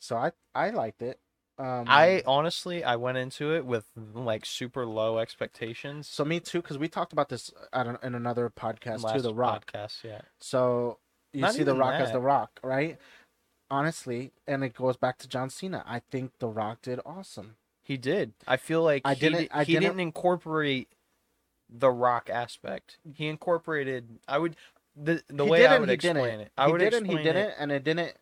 So 0.00 0.16
I 0.16 0.32
I 0.54 0.70
liked 0.70 1.02
it. 1.02 1.18
Um, 1.58 1.84
I 1.88 2.22
honestly, 2.26 2.84
I 2.84 2.96
went 2.96 3.16
into 3.16 3.54
it 3.54 3.64
with 3.64 3.86
like 4.14 4.44
super 4.44 4.84
low 4.84 5.18
expectations. 5.18 6.06
so 6.06 6.22
me 6.24 6.38
too 6.38 6.60
because 6.60 6.76
we 6.76 6.86
talked 6.88 7.14
about 7.14 7.30
this 7.30 7.50
at 7.72 7.86
an, 7.86 7.96
in 8.02 8.14
another 8.14 8.50
podcast 8.50 9.10
too. 9.14 9.22
The 9.22 9.32
Rock. 9.34 9.72
podcast, 9.72 10.04
yeah. 10.04 10.20
So 10.38 10.98
you 11.32 11.40
Not 11.40 11.54
see 11.54 11.62
The 11.62 11.74
Rock 11.74 11.94
as. 11.94 12.12
The 12.12 12.20
Rock, 12.20 12.60
right? 12.62 12.98
Honestly, 13.70 14.32
and 14.46 14.62
it 14.62 14.74
goes 14.74 14.96
back 14.96 15.18
to 15.18 15.28
John 15.28 15.50
Cena. 15.50 15.82
I 15.86 16.00
think 16.10 16.32
The 16.38 16.46
Rock 16.48 16.82
did 16.82 17.00
awesome. 17.06 17.56
He 17.82 17.96
did. 17.96 18.34
I 18.46 18.58
feel 18.58 18.82
like 18.82 19.02
I 19.04 19.14
he, 19.14 19.20
didn't- 19.20 19.38
di- 19.40 19.48
I 19.50 19.64
he 19.64 19.72
didn't- 19.72 19.82
didn't 19.88 20.00
incorporate 20.00 20.88
the 21.68 21.90
rock 21.90 22.28
aspect. 22.30 22.98
He 23.14 23.26
incorporated. 23.28 24.18
I 24.28 24.38
would 24.38 24.56
the 24.94 25.22
the 25.28 25.44
He 25.44 25.50
way 25.50 25.58
did 25.60 25.70
I 25.70 25.78
would 25.78 25.90
explain 25.90 26.14
didn't. 26.16 26.40
it. 26.42 26.52
I 26.58 26.66
he 26.66 26.72
would 26.72 26.78
did 26.78 26.94
and 26.94 27.06
explain 27.06 27.18
he 27.18 27.24
didn't, 27.24 27.48
it. 27.48 27.54
and 27.58 27.72
it 27.72 27.82
didn't. 27.84 28.12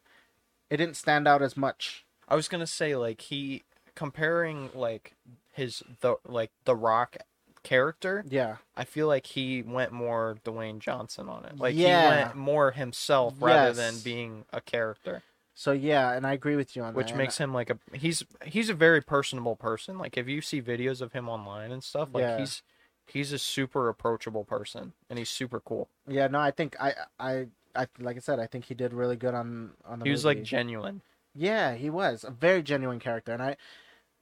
It 0.70 0.76
didn't 0.78 0.96
stand 0.96 1.28
out 1.28 1.42
as 1.42 1.56
much. 1.56 2.04
I 2.28 2.34
was 2.36 2.48
gonna 2.48 2.66
say 2.66 2.96
like 2.96 3.20
he 3.22 3.62
comparing 3.94 4.70
like 4.74 5.14
his 5.52 5.82
the 6.00 6.16
like 6.26 6.50
the 6.64 6.74
rock 6.74 7.16
character. 7.62 8.24
Yeah. 8.28 8.56
I 8.76 8.84
feel 8.84 9.06
like 9.06 9.26
he 9.26 9.62
went 9.62 9.92
more 9.92 10.36
Dwayne 10.44 10.78
Johnson 10.80 11.28
on 11.28 11.44
it. 11.46 11.58
Like 11.58 11.74
Yeah. 11.74 12.02
he 12.10 12.16
went 12.24 12.36
more 12.36 12.70
himself 12.72 13.34
rather 13.40 13.72
than 13.72 13.94
being 14.04 14.44
a 14.52 14.60
character. 14.60 15.22
So 15.54 15.70
yeah, 15.72 16.10
and 16.12 16.26
I 16.26 16.32
agree 16.32 16.56
with 16.56 16.74
you 16.76 16.82
on 16.82 16.94
which 16.94 17.06
that. 17.08 17.12
Which 17.14 17.18
makes 17.18 17.38
him 17.38 17.54
like 17.54 17.70
a 17.70 17.78
he's 17.92 18.24
he's 18.44 18.68
a 18.68 18.74
very 18.74 19.00
personable 19.00 19.56
person 19.56 19.98
like 19.98 20.16
if 20.16 20.28
you 20.28 20.40
see 20.40 20.60
videos 20.60 21.00
of 21.00 21.12
him 21.12 21.28
online 21.28 21.70
and 21.72 21.82
stuff 21.84 22.08
like 22.12 22.22
Yeah. 22.22 22.38
he's 22.38 22.62
he's 23.06 23.32
a 23.32 23.38
super 23.38 23.88
approachable 23.88 24.44
person 24.44 24.92
and 25.08 25.18
he's 25.18 25.28
super 25.30 25.60
cool 25.60 25.88
yeah, 26.08 26.26
no, 26.26 26.40
I 26.40 26.50
think 26.50 26.74
I 26.80 26.94
I 27.20 27.46
I 27.76 27.86
like 27.98 28.16
I 28.16 28.20
said, 28.20 28.38
I 28.38 28.46
think 28.46 28.66
he 28.66 28.74
did 28.74 28.92
really 28.94 29.16
good 29.16 29.34
on 29.34 29.72
on 29.84 29.98
the 30.00 30.04
he 30.04 30.10
was 30.10 30.24
movie. 30.24 30.38
like 30.40 30.44
genuine 30.46 31.02
Yeah, 31.34 31.74
he 31.74 31.90
was 31.90 32.24
a 32.24 32.30
very 32.30 32.62
genuine 32.62 33.00
character, 33.00 33.32
and 33.32 33.42
I, 33.42 33.56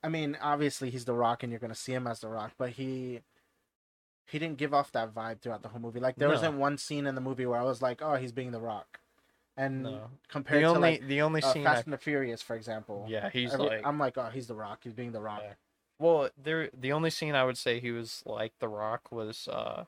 I 0.03 0.09
mean, 0.09 0.37
obviously 0.41 0.91
he's 0.91 1.05
the 1.05 1.15
Rock, 1.15 1.43
and 1.43 1.51
you're 1.53 1.61
gonna 1.61 1.75
see 1.75 1.93
him 1.93 2.07
as 2.07 2.21
the 2.21 2.29
Rock, 2.29 2.53
but 2.59 2.71
he, 2.71 3.21
he 4.27 4.39
didn't 4.39 4.57
give 4.59 4.73
off 4.73 4.93
that 4.93 5.15
vibe 5.15 5.41
throughout 5.41 5.63
the 5.63 5.69
whole 5.69 5.81
movie. 5.81 6.01
Like 6.01 6.17
there 6.17 6.29
No. 6.29 6.35
wasn't 6.35 6.55
one 6.59 6.79
scene 6.79 7.07
in 7.07 7.15
the 7.15 7.21
movie 7.21 7.47
where 7.47 7.61
I 7.61 7.65
was 7.65 7.83
like, 7.83 8.01
oh, 8.03 8.15
he's 8.17 8.33
being 8.33 8.53
the 8.53 8.61
Rock, 8.61 9.01
and 9.57 9.83
no 9.83 10.11
compared 10.29 10.61
the 10.63 10.67
to 10.67 10.75
only 10.75 10.81
like 10.93 11.07
the 11.07 11.21
only 11.23 11.43
uh, 11.43 11.53
scene 11.53 11.65
Fast 11.65 11.79
I, 11.79 11.83
and 11.85 11.93
the 11.93 11.99
Furious, 11.99 12.41
for 12.43 12.57
example. 12.57 13.07
yeah 13.09 13.29
he's 13.31 13.53
every- 13.53 13.67
like 13.67 13.87
I'm 13.87 13.99
like, 13.99 14.17
oh, 14.17 14.31
he's 14.33 14.47
the 14.47 14.55
Rock. 14.55 14.81
He's 14.83 14.95
being 14.95 15.13
the 15.13 15.21
Rock. 15.21 15.43
Yeah. 15.45 15.55
well 15.99 16.31
there 16.43 16.71
the 16.73 16.91
only 16.93 17.11
scene 17.11 17.35
i 17.35 17.45
would 17.45 17.59
say 17.59 17.79
he 17.79 17.91
was 17.93 18.23
like 18.27 18.53
the 18.59 18.67
rock 18.69 19.13
was 19.13 19.47
uh 19.49 19.85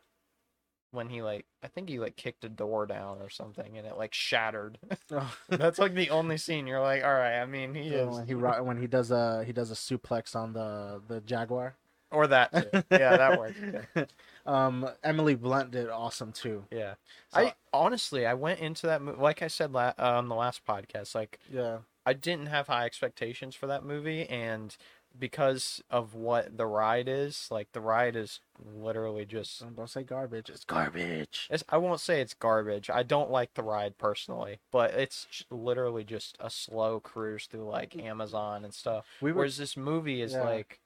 when 0.95 1.09
he 1.09 1.21
like 1.23 1.45
i 1.63 1.67
think 1.67 1.89
he 1.89 1.99
like 1.99 2.17
kicked 2.17 2.45
a 2.45 2.49
door 2.49 2.87
down 2.87 3.21
or 3.21 3.29
something 3.29 3.77
and 3.77 3.87
it 3.87 3.97
like 3.97 4.15
shattered 4.15 4.79
that's 5.49 5.79
like 5.79 5.95
the 5.95 6.11
only 6.11 6.37
scene 6.39 6.67
you're 6.67 6.81
like 6.81 7.05
all 7.05 7.13
right 7.13 7.41
i 7.41 7.45
mean 7.47 7.75
he 7.75 7.91
Yeah, 7.91 8.09
is 8.09 8.17
when 8.17 8.27
he 8.27 8.35
when 8.35 8.81
he 8.81 8.87
does 8.87 9.11
a 9.11 9.45
he 9.45 9.53
does 9.53 9.71
a 9.71 9.75
suplex 9.75 10.35
on 10.35 10.53
the 10.53 11.03
the 11.07 11.21
Jaguar. 11.21 11.75
or 12.11 12.27
that 12.29 12.53
too. 12.53 12.83
yeah 12.91 13.17
that 13.17 13.39
works 13.39 13.57
yeah. 13.97 14.05
um, 14.47 14.89
Emily 15.03 15.35
Blunt 15.35 15.71
did 15.73 15.89
awesome 15.89 16.31
too. 16.33 16.65
Yeah. 16.71 16.95
So- 17.33 17.41
I 17.41 17.55
honestly, 17.73 18.25
I 18.27 18.35
went 18.35 18.61
into 18.61 18.87
that 18.87 19.03
movie 19.03 19.21
like 19.21 19.43
I 19.43 19.49
said 19.49 19.73
la- 19.73 19.95
uh, 19.99 20.19
on 20.19 20.29
the 20.29 20.35
last 20.35 20.65
podcast. 20.67 21.15
Like 21.15 21.39
Yeah, 21.51 21.79
I 22.07 22.13
didn't 22.13 22.47
have 22.47 22.67
high 22.69 22.85
expectations 22.85 23.55
for 23.55 23.67
that 23.67 23.85
movie, 23.85 24.29
and 24.29 24.77
because 25.19 25.83
of 25.91 26.15
what 26.15 26.57
the 26.57 26.67
ride 26.67 27.09
is, 27.09 27.49
like 27.51 27.73
the 27.73 27.81
ride 27.81 28.17
is 28.17 28.41
literally 28.65 29.25
just. 29.25 29.61
don't, 29.61 29.77
don't 29.77 29.91
say 29.91 30.03
garbage. 30.03 30.51
It's 30.51 30.65
garbage. 30.65 31.49
It's, 31.51 31.65
I 31.69 31.77
won't 31.79 32.01
say 32.01 32.21
it's 32.21 32.35
garbage. 32.35 32.91
I 32.91 33.03
don't 33.03 33.31
like 33.31 33.55
the 33.55 33.63
ride 33.63 33.99
personally, 33.99 34.59
but 34.73 34.93
it's 34.95 35.45
literally 35.51 36.05
just 36.05 36.37
a 36.41 36.51
slow 36.51 37.01
cruise 37.01 37.47
through 37.47 37.69
like 37.69 37.97
Amazon 37.97 38.65
and 38.65 38.75
stuff. 38.75 39.07
We 39.21 39.33
were 39.33 39.39
Whereas 39.39 39.57
this 39.57 39.77
movie 39.77 40.23
is 40.23 40.33
Yeah. 40.33 40.43
like. 40.45 40.81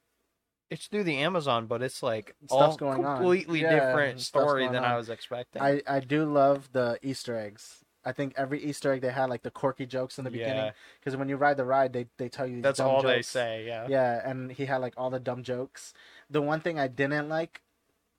It's 0.70 0.87
through 0.87 1.05
the 1.05 1.16
Amazon, 1.16 1.66
but 1.66 1.83
it's 1.83 2.03
like 2.03 2.35
Stuff's 2.45 2.53
all 2.53 2.76
going 2.76 3.03
completely 3.03 3.62
Yeah, 3.62 3.70
different 3.70 4.20
stuff's 4.20 4.45
story 4.45 4.66
than 4.66 4.76
on. 4.76 4.85
I 4.85 4.97
was 4.99 5.09
expecting. 5.09 5.62
I 5.62 5.81
I 5.87 6.01
do 6.01 6.26
love 6.26 6.68
the 6.72 6.99
Easter 7.03 7.39
eggs. 7.39 7.85
I 8.05 8.13
think 8.13 8.35
every 8.37 8.63
Easter 8.63 8.93
egg 8.93 9.03
they 9.03 9.11
had 9.11 9.29
like 9.29 9.43
the 9.43 9.51
quirky 9.51 9.85
jokes 9.87 10.19
in 10.19 10.25
the 10.25 10.31
beginning 10.31 10.57
Yeah. 10.57 10.71
because 11.01 11.17
when 11.17 11.29
you 11.29 11.37
ride 11.37 11.57
the 11.57 11.65
ride 11.65 11.93
they 11.93 12.07
they 12.17 12.29
tell 12.29 12.47
you 12.47 12.63
That's 12.63 12.81
all 12.81 13.03
they 13.03 13.23
say, 13.23 13.67
yeah. 13.67 13.87
Yeah, 13.89 14.29
and 14.29 14.51
he 14.53 14.67
had 14.67 14.79
like 14.79 14.95
all 14.97 15.11
the 15.11 15.21
dumb 15.21 15.43
jokes. 15.43 15.93
The 16.31 16.41
one 16.43 16.61
thing 16.61 16.79
I 16.79 16.89
didn't 16.89 17.29
like 17.29 17.61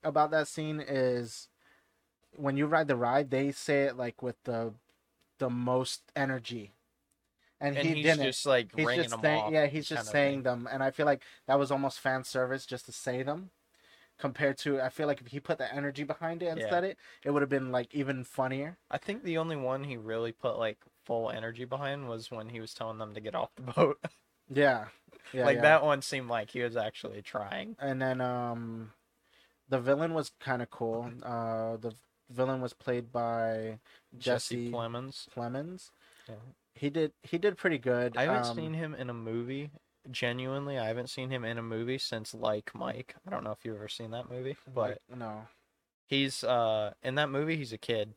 about 0.03 0.31
that 0.31 0.47
scene 0.47 0.79
is 0.85 1.47
when 2.35 2.57
you 2.57 2.67
ride 2.67 2.87
the 2.87 2.95
ride, 2.95 3.31
they 3.31 3.51
say 3.51 3.83
it 3.83 3.97
like 3.97 4.21
with 4.21 4.35
the 4.43 4.73
the 5.39 5.49
most 5.49 6.01
energy, 6.15 6.73
and, 7.61 7.77
And 7.77 7.87
he 7.87 7.95
he's 7.95 8.03
didn't. 8.05 8.23
just 8.23 8.45
like 8.45 8.75
he's 8.75 8.85
ringing 8.85 9.03
just 9.03 9.11
them 9.11 9.21
saying, 9.21 9.41
off. 9.43 9.51
yeah, 9.53 9.65
he's 9.67 9.87
just 9.87 10.11
saying 10.11 10.43
them, 10.43 10.67
and 10.71 10.83
I 10.83 10.91
feel 10.91 11.05
like 11.05 11.23
that 11.47 11.57
was 11.57 11.71
almost 11.71 11.99
fan 11.99 12.23
service 12.25 12.65
just 12.65 12.85
to 12.87 12.91
say 12.91 13.23
them. 13.23 13.49
Compared 14.19 14.57
to, 14.59 14.81
I 14.81 14.89
feel 14.89 15.07
like 15.07 15.21
if 15.21 15.27
he 15.27 15.39
put 15.39 15.57
the 15.57 15.73
energy 15.73 16.03
behind 16.03 16.43
it 16.43 16.47
and 16.47 16.59
Yeah. 16.59 16.69
said 16.69 16.83
it, 16.83 16.97
it 17.23 17.31
would 17.31 17.41
have 17.41 17.49
been 17.49 17.71
like 17.71 17.95
even 17.95 18.23
funnier. 18.25 18.77
I 18.91 18.97
think 18.97 19.23
the 19.23 19.37
only 19.37 19.55
one 19.55 19.85
he 19.85 19.95
really 19.97 20.33
put 20.33 20.57
like 20.59 20.77
full 21.05 21.29
energy 21.31 21.63
behind 21.65 22.09
was 22.09 22.29
when 22.29 22.49
he 22.49 22.59
was 22.59 22.73
telling 22.73 22.97
them 22.97 23.13
to 23.13 23.21
get 23.21 23.33
off 23.35 23.55
the 23.55 23.63
boat. 23.63 23.97
Yeah. 24.51 24.87
Yeah. 25.31 25.45
like 25.45 25.57
yeah. 25.57 25.61
that 25.61 25.83
one 25.83 26.01
seemed 26.01 26.27
like 26.27 26.49
he 26.49 26.61
was 26.63 26.75
actually 26.75 27.21
trying. 27.21 27.75
And 27.79 28.01
then 28.01 28.19
um, 28.19 28.93
the 29.69 29.79
villain 29.79 30.13
was 30.15 30.31
kind 30.39 30.61
of 30.61 30.69
cool. 30.71 31.11
Uh, 31.23 31.77
the 31.77 31.93
villain 32.31 32.59
was 32.59 32.73
played 32.73 33.11
by 33.11 33.79
Jesse, 34.17 34.55
Jesse 34.67 34.71
Plemons. 34.71 35.27
Plemons. 35.35 35.91
Yeah. 36.27 36.35
He 36.73 36.89
did 36.89 37.13
he 37.23 37.37
did 37.37 37.57
pretty 37.57 37.77
good. 37.77 38.17
I 38.17 38.23
haven't 38.23 38.49
Um, 38.49 38.55
seen 38.55 38.73
him 38.73 38.95
in 38.95 39.09
a 39.09 39.13
movie. 39.13 39.69
Genuinely, 40.11 40.77
I 40.77 40.87
haven't 40.87 41.09
seen 41.09 41.29
him 41.29 41.43
in 41.45 41.57
a 41.57 41.63
movie 41.63 41.97
since 41.97 42.33
Like 42.33 42.71
Mike. 42.73 43.15
I 43.25 43.31
don't 43.31 43.43
know 43.43 43.51
if 43.51 43.59
you've 43.63 43.75
ever 43.75 43.87
seen 43.87 44.11
that 44.11 44.29
movie, 44.29 44.57
but 44.73 44.99
like, 45.09 45.19
no. 45.19 45.47
he's 46.07 46.43
uh 46.43 46.93
in 47.03 47.15
that 47.15 47.29
movie 47.29 47.55
he's 47.57 47.73
a 47.73 47.77
kid. 47.77 48.13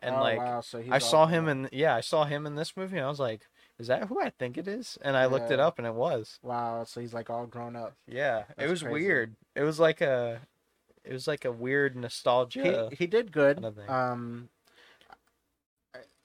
And 0.00 0.16
oh, 0.16 0.20
like 0.20 0.38
wow, 0.38 0.60
so 0.60 0.82
I 0.90 0.98
saw 0.98 1.26
him 1.26 1.48
in 1.48 1.68
yeah, 1.70 1.94
I 1.94 2.00
saw 2.00 2.24
him 2.24 2.44
in 2.44 2.56
this 2.56 2.76
movie 2.76 2.96
and 2.96 3.06
I 3.06 3.08
was 3.08 3.20
like, 3.20 3.42
is 3.78 3.86
that 3.86 4.08
who 4.08 4.20
I 4.20 4.30
think 4.30 4.58
it 4.58 4.66
is? 4.66 4.98
And 5.02 5.16
I 5.16 5.26
looked 5.26 5.50
it 5.50 5.60
up 5.60 5.78
and 5.78 5.86
it 5.86 5.94
was. 5.94 6.38
Wow, 6.42 6.84
so 6.84 7.00
he's 7.00 7.14
like 7.14 7.30
all 7.30 7.46
grown 7.46 7.76
up. 7.76 7.94
Yeah, 8.08 8.44
it 8.58 8.68
was 8.68 8.82
crazy. 8.82 8.92
weird. 8.92 9.36
It 9.54 9.62
was 9.62 9.78
like 9.78 10.00
a 10.00 10.40
it 11.04 11.12
was 11.12 11.26
like 11.26 11.44
a 11.44 11.52
weird 11.52 11.96
nostalgia. 11.96 12.88
He 12.90 12.96
he 12.96 13.06
did 13.06 13.32
good. 13.32 13.62
kind 13.62 13.66
of. 13.66 13.90
Um, 13.90 14.48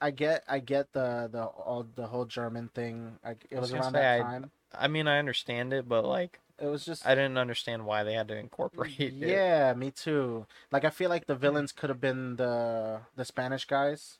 I, 0.00 0.10
get 0.10 0.44
I 0.48 0.60
get 0.60 0.92
the 0.92 1.28
the 1.30 1.44
all 1.44 1.86
the 1.94 2.06
whole 2.06 2.24
German 2.24 2.68
thing. 2.74 3.18
I, 3.24 3.30
it 3.50 3.56
I 3.56 3.60
was 3.60 3.72
was 3.72 3.80
around 3.80 3.92
that 3.94 4.20
I- 4.20 4.22
time. 4.22 4.50
I 4.78 4.88
mean, 4.88 5.06
I 5.08 5.18
understand 5.18 5.72
it, 5.72 5.88
but 5.88 6.04
like 6.04 6.40
It 6.58 6.66
was 6.66 6.84
just 6.84 7.06
I 7.06 7.14
didn't 7.14 7.38
understand 7.38 7.86
why 7.86 8.04
they 8.04 8.14
had 8.14 8.28
to 8.28 8.36
incorporate 8.36 8.98
it. 8.98 9.12
yeah, 9.14 9.72
me 9.74 9.90
too. 9.90 10.46
Like 10.70 10.84
I 10.84 10.90
feel 10.90 11.10
like 11.10 11.26
the 11.26 11.34
villains 11.36 11.72
could 11.72 11.90
have 11.90 12.00
been 12.00 12.36
the 12.36 13.00
the 13.16 13.24
Spanish 13.24 13.64
guys, 13.64 14.18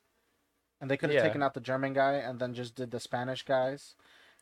and 0.81 0.91
they 0.91 0.97
could 0.97 1.11
have 1.11 1.17
Yeah. 1.17 1.29
taken 1.29 1.43
out 1.43 1.55
the 1.55 1.61
German 1.61 1.93
guy 1.93 2.15
and 2.15 2.39
then 2.39 2.55
just 2.55 2.75
did 2.75 2.91
the 2.91 3.01
Spanish 3.01 3.45
guys, 3.45 3.95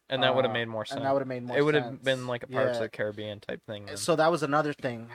And 0.09 0.23
that 0.23 0.35
would 0.35 0.45
have 0.45 0.51
Uh, 0.53 0.55
made 0.55 0.69
more 0.69 0.85
sense. 0.85 0.97
and 0.97 1.05
that 1.05 1.13
would 1.13 1.21
have 1.21 1.29
made 1.29 1.43
more. 1.43 1.57
it 1.59 1.63
would 1.63 1.75
have 1.75 2.03
been 2.05 2.27
like 2.27 2.43
a 2.43 2.47
Pirates 2.47 2.79
Yeah. 2.79 2.85
of 2.85 2.91
the 2.91 2.97
Caribbean 2.97 3.41
type 3.41 3.63
thing. 3.67 3.87
then. 3.87 3.97
So 3.97 4.17
that 4.17 4.31
was 4.31 4.43
another 4.43 4.73
thing. 4.73 5.11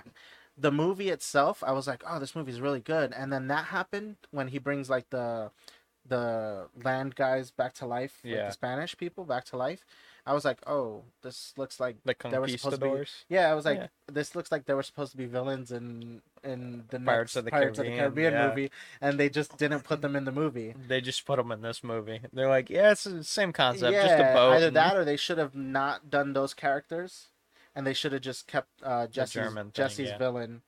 The 0.58 0.72
movie 0.72 1.10
itself, 1.10 1.64
I 1.64 1.72
was 1.72 1.88
like, 1.88 2.04
oh, 2.06 2.20
this 2.20 2.36
movie's 2.36 2.60
really 2.62 2.82
good. 2.82 3.14
And 3.14 3.32
then 3.32 3.48
that 3.48 3.66
happened 3.66 4.18
when 4.32 4.50
he 4.50 4.60
brings 4.60 4.90
like 4.90 5.10
the 5.10 5.52
the 6.06 6.68
land 6.84 7.16
guys 7.16 7.52
back 7.52 7.74
to 7.76 7.86
life, 7.86 8.20
like 8.24 8.44
the 8.46 8.52
Spanish 8.52 8.98
people 8.98 9.24
back 9.24 9.46
to 9.46 9.58
life. 9.58 9.86
I 10.26 10.34
was 10.34 10.46
like, 10.46 10.60
oh, 10.68 11.04
this 11.24 11.54
looks 11.58 11.80
like 11.80 11.98
the 12.06 12.16
they 12.30 12.38
were 12.38 12.48
supposed 12.48 12.80
to 12.80 12.90
be- 12.92 13.06
yeah. 13.28 13.50
I 13.52 13.56
was 13.56 13.66
like, 13.66 13.80
Yeah. 13.80 13.88
this 14.12 14.36
looks 14.36 14.52
like 14.52 14.66
they 14.66 14.74
were 14.76 14.84
supposed 14.84 15.12
to 15.12 15.18
be 15.18 15.26
villains 15.26 15.72
in 15.72 16.22
in 16.44 16.84
the 16.90 17.00
Pirates 17.00 17.36
next 17.36 17.36
of 17.38 17.46
the 17.46 17.52
Pirates 17.52 17.80
of 17.80 17.86
the 17.86 17.92
Caribbean, 17.92 18.34
Caribbean 18.34 18.34
yeah. 18.34 18.48
movie, 18.48 18.72
and 19.02 19.20
they 19.20 19.30
just 19.30 19.58
didn't 19.58 19.84
put 19.84 20.02
them 20.02 20.16
in 20.16 20.26
the 20.26 20.32
movie. 20.32 20.76
They 20.88 21.02
just 21.02 21.26
put 21.26 21.38
them 21.38 21.52
in 21.52 21.62
this 21.62 21.84
movie. 21.84 22.22
They're 22.34 22.50
like, 22.50 22.70
yeah, 22.70 22.92
it's 22.92 23.04
the 23.06 23.24
same 23.24 23.52
concept, 23.52 23.94
just 23.94 24.14
a 24.14 24.34
boat. 24.34 24.54
either 24.54 24.68
and- 24.68 24.76
that 24.76 24.96
or 24.96 25.04
they 25.06 25.18
should 25.18 25.38
have 25.40 25.56
not 25.56 26.10
done 26.10 26.34
those 26.34 26.54
characters, 26.54 27.28
and 27.76 27.86
they 27.88 27.94
should 27.94 28.12
have 28.14 28.22
just 28.22 28.48
kept 28.48 28.70
uh, 28.84 29.08
Jesse's 29.08 29.54
thing, 29.54 29.72
Jesse's 29.74 30.10
yeah. 30.10 30.18
villain, 30.18 30.62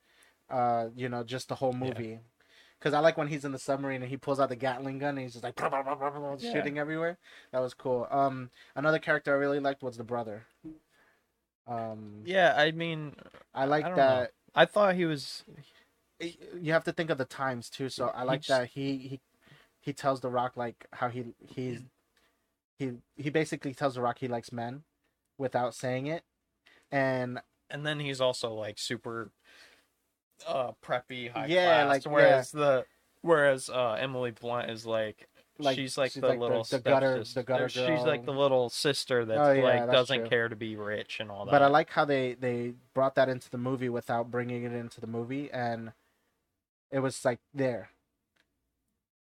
uh, 0.50 0.88
you 0.96 1.08
know, 1.08 1.22
just 1.22 1.48
the 1.48 1.56
whole 1.56 1.72
Yeah. 1.72 1.78
movie. 1.88 2.18
Because 2.84 2.92
I 2.92 3.00
like 3.00 3.16
when 3.16 3.28
he's 3.28 3.46
in 3.46 3.52
the 3.52 3.58
submarine 3.58 4.02
and 4.02 4.10
he 4.10 4.18
pulls 4.18 4.38
out 4.38 4.50
the 4.50 4.56
Gatling 4.56 4.98
gun 4.98 5.16
and 5.16 5.20
he's 5.20 5.32
just 5.32 5.42
like 5.42 5.58
Yeah. 5.58 6.52
shooting 6.52 6.78
everywhere. 6.78 7.16
That 7.50 7.60
was 7.60 7.72
cool. 7.72 8.06
Um, 8.10 8.50
another 8.76 8.98
character 8.98 9.32
I 9.32 9.38
really 9.38 9.58
liked 9.58 9.82
was 9.82 9.96
the 9.96 10.04
brother. 10.04 10.44
Um, 11.66 12.20
Yeah, 12.26 12.52
I 12.54 12.72
mean, 12.72 13.16
I 13.54 13.64
like 13.64 13.86
that. 13.96 14.32
I 14.54 14.66
thought 14.66 14.96
he 14.96 15.06
was. 15.06 15.44
You 16.20 16.72
have 16.74 16.84
to 16.84 16.92
think 16.92 17.08
of 17.08 17.16
the 17.16 17.24
times 17.24 17.70
too. 17.70 17.88
So 17.88 18.10
I 18.14 18.20
He 18.20 18.26
like 18.26 18.40
just- 18.42 18.48
that 18.48 18.68
he 18.68 18.98
he 18.98 19.20
he 19.80 19.94
tells 19.94 20.20
the 20.20 20.28
Rock 20.28 20.54
like 20.54 20.86
how 20.92 21.08
he 21.08 21.34
he's 21.40 21.80
he 22.78 22.98
he 23.16 23.30
basically 23.30 23.72
tells 23.72 23.94
the 23.94 24.02
Rock 24.02 24.18
he 24.18 24.28
likes 24.28 24.52
men 24.52 24.84
without 25.38 25.74
saying 25.74 26.06
it, 26.06 26.22
and 26.92 27.40
And 27.70 27.86
then 27.86 27.98
he's 27.98 28.20
also 28.20 28.52
like 28.52 28.78
super 28.78 29.32
uh 30.46 30.72
preppy, 30.84 31.30
high 31.30 31.46
Yeah, 31.46 31.84
class. 31.84 31.88
like, 31.88 32.12
whereas 32.12 32.50
the 32.50 32.84
whereas 33.22 33.68
uh 33.70 33.92
Emily 34.00 34.30
Blunt 34.32 34.70
is 34.70 34.86
like. 34.86 35.28
Like, 35.56 35.76
she's 35.76 35.96
like 35.96 36.10
she's 36.10 36.20
the 36.20 36.30
like 36.30 36.40
little 36.40 36.64
the 36.64 36.80
gutter- 36.80 37.22
the 37.22 37.42
gutter 37.44 37.68
She's 37.68 38.02
like 38.04 38.24
the 38.26 38.32
little 38.32 38.68
sister 38.68 39.24
that 39.24 39.38
Oh, 39.38 39.52
yeah, 39.52 39.62
like 39.62 39.92
doesn't 39.92 40.18
true. 40.22 40.28
care 40.28 40.48
to 40.48 40.56
be 40.56 40.74
rich 40.74 41.20
and 41.20 41.30
all 41.30 41.44
that. 41.44 41.52
but 41.52 41.62
I 41.62 41.68
like 41.68 41.90
how 41.90 42.04
they 42.04 42.34
they 42.34 42.74
brought 42.92 43.14
that 43.14 43.28
into 43.28 43.48
the 43.48 43.56
movie 43.56 43.88
without 43.88 44.32
bringing 44.32 44.64
it 44.64 44.72
into 44.72 45.00
the 45.00 45.06
movie, 45.06 45.52
and 45.52 45.92
it 46.90 46.98
was 46.98 47.24
like 47.24 47.38
there. 47.54 47.90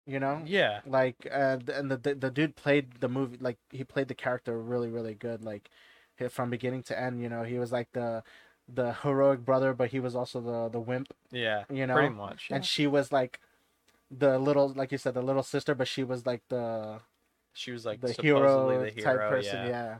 You 0.05 0.19
know, 0.19 0.41
yeah, 0.45 0.81
like 0.85 1.27
uh, 1.31 1.57
and 1.73 1.89
the, 1.89 1.97
the 1.97 2.13
the 2.15 2.31
dude 2.31 2.55
played 2.55 2.99
the 2.99 3.09
movie 3.09 3.37
like 3.39 3.57
he 3.71 3.83
played 3.83 4.07
the 4.07 4.15
character 4.15 4.59
really 4.59 4.89
really 4.89 5.15
good 5.15 5.43
like 5.43 5.69
from 6.29 6.51
beginning 6.51 6.83
to 6.83 6.99
end. 6.99 7.21
You 7.21 7.29
know, 7.29 7.41
he 7.43 7.57
was 7.57 7.71
like 7.71 7.91
the 7.93 8.23
the 8.73 8.93
heroic 8.93 9.43
brother, 9.45 9.73
but 9.73 9.89
he 9.89 9.99
was 9.99 10.15
also 10.15 10.39
the 10.41 10.69
the 10.69 10.79
wimp. 10.79 11.13
yeah, 11.31 11.63
You 11.69 11.87
know, 11.87 11.95
pretty 11.95 12.09
much. 12.09 12.47
and 12.51 12.63
yeah. 12.63 12.67
she 12.67 12.87
was 12.87 13.11
like 13.11 13.39
the 14.11 14.39
little 14.39 14.69
like 14.69 14.91
you 14.91 14.97
said 14.97 15.13
the 15.13 15.21
little 15.21 15.43
sister, 15.43 15.75
but 15.75 15.87
she 15.87 16.03
was 16.03 16.25
like 16.25 16.41
the 16.49 16.99
she 17.53 17.71
was 17.71 17.85
like 17.85 18.01
the 18.01 18.09
supposedly 18.09 18.29
hero, 18.29 18.83
the 18.85 18.89
hero 18.91 19.17
type 19.17 19.29
person. 19.29 19.67
Yeah. 19.67 19.97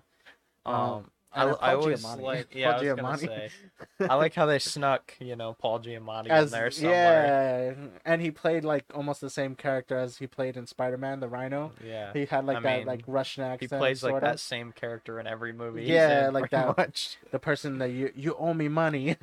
Yeah. 0.66 0.72
Um, 0.96 1.12
I, 1.34 1.44
I 1.44 1.74
always 1.76 2.04
Giamatti. 2.04 2.22
like 2.22 2.48
yeah, 2.56 2.72
Paul 2.74 2.82
I 2.82 2.92
was 2.92 2.94
gonna 2.96 3.18
say. 3.18 3.52
I 4.10 4.16
like 4.16 4.34
how 4.34 4.46
they 4.46 4.60
snuck 4.60 5.14
you 5.20 5.36
know 5.36 5.54
Paul 5.54 5.80
Giamatti 5.80 6.26
in 6.26 6.32
As 6.32 6.52
there 6.52 6.72
somewhere. 6.72 7.76
yeah, 7.78 8.00
and 8.06 8.22
he 8.22 8.32
played 8.32 8.64
like 8.66 8.86
almost 8.94 9.22
the 9.22 9.30
same 9.30 9.56
character 9.56 9.98
as 9.98 10.18
he 10.18 10.28
played 10.28 10.58
in 10.58 10.66
Spider 10.66 10.98
Man, 10.98 11.20
the 11.20 11.28
Rhino. 11.28 11.72
Yeah, 11.86 12.14
He 12.14 12.26
had 12.26 12.46
like 12.46 12.58
I 12.58 12.62
that 12.62 12.78
mean, 12.80 12.88
like 12.88 13.04
Russian 13.08 13.44
he 13.44 13.50
accent. 13.52 13.80
plays 13.80 14.04
like 14.04 14.12
sort 14.12 14.24
that 14.24 14.40
same 14.40 14.72
character 14.72 15.20
in 15.20 15.28
every 15.28 15.54
movie. 15.54 15.82
he's 15.82 15.90
Yeah, 15.92 16.28
in, 16.28 16.34
like 16.34 16.50
pretty 16.50 16.66
that. 16.66 16.78
Much. 16.78 17.18
the 17.32 17.40
person 17.40 17.78
that 17.80 17.92
you 17.92 18.12
you 18.16 18.36
owe 18.36 18.54
me 18.54 18.68
money, 18.68 19.16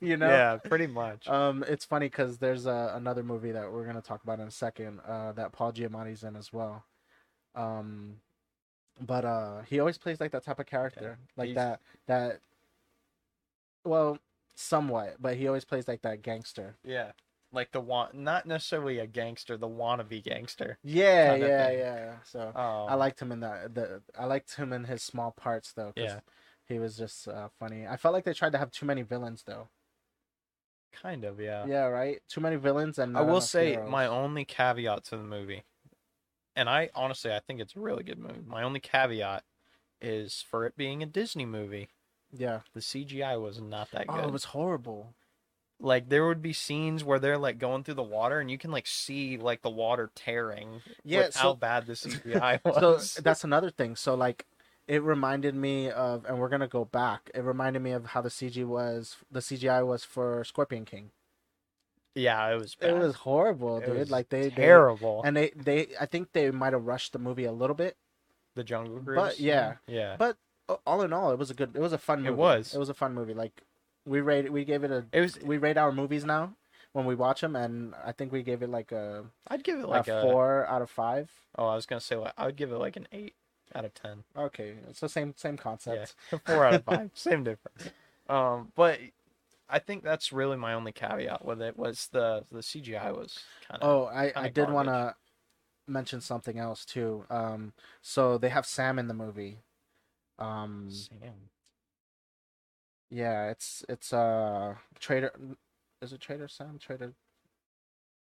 you 0.00 0.16
know. 0.16 0.28
Yeah, 0.28 0.56
pretty 0.56 0.86
much. 0.88 1.28
Um, 1.28 1.64
it's 1.68 1.84
funny 1.84 2.06
because 2.06 2.38
there's 2.38 2.66
uh, 2.66 2.92
another 2.94 3.22
movie 3.22 3.52
that 3.52 3.70
we're 3.70 3.86
gonna 3.86 4.02
talk 4.02 4.22
about 4.24 4.40
in 4.40 4.48
a 4.48 4.50
second. 4.50 5.00
Uh, 5.06 5.32
that 5.32 5.52
Paul 5.52 5.72
Giamatti's 5.72 6.24
in 6.24 6.36
as 6.36 6.52
well. 6.52 6.84
Um, 7.54 8.16
but 9.00 9.24
uh, 9.24 9.62
he 9.62 9.80
always 9.80 9.98
plays 9.98 10.20
like 10.20 10.32
that 10.32 10.44
type 10.44 10.58
of 10.58 10.66
character, 10.66 11.18
like 11.36 11.48
he's- 11.48 11.56
that 11.56 11.80
that. 12.06 12.40
Well, 13.84 14.18
somewhat, 14.54 15.16
but 15.20 15.36
he 15.36 15.48
always 15.48 15.64
plays 15.64 15.88
like 15.88 16.02
that 16.02 16.22
gangster. 16.22 16.76
yeah, 16.84 17.12
like 17.52 17.72
the 17.72 17.80
want, 17.80 18.14
not 18.14 18.46
necessarily 18.46 18.98
a 18.98 19.06
gangster, 19.06 19.56
the 19.56 19.68
wannabe 19.68 20.22
gangster. 20.22 20.78
Yeah, 20.84 21.34
yeah, 21.34 21.70
yeah. 21.70 22.14
So 22.24 22.40
Um, 22.48 22.88
I 22.88 22.94
liked 22.94 23.20
him 23.20 23.32
in 23.32 23.40
that. 23.40 23.74
The 23.74 24.02
I 24.18 24.26
liked 24.26 24.54
him 24.54 24.72
in 24.72 24.84
his 24.84 25.02
small 25.02 25.32
parts 25.32 25.72
though. 25.72 25.92
Yeah. 25.96 26.20
He 26.68 26.78
was 26.78 26.96
just 26.96 27.26
uh, 27.28 27.48
funny. 27.58 27.86
I 27.86 27.96
felt 27.96 28.14
like 28.14 28.24
they 28.24 28.32
tried 28.32 28.52
to 28.52 28.58
have 28.58 28.70
too 28.70 28.86
many 28.86 29.02
villains 29.02 29.42
though. 29.44 29.68
kind 30.92 31.24
of 31.24 31.40
yeah. 31.40 31.66
Yeah, 31.66 31.86
right. 31.86 32.22
Too 32.28 32.40
many 32.40 32.56
villains 32.56 32.98
and. 32.98 33.16
I 33.18 33.22
will 33.22 33.40
say 33.40 33.72
heroes. 33.72 33.90
my 33.90 34.06
only 34.06 34.44
caveat 34.44 35.04
to 35.06 35.16
the 35.16 35.24
movie, 35.24 35.64
and 36.56 36.68
I 36.68 36.90
honestly 36.94 37.32
I 37.32 37.40
think 37.40 37.60
it's 37.60 37.76
a 37.76 37.80
really 37.80 38.04
good 38.04 38.18
movie. 38.18 38.42
My 38.46 38.62
only 38.62 38.80
caveat 38.80 39.44
is 40.00 40.44
for 40.48 40.66
it 40.66 40.76
being 40.76 41.02
a 41.02 41.06
Disney 41.06 41.46
movie, 41.46 41.88
Yeah. 42.32 42.60
the 42.74 42.80
CGI 42.80 43.40
was 43.40 43.60
not 43.60 43.90
that 43.92 44.06
good. 44.08 44.20
Oh, 44.20 44.26
it 44.28 44.32
was 44.32 44.44
horrible. 44.46 45.14
Like 45.80 46.08
there 46.08 46.26
would 46.26 46.42
be 46.42 46.52
scenes 46.52 47.02
where 47.02 47.18
they're 47.18 47.38
like 47.38 47.58
going 47.58 47.82
through 47.82 47.94
the 47.94 48.02
water, 48.04 48.38
and 48.38 48.48
you 48.50 48.56
can 48.58 48.70
like 48.70 48.86
see 48.86 49.36
like 49.36 49.62
the 49.62 49.70
water 49.70 50.10
tearing. 50.14 50.80
Yeah, 51.04 51.26
with 51.26 51.34
so- 51.34 51.40
how 51.40 51.54
bad 51.54 51.86
the 51.86 51.92
CGI 51.94 52.60
was. 52.64 53.10
so 53.10 53.20
that's 53.22 53.42
another 53.44 53.70
thing 53.70 53.96
so 53.96 54.14
like 54.14 54.46
it 54.88 55.02
reminded 55.02 55.54
me 55.54 55.90
of 55.90 56.24
and 56.24 56.38
we're 56.38 56.48
gonna 56.48 56.66
go 56.68 56.84
back 56.84 57.30
it 57.34 57.42
reminded 57.44 57.80
me 57.80 57.92
of 57.92 58.06
how 58.06 58.20
the 58.20 58.28
cg 58.28 58.64
was 58.66 59.16
the 59.30 59.38
cgi 59.40 59.86
was 59.86 60.02
for 60.04 60.42
scorpion 60.44 60.84
king 60.84 61.10
yeah, 62.14 62.50
it 62.52 62.56
was. 62.58 62.74
Bad. 62.74 62.90
it 62.90 62.98
was 62.98 63.14
horrible 63.16 63.78
It 63.78 63.86
dude 63.86 63.98
was 63.98 64.10
like 64.10 64.28
they 64.28 64.50
terrible. 64.50 65.22
they 65.22 65.28
and 65.28 65.36
they 65.36 65.50
they 65.56 65.86
i 66.00 66.06
think 66.06 66.32
they 66.32 66.50
might 66.50 66.72
have 66.72 66.84
rushed 66.84 67.12
the 67.12 67.18
movie 67.18 67.44
a 67.44 67.52
little 67.52 67.76
bit 67.76 67.96
the 68.54 68.62
Jungle 68.64 68.98
Cruise. 69.00 69.16
But, 69.16 69.40
yeah. 69.40 69.74
yeah. 69.86 70.16
but 70.18 70.36
all 70.86 71.02
in 71.02 71.12
all 71.12 71.32
it 71.32 71.38
was 71.38 71.50
a 71.50 71.54
good 71.54 71.74
it 71.74 71.80
was 71.80 71.92
a 71.92 71.98
fun 71.98 72.18
movie 72.20 72.28
It 72.34 72.36
was. 72.36 72.74
it 72.74 72.78
was 72.78 72.88
a 72.88 72.94
fun 72.94 73.14
movie 73.14 73.34
like 73.34 73.62
we 74.04 74.20
rate 74.20 74.52
we 74.52 74.64
gave 74.64 74.84
it 74.84 74.90
a 74.90 75.04
It 75.12 75.20
was. 75.20 75.38
we 75.40 75.56
rate 75.58 75.76
our 75.78 75.90
movies 75.92 76.24
now 76.24 76.52
when 76.92 77.06
we 77.06 77.14
watch 77.14 77.40
them 77.40 77.56
and 77.56 77.94
i 78.04 78.12
think 78.12 78.30
we 78.32 78.42
gave 78.42 78.62
it 78.62 78.68
like 78.68 78.92
a, 78.92 79.24
I'd 79.48 79.64
give 79.64 79.78
it 79.78 79.88
like 79.88 80.08
a. 80.08 80.20
four 80.22 80.66
out 80.68 80.82
of 80.82 80.90
five 80.90 81.30
Oh, 81.56 81.66
I 81.66 81.74
was 81.74 81.86
gonna 81.86 82.00
say 82.00 82.16
like, 82.16 82.32
I 82.36 82.46
would 82.46 82.56
give 82.56 82.72
it 82.72 82.78
like 82.78 82.96
an 82.96 83.08
eight 83.12 83.34
out 83.74 83.84
of 83.86 83.94
ten. 83.94 84.24
okay 84.36 84.74
it's 84.88 85.00
the 85.00 85.08
same 85.08 85.32
same 85.36 85.56
concept 85.56 86.14
Yeah, 86.30 86.38
four 86.46 86.66
out 86.66 86.74
of 86.74 86.84
five, 86.84 87.10
same 87.14 87.42
difference. 87.44 87.88
Um, 88.28 88.70
but 88.76 88.98
I 89.72 89.78
think 89.78 90.04
that's 90.04 90.32
really 90.32 90.56
my 90.56 90.74
only 90.74 90.92
caveat 90.92 91.44
with 91.44 91.60
it 91.62 91.76
was 91.76 92.08
the 92.12 92.44
the 92.52 92.60
CGI 92.60 93.16
was 93.16 93.38
kind 93.68 93.82
of. 93.82 93.88
Oh, 93.88 94.04
I, 94.06 94.30
I 94.36 94.48
did 94.48 94.70
want 94.70 94.88
to 94.88 95.14
mention 95.88 96.20
something 96.20 96.58
else 96.58 96.84
too. 96.84 97.24
Um, 97.30 97.72
so 98.02 98.36
they 98.38 98.50
have 98.50 98.66
Sam 98.66 98.98
in 98.98 99.08
the 99.08 99.14
movie. 99.14 99.58
Um, 100.38 100.88
Sam. 100.90 101.34
yeah, 103.10 103.50
it's 103.50 103.84
it's 103.88 104.12
uh 104.12 104.74
Trader. 105.00 105.32
Is 106.00 106.12
it 106.12 106.20
Trader 106.20 106.48
Sam? 106.48 106.78
Trader. 106.78 107.14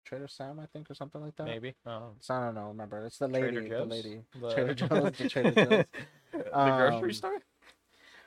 Trader 0.04 0.28
Sam, 0.28 0.60
I 0.60 0.66
think, 0.66 0.88
or 0.90 0.94
something 0.94 1.20
like 1.20 1.34
that. 1.36 1.46
Maybe. 1.46 1.74
Oh. 1.84 2.12
So 2.20 2.34
I 2.34 2.40
don't 2.44 2.54
know. 2.54 2.68
Remember, 2.68 3.04
it's 3.06 3.18
the 3.18 3.28
Trader 3.28 3.46
lady, 3.60 3.68
the 3.68 3.68
Joe's? 3.78 3.88
lady. 3.90 4.20
The- 4.40 4.54
Trader 4.54 4.74
Joe's, 4.88 5.12
the 5.18 5.28
Trader 5.28 5.50
Joe's. 5.50 5.84
the 6.32 6.58
Um, 6.58 6.78
grocery 6.78 7.14
store. 7.14 7.38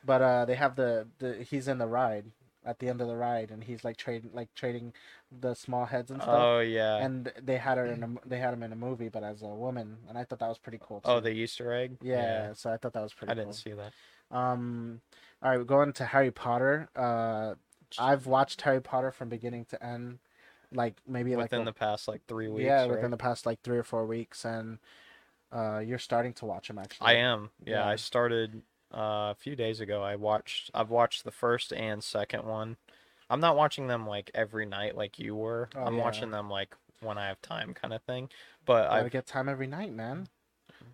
But 0.06 0.22
uh, 0.22 0.46
they 0.46 0.56
have 0.56 0.76
the 0.76 1.08
the 1.20 1.36
he's 1.50 1.68
in 1.68 1.78
the 1.78 1.88
ride 1.88 2.26
at 2.66 2.80
the 2.80 2.88
end 2.90 3.00
of 3.02 3.08
the 3.08 3.16
ride, 3.16 3.52
and 3.52 3.64
he's 3.64 3.84
like 3.84 3.98
trading 3.98 4.32
like 4.34 4.54
trading 4.54 4.94
the 5.32 5.54
small 5.54 5.86
heads 5.86 6.12
and 6.12 6.22
stuff. 6.22 6.36
Oh 6.38 6.60
yeah. 6.60 6.98
and 6.98 7.32
they 7.42 7.58
had 7.58 7.78
her 7.78 7.86
in 7.86 8.02
a, 8.04 8.06
m- 8.14 8.20
they 8.26 8.38
had 8.40 8.54
him 8.54 8.64
in 8.64 8.72
a 8.74 8.76
movie, 8.76 9.10
but 9.10 9.24
as 9.24 9.42
a 9.42 9.48
woman, 9.48 9.98
and 10.08 10.18
I 10.18 10.24
thought 10.24 10.40
that 10.40 10.50
was 10.50 10.58
pretty 10.58 10.80
cool. 10.82 11.02
oh, 11.06 11.20
too. 11.20 11.24
the 11.26 11.30
Easter 11.32 11.72
egg. 11.74 11.98
yeah, 12.02 12.54
So 12.54 12.70
I 12.72 12.78
thought 12.78 12.94
that 12.94 13.02
was 13.04 13.14
pretty. 13.14 13.30
Cool. 13.34 13.42
I 13.42 13.44
didn't 13.44 13.48
cool. 13.48 13.54
see 13.54 13.72
that. 13.74 13.94
Um, 14.36 15.02
all 15.42 15.50
right, 15.52 15.58
we're 15.58 15.64
going 15.64 15.94
to 15.94 16.06
Harry 16.06 16.32
Potter. 16.32 16.90
Uh, 16.96 17.56
I've 17.98 18.28
watched 18.28 18.62
Harry 18.62 18.82
Potter 18.82 19.12
from 19.12 19.30
beginning 19.30 19.66
to 19.72 19.84
end, 19.84 20.20
like 20.72 20.98
maybe 21.08 21.36
like 21.36 21.46
Within 21.46 21.62
a- 21.62 21.66
the 21.66 21.74
past 21.74 22.08
like 22.08 22.22
three 22.28 22.48
weeks. 22.50 22.66
yeah, 22.66 22.82
right? 22.82 22.92
within 22.92 23.10
the 23.12 23.18
past 23.18 23.46
like 23.46 23.62
three 23.64 23.78
or 23.78 23.84
four 23.84 24.06
weeks, 24.06 24.46
and 24.46 24.78
uh, 25.52 25.80
you're 25.80 25.98
starting 25.98 26.34
to 26.34 26.46
watch 26.46 26.68
them 26.68 26.78
actually. 26.78 27.08
I 27.08 27.14
am. 27.14 27.50
Yeah, 27.66 27.76
Yeah. 27.86 27.88
I 27.88 27.96
started 27.96 28.62
uh, 28.94 29.32
a 29.32 29.36
few 29.38 29.56
days 29.56 29.80
ago. 29.80 30.02
I 30.02 30.16
watched. 30.16 30.72
I've 30.74 30.90
watched 30.90 31.24
the 31.24 31.32
first 31.32 31.72
and 31.74 32.04
second 32.04 32.46
one. 32.46 32.78
I'm 33.30 33.40
not 33.40 33.56
watching 33.56 33.88
them 33.88 34.08
like 34.08 34.32
every 34.34 34.66
night 34.66 34.98
like 34.98 35.20
you 35.20 35.36
were. 35.36 35.70
Oh, 35.76 35.84
I'm 35.84 35.98
yeah. 35.98 36.04
watching 36.04 36.32
them 36.32 36.50
like 36.50 36.76
when 37.02 37.18
I 37.18 37.28
have 37.28 37.42
time, 37.42 37.74
kind 37.74 37.94
of 37.94 38.02
thing. 38.04 38.30
But 38.66 38.90
I 38.90 39.08
get 39.10 39.28
time 39.28 39.50
every 39.50 39.68
night, 39.68 39.94
man. 39.94 40.28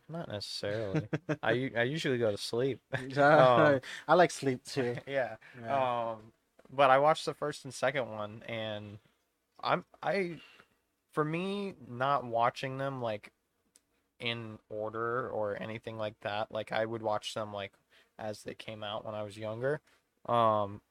not 0.10 0.28
necessarily. 0.28 1.08
I 1.42 1.72
I 1.76 1.84
usually 1.84 2.18
go 2.18 2.32
to 2.32 2.38
sleep. 2.38 2.82
I 3.18 3.80
like 4.10 4.32
sleep 4.32 4.64
too. 4.66 4.98
yeah. 5.08 5.36
Yeah. 5.62 6.12
Um, 6.12 6.18
but 6.74 6.90
I 6.90 6.98
watched 6.98 7.26
the 7.26 7.34
first 7.34 7.64
and 7.64 7.74
second 7.74 8.10
one, 8.10 8.44
and 8.48 8.98
I'm 9.64 9.86
I, 10.04 10.38
for 11.14 11.24
me, 11.24 11.76
not 11.88 12.26
watching 12.26 12.78
them 12.78 13.02
like 13.02 13.32
in 14.20 14.60
order 14.70 15.30
or 15.30 15.62
anything 15.62 15.98
like 15.98 16.20
that. 16.22 16.52
Like 16.52 16.72
I 16.72 16.86
would 16.86 17.02
watch 17.02 17.34
them 17.34 17.54
like 17.54 17.72
as 18.20 18.44
they 18.44 18.54
came 18.54 18.84
out 18.84 19.06
when 19.06 19.16
I 19.16 19.24
was 19.24 19.38
younger. 19.38 19.82
Um, 20.28 20.82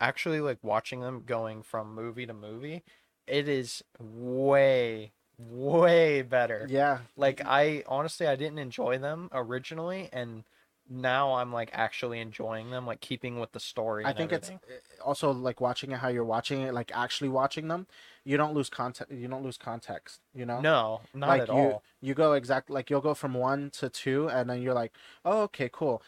actually, 0.00 0.40
like 0.40 0.58
watching 0.62 1.00
them 1.00 1.22
going 1.26 1.62
from 1.62 1.94
movie 1.94 2.26
to 2.26 2.34
movie, 2.34 2.82
it 3.26 3.48
is 3.48 3.82
way 3.98 5.12
way 5.38 6.22
better. 6.22 6.66
yeah, 6.68 6.98
Like 7.16 7.40
I 7.44 7.84
honestly 7.86 8.26
I 8.26 8.36
didn't 8.36 8.58
enjoy 8.58 8.98
them 8.98 9.28
originally 9.32 10.08
and 10.12 10.42
now 10.90 11.34
I'm 11.34 11.52
like 11.52 11.70
actually 11.72 12.20
enjoying 12.20 12.70
them, 12.70 12.86
like 12.86 13.00
keeping 13.00 13.38
with 13.38 13.52
the 13.52 13.60
story. 13.60 14.04
I 14.04 14.12
think 14.12 14.32
everything. 14.32 14.60
it's 14.68 15.00
uh, 15.00 15.04
also 15.04 15.30
like 15.30 15.60
watching 15.60 15.92
it 15.92 15.98
how 15.98 16.08
you're 16.08 16.24
watching 16.24 16.62
it, 16.62 16.72
like 16.72 16.90
actually 16.94 17.28
watching 17.28 17.68
them. 17.68 17.86
You 18.24 18.36
don't 18.36 18.54
lose 18.54 18.70
context. 18.70 19.12
You 19.12 19.28
don't 19.28 19.44
lose 19.44 19.58
context. 19.58 20.20
You 20.34 20.46
know. 20.46 20.60
no, 20.60 21.00
not 21.14 21.28
like 21.28 21.42
at 21.42 21.48
you, 21.48 21.54
all. 21.54 21.82
you 22.00 22.14
go 22.14 22.32
exact 22.32 22.70
like 22.70 22.90
you'll 22.90 23.00
go 23.00 23.14
from 23.14 23.34
one 23.34 23.70
to 23.72 23.88
two, 23.88 24.28
and 24.30 24.48
then 24.48 24.62
you're 24.62 24.74
like, 24.74 24.92
oh, 25.24 25.42
okay, 25.42 25.68
cool. 25.70 26.02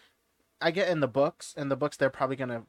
I 0.61 0.71
get 0.71 0.89
in 0.89 1.01
the 1.01 1.09
books. 1.09 1.55
In 1.57 1.69
the 1.69 1.77
books, 1.77 1.97
they're 1.97 2.11
probably 2.11 2.37
gonna 2.37 2.65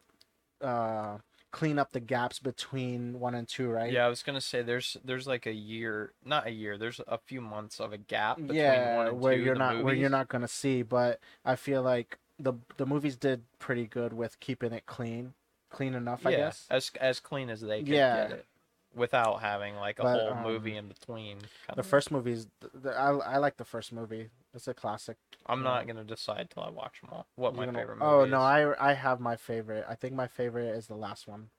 uh, 0.61 1.17
clean 1.51 1.77
up 1.79 1.91
the 1.91 1.99
gaps 1.99 2.39
between 2.39 3.19
one 3.19 3.35
and 3.35 3.47
two, 3.47 3.69
right? 3.69 3.91
Yeah, 3.91 4.05
I 4.05 4.09
was 4.09 4.23
gonna 4.23 4.41
say 4.41 4.61
there's 4.61 4.97
there's 5.03 5.27
like 5.27 5.45
a 5.45 5.53
year, 5.53 6.13
not 6.23 6.47
a 6.47 6.51
year. 6.51 6.77
There's 6.77 7.01
a 7.07 7.17
few 7.17 7.41
months 7.41 7.79
of 7.79 7.93
a 7.93 7.97
gap 7.97 8.37
between 8.37 8.57
yeah, 8.57 8.95
one 8.95 9.07
and 9.07 9.19
where 9.19 9.35
two. 9.35 9.43
you're 9.43 9.55
not 9.55 9.83
where 9.83 9.93
you're 9.93 10.09
not 10.09 10.27
gonna 10.29 10.47
see. 10.47 10.81
But 10.83 11.19
I 11.43 11.55
feel 11.55 11.81
like 11.81 12.19
the 12.39 12.53
the 12.77 12.85
movies 12.85 13.15
did 13.17 13.43
pretty 13.59 13.85
good 13.85 14.13
with 14.13 14.39
keeping 14.39 14.71
it 14.73 14.85
clean, 14.85 15.33
clean 15.69 15.93
enough. 15.93 16.25
I 16.25 16.31
guess. 16.31 16.67
as 16.69 16.91
as 16.99 17.19
clean 17.19 17.49
as 17.49 17.61
they 17.61 17.79
could 17.79 17.89
Yeah. 17.89 18.15
get 18.15 18.31
it, 18.31 18.45
without 18.95 19.41
having 19.41 19.75
like 19.75 19.99
a 19.99 20.03
But, 20.03 20.19
whole 20.19 20.33
um, 20.33 20.43
movie 20.43 20.75
in 20.77 20.87
between. 20.87 21.39
The 21.75 21.83
first 21.83 22.11
movies, 22.11 22.47
the, 22.61 22.69
the, 22.73 22.97
I 22.97 23.11
I 23.11 23.37
like 23.37 23.57
the 23.57 23.65
first 23.65 23.91
movie. 23.91 24.29
It's 24.53 24.67
a 24.67 24.73
classic. 24.73 25.17
I'm 25.45 25.63
not 25.63 25.87
gonna 25.87 26.03
decide 26.03 26.49
till 26.49 26.63
I 26.63 26.69
watch 26.69 26.99
them 27.01 27.09
all. 27.13 27.27
What 27.35 27.53
my 27.55 27.63
You're 27.63 27.65
gonna- 27.67 27.79
favorite 27.79 27.95
movie 27.99 28.11
Oh 28.11 28.23
is. 28.23 28.31
no, 28.31 28.41
I 28.41 28.89
I 28.89 28.93
have 28.93 29.19
my 29.19 29.35
favorite. 29.37 29.85
I 29.87 29.95
think 29.95 30.13
my 30.13 30.27
favorite 30.27 30.75
is 30.75 30.87
the 30.87 30.95
last 30.95 31.27
one. 31.27 31.49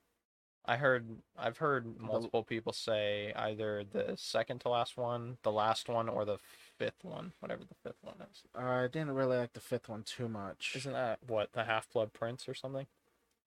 I 0.65 0.77
heard 0.77 1.23
I've 1.37 1.59
heard 1.59 1.99
multiple 1.99 2.45
people 2.45 2.73
say 2.73 3.33
either 3.35 3.83
the 3.83 4.17
second 4.17 4.61
to 4.61 4.69
last 4.69 4.97
one, 4.97 5.39
the 5.43 5.51
last 5.51 5.89
one, 5.89 6.09
or 6.09 6.25
the 6.25 6.39
fifth 6.39 7.03
one, 7.03 7.33
whatever 7.41 7.65
the 7.65 7.75
fifth 7.83 8.03
one 8.03 8.21
is. 8.31 8.43
Uh, 8.55 8.61
I 8.61 8.87
didn't 8.89 9.13
really 9.15 9.39
like 9.39 9.55
the 9.55 9.61
fifth 9.61 9.89
one 9.89 10.05
too 10.05 10.29
much. 10.29 10.75
Isn't 10.77 10.93
that 10.93 11.19
what 11.27 11.53
the 11.53 11.65
Half 11.65 11.91
Blood 11.91 12.13
Prince 12.13 12.49
or 12.49 12.55
something? 12.55 12.87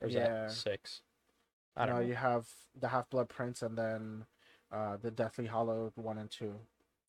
Or 0.02 0.08
is 0.08 0.14
Yeah. 0.16 0.28
that 0.48 0.52
six? 0.52 1.02
I 1.78 1.86
don't 1.86 1.96
no, 1.96 2.02
know. 2.02 2.08
you 2.08 2.16
have 2.16 2.50
the 2.78 2.90
Half 2.90 3.10
Blood 3.10 3.30
Prince 3.30 3.62
and 3.62 3.78
then 3.78 4.26
uh, 4.72 4.98
the 4.98 5.12
Deathly 5.12 5.46
Hallow 5.46 5.94
one 5.96 6.18
and 6.18 6.30
two. 6.30 6.60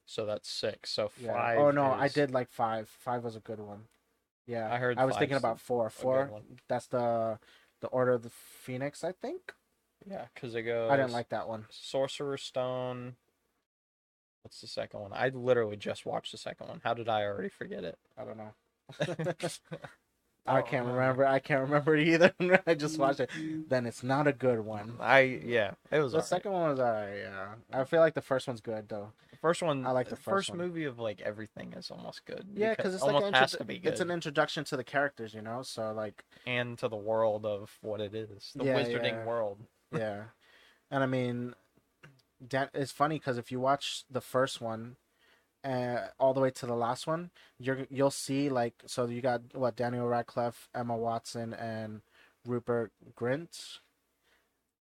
So 0.07 0.25
that's 0.25 0.49
six. 0.49 0.91
So 0.91 1.11
Yeah. 1.21 1.33
five. 1.33 1.59
oh 1.59 1.71
no, 1.71 1.85
I 1.93 2.09
did 2.09 2.31
like 2.31 2.51
five. 2.51 2.89
Five 2.89 3.25
was 3.25 3.37
a 3.37 3.41
good 3.41 3.61
one. 3.61 3.85
Yeah, 4.47 4.73
I 4.73 4.79
heard 4.79 4.99
I 4.99 5.05
was 5.05 5.17
thinking 5.17 5.37
about 5.37 5.61
four. 5.61 5.91
Four. 5.91 6.43
That's 6.69 6.87
the 6.87 7.39
the 7.81 7.89
Order 7.89 8.13
of 8.13 8.23
the 8.23 8.31
Phoenix, 8.31 9.05
I 9.05 9.13
think. 9.13 9.53
Yeah, 10.09 10.27
because 10.35 10.55
it 10.55 10.63
goes. 10.63 10.91
I 10.91 10.97
didn't 10.97 11.13
like 11.13 11.31
that 11.31 11.49
one. 11.49 11.67
Sorcerer's 11.71 12.43
Stone. 12.43 13.17
What's 14.43 14.61
the 14.61 14.69
second 14.69 15.01
one? 15.01 15.13
I 15.13 15.31
literally 15.31 15.77
just 15.77 16.07
watched 16.07 16.31
the 16.31 16.39
second 16.39 16.69
one. 16.69 16.81
How 16.85 16.95
did 16.95 17.09
I 17.09 17.25
already 17.25 17.49
forget 17.49 17.83
it? 17.83 17.99
I 18.17 18.25
don't 18.25 18.39
know. 18.39 18.53
I 20.47 20.59
I 20.59 20.63
can't 20.63 20.87
remember. 20.87 21.27
I 21.27 21.41
can't 21.41 21.63
remember 21.63 21.97
either. 21.97 22.33
I 22.67 22.75
just 22.75 22.99
watched 22.99 23.19
it. 23.19 23.31
Then 23.69 23.87
it's 23.87 24.05
not 24.05 24.29
a 24.29 24.33
good 24.33 24.61
one. 24.61 24.95
I 25.01 25.41
yeah, 25.45 25.73
it 25.91 25.99
was 25.99 26.13
The 26.13 26.21
second 26.21 26.53
one 26.53 26.71
was 26.71 26.79
alright. 26.79 27.19
Yeah, 27.19 27.55
I 27.73 27.83
feel 27.83 27.99
like 27.99 28.15
the 28.15 28.21
first 28.23 28.47
one's 28.47 28.61
good 28.61 28.89
though. 28.89 29.11
The 29.47 29.51
first 29.51 29.63
one. 29.63 29.87
I 29.87 29.91
like 29.93 30.09
the 30.09 30.17
first 30.17 30.49
first 30.49 30.55
movie 30.55 30.85
of 30.85 30.99
like 30.99 31.21
everything 31.21 31.73
is 31.75 31.91
almost 31.91 32.25
good. 32.25 32.49
Yeah, 32.55 32.75
because 32.75 32.95
it's 32.95 33.03
like 33.03 33.15
almost 33.15 33.27
an 33.29 33.35
has 33.35 33.51
to 33.53 33.65
be 33.65 33.79
good. 33.79 33.93
it's 33.93 34.01
an 34.01 34.11
introduction 34.11 34.65
to 34.65 34.77
the 34.77 34.85
characters, 34.85 35.35
you 35.35 35.43
know. 35.43 35.63
So 35.63 35.93
like, 35.93 36.25
and 36.47 36.77
to 36.79 36.89
the 36.89 36.97
world 36.97 37.47
of 37.47 37.79
what 37.81 38.01
it 38.01 38.15
is, 38.15 38.53
the 38.57 38.65
Yeah, 38.65 38.75
wizarding 38.75 39.15
yeah. 39.15 39.25
world. 39.25 39.59
yeah, 39.93 40.25
and 40.91 41.03
I 41.03 41.07
mean, 41.07 41.55
Dan- 42.47 42.71
it's 42.75 42.93
funny 42.93 43.19
because 43.19 43.39
if 43.39 43.53
you 43.53 43.61
watch 43.61 44.05
the 44.11 44.21
first 44.21 44.61
one, 44.61 44.97
uh, 45.65 46.09
all 46.19 46.35
the 46.35 46.41
way 46.41 46.51
to 46.51 46.67
the 46.67 46.75
last 46.77 47.07
one, 47.07 47.31
you're 47.59 47.87
you'll 47.91 48.11
see 48.11 48.49
like 48.49 48.75
so 48.87 49.07
you 49.07 49.21
got 49.21 49.43
what 49.55 49.77
Daniel 49.77 50.07
Radcliffe, 50.07 50.69
Emma 50.75 50.97
Watson, 50.97 51.55
and 51.55 52.03
Rupert 52.45 52.93
Grint, 53.17 53.79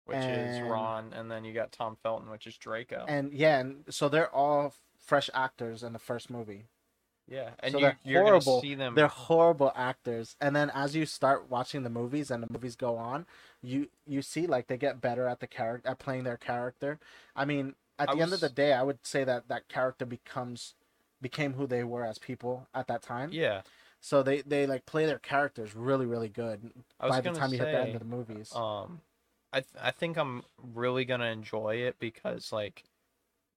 Which 0.04 0.18
is 0.18 0.60
Ron, 0.60 1.12
and 1.12 1.30
then 1.30 1.44
you 1.44 1.52
got 1.52 1.70
Tom 1.72 1.96
Felton, 2.02 2.28
which 2.30 2.46
is 2.46 2.56
Draco. 2.56 3.04
and 3.08 3.32
yeah, 3.32 3.60
and 3.60 3.84
so 3.88 4.08
they're 4.08 4.34
all 4.34 4.74
fresh 4.98 5.30
actors 5.32 5.82
in 5.82 5.92
the 5.92 5.98
first 5.98 6.28
movie. 6.30 6.66
yeah, 7.28 7.50
and 7.60 7.72
so 7.72 7.78
you, 7.78 7.84
they're 7.84 7.98
you're 8.04 8.22
horrible. 8.22 8.60
see 8.60 8.74
them. 8.74 8.94
They're 8.94 9.06
horrible 9.06 9.72
actors, 9.76 10.36
and 10.40 10.54
then 10.56 10.70
as 10.74 10.96
you 10.96 11.06
start 11.06 11.48
watching 11.48 11.82
the 11.84 11.90
movies 11.90 12.30
and 12.30 12.42
the 12.42 12.52
movies 12.52 12.74
go 12.76 12.96
on, 12.96 13.26
you 13.62 13.88
you 14.06 14.22
see 14.22 14.46
like 14.46 14.66
they 14.66 14.76
get 14.76 15.00
better 15.00 15.26
at 15.28 15.40
the 15.40 15.46
character 15.46 15.88
at 15.88 15.98
playing 15.98 16.24
their 16.24 16.36
character. 16.36 16.98
I 17.36 17.44
mean, 17.44 17.74
at 17.98 18.10
I 18.10 18.14
the 18.16 18.22
end 18.22 18.32
of 18.32 18.40
the 18.40 18.48
day, 18.48 18.72
I 18.72 18.82
would 18.82 18.98
say 19.06 19.22
that 19.24 19.48
that 19.48 19.68
character 19.68 20.04
becomes 20.04 20.74
became 21.20 21.52
who 21.54 21.68
they 21.68 21.84
were 21.84 22.04
as 22.04 22.18
people 22.18 22.66
at 22.74 22.88
that 22.88 23.02
time. 23.02 23.30
Yeah, 23.32 23.62
So 24.00 24.24
they 24.24 24.42
they 24.42 24.66
like 24.66 24.84
play 24.86 25.06
their 25.06 25.20
characters 25.20 25.76
really 25.76 26.06
really 26.06 26.28
good 26.28 26.72
I 26.98 27.06
was 27.06 27.14
by 27.16 27.20
the 27.20 27.30
time 27.30 27.52
you 27.52 27.58
hit 27.58 27.70
the 27.70 27.80
end 27.80 27.94
of 27.94 28.00
the 28.00 28.04
movies. 28.16 28.52
um, 28.54 29.00
I 29.52 29.60
th- 29.60 29.74
I 29.82 29.90
think 29.90 30.16
I'm 30.16 30.42
really 30.74 31.04
gonna 31.04 31.26
enjoy 31.26 31.76
it 31.76 31.98
because 31.98 32.52
like 32.52 32.84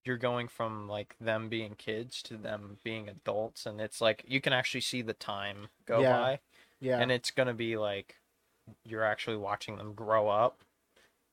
you're 0.04 0.18
going 0.18 0.48
from 0.48 0.88
like 0.88 1.16
them 1.20 1.50
being 1.50 1.76
kids 1.76 2.22
to 2.24 2.38
them 2.38 2.78
being 2.84 3.10
adults, 3.10 3.66
and 3.66 3.80
it's 3.82 4.02
like 4.02 4.24
you 4.28 4.42
can 4.42 4.54
actually 4.54 4.82
see 4.82 5.02
the 5.02 5.14
time 5.14 5.70
go 5.86 6.02
Yeah. 6.02 6.12
by. 6.12 6.40
yeah, 6.80 7.00
and 7.02 7.12
it's 7.12 7.32
gonna 7.32 7.54
be 7.54 7.78
like 7.78 8.18
you're 8.84 9.04
actually 9.04 9.38
watching 9.38 9.78
them 9.78 9.94
grow 9.94 10.28
up 10.28 10.60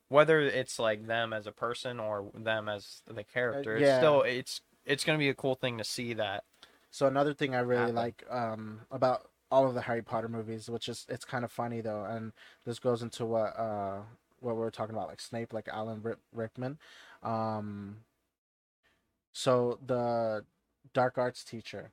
whether 0.08 0.40
it's 0.40 0.78
like 0.78 1.06
them 1.06 1.32
as 1.32 1.46
a 1.46 1.52
person 1.52 1.98
or 1.98 2.30
them 2.34 2.68
as 2.68 3.00
the 3.06 3.24
character 3.24 3.76
it's 3.78 3.84
Uh, 3.84 3.92
yeah. 3.92 3.98
still 3.98 4.22
it's 4.22 4.60
it's 4.84 5.04
gonna 5.04 5.18
be 5.18 5.30
a 5.30 5.34
cool 5.34 5.54
thing 5.54 5.78
to 5.78 5.84
see 5.84 6.12
that 6.12 6.44
So 6.90 7.06
another 7.06 7.32
thing 7.32 7.54
I 7.54 7.60
really 7.60 7.80
happen. 7.80 7.94
like 7.96 8.24
um, 8.28 8.80
about 8.90 9.30
all 9.50 9.66
of 9.66 9.72
the 9.74 9.80
Harry 9.80 10.02
Potter 10.02 10.28
movies, 10.28 10.68
which 10.68 10.88
is 10.90 11.06
it's 11.08 11.24
kind 11.24 11.42
of 11.44 11.50
funny 11.50 11.80
though, 11.80 12.04
and 12.04 12.32
this 12.66 12.78
goes 12.78 13.02
into 13.02 13.24
what 13.24 13.58
uh, 13.58 14.02
what 14.42 14.54
we 14.54 14.60
were 14.60 14.70
talking 14.70 14.94
about, 14.94 15.08
like 15.08 15.20
Snape, 15.20 15.52
like 15.52 15.68
Alan 15.68 16.02
Rick- 16.02 16.18
Rickman. 16.32 16.78
Um, 17.22 17.98
so 19.32 19.78
the 19.84 20.44
dark 20.92 21.16
arts 21.16 21.44
teacher 21.44 21.92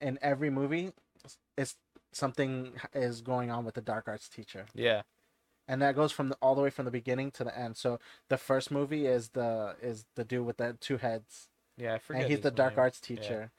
in 0.00 0.18
every 0.20 0.50
movie 0.50 0.92
is 1.56 1.76
something 2.12 2.72
is 2.92 3.20
going 3.22 3.50
on 3.50 3.64
with 3.64 3.74
the 3.74 3.80
dark 3.80 4.08
arts 4.08 4.28
teacher, 4.28 4.66
yeah 4.74 5.02
and 5.68 5.80
that 5.82 5.94
goes 5.94 6.12
from 6.12 6.28
the, 6.28 6.36
all 6.42 6.54
the 6.54 6.60
way 6.62 6.70
from 6.70 6.84
the 6.84 6.90
beginning 6.90 7.30
to 7.32 7.44
the 7.44 7.58
end. 7.58 7.76
So 7.76 7.98
the 8.28 8.36
first 8.36 8.70
movie 8.70 9.06
is 9.06 9.30
the 9.30 9.76
is 9.82 10.06
the 10.14 10.24
dude 10.24 10.46
with 10.46 10.58
the 10.58 10.76
two 10.80 10.98
heads 10.98 11.48
yeah 11.76 11.94
i 11.94 11.98
forget 11.98 12.22
and 12.22 12.30
he's 12.30 12.40
the 12.40 12.50
dark 12.50 12.74
name. 12.74 12.80
arts 12.80 13.00
teacher. 13.00 13.50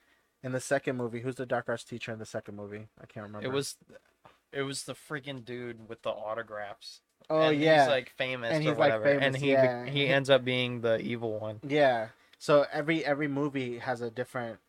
In 0.44 0.52
the 0.52 0.60
second 0.60 0.96
movie, 0.96 1.22
who's 1.22 1.36
the 1.36 1.46
dark 1.48 1.66
arts 1.68 1.84
teacher 1.84 2.12
in 2.12 2.20
the 2.20 2.26
second 2.26 2.56
movie? 2.56 2.88
I 3.02 3.08
can't 3.08 3.26
remember. 3.26 3.48
it 3.48 3.52
was 3.52 3.78
it 4.52 4.62
was 4.62 4.84
the 4.84 4.94
freaking 4.94 5.44
dude 5.44 5.90
with 5.90 6.04
the 6.04 6.12
autographs 6.12 7.02
Oh 7.30 7.40
and 7.42 7.60
yeah, 7.60 7.84
he's 7.84 7.90
like 7.90 8.10
famous 8.18 8.52
And 8.52 8.66
or 8.66 8.70
he's, 8.70 8.78
like, 8.78 8.92
whatever, 8.94 9.06
and 9.08 9.36
he 9.36 9.52
yeah. 9.52 9.86
he 9.86 10.08
ends 10.08 10.30
up 10.30 10.44
being 10.46 10.82
the 10.82 11.00
evil 11.00 11.40
one. 11.40 11.60
yeah. 11.68 12.08
So 12.38 12.66
every 12.72 13.04
every 13.04 13.28
movie 13.28 13.80
has 13.80 14.02
a 14.02 14.12
different 14.12 14.60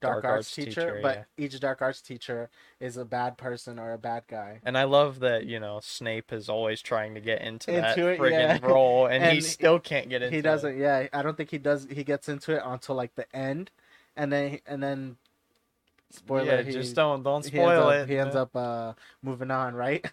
dark, 0.00 0.22
Dark 0.22 0.24
arts, 0.24 0.36
arts 0.46 0.54
teacher, 0.54 0.70
teacher, 0.70 0.98
but 1.02 1.26
yeah. 1.38 1.44
each 1.44 1.60
dark 1.60 1.82
arts 1.82 2.00
teacher 2.00 2.48
is 2.78 2.96
a 2.96 3.04
bad 3.04 3.36
person 3.36 3.78
or 3.78 3.92
a 3.92 3.98
bad 3.98 4.22
guy. 4.28 4.60
And 4.64 4.78
I 4.78 4.84
love 4.84 5.20
that 5.20 5.44
you 5.44 5.60
know 5.60 5.80
Snape 5.82 6.32
is 6.32 6.48
always 6.48 6.80
trying 6.80 7.14
to 7.14 7.20
get 7.20 7.42
into, 7.42 7.72
that 7.72 7.98
Into 7.98 8.08
it, 8.10 8.18
friggin' 8.18 8.60
yeah. 8.60 8.66
role, 8.66 9.06
and, 9.06 9.24
he 9.34 9.40
still 9.40 9.78
can't 9.78 10.08
get 10.08 10.22
into. 10.22 10.34
It. 10.34 10.38
He 10.38 10.42
doesn't. 10.42 10.78
Yeah, 10.78 11.08
I 11.12 11.22
don't 11.22 11.36
think 11.36 11.50
he 11.50 11.58
does. 11.58 11.86
He 11.90 12.04
gets 12.04 12.28
into 12.28 12.56
it 12.56 12.62
until 12.64 12.94
like 12.94 13.14
the 13.14 13.26
end, 13.36 13.70
and 14.16 14.32
then 14.32 14.60
and 14.66 14.82
then 14.82 15.16
spoiler. 16.10 16.44
yeah, 16.44 16.62
he, 16.62 16.72
just 16.72 16.94
don't 16.94 17.22
don't 17.22 17.44
he 17.44 17.50
spoil 17.50 17.88
up, 17.88 17.94
it. 17.94 18.08
He 18.08 18.18
ends 18.18 18.36
up 18.36 18.54
uh, 18.54 18.92
moving 19.22 19.50
on, 19.50 19.74
right? 19.74 20.04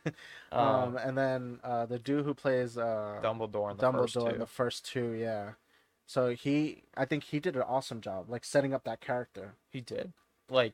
um, 0.52 0.66
um, 0.66 0.98
and 0.98 1.18
then 1.18 1.60
uh, 1.64 1.86
the 1.86 2.00
dude 2.00 2.26
who 2.26 2.34
plays 2.34 2.78
uh, 2.78 3.20
Dumbledore 3.24 3.72
in 3.72 3.78
the 3.78 3.84
Dumbledore 3.84 4.00
first 4.00 4.14
two. 4.14 4.28
in 4.28 4.40
the 4.40 4.46
first 4.46 4.86
two, 4.86 5.12
yeah. 5.12 5.52
So 6.06 6.30
he, 6.30 6.84
I 6.96 7.04
think 7.06 7.26
he 7.26 7.40
did 7.40 7.56
an 7.58 7.64
awesome 7.64 8.00
job, 8.00 8.30
like 8.30 8.46
setting 8.46 8.74
up 8.74 8.86
that 8.86 9.02
character. 9.02 9.56
He 9.70 9.82
did. 9.82 10.14
Like 10.50 10.74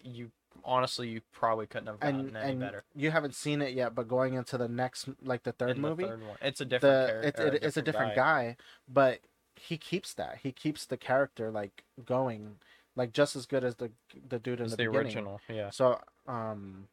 you, 0.00 0.30
honestly, 0.64 1.08
you 1.08 1.20
probably 1.32 1.66
couldn't 1.66 1.88
have 1.88 1.98
gotten 1.98 2.20
And 2.20 2.36
any 2.36 2.52
and 2.52 2.60
better. 2.60 2.84
you 2.94 3.10
haven't 3.10 3.34
seen 3.34 3.60
it 3.60 3.74
yet, 3.74 3.94
but 3.96 4.06
going 4.06 4.34
into 4.34 4.56
the 4.56 4.68
next, 4.68 5.08
like 5.24 5.42
the 5.42 5.52
third 5.52 5.70
in 5.70 5.82
the 5.82 5.88
movie, 5.88 6.04
third 6.04 6.22
one. 6.24 6.36
It's 6.40 6.60
a 6.60 6.64
different 6.64 7.06
the 7.06 7.12
character. 7.12 7.46
it, 7.46 7.54
it, 7.54 7.62
it's 7.64 7.76
a 7.76 7.82
different 7.82 8.14
guy. 8.14 8.56
but 8.88 9.20
he 9.56 9.76
keeps 9.76 10.14
that. 10.14 10.38
He 10.42 10.52
keeps 10.52 10.86
the 10.86 10.96
character 10.96 11.50
like 11.50 11.82
going, 12.04 12.56
like 12.98 13.12
just 13.12 13.36
as 13.36 13.46
good 13.46 13.64
as 13.64 13.76
the 13.76 13.90
the 14.28 14.38
dude 14.38 14.58
in 14.60 14.66
It's 14.66 14.72
the, 14.76 14.84
the 14.84 14.86
original, 14.88 15.40
yeah. 15.48 15.70
So 15.70 15.98
um, 16.26 16.88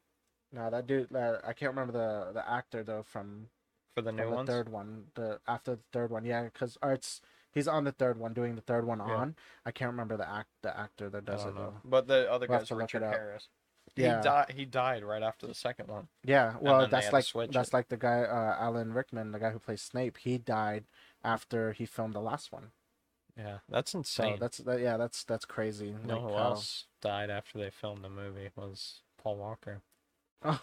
now 0.54 0.70
that 0.70 0.88
dude, 0.88 1.14
uh, 1.14 1.40
I 1.46 1.52
can't 1.54 1.72
remember 1.76 1.92
the 1.94 2.32
the 2.34 2.50
actor 2.50 2.84
though 2.84 3.04
from 3.04 3.50
For 3.96 4.02
the 4.02 4.12
new 4.12 4.30
the 4.30 4.44
third 4.46 4.70
one, 4.70 5.06
the 5.16 5.40
after 5.48 5.72
the 5.76 5.82
third 5.92 6.12
one, 6.12 6.24
yeah, 6.24 6.44
because 6.44 6.78
it's 6.84 7.22
he's 7.52 7.68
on 7.68 7.84
the 7.84 7.92
third 7.92 8.18
one, 8.20 8.34
doing 8.34 8.56
the 8.56 8.62
third 8.62 8.86
one 8.86 9.00
Yeah. 9.00 9.16
on. 9.16 9.36
I 9.66 9.72
can't 9.72 9.92
remember 9.92 10.16
the 10.16 10.30
act 10.30 10.50
the 10.62 10.78
actor 10.78 11.10
that 11.10 11.26
does 11.26 11.44
it 11.44 11.56
know. 11.56 11.62
though. 11.62 11.74
But 11.84 12.08
the 12.08 12.32
other 12.32 12.48
We'll 12.48 12.60
guy's 12.60 12.68
to 12.70 12.76
look 12.76 12.94
it 12.94 13.00
Richard. 13.00 13.10
Harris. 13.10 13.50
Yeah. 13.96 14.18
He 14.18 14.24
died. 14.24 14.54
He 14.56 14.66
died 14.66 15.04
right 15.04 15.24
after 15.24 15.48
the 15.48 15.54
second 15.54 15.88
one. 15.90 16.08
Yeah, 16.24 16.56
well, 16.60 16.88
that's 16.88 17.14
like 17.14 17.26
that's 17.52 17.70
it. 17.70 17.74
like 17.74 17.88
the 17.90 17.98
guy 17.98 18.22
uh, 18.24 18.56
Alan 18.60 18.94
Rickman, 18.94 19.32
the 19.32 19.40
guy 19.40 19.52
who 19.52 19.60
plays 19.60 19.82
Snape. 19.82 20.18
He 20.18 20.38
died 20.38 20.86
after 21.24 21.72
he 21.72 21.86
filmed 21.86 22.14
the 22.16 22.20
last 22.22 22.52
one. 22.52 22.72
Yeah, 23.38 23.58
that's 23.70 23.92
So 23.92 23.98
insane. 24.00 24.38
that's 24.40 24.60
that, 24.60 24.80
yeah, 24.80 24.98
that's 24.98 25.24
that's 25.26 25.46
crazy. 25.46 25.94
know 26.06 26.14
like 26.16 26.22
who 26.22 26.28
how- 26.38 26.44
else 26.52 26.86
died 27.02 27.30
after 27.30 27.58
they 27.58 27.70
filmed 27.70 28.04
the 28.04 28.10
movie 28.10 28.50
was 28.56 29.02
Paul 29.22 29.38
Walker. 29.38 29.82
Oh. 30.44 30.62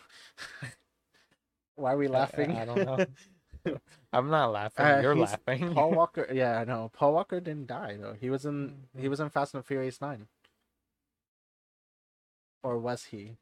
Why 1.75 1.95
are 1.95 1.97
we 1.97 2.07
laughing? 2.07 2.53
I, 2.53 2.65
don't 2.67 2.85
know. 2.85 3.79
I'm 4.13 4.31
not 4.31 4.53
laughing. 4.53 4.85
Uh, 4.87 5.01
You're 5.03 5.17
laughing. 5.17 5.73
Paul 5.75 5.91
Walker. 5.97 6.29
Yeah, 6.33 6.61
I 6.61 6.65
know. 6.65 6.91
Paul 6.93 7.15
Walker 7.15 7.41
didn't 7.41 7.67
die 7.67 7.97
though. 8.01 8.15
He 8.21 8.31
was 8.31 8.45
in 8.47 8.85
he 8.97 9.09
was 9.09 9.19
in 9.19 9.31
Fast 9.31 9.55
and 9.55 9.65
Furious 9.65 10.01
Nine. 10.01 10.29
Or 12.63 12.79
was 12.79 13.05
he? 13.07 13.39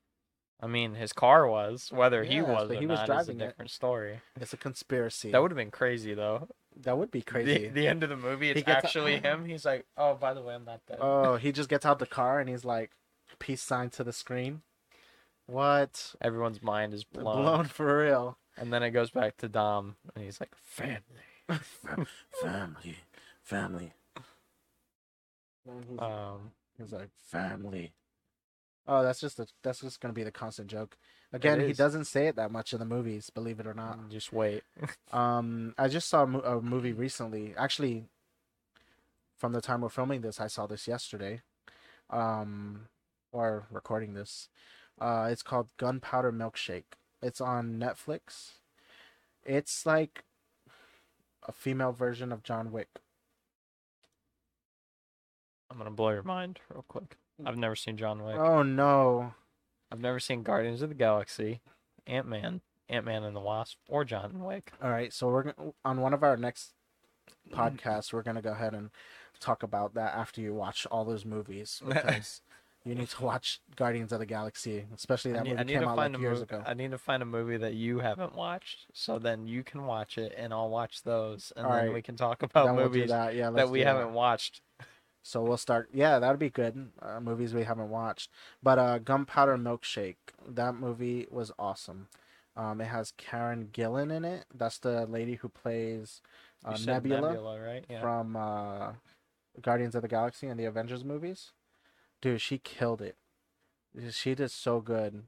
I 0.60 0.66
mean, 0.66 0.94
his 0.94 1.12
car 1.12 1.46
was. 1.46 1.90
Whether 1.92 2.24
he 2.24 2.40
was 2.40 2.68
but 2.68 2.76
or 2.76 2.80
he 2.80 2.86
was 2.86 3.00
not 3.00 3.06
driving 3.06 3.36
is 3.36 3.42
a 3.42 3.44
it. 3.44 3.48
different 3.48 3.70
story. 3.70 4.20
It's 4.40 4.52
a 4.52 4.56
conspiracy. 4.58 5.30
That 5.32 5.42
would 5.42 5.50
have 5.50 5.56
been 5.58 5.70
crazy, 5.70 6.14
though. 6.14 6.48
That 6.82 6.96
would 6.98 7.10
be 7.10 7.22
crazy. 7.22 7.68
The, 7.68 7.68
the 7.68 7.88
end 7.88 8.02
of 8.02 8.08
the 8.08 8.16
movie, 8.16 8.50
it's 8.50 8.62
gets- 8.62 8.84
actually 8.84 9.16
him. 9.22 9.44
He's 9.44 9.64
like, 9.64 9.86
"Oh, 9.96 10.14
by 10.14 10.34
the 10.34 10.42
way, 10.42 10.54
I'm 10.54 10.64
not 10.64 10.80
dead." 10.86 10.98
Oh, 11.00 11.36
he 11.44 11.52
just 11.52 11.68
gets 11.68 11.84
out 11.86 11.98
the 11.98 12.06
car 12.06 12.40
and 12.40 12.48
he's 12.48 12.64
like, 12.64 12.90
peace 13.38 13.62
sign 13.62 13.90
to 13.90 14.04
the 14.04 14.12
screen. 14.12 14.62
What? 15.46 16.14
Everyone's 16.20 16.62
mind 16.62 16.94
is 16.94 17.04
blown. 17.04 17.42
Blown 17.42 17.64
for 17.66 18.04
real. 18.04 18.38
And 18.56 18.72
then 18.72 18.82
it 18.82 18.90
goes 18.90 19.10
back 19.10 19.36
to 19.38 19.48
Dom, 19.48 19.96
and 20.14 20.24
he's 20.24 20.40
like, 20.40 20.54
"Family." 20.54 21.00
family, 22.42 22.96
family. 23.42 23.92
And 25.68 25.84
he's, 25.88 25.98
Um, 25.98 26.52
he's 26.78 26.92
like 26.92 27.08
family. 27.28 27.92
Oh, 28.86 29.02
that's 29.02 29.20
just 29.20 29.38
a, 29.38 29.46
that's 29.62 29.80
just 29.80 30.00
gonna 30.00 30.14
be 30.14 30.22
the 30.22 30.30
constant 30.30 30.68
joke. 30.68 30.96
Again, 31.32 31.60
he 31.60 31.72
doesn't 31.72 32.06
say 32.06 32.26
it 32.26 32.36
that 32.36 32.50
much 32.50 32.72
in 32.72 32.80
the 32.80 32.84
movies, 32.84 33.30
believe 33.30 33.60
it 33.60 33.66
or 33.66 33.74
not. 33.74 34.08
just 34.10 34.32
wait. 34.32 34.62
Um, 35.12 35.74
I 35.78 35.88
just 35.88 36.08
saw 36.08 36.22
a, 36.22 36.26
mo- 36.26 36.40
a 36.40 36.60
movie 36.60 36.92
recently. 36.92 37.54
Actually, 37.56 38.04
from 39.36 39.52
the 39.52 39.60
time 39.60 39.80
we're 39.80 39.88
filming 39.88 40.20
this, 40.20 40.40
I 40.40 40.46
saw 40.48 40.66
this 40.66 40.86
yesterday. 40.88 41.42
Um, 42.10 42.88
or 43.32 43.66
recording 43.70 44.14
this. 44.14 44.48
Uh, 45.00 45.28
it's 45.30 45.42
called 45.42 45.68
Gunpowder 45.78 46.32
Milkshake. 46.32 46.94
It's 47.22 47.40
on 47.40 47.74
Netflix. 47.78 48.52
It's 49.44 49.86
like 49.86 50.24
a 51.48 51.52
female 51.52 51.92
version 51.92 52.32
of 52.32 52.42
John 52.42 52.70
Wick. 52.72 52.88
I'm 55.70 55.78
gonna 55.78 55.90
blow 55.90 56.10
your 56.10 56.22
mind 56.22 56.60
real 56.72 56.84
quick. 56.88 57.16
I've 57.44 57.56
never 57.56 57.76
seen 57.76 57.96
John 57.96 58.22
Wick. 58.24 58.36
Oh 58.36 58.62
no! 58.62 59.34
I've 59.92 60.00
never 60.00 60.20
seen 60.20 60.42
Guardians 60.42 60.82
of 60.82 60.88
the 60.88 60.94
Galaxy, 60.94 61.60
Ant 62.06 62.26
Man, 62.26 62.60
Ant 62.88 63.04
Man 63.04 63.24
and 63.24 63.34
the 63.34 63.40
Wasp, 63.40 63.78
or 63.88 64.04
John 64.04 64.40
Wick. 64.44 64.72
All 64.82 64.90
right, 64.90 65.12
so 65.12 65.28
we're 65.28 65.42
gonna, 65.44 65.72
on 65.84 66.00
one 66.00 66.14
of 66.14 66.22
our 66.22 66.36
next 66.36 66.72
podcasts. 67.52 68.12
We're 68.12 68.22
gonna 68.22 68.42
go 68.42 68.52
ahead 68.52 68.74
and 68.74 68.90
talk 69.40 69.62
about 69.62 69.94
that 69.94 70.14
after 70.14 70.40
you 70.40 70.52
watch 70.54 70.86
all 70.90 71.04
those 71.04 71.24
movies 71.24 71.82
because 71.88 72.42
you 72.84 72.94
need 72.94 73.08
to 73.08 73.22
watch 73.24 73.60
Guardians 73.76 74.12
of 74.12 74.20
the 74.20 74.26
Galaxy, 74.26 74.86
especially 74.94 75.32
I 75.32 75.34
that 75.34 75.44
need, 75.44 75.50
movie 75.50 75.60
I 75.60 75.64
need 75.64 75.72
came 75.74 75.82
to 75.82 75.88
out 75.88 75.96
find 75.96 76.14
like 76.14 76.20
a 76.20 76.22
years 76.22 76.40
movie. 76.40 76.54
ago. 76.54 76.62
I 76.66 76.74
need 76.74 76.90
to 76.92 76.98
find 76.98 77.22
a 77.22 77.26
movie 77.26 77.56
that 77.56 77.74
you 77.74 77.98
haven't 77.98 78.34
watched, 78.34 78.86
so 78.92 79.18
then 79.18 79.46
you 79.46 79.62
can 79.64 79.86
watch 79.86 80.18
it, 80.18 80.34
and 80.36 80.52
I'll 80.52 80.70
watch 80.70 81.02
those, 81.02 81.52
and 81.56 81.66
All 81.66 81.72
then 81.72 81.86
right. 81.86 81.94
we 81.94 82.02
can 82.02 82.16
talk 82.16 82.42
about 82.42 82.66
then 82.66 82.76
we'll 82.76 82.86
movies 82.86 83.10
that. 83.10 83.34
Yeah, 83.34 83.50
that 83.50 83.68
we 83.70 83.80
do 83.80 83.86
haven't 83.86 84.12
watched. 84.12 84.60
So 85.22 85.42
we'll 85.42 85.56
start. 85.56 85.90
Yeah, 85.92 86.18
that'd 86.18 86.38
be 86.38 86.50
good. 86.50 86.90
Uh, 87.00 87.20
movies 87.20 87.54
we 87.54 87.64
haven't 87.64 87.90
watched. 87.90 88.30
But 88.62 88.78
uh, 88.78 88.98
Gunpowder 88.98 89.56
Milkshake. 89.58 90.16
That 90.48 90.74
movie 90.74 91.26
was 91.30 91.52
awesome. 91.58 92.08
Um, 92.56 92.80
it 92.80 92.86
has 92.86 93.12
Karen 93.16 93.68
Gillan 93.72 94.14
in 94.14 94.24
it. 94.24 94.46
That's 94.54 94.78
the 94.78 95.06
lady 95.06 95.36
who 95.36 95.48
plays 95.48 96.20
uh, 96.64 96.76
Nebula, 96.84 97.32
Nebula, 97.32 97.60
right? 97.60 97.84
Yeah. 97.88 98.00
from 98.00 98.36
uh, 98.36 98.92
Guardians 99.60 99.94
of 99.94 100.02
the 100.02 100.08
Galaxy 100.08 100.46
and 100.46 100.58
the 100.58 100.64
Avengers 100.64 101.04
movies. 101.04 101.52
Dude, 102.20 102.40
she 102.40 102.58
killed 102.58 103.00
it. 103.00 103.16
She 104.10 104.34
did 104.34 104.50
so 104.50 104.80
good. 104.80 105.24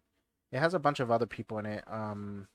It 0.50 0.58
has 0.58 0.74
a 0.74 0.78
bunch 0.78 1.00
of 1.00 1.10
other 1.10 1.26
people 1.26 1.58
in 1.58 1.66
it. 1.66 1.84
Um, 1.86 2.48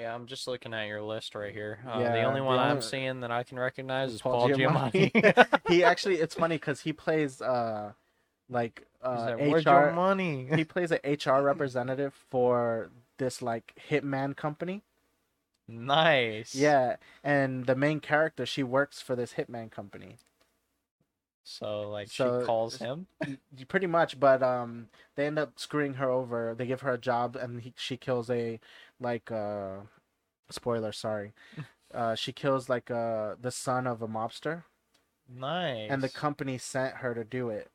Yeah, 0.00 0.14
I'm 0.14 0.26
just 0.26 0.48
looking 0.48 0.72
at 0.72 0.86
your 0.86 1.02
list 1.02 1.34
right 1.34 1.52
here. 1.52 1.80
Uh, 1.86 1.98
the 1.98 2.04
Yeah, 2.04 2.26
only 2.26 2.40
the 2.40 2.44
one 2.46 2.58
I'm 2.58 2.70
only- 2.70 2.82
seeing 2.82 3.20
that 3.20 3.30
I 3.30 3.42
can 3.42 3.58
recognize 3.58 4.12
is 4.14 4.22
Paul 4.22 4.48
Paul, 4.48 4.48
Giamatti. 4.50 5.12
Giamatti. 5.12 5.60
he 5.68 5.84
actually, 5.92 6.16
it's 6.16 6.34
funny 6.34 6.56
because 6.56 6.80
he 6.80 6.92
plays 6.92 7.42
uh, 7.42 7.92
like 8.48 8.86
uh, 9.02 9.36
like, 9.38 9.66
HR. 9.66 9.90
money? 9.92 10.48
he 10.54 10.64
plays 10.64 10.90
an 10.90 10.98
HR 11.04 11.42
representative 11.42 12.14
for 12.30 12.90
this 13.18 13.42
like 13.42 13.74
hitman 13.90 14.34
company. 14.36 14.82
nice. 15.68 16.54
Yeah, 16.54 16.96
and 17.22 17.66
the 17.66 17.74
main 17.76 18.00
character 18.00 18.46
she 18.46 18.62
works 18.62 19.00
for 19.02 19.14
this 19.14 19.34
hitman 19.34 19.70
company. 19.70 20.16
So 21.44 21.88
like 21.90 22.08
So- 22.10 22.40
she 22.40 22.46
calls 22.46 22.76
him. 22.76 23.06
Pretty 23.68 23.86
much, 23.86 24.18
but 24.20 24.42
um, 24.42 24.88
they 25.16 25.26
end 25.26 25.38
up 25.38 25.52
screwing 25.58 25.94
her 25.94 26.08
over. 26.10 26.54
They 26.56 26.66
give 26.66 26.80
her 26.82 26.92
a 26.92 26.98
job, 26.98 27.36
and 27.36 27.60
he, 27.62 27.72
she 27.76 27.96
kills 27.96 28.30
a 28.30 28.60
like 29.00 29.30
uh, 29.32 29.78
spoiler. 30.50 30.92
Sorry, 30.92 31.32
uh, 31.94 32.14
she 32.14 32.32
kills 32.32 32.68
like 32.68 32.90
uh 32.90 33.34
the 33.40 33.50
son 33.50 33.86
of 33.86 34.02
a 34.02 34.08
mobster, 34.08 34.64
Nice. 35.28 35.90
and 35.90 36.02
the 36.02 36.08
company 36.08 36.58
sent 36.58 36.96
her 36.96 37.14
to 37.14 37.24
do 37.24 37.48
it. 37.50 37.70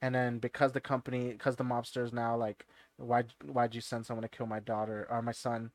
And 0.00 0.14
then 0.14 0.38
because 0.38 0.72
the 0.72 0.80
company, 0.80 1.30
because 1.32 1.56
the 1.56 1.64
mobsters 1.64 2.12
now 2.12 2.36
like, 2.36 2.66
why 2.96 3.24
why'd 3.44 3.74
you 3.74 3.80
send 3.80 4.06
someone 4.06 4.22
to 4.22 4.28
kill 4.28 4.46
my 4.46 4.60
daughter 4.60 5.06
or 5.10 5.22
my 5.22 5.32
son? 5.32 5.72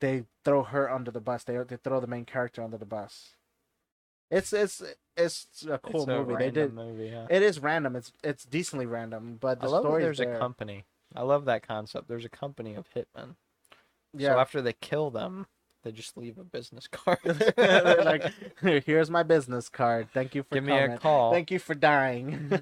They 0.00 0.24
throw 0.44 0.62
her 0.64 0.90
under 0.90 1.10
the 1.10 1.20
bus. 1.20 1.44
They 1.44 1.56
they 1.58 1.76
throw 1.76 2.00
the 2.00 2.06
main 2.06 2.24
character 2.24 2.62
under 2.62 2.78
the 2.78 2.86
bus. 2.86 3.34
It's 4.30 4.52
it's 4.52 4.82
it's 5.16 5.66
a 5.68 5.78
cool 5.78 6.02
It's 6.02 6.08
a 6.10 6.16
movie. 6.24 6.36
They 6.36 6.50
did. 6.50 6.72
movie. 6.74 7.08
Yeah. 7.08 7.26
It 7.28 7.42
is 7.42 7.58
random. 7.60 7.96
It's 7.96 8.12
it's 8.22 8.44
decently 8.44 8.86
random, 8.86 9.36
but 9.40 9.60
the 9.60 9.66
I 9.66 9.70
love 9.70 9.84
that 9.84 9.98
there's 10.00 10.18
there. 10.18 10.34
a 10.36 10.38
company. 10.38 10.84
I 11.14 11.22
love 11.22 11.44
that 11.46 11.66
concept. 11.66 12.06
There's 12.08 12.24
a 12.24 12.28
company 12.28 12.74
of 12.74 12.86
hitmen. 12.94 13.34
Yeah. 14.16 14.34
So 14.34 14.38
after 14.38 14.62
they 14.62 14.72
kill 14.72 15.10
them, 15.10 15.46
they 15.82 15.92
just 15.92 16.16
leave 16.16 16.38
a 16.38 16.44
business 16.44 16.86
card. 16.90 17.18
They're 17.56 18.04
like, 18.04 18.32
here's 18.84 19.10
my 19.10 19.22
business 19.22 19.68
card. 19.68 20.08
Thank 20.12 20.34
you 20.34 20.42
for 20.42 20.54
give 20.54 20.64
me 20.64 20.76
a 20.76 20.98
call. 20.98 21.32
Thank 21.32 21.50
you 21.50 21.58
for 21.58 21.74
dying. 21.74 22.60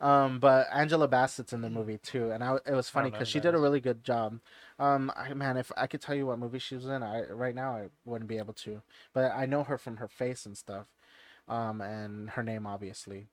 um, 0.00 0.38
but 0.38 0.68
Angela 0.72 1.08
Bassett's 1.08 1.52
in 1.52 1.60
the 1.60 1.70
movie 1.70 1.98
too, 1.98 2.30
and 2.30 2.44
I, 2.44 2.56
it 2.66 2.74
was 2.74 2.88
funny 2.88 3.10
because 3.10 3.28
she 3.28 3.40
did 3.40 3.54
a 3.54 3.58
really 3.58 3.80
good 3.80 4.04
job. 4.04 4.38
Um, 4.78 5.12
I, 5.16 5.32
man, 5.34 5.56
if 5.56 5.72
I 5.76 5.86
could 5.86 6.00
tell 6.00 6.14
you 6.14 6.26
what 6.26 6.38
movie 6.38 6.58
she 6.58 6.74
was 6.74 6.86
in, 6.86 7.02
I 7.02 7.22
right 7.30 7.54
now 7.54 7.76
I 7.76 7.88
wouldn't 8.04 8.28
be 8.28 8.38
able 8.38 8.54
to, 8.54 8.82
but 9.12 9.32
I 9.32 9.46
know 9.46 9.64
her 9.64 9.78
from 9.78 9.96
her 9.98 10.08
face 10.08 10.44
and 10.44 10.56
stuff, 10.56 10.86
um, 11.48 11.80
and 11.80 12.30
her 12.30 12.42
name 12.42 12.66
obviously. 12.66 13.28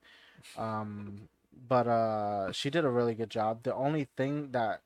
Um, 0.57 1.27
but 1.67 1.87
uh, 1.87 2.51
she 2.51 2.69
did 2.69 2.85
a 2.85 2.89
really 2.89 3.15
good 3.15 3.29
job. 3.29 3.63
The 3.63 3.75
only 3.75 4.07
thing 4.15 4.51
that 4.51 4.81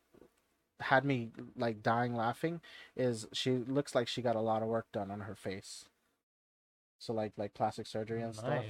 had 0.83 1.03
me 1.05 1.31
like 1.55 1.81
dying 1.81 2.15
laughing 2.15 2.61
is 2.95 3.27
she 3.33 3.51
looks 3.51 3.95
like 3.95 4.07
she 4.07 4.21
got 4.21 4.35
a 4.35 4.41
lot 4.41 4.61
of 4.61 4.67
work 4.67 4.85
done 4.91 5.09
on 5.11 5.21
her 5.21 5.35
face. 5.35 5.85
So 6.99 7.13
like 7.13 7.33
like 7.37 7.53
plastic 7.53 7.87
surgery 7.87 8.21
and 8.21 8.35
stuff. 8.35 8.63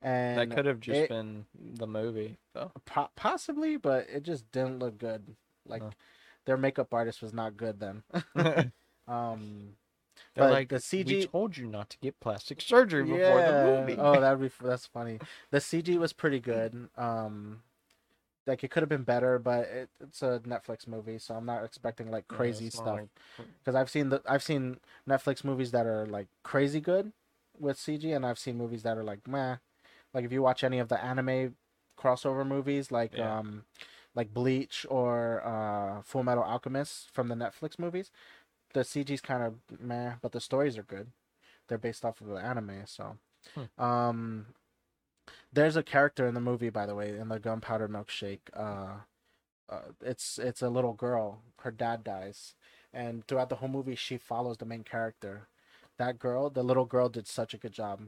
And 0.00 0.38
That 0.38 0.54
could 0.54 0.66
have 0.66 0.80
just 0.80 0.96
it- 1.00 1.08
been 1.08 1.46
the 1.54 1.86
movie, 1.86 2.38
though. 2.54 2.70
po- 2.84 3.10
possibly, 3.16 3.76
but 3.76 4.06
it 4.08 4.22
just 4.22 4.50
didn't 4.52 4.78
look 4.78 4.96
good. 4.98 5.34
Like 5.66 5.82
No. 5.82 5.90
their 6.44 6.56
makeup 6.56 6.94
artist 6.94 7.20
was 7.20 7.32
not 7.32 7.56
good 7.56 7.80
then. 7.80 8.02
um, 9.08 9.74
They're 10.34 10.44
But 10.44 10.50
like, 10.52 10.68
the 10.68 10.76
CG. 10.76 11.06
we 11.06 11.26
told 11.26 11.56
you 11.56 11.66
not 11.66 11.90
to 11.90 11.98
get 11.98 12.20
plastic 12.20 12.60
surgery 12.60 13.02
before 13.04 13.40
the 13.42 13.64
movie. 13.64 13.96
Oh, 13.98 14.20
that'd 14.20 14.40
be 14.40 14.50
that's 14.62 14.86
funny. 14.86 15.18
The 15.50 15.58
CG 15.58 15.96
was 15.98 16.12
pretty 16.12 16.40
good. 16.40 16.88
Um, 16.96 17.62
like 18.48 18.64
it 18.64 18.70
could 18.70 18.82
have 18.82 18.88
been 18.88 19.04
better, 19.04 19.38
but 19.38 19.66
it, 19.66 19.90
it's 20.00 20.22
a 20.22 20.40
Netflix 20.46 20.88
movie, 20.88 21.18
so 21.18 21.34
I'm 21.34 21.46
not 21.46 21.64
expecting 21.64 22.10
like 22.10 22.26
crazy 22.28 22.64
not 22.64 22.72
stuff. 22.72 23.00
Because 23.60 23.74
I've 23.76 23.90
seen 23.90 24.08
the 24.08 24.22
I've 24.26 24.42
seen 24.42 24.78
Netflix 25.08 25.44
movies 25.44 25.70
that 25.72 25.86
are 25.86 26.06
like 26.06 26.26
crazy 26.42 26.80
good 26.80 27.12
with 27.60 27.76
CG, 27.76 28.14
and 28.16 28.24
I've 28.26 28.38
seen 28.38 28.56
movies 28.56 28.82
that 28.82 28.96
are 28.96 29.04
like 29.04 29.28
meh. 29.28 29.56
Like 30.14 30.24
if 30.24 30.32
you 30.32 30.42
watch 30.42 30.64
any 30.64 30.78
of 30.78 30.88
the 30.88 31.02
anime 31.02 31.54
crossover 31.98 32.46
movies, 32.46 32.90
like 32.90 33.12
Yeah. 33.16 33.38
um, 33.38 33.64
like 34.14 34.32
Bleach 34.32 34.86
or 34.88 35.42
uh, 35.44 36.02
Full 36.02 36.24
Metal 36.24 36.42
Alchemist 36.42 37.10
from 37.12 37.28
the 37.28 37.34
Netflix 37.34 37.78
movies, 37.78 38.10
the 38.72 38.80
CG's 38.80 39.20
kind 39.20 39.42
of 39.42 39.54
meh, 39.78 40.14
but 40.22 40.32
the 40.32 40.40
stories 40.40 40.78
are 40.78 40.82
good. 40.82 41.08
They're 41.68 41.78
based 41.78 42.04
off 42.04 42.20
of 42.20 42.28
the 42.28 42.36
anime, 42.36 42.82
so. 42.86 43.18
Hmm. 43.54 43.82
Um, 43.82 44.46
there's 45.52 45.76
a 45.76 45.82
character 45.82 46.26
in 46.26 46.34
the 46.34 46.40
movie, 46.40 46.70
by 46.70 46.86
the 46.86 46.94
way, 46.94 47.16
in 47.16 47.28
the 47.28 47.38
Gunpowder 47.38 47.88
Milkshake. 47.88 48.40
Uh, 48.54 48.98
uh, 49.68 49.80
it's 50.00 50.38
it's 50.38 50.62
a 50.62 50.68
little 50.70 50.94
girl. 50.94 51.42
Her 51.60 51.70
dad 51.70 52.04
dies, 52.04 52.54
and 52.92 53.26
throughout 53.26 53.48
the 53.48 53.56
whole 53.56 53.68
movie, 53.68 53.94
she 53.94 54.16
follows 54.16 54.58
the 54.58 54.64
main 54.64 54.84
character. 54.84 55.48
That 55.98 56.18
girl, 56.18 56.48
the 56.50 56.62
little 56.62 56.84
girl, 56.84 57.08
did 57.08 57.26
such 57.26 57.54
a 57.54 57.58
good 57.58 57.72
job 57.72 58.00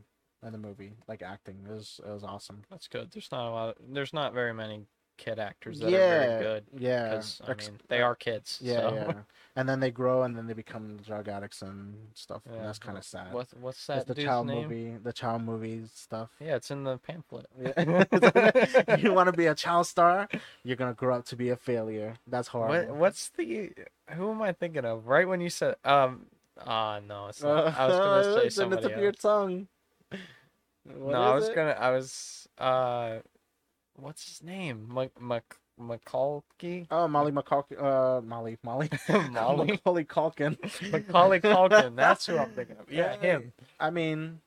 in 0.42 0.52
the 0.52 0.58
movie, 0.58 0.94
like 1.08 1.22
acting. 1.22 1.66
It 1.68 1.72
was 1.72 2.00
it 2.06 2.10
was 2.10 2.24
awesome. 2.24 2.62
That's 2.70 2.88
good. 2.88 3.10
There's 3.12 3.30
not 3.30 3.48
a 3.48 3.50
lot. 3.50 3.76
there's 3.80 4.14
not 4.14 4.32
very 4.34 4.54
many 4.54 4.86
kid 5.20 5.38
actors 5.38 5.80
that 5.80 5.90
yeah, 5.90 5.98
are 5.98 6.26
very 6.28 6.42
good 6.42 6.64
yeah, 6.78 7.08
because 7.10 7.42
I 7.44 7.54
mean 7.54 7.78
they 7.88 8.00
are 8.00 8.14
kids. 8.14 8.58
yeah, 8.62 8.76
so. 8.80 8.94
yeah. 8.94 9.12
And 9.54 9.68
then 9.68 9.80
they 9.80 9.90
grow, 9.90 10.22
and 10.22 10.34
then 10.34 10.46
they 10.46 10.54
become 10.54 10.96
drug 11.06 11.28
addicts 11.28 11.60
and 11.60 11.94
stuff. 12.14 12.40
and 12.46 12.64
that's 12.64 12.78
kind 12.78 12.96
of 12.96 13.04
sad. 13.04 13.32
What 13.32 13.48
what's 13.60 13.78
it's 13.78 13.86
that 13.88 14.06
the 14.06 14.14
dude's 14.14 14.26
child 14.26 14.46
name? 14.46 14.62
movie, 14.62 14.96
the 15.02 15.12
child 15.12 15.42
movie 15.42 15.82
stuff. 15.94 16.30
Yeah, 16.40 16.56
it's 16.56 16.70
in 16.70 16.84
the 16.84 16.96
pamphlet. 16.98 17.46
Yeah. 17.60 18.96
you 18.96 19.12
want 19.12 19.26
to 19.26 19.32
be 19.32 19.46
a 19.46 19.54
child 19.54 19.86
star, 19.86 20.28
you're 20.64 20.76
gonna 20.76 20.94
grow 20.94 21.16
up 21.16 21.26
to 21.26 21.36
be 21.36 21.50
a 21.50 21.56
failure. 21.56 22.14
That's 22.26 22.48
horrible. 22.48 22.94
What 22.94 22.96
what's 22.96 23.28
the 23.30 23.72
who 24.12 24.30
am 24.30 24.40
I 24.40 24.52
thinking 24.52 24.86
of? 24.86 25.06
Right 25.06 25.28
when 25.28 25.42
you 25.42 25.50
said 25.50 25.74
um 25.84 26.26
ah 26.66 27.00
no, 27.06 27.26
it's 27.26 27.42
not. 27.42 27.78
I 27.78 27.86
was 27.88 27.98
gonna 27.98 28.24
say 28.40 28.46
It's 28.46 28.56
in 28.58 28.70
the 28.70 28.76
somebody 28.76 28.82
tip 28.88 28.96
of 28.96 29.02
your 29.02 29.12
tongue. 29.12 29.68
What 30.84 31.12
no, 31.12 31.20
I 31.20 31.34
was 31.34 31.48
it? 31.48 31.54
gonna 31.54 31.72
I 31.72 31.90
was 31.90 32.48
uh 32.56 33.18
what's 34.00 34.26
his 34.28 34.42
name? 34.42 34.88
Mc 34.92 35.10
Mc 35.20 35.44
McCulkey? 35.80 36.86
Oh, 36.90 37.08
Molly 37.08 37.32
McCulkin. 37.32 37.82
Uh, 37.82 38.20
Molly, 38.20 38.58
Molly, 38.62 38.90
Molly? 39.30 39.66
Macaulay 39.68 40.04
Culkin. 40.04 40.58
Macaulay 40.92 41.40
Culkin, 41.40 41.96
that's 41.96 42.26
who 42.26 42.38
I'm 42.38 42.50
thinking 42.50 42.76
of. 42.78 42.92
Yeah, 42.92 43.16
him. 43.16 43.52
I 43.78 43.90
mean, 43.90 44.40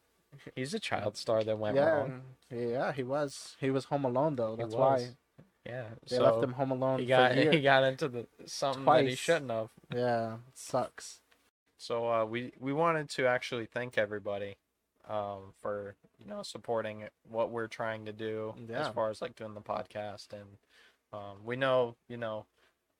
He's 0.55 0.73
a 0.73 0.80
child 0.80 1.17
star 1.17 1.43
that 1.43 1.57
went 1.57 1.75
yeah, 1.75 1.89
wrong. 1.89 2.21
yeah, 2.51 2.91
he 2.91 3.03
was. 3.03 3.55
He 3.59 3.69
was 3.69 3.85
home 3.85 4.05
alone 4.05 4.35
though. 4.35 4.55
That's 4.55 4.75
why 4.75 5.07
Yeah. 5.65 5.85
they 6.09 6.17
so 6.17 6.23
left 6.23 6.43
him 6.43 6.53
home 6.53 6.71
alone 6.71 6.99
he 6.99 7.05
for 7.05 7.09
got 7.09 7.35
he 7.35 7.61
got 7.61 7.84
into 7.84 8.07
the 8.07 8.27
something 8.45 8.84
that 8.85 9.07
he 9.07 9.15
shouldn't 9.15 9.51
have. 9.51 9.69
Yeah, 9.93 10.38
sucks. 10.53 11.19
So 11.77 12.09
uh, 12.11 12.25
we 12.25 12.51
we 12.59 12.73
wanted 12.73 13.09
to 13.11 13.27
actually 13.27 13.65
thank 13.65 13.97
everybody 13.97 14.55
um, 15.09 15.53
for 15.61 15.95
you 16.19 16.25
know 16.25 16.43
supporting 16.43 17.05
what 17.30 17.51
we're 17.51 17.67
trying 17.67 18.05
to 18.05 18.13
do 18.13 18.53
as 18.73 18.88
far 18.89 19.09
as 19.09 19.21
like 19.21 19.35
doing 19.35 19.53
the 19.53 19.61
podcast. 19.61 20.27
And 20.34 20.57
um, 21.11 21.38
we 21.43 21.55
know 21.55 21.95
you 22.07 22.17
know 22.17 22.45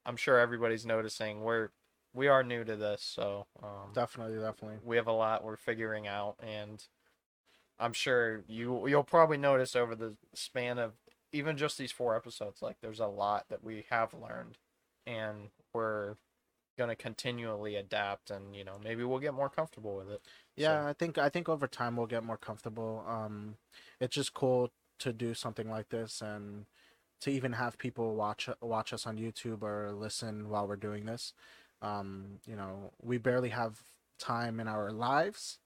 I'm 0.06 0.18
sure 0.18 0.40
everybody's 0.40 0.86
noticing 0.86 1.42
we're 1.42 1.70
we 2.14 2.28
are 2.28 2.44
new 2.44 2.64
to 2.64 2.76
this. 2.76 3.02
So 3.02 3.48
um, 3.62 3.92
Definitely, 3.94 4.38
definitely. 4.40 4.78
we 4.84 4.98
have 4.98 5.08
a 5.08 5.14
lot 5.14 5.44
we're 5.44 5.56
figuring 5.58 6.08
out. 6.08 6.36
And 6.42 6.84
I'm 7.80 7.94
sure 7.94 8.44
you 8.48 8.88
you'll 8.88 9.04
probably 9.04 9.38
notice 9.38 9.76
over 9.76 9.96
the 9.96 10.16
span 10.34 10.78
of 10.78 10.94
even 11.32 11.58
just 11.58 11.78
these 11.78 11.92
four 11.92 12.16
episodes 12.16 12.62
like 12.62 12.78
there's 12.82 13.00
a 13.00 13.08
lot 13.08 13.46
that 13.50 13.64
we 13.64 13.86
have 13.90 14.14
learned. 14.14 14.58
And 15.08 15.50
we're 15.74 16.16
going 16.78 16.90
to 16.90 16.96
continually 16.96 17.76
adapt 17.76 18.32
and 18.32 18.56
you 18.56 18.64
know 18.64 18.80
maybe 18.84 19.04
we'll 19.04 19.20
get 19.20 19.34
more 19.34 19.50
comfortable 19.50 19.96
with 19.96 20.10
it 20.10 20.22
Yeah, 20.56 20.86
I 20.88 20.94
think 20.94 21.18
I 21.18 21.30
think 21.30 21.50
over 21.50 21.68
time 21.68 21.96
we'll 21.98 22.06
get 22.08 22.24
more 22.24 22.38
comfortable. 22.38 23.04
Um, 23.08 23.58
it's 24.00 24.16
just 24.16 24.34
cool 24.34 24.72
to 25.00 25.12
do 25.14 25.34
something 25.34 25.70
like 25.70 25.90
this 25.90 26.22
and 26.22 26.66
to 27.22 27.32
even 27.32 27.54
have 27.54 27.78
people 27.78 28.16
watch 28.16 28.50
watch 28.62 28.94
us 28.94 29.08
on 29.08 29.18
YouTube 29.18 29.64
or 29.64 29.92
listen 29.94 30.50
while 30.50 30.68
we're 30.68 30.76
doing 30.76 31.06
this. 31.06 31.34
Um, 31.82 32.40
you 32.46 32.56
know, 32.56 32.92
we 33.02 33.18
barely 33.18 33.50
have 33.50 33.82
time 34.20 34.60
in 34.60 34.68
our 34.68 34.92
lives 34.92 35.60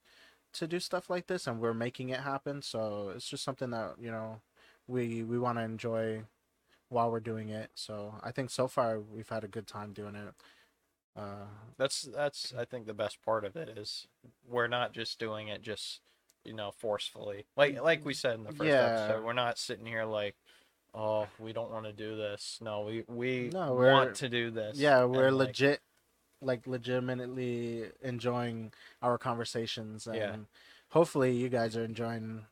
to 0.54 0.68
do 0.68 0.80
stuff 0.80 1.10
like 1.10 1.28
this, 1.28 1.48
and 1.48 1.60
we're 1.62 1.74
making 1.74 2.10
it 2.10 2.22
happen. 2.22 2.62
So 2.62 3.12
it's 3.16 3.30
just 3.30 3.44
something 3.44 3.72
that 3.72 3.96
you 4.00 4.12
know 4.12 4.42
we 4.88 5.24
we 5.24 5.40
want 5.40 5.58
to 5.60 5.64
enjoy 5.64 6.24
while 6.90 7.12
we're 7.12 7.20
doing 7.20 7.50
it. 7.50 7.72
So 7.76 8.16
I 8.24 8.32
think 8.32 8.50
so 8.52 8.68
far 8.68 9.00
we've 9.00 9.30
had 9.30 9.44
a 9.44 9.48
good 9.50 9.68
time 9.68 9.94
doing 9.94 10.16
it. 10.16 10.34
Uh, 11.18 11.46
that's 11.78 12.04
that's 12.04 12.54
i 12.58 12.64
think 12.66 12.86
the 12.86 12.94
best 12.94 13.22
part 13.24 13.44
of 13.44 13.56
it 13.56 13.70
is 13.70 14.08
we're 14.48 14.68
not 14.68 14.94
just 14.94 15.20
doing 15.20 15.48
it 15.48 15.62
just 15.62 16.02
you 16.44 16.54
know 16.54 16.72
forcefully 16.78 17.46
like 17.56 17.82
like 17.82 18.06
we 18.06 18.14
said 18.14 18.36
in 18.36 18.44
the 18.44 18.52
first 18.52 18.70
Yeah. 18.70 18.86
episode 18.86 19.24
we're 19.24 19.34
not 19.34 19.58
sitting 19.58 19.86
here 19.86 20.06
like 20.06 20.36
oh 20.94 21.28
we 21.40 21.54
don't 21.54 21.72
want 21.72 21.86
to 21.86 21.94
do 21.94 22.16
this 22.16 22.60
no 22.62 22.82
we 22.82 23.04
we 23.08 23.50
No, 23.52 23.74
want 23.74 24.16
to 24.16 24.30
do 24.30 24.52
this 24.52 24.80
yeah 24.80 25.04
we're 25.06 25.28
and, 25.28 25.38
legit 25.38 25.82
like 26.42 26.68
legitimately 26.68 27.86
enjoying 28.02 28.72
our 29.02 29.18
conversations 29.18 30.06
and 30.08 30.18
Yeah. 30.18 30.36
hopefully 30.90 31.32
you 31.36 31.50
guys 31.50 31.76
are 31.76 31.84
enjoying 31.84 32.46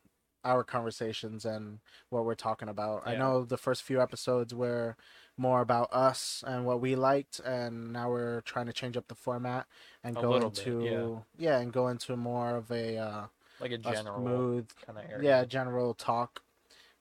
our 0.44 0.64
conversations 0.64 1.46
and 1.46 1.80
what 2.10 2.26
we're 2.26 2.36
talking 2.36 2.70
about 2.70 3.04
i 3.06 3.16
know 3.16 3.44
the 3.44 3.58
first 3.58 3.84
few 3.84 4.02
episodes 4.02 4.54
were 4.54 4.96
more 5.38 5.62
about 5.62 5.92
us 5.92 6.44
and 6.48 6.66
what 6.66 6.80
we 6.82 6.96
liked 6.96 7.40
and 7.40 7.92
now 7.92 8.10
we're 8.10 8.42
trying 8.42 8.66
to 8.66 8.74
change 8.74 8.96
up 8.98 9.08
the 9.08 9.16
format 9.16 9.66
and 10.04 10.18
A 10.18 10.22
go 10.22 10.30
little 10.32 10.50
bit, 10.50 10.66
into 10.68 11.22
yeah. 11.38 11.60
and 11.60 11.72
go 11.74 11.88
into 11.90 12.16
more 12.16 12.56
of 12.56 12.72
a 12.72 12.98
uh 12.98 13.26
like 13.60 13.72
a 13.72 13.76
a 13.76 13.78
general 13.78 14.22
smooth 14.22 14.70
kind 14.86 14.98
of 15.00 15.06
area 15.12 15.24
yeah 15.30 15.46
general 15.46 15.94
talk 15.94 16.42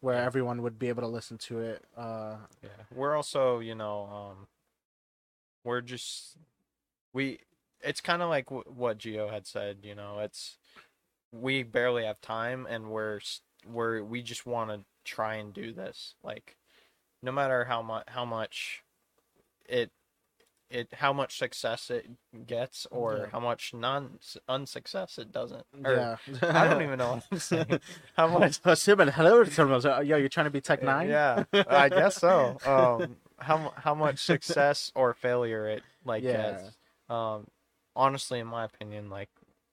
where 0.01 0.17
Yeah. 0.17 0.25
everyone 0.27 0.63
would 0.63 0.79
be 0.79 0.89
able 0.89 1.03
to 1.03 1.09
listen 1.09 1.39
to 1.39 1.61
it 1.61 1.85
uh 1.97 2.37
Yeah. 2.63 2.69
We're 2.95 3.15
also, 3.17 3.61
you 3.61 3.75
know, 3.75 4.05
um, 4.07 4.47
we're 5.65 5.81
just 5.81 6.37
we. 7.13 7.39
It's 7.81 8.01
kind 8.01 8.23
of 8.23 8.29
like 8.29 8.47
w- 8.47 8.65
what 8.67 8.99
Gio 8.99 9.31
had 9.31 9.47
said. 9.47 9.79
You 9.83 9.95
know, 9.95 10.19
it's 10.21 10.57
we 11.33 11.63
barely 11.63 12.05
have 12.05 12.21
time, 12.21 12.67
and 12.69 12.91
we're 12.91 13.21
we're 13.67 14.03
we 14.03 14.23
just 14.23 14.45
want 14.47 14.71
to 14.71 14.85
try 15.05 15.35
and 15.37 15.53
do 15.55 15.73
this. 15.73 16.15
Like, 16.23 16.57
no 17.25 17.33
matter 17.33 17.65
how 17.65 17.83
much 17.83 18.05
how 18.09 18.25
much 18.25 18.83
it 19.67 19.91
it 20.71 20.89
how 20.95 21.13
much 21.13 21.39
success 21.39 21.91
it 21.91 22.07
gets, 22.47 22.87
or 22.91 23.25
Yeah. 23.25 23.31
how 23.33 23.41
much 23.41 23.73
non 23.75 24.19
unsuccess 24.49 25.19
it 25.19 25.33
doesn't. 25.33 25.65
Or, 25.85 25.93
yeah 25.93 26.17
I 26.43 26.65
don't 26.69 26.83
even 26.83 26.99
know 26.99 27.11
what 27.15 27.25
I'm 27.31 27.39
saying. 27.51 27.81
How 28.17 28.27
much 28.29 28.61
Uh, 28.65 28.75
Simon, 28.75 29.09
hello. 29.09 29.45
So, 29.45 30.01
Yo, 30.01 30.17
you're 30.17 30.29
trying 30.29 30.47
to 30.47 30.51
be 30.51 30.61
Tech 30.61 30.81
N9ne? 30.83 31.09
Yeah, 31.09 31.45
I 31.69 31.89
guess 31.89 32.17
so. 32.17 32.59
Um, 32.67 33.17
how 33.39 33.73
how 33.77 33.95
much 33.95 34.19
success 34.21 34.93
or 34.95 35.15
failure 35.15 35.67
it 35.69 35.83
like 36.05 36.23
Yeah. 36.25 36.53
gets. 36.53 36.77
Um, 37.09 37.47
honestly, 37.97 38.39
in 38.41 38.47
my 38.47 38.65
opinion, 38.65 39.11
like 39.11 39.29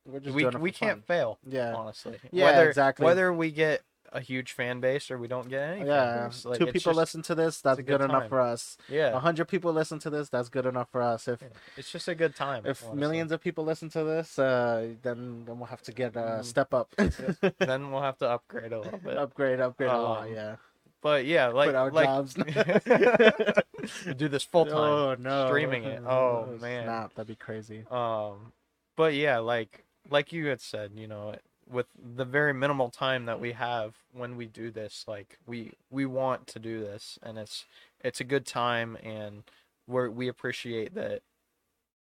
We're 0.05 0.19
just 0.19 0.35
we 0.35 0.45
we 0.45 0.71
can't 0.71 0.99
fun. 0.99 1.03
fail. 1.07 1.39
Yeah, 1.47 1.73
Honestly, 1.73 2.19
Yeah, 2.31 2.45
whether, 2.45 2.69
exactly. 2.69 3.05
Whether 3.05 3.31
we 3.33 3.51
get 3.51 3.81
a 4.13 4.19
huge 4.19 4.51
fan 4.51 4.79
base 4.81 5.09
or 5.09 5.17
we 5.17 5.27
don't 5.27 5.47
get 5.47 5.61
any. 5.61 5.79
fan 5.81 5.87
yeah. 5.87 6.29
like, 6.43 6.59
Two 6.59 6.65
people 6.67 6.91
just- 6.91 6.97
listen 6.97 7.21
to 7.23 7.33
this. 7.35 7.61
That's 7.61 7.77
good, 7.77 7.85
good 7.87 8.01
enough 8.01 8.27
for 8.27 8.41
us. 8.41 8.77
Yeah. 8.89 9.15
A 9.15 9.19
hundred 9.19 9.47
people 9.47 9.71
listen 9.71 9.99
to 9.99 10.09
this. 10.09 10.27
That's 10.29 10.49
good 10.49 10.65
enough 10.65 10.89
for 10.91 11.01
us. 11.01 11.27
If 11.27 11.41
it's 11.77 11.91
just 11.91 12.07
a 12.07 12.15
good 12.15 12.35
time. 12.35 12.65
if 12.65 12.83
honestly. 12.83 12.99
millions 12.99 13.31
of 13.31 13.41
people 13.41 13.63
listen 13.63 13.89
to 13.89 14.03
this, 14.03 14.37
uh, 14.37 14.89
then 15.01 15.45
then 15.45 15.57
we'll 15.59 15.67
have 15.67 15.81
to 15.83 15.91
get 15.93 16.15
a 16.15 16.19
Mm. 16.41 16.43
step 16.45 16.73
up, 16.73 16.93
then 17.59 17.91
we'll 17.91 18.01
have 18.01 18.17
to 18.17 18.29
upgrade 18.29 18.73
a 18.73 18.79
little 18.81 18.99
bit. 18.99 19.17
upgrade, 19.17 19.59
upgrade 19.61 19.89
a 19.89 19.97
lot. 19.97 20.27
Um, 20.27 20.33
Yeah, 20.33 20.55
But 21.01 21.25
yeah, 21.25 21.47
like 21.47 21.73
our 21.73 21.89
like 21.91 22.05
jobs. 22.05 22.33
do 24.17 24.27
this 24.27 24.43
full 24.43 24.65
time. 24.75 24.75
Oh 24.75 25.15
no, 25.17 25.47
streaming 25.47 25.83
it. 25.85 26.03
Oh, 26.05 26.57
man. 26.61 26.83
snap, 26.83 27.13
that'd 27.15 27.27
be 27.27 27.35
crazy. 27.35 27.85
Um, 27.89 28.51
but 28.95 29.13
yeah, 29.13 29.39
like 29.39 29.83
like 30.09 30.33
you 30.33 30.47
had 30.47 30.61
said, 30.61 30.91
you 30.95 31.07
know, 31.07 31.35
with 31.71 31.87
the 31.97 32.25
very 32.25 32.53
minimal 32.53 32.89
time 32.89 33.25
that 33.25 33.39
we 33.39 33.53
have 33.53 33.95
when 34.13 34.35
we 34.35 34.45
do 34.45 34.71
this, 34.71 35.05
like 35.07 35.39
we 35.47 35.73
we 35.89 36.05
want 36.05 36.47
to 36.47 36.59
do 36.59 36.79
this, 36.79 37.17
and 37.23 37.37
it's 37.37 37.65
it's 38.03 38.19
a 38.19 38.25
good 38.25 38.45
time, 38.45 38.97
and 39.03 39.43
we 39.87 40.09
we 40.09 40.27
appreciate 40.27 40.93
that. 40.95 41.21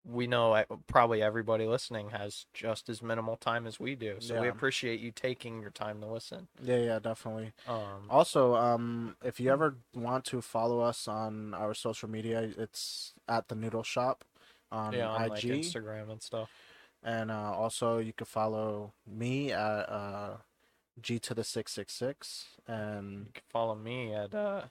We 0.03 0.25
know 0.25 0.63
probably 0.87 1.21
everybody 1.21 1.67
listening 1.67 2.09
has 2.09 2.47
just 2.55 2.89
as 2.89 3.03
minimal 3.03 3.35
time 3.37 3.67
as 3.67 3.79
we 3.79 3.93
do, 3.93 4.15
so 4.19 4.41
we 4.41 4.47
appreciate 4.47 4.99
you 4.99 5.11
taking 5.11 5.61
your 5.61 5.69
time 5.69 6.01
to 6.01 6.07
listen. 6.07 6.47
Yeah, 6.63 6.77
yeah, 6.77 6.99
definitely. 6.99 7.51
Um, 7.67 8.07
Also, 8.09 8.55
um, 8.55 9.15
if 9.23 9.39
you 9.39 9.51
ever 9.51 9.75
want 9.93 10.25
to 10.25 10.41
follow 10.41 10.79
us 10.79 11.07
on 11.07 11.53
our 11.53 11.75
social 11.75 12.09
media, 12.09 12.49
it's 12.57 13.13
at 13.29 13.47
the 13.47 13.53
Noodel 13.53 13.83
Shop 13.83 14.25
on 14.71 14.93
yeah, 14.93 15.07
on 15.07 15.29
like 15.29 15.41
Instagram 15.43 16.09
and 16.09 16.21
stuff. 16.21 16.49
And 17.03 17.31
uh, 17.31 17.53
also 17.53 17.97
you 17.97 18.13
can 18.13 18.25
follow 18.25 18.93
me 19.07 19.51
at 19.51 19.59
uh, 19.89 20.37
G 21.01 21.17
to 21.19 21.33
the 21.33 21.43
six 21.43 21.71
six 21.73 21.93
six, 21.93 22.45
and 22.67 23.25
You 23.27 23.31
can 23.33 23.43
follow 23.49 23.75
me 23.75 24.13
at 24.13 24.35
uh, 24.35 24.63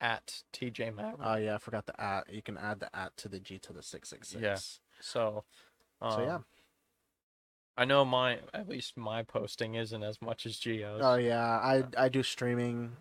at 0.00 0.42
TJ 0.54 0.94
Maverick. 0.94 1.20
oh 1.22 1.34
yeah, 1.36 1.56
I 1.56 1.58
forgot 1.58 1.84
the 1.86 2.00
at. 2.00 2.32
You 2.32 2.40
can 2.42 2.56
add 2.56 2.80
the 2.80 2.94
at 2.96 3.16
to 3.18 3.28
the 3.28 3.40
G 3.40 3.58
to 3.58 3.72
the 3.74 3.82
six 3.82 4.08
six 4.08 4.28
six. 4.28 4.42
Yeah. 4.42 4.56
so, 5.00 5.44
um, 6.00 6.12
So 6.12 6.22
yeah. 6.24 6.38
I 7.76 7.84
know 7.84 8.04
my 8.04 8.38
at 8.54 8.68
least 8.68 8.96
my 8.96 9.22
posting 9.22 9.74
isn't 9.74 10.02
as 10.02 10.20
much 10.22 10.46
as 10.46 10.56
Gio's. 10.58 11.00
Oh 11.02 11.16
yeah, 11.16 11.44
I 11.46 11.84
I 11.96 12.08
do 12.08 12.22
streaming. 12.22 12.92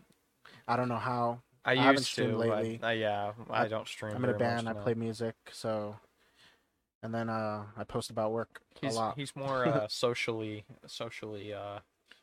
I 0.68 0.76
don't 0.76 0.90
know 0.90 0.98
how. 0.98 1.42
I 1.66 1.76
haven't 1.76 2.00
used 2.00 2.08
streamed 2.08 2.32
to. 2.34 2.38
lately. 2.38 2.80
I, 2.84 2.90
I, 2.90 2.94
yeah, 2.94 3.32
I, 3.50 3.64
I- 3.64 3.68
don't 3.68 3.88
stream. 3.88 4.16
I'm 4.16 4.24
in 4.24 4.30
a 4.32 4.38
band. 4.38 4.68
I 4.68 4.74
play 4.74 4.94
music, 4.96 5.36
so. 5.52 5.96
And 7.02 7.14
then 7.14 7.30
uh, 7.30 7.64
I 7.78 7.84
post 7.86 8.10
about 8.10 8.32
work 8.32 8.62
He's 8.82 8.96
a 8.96 9.00
lot. 9.00 9.18
he's 9.18 9.36
more 9.36 9.66
uh, 9.66 9.88
socially 9.90 10.66
socially 10.88 11.54
uh. 11.54 11.80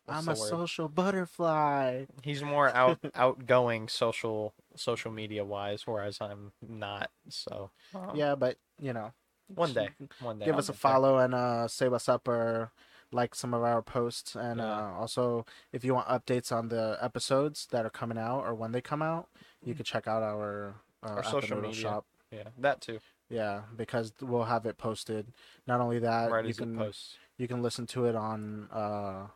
I'm 0.08 0.28
a 0.28 0.36
social 0.36 0.88
butterfly. 0.88 2.04
He's 2.22 2.42
more 2.42 2.68
out 2.68 2.98
outgoing 3.14 3.88
social 3.88 4.54
social 4.76 5.10
media 5.10 5.44
wise, 5.44 5.86
whereas 5.86 6.18
I'm 6.20 6.52
not. 6.66 7.10
So 7.28 7.70
um, 7.94 8.16
Yeah, 8.16 8.36
but 8.36 8.56
you 8.80 8.92
know, 8.92 9.12
one 9.54 9.72
day, 9.72 9.90
one 10.20 10.38
day. 10.38 10.44
give 10.44 10.54
I'll 10.54 10.60
us 10.60 10.68
a 10.68 10.72
there. 10.72 10.78
follow 10.78 11.18
and 11.18 11.34
uh, 11.34 11.66
say 11.66 11.88
what's 11.88 12.08
up 12.08 12.28
or 12.28 12.70
like 13.10 13.34
some 13.34 13.52
of 13.52 13.62
our 13.64 13.82
posts. 13.82 14.36
And 14.36 14.60
Yeah. 14.60 14.66
uh, 14.66 14.92
also, 14.96 15.44
if 15.72 15.84
you 15.84 15.94
want 15.94 16.06
updates 16.08 16.52
on 16.52 16.68
the 16.68 16.96
episodes 17.00 17.66
that 17.72 17.84
are 17.84 17.90
coming 17.90 18.18
out 18.18 18.42
or 18.42 18.54
when 18.54 18.70
they 18.72 18.80
come 18.80 19.02
out, 19.02 19.28
you 19.64 19.74
can 19.74 19.84
check 19.84 20.06
out 20.06 20.22
our 20.22 20.76
uh, 21.02 21.08
Our 21.16 21.24
social 21.24 21.60
media. 21.60 21.74
shop. 21.82 22.06
Yeah, 22.30 22.48
that 22.58 22.80
too. 22.80 23.00
Yeah, 23.28 23.62
because 23.76 24.12
we'll 24.20 24.44
have 24.44 24.66
it 24.66 24.78
posted. 24.78 25.26
Not 25.66 25.80
only 25.80 25.98
that, 25.98 26.30
right 26.30 26.46
you 26.46 26.54
can 26.54 26.92
you 27.38 27.48
can 27.48 27.62
listen 27.62 27.86
to 27.88 28.06
it 28.06 28.14
on 28.14 28.68
uh, 28.72 29.26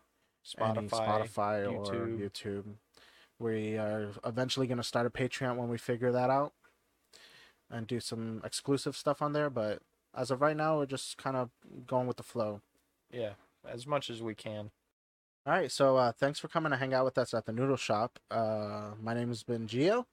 Spotify. 0.46 0.88
Spotify 0.88 1.72
or 1.72 1.92
YouTube. 1.92 2.18
YouTube. 2.20 2.64
We 3.38 3.76
are 3.78 4.10
eventually 4.24 4.66
going 4.66 4.78
to 4.78 4.84
start 4.84 5.06
a 5.06 5.10
Patreon 5.10 5.56
when 5.56 5.68
we 5.68 5.78
figure 5.78 6.12
that 6.12 6.30
out 6.30 6.52
and 7.70 7.86
do 7.86 7.98
some 8.00 8.42
exclusive 8.44 8.96
stuff 8.96 9.22
on 9.22 9.32
there. 9.32 9.50
But 9.50 9.80
as 10.14 10.30
of 10.30 10.40
right 10.40 10.56
now, 10.56 10.78
we're 10.78 10.86
just 10.86 11.16
kind 11.16 11.36
of 11.36 11.50
going 11.86 12.06
with 12.06 12.16
the 12.16 12.22
flow. 12.22 12.60
Yeah, 13.12 13.32
as 13.68 13.86
much 13.86 14.10
as 14.10 14.22
we 14.22 14.34
can. 14.34 14.70
All 15.46 15.54
right, 15.54 15.72
so 15.72 15.96
uh, 15.96 16.12
thanks 16.12 16.38
for 16.38 16.48
coming 16.48 16.70
to 16.70 16.76
hang 16.76 16.92
out 16.92 17.06
with 17.06 17.16
us 17.16 17.32
at 17.32 17.46
the 17.46 17.52
Noodel 17.52 17.76
Shop. 17.78 18.18
Uh, 18.30 18.90
my 19.02 19.14
name 19.14 19.28
has 19.28 19.42
been 19.42 19.66
Gio, 19.66 19.96
And 19.96 20.04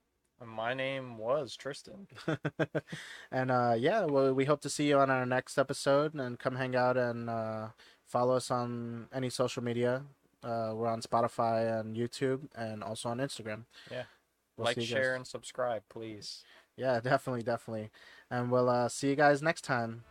My 0.46 0.74
name 0.74 1.18
was 1.18 1.56
Tristan. 1.56 2.08
and 3.32 3.52
uh, 3.52 3.76
yeah, 3.78 4.06
well, 4.06 4.34
we 4.34 4.46
hope 4.46 4.62
to 4.62 4.70
see 4.70 4.88
you 4.88 4.98
on 5.00 5.10
our 5.10 5.26
next 5.26 5.58
episode. 5.58 6.14
And 6.14 6.38
come 6.38 6.56
hang 6.56 6.76
out 6.76 6.98
and 6.98 7.30
uh, 7.30 7.68
follow 8.06 8.36
us 8.36 8.52
on 8.52 9.08
any 9.14 9.30
social 9.30 9.64
media. 9.64 10.04
Uh, 10.44 10.72
we're 10.76 10.88
on 10.88 11.02
Spotify 11.02 11.80
and 11.80 11.96
YouTube, 11.96 12.42
and 12.56 12.84
also 12.84 13.10
on 13.10 13.18
Instagram. 13.18 13.64
Yeah. 13.92 14.04
We'll 14.56 14.66
like, 14.66 14.80
share, 14.82 15.12
guys. 15.12 15.16
and 15.18 15.28
subscribe, 15.28 15.84
please. 15.90 16.44
Yeah, 16.76 17.00
definitely, 17.04 17.44
definitely. 17.44 17.90
And 18.30 18.52
we'll 18.52 18.70
uh, 18.70 18.90
see 18.90 19.10
you 19.10 19.16
guys 19.16 19.42
next 19.42 19.64
time. 19.64 20.04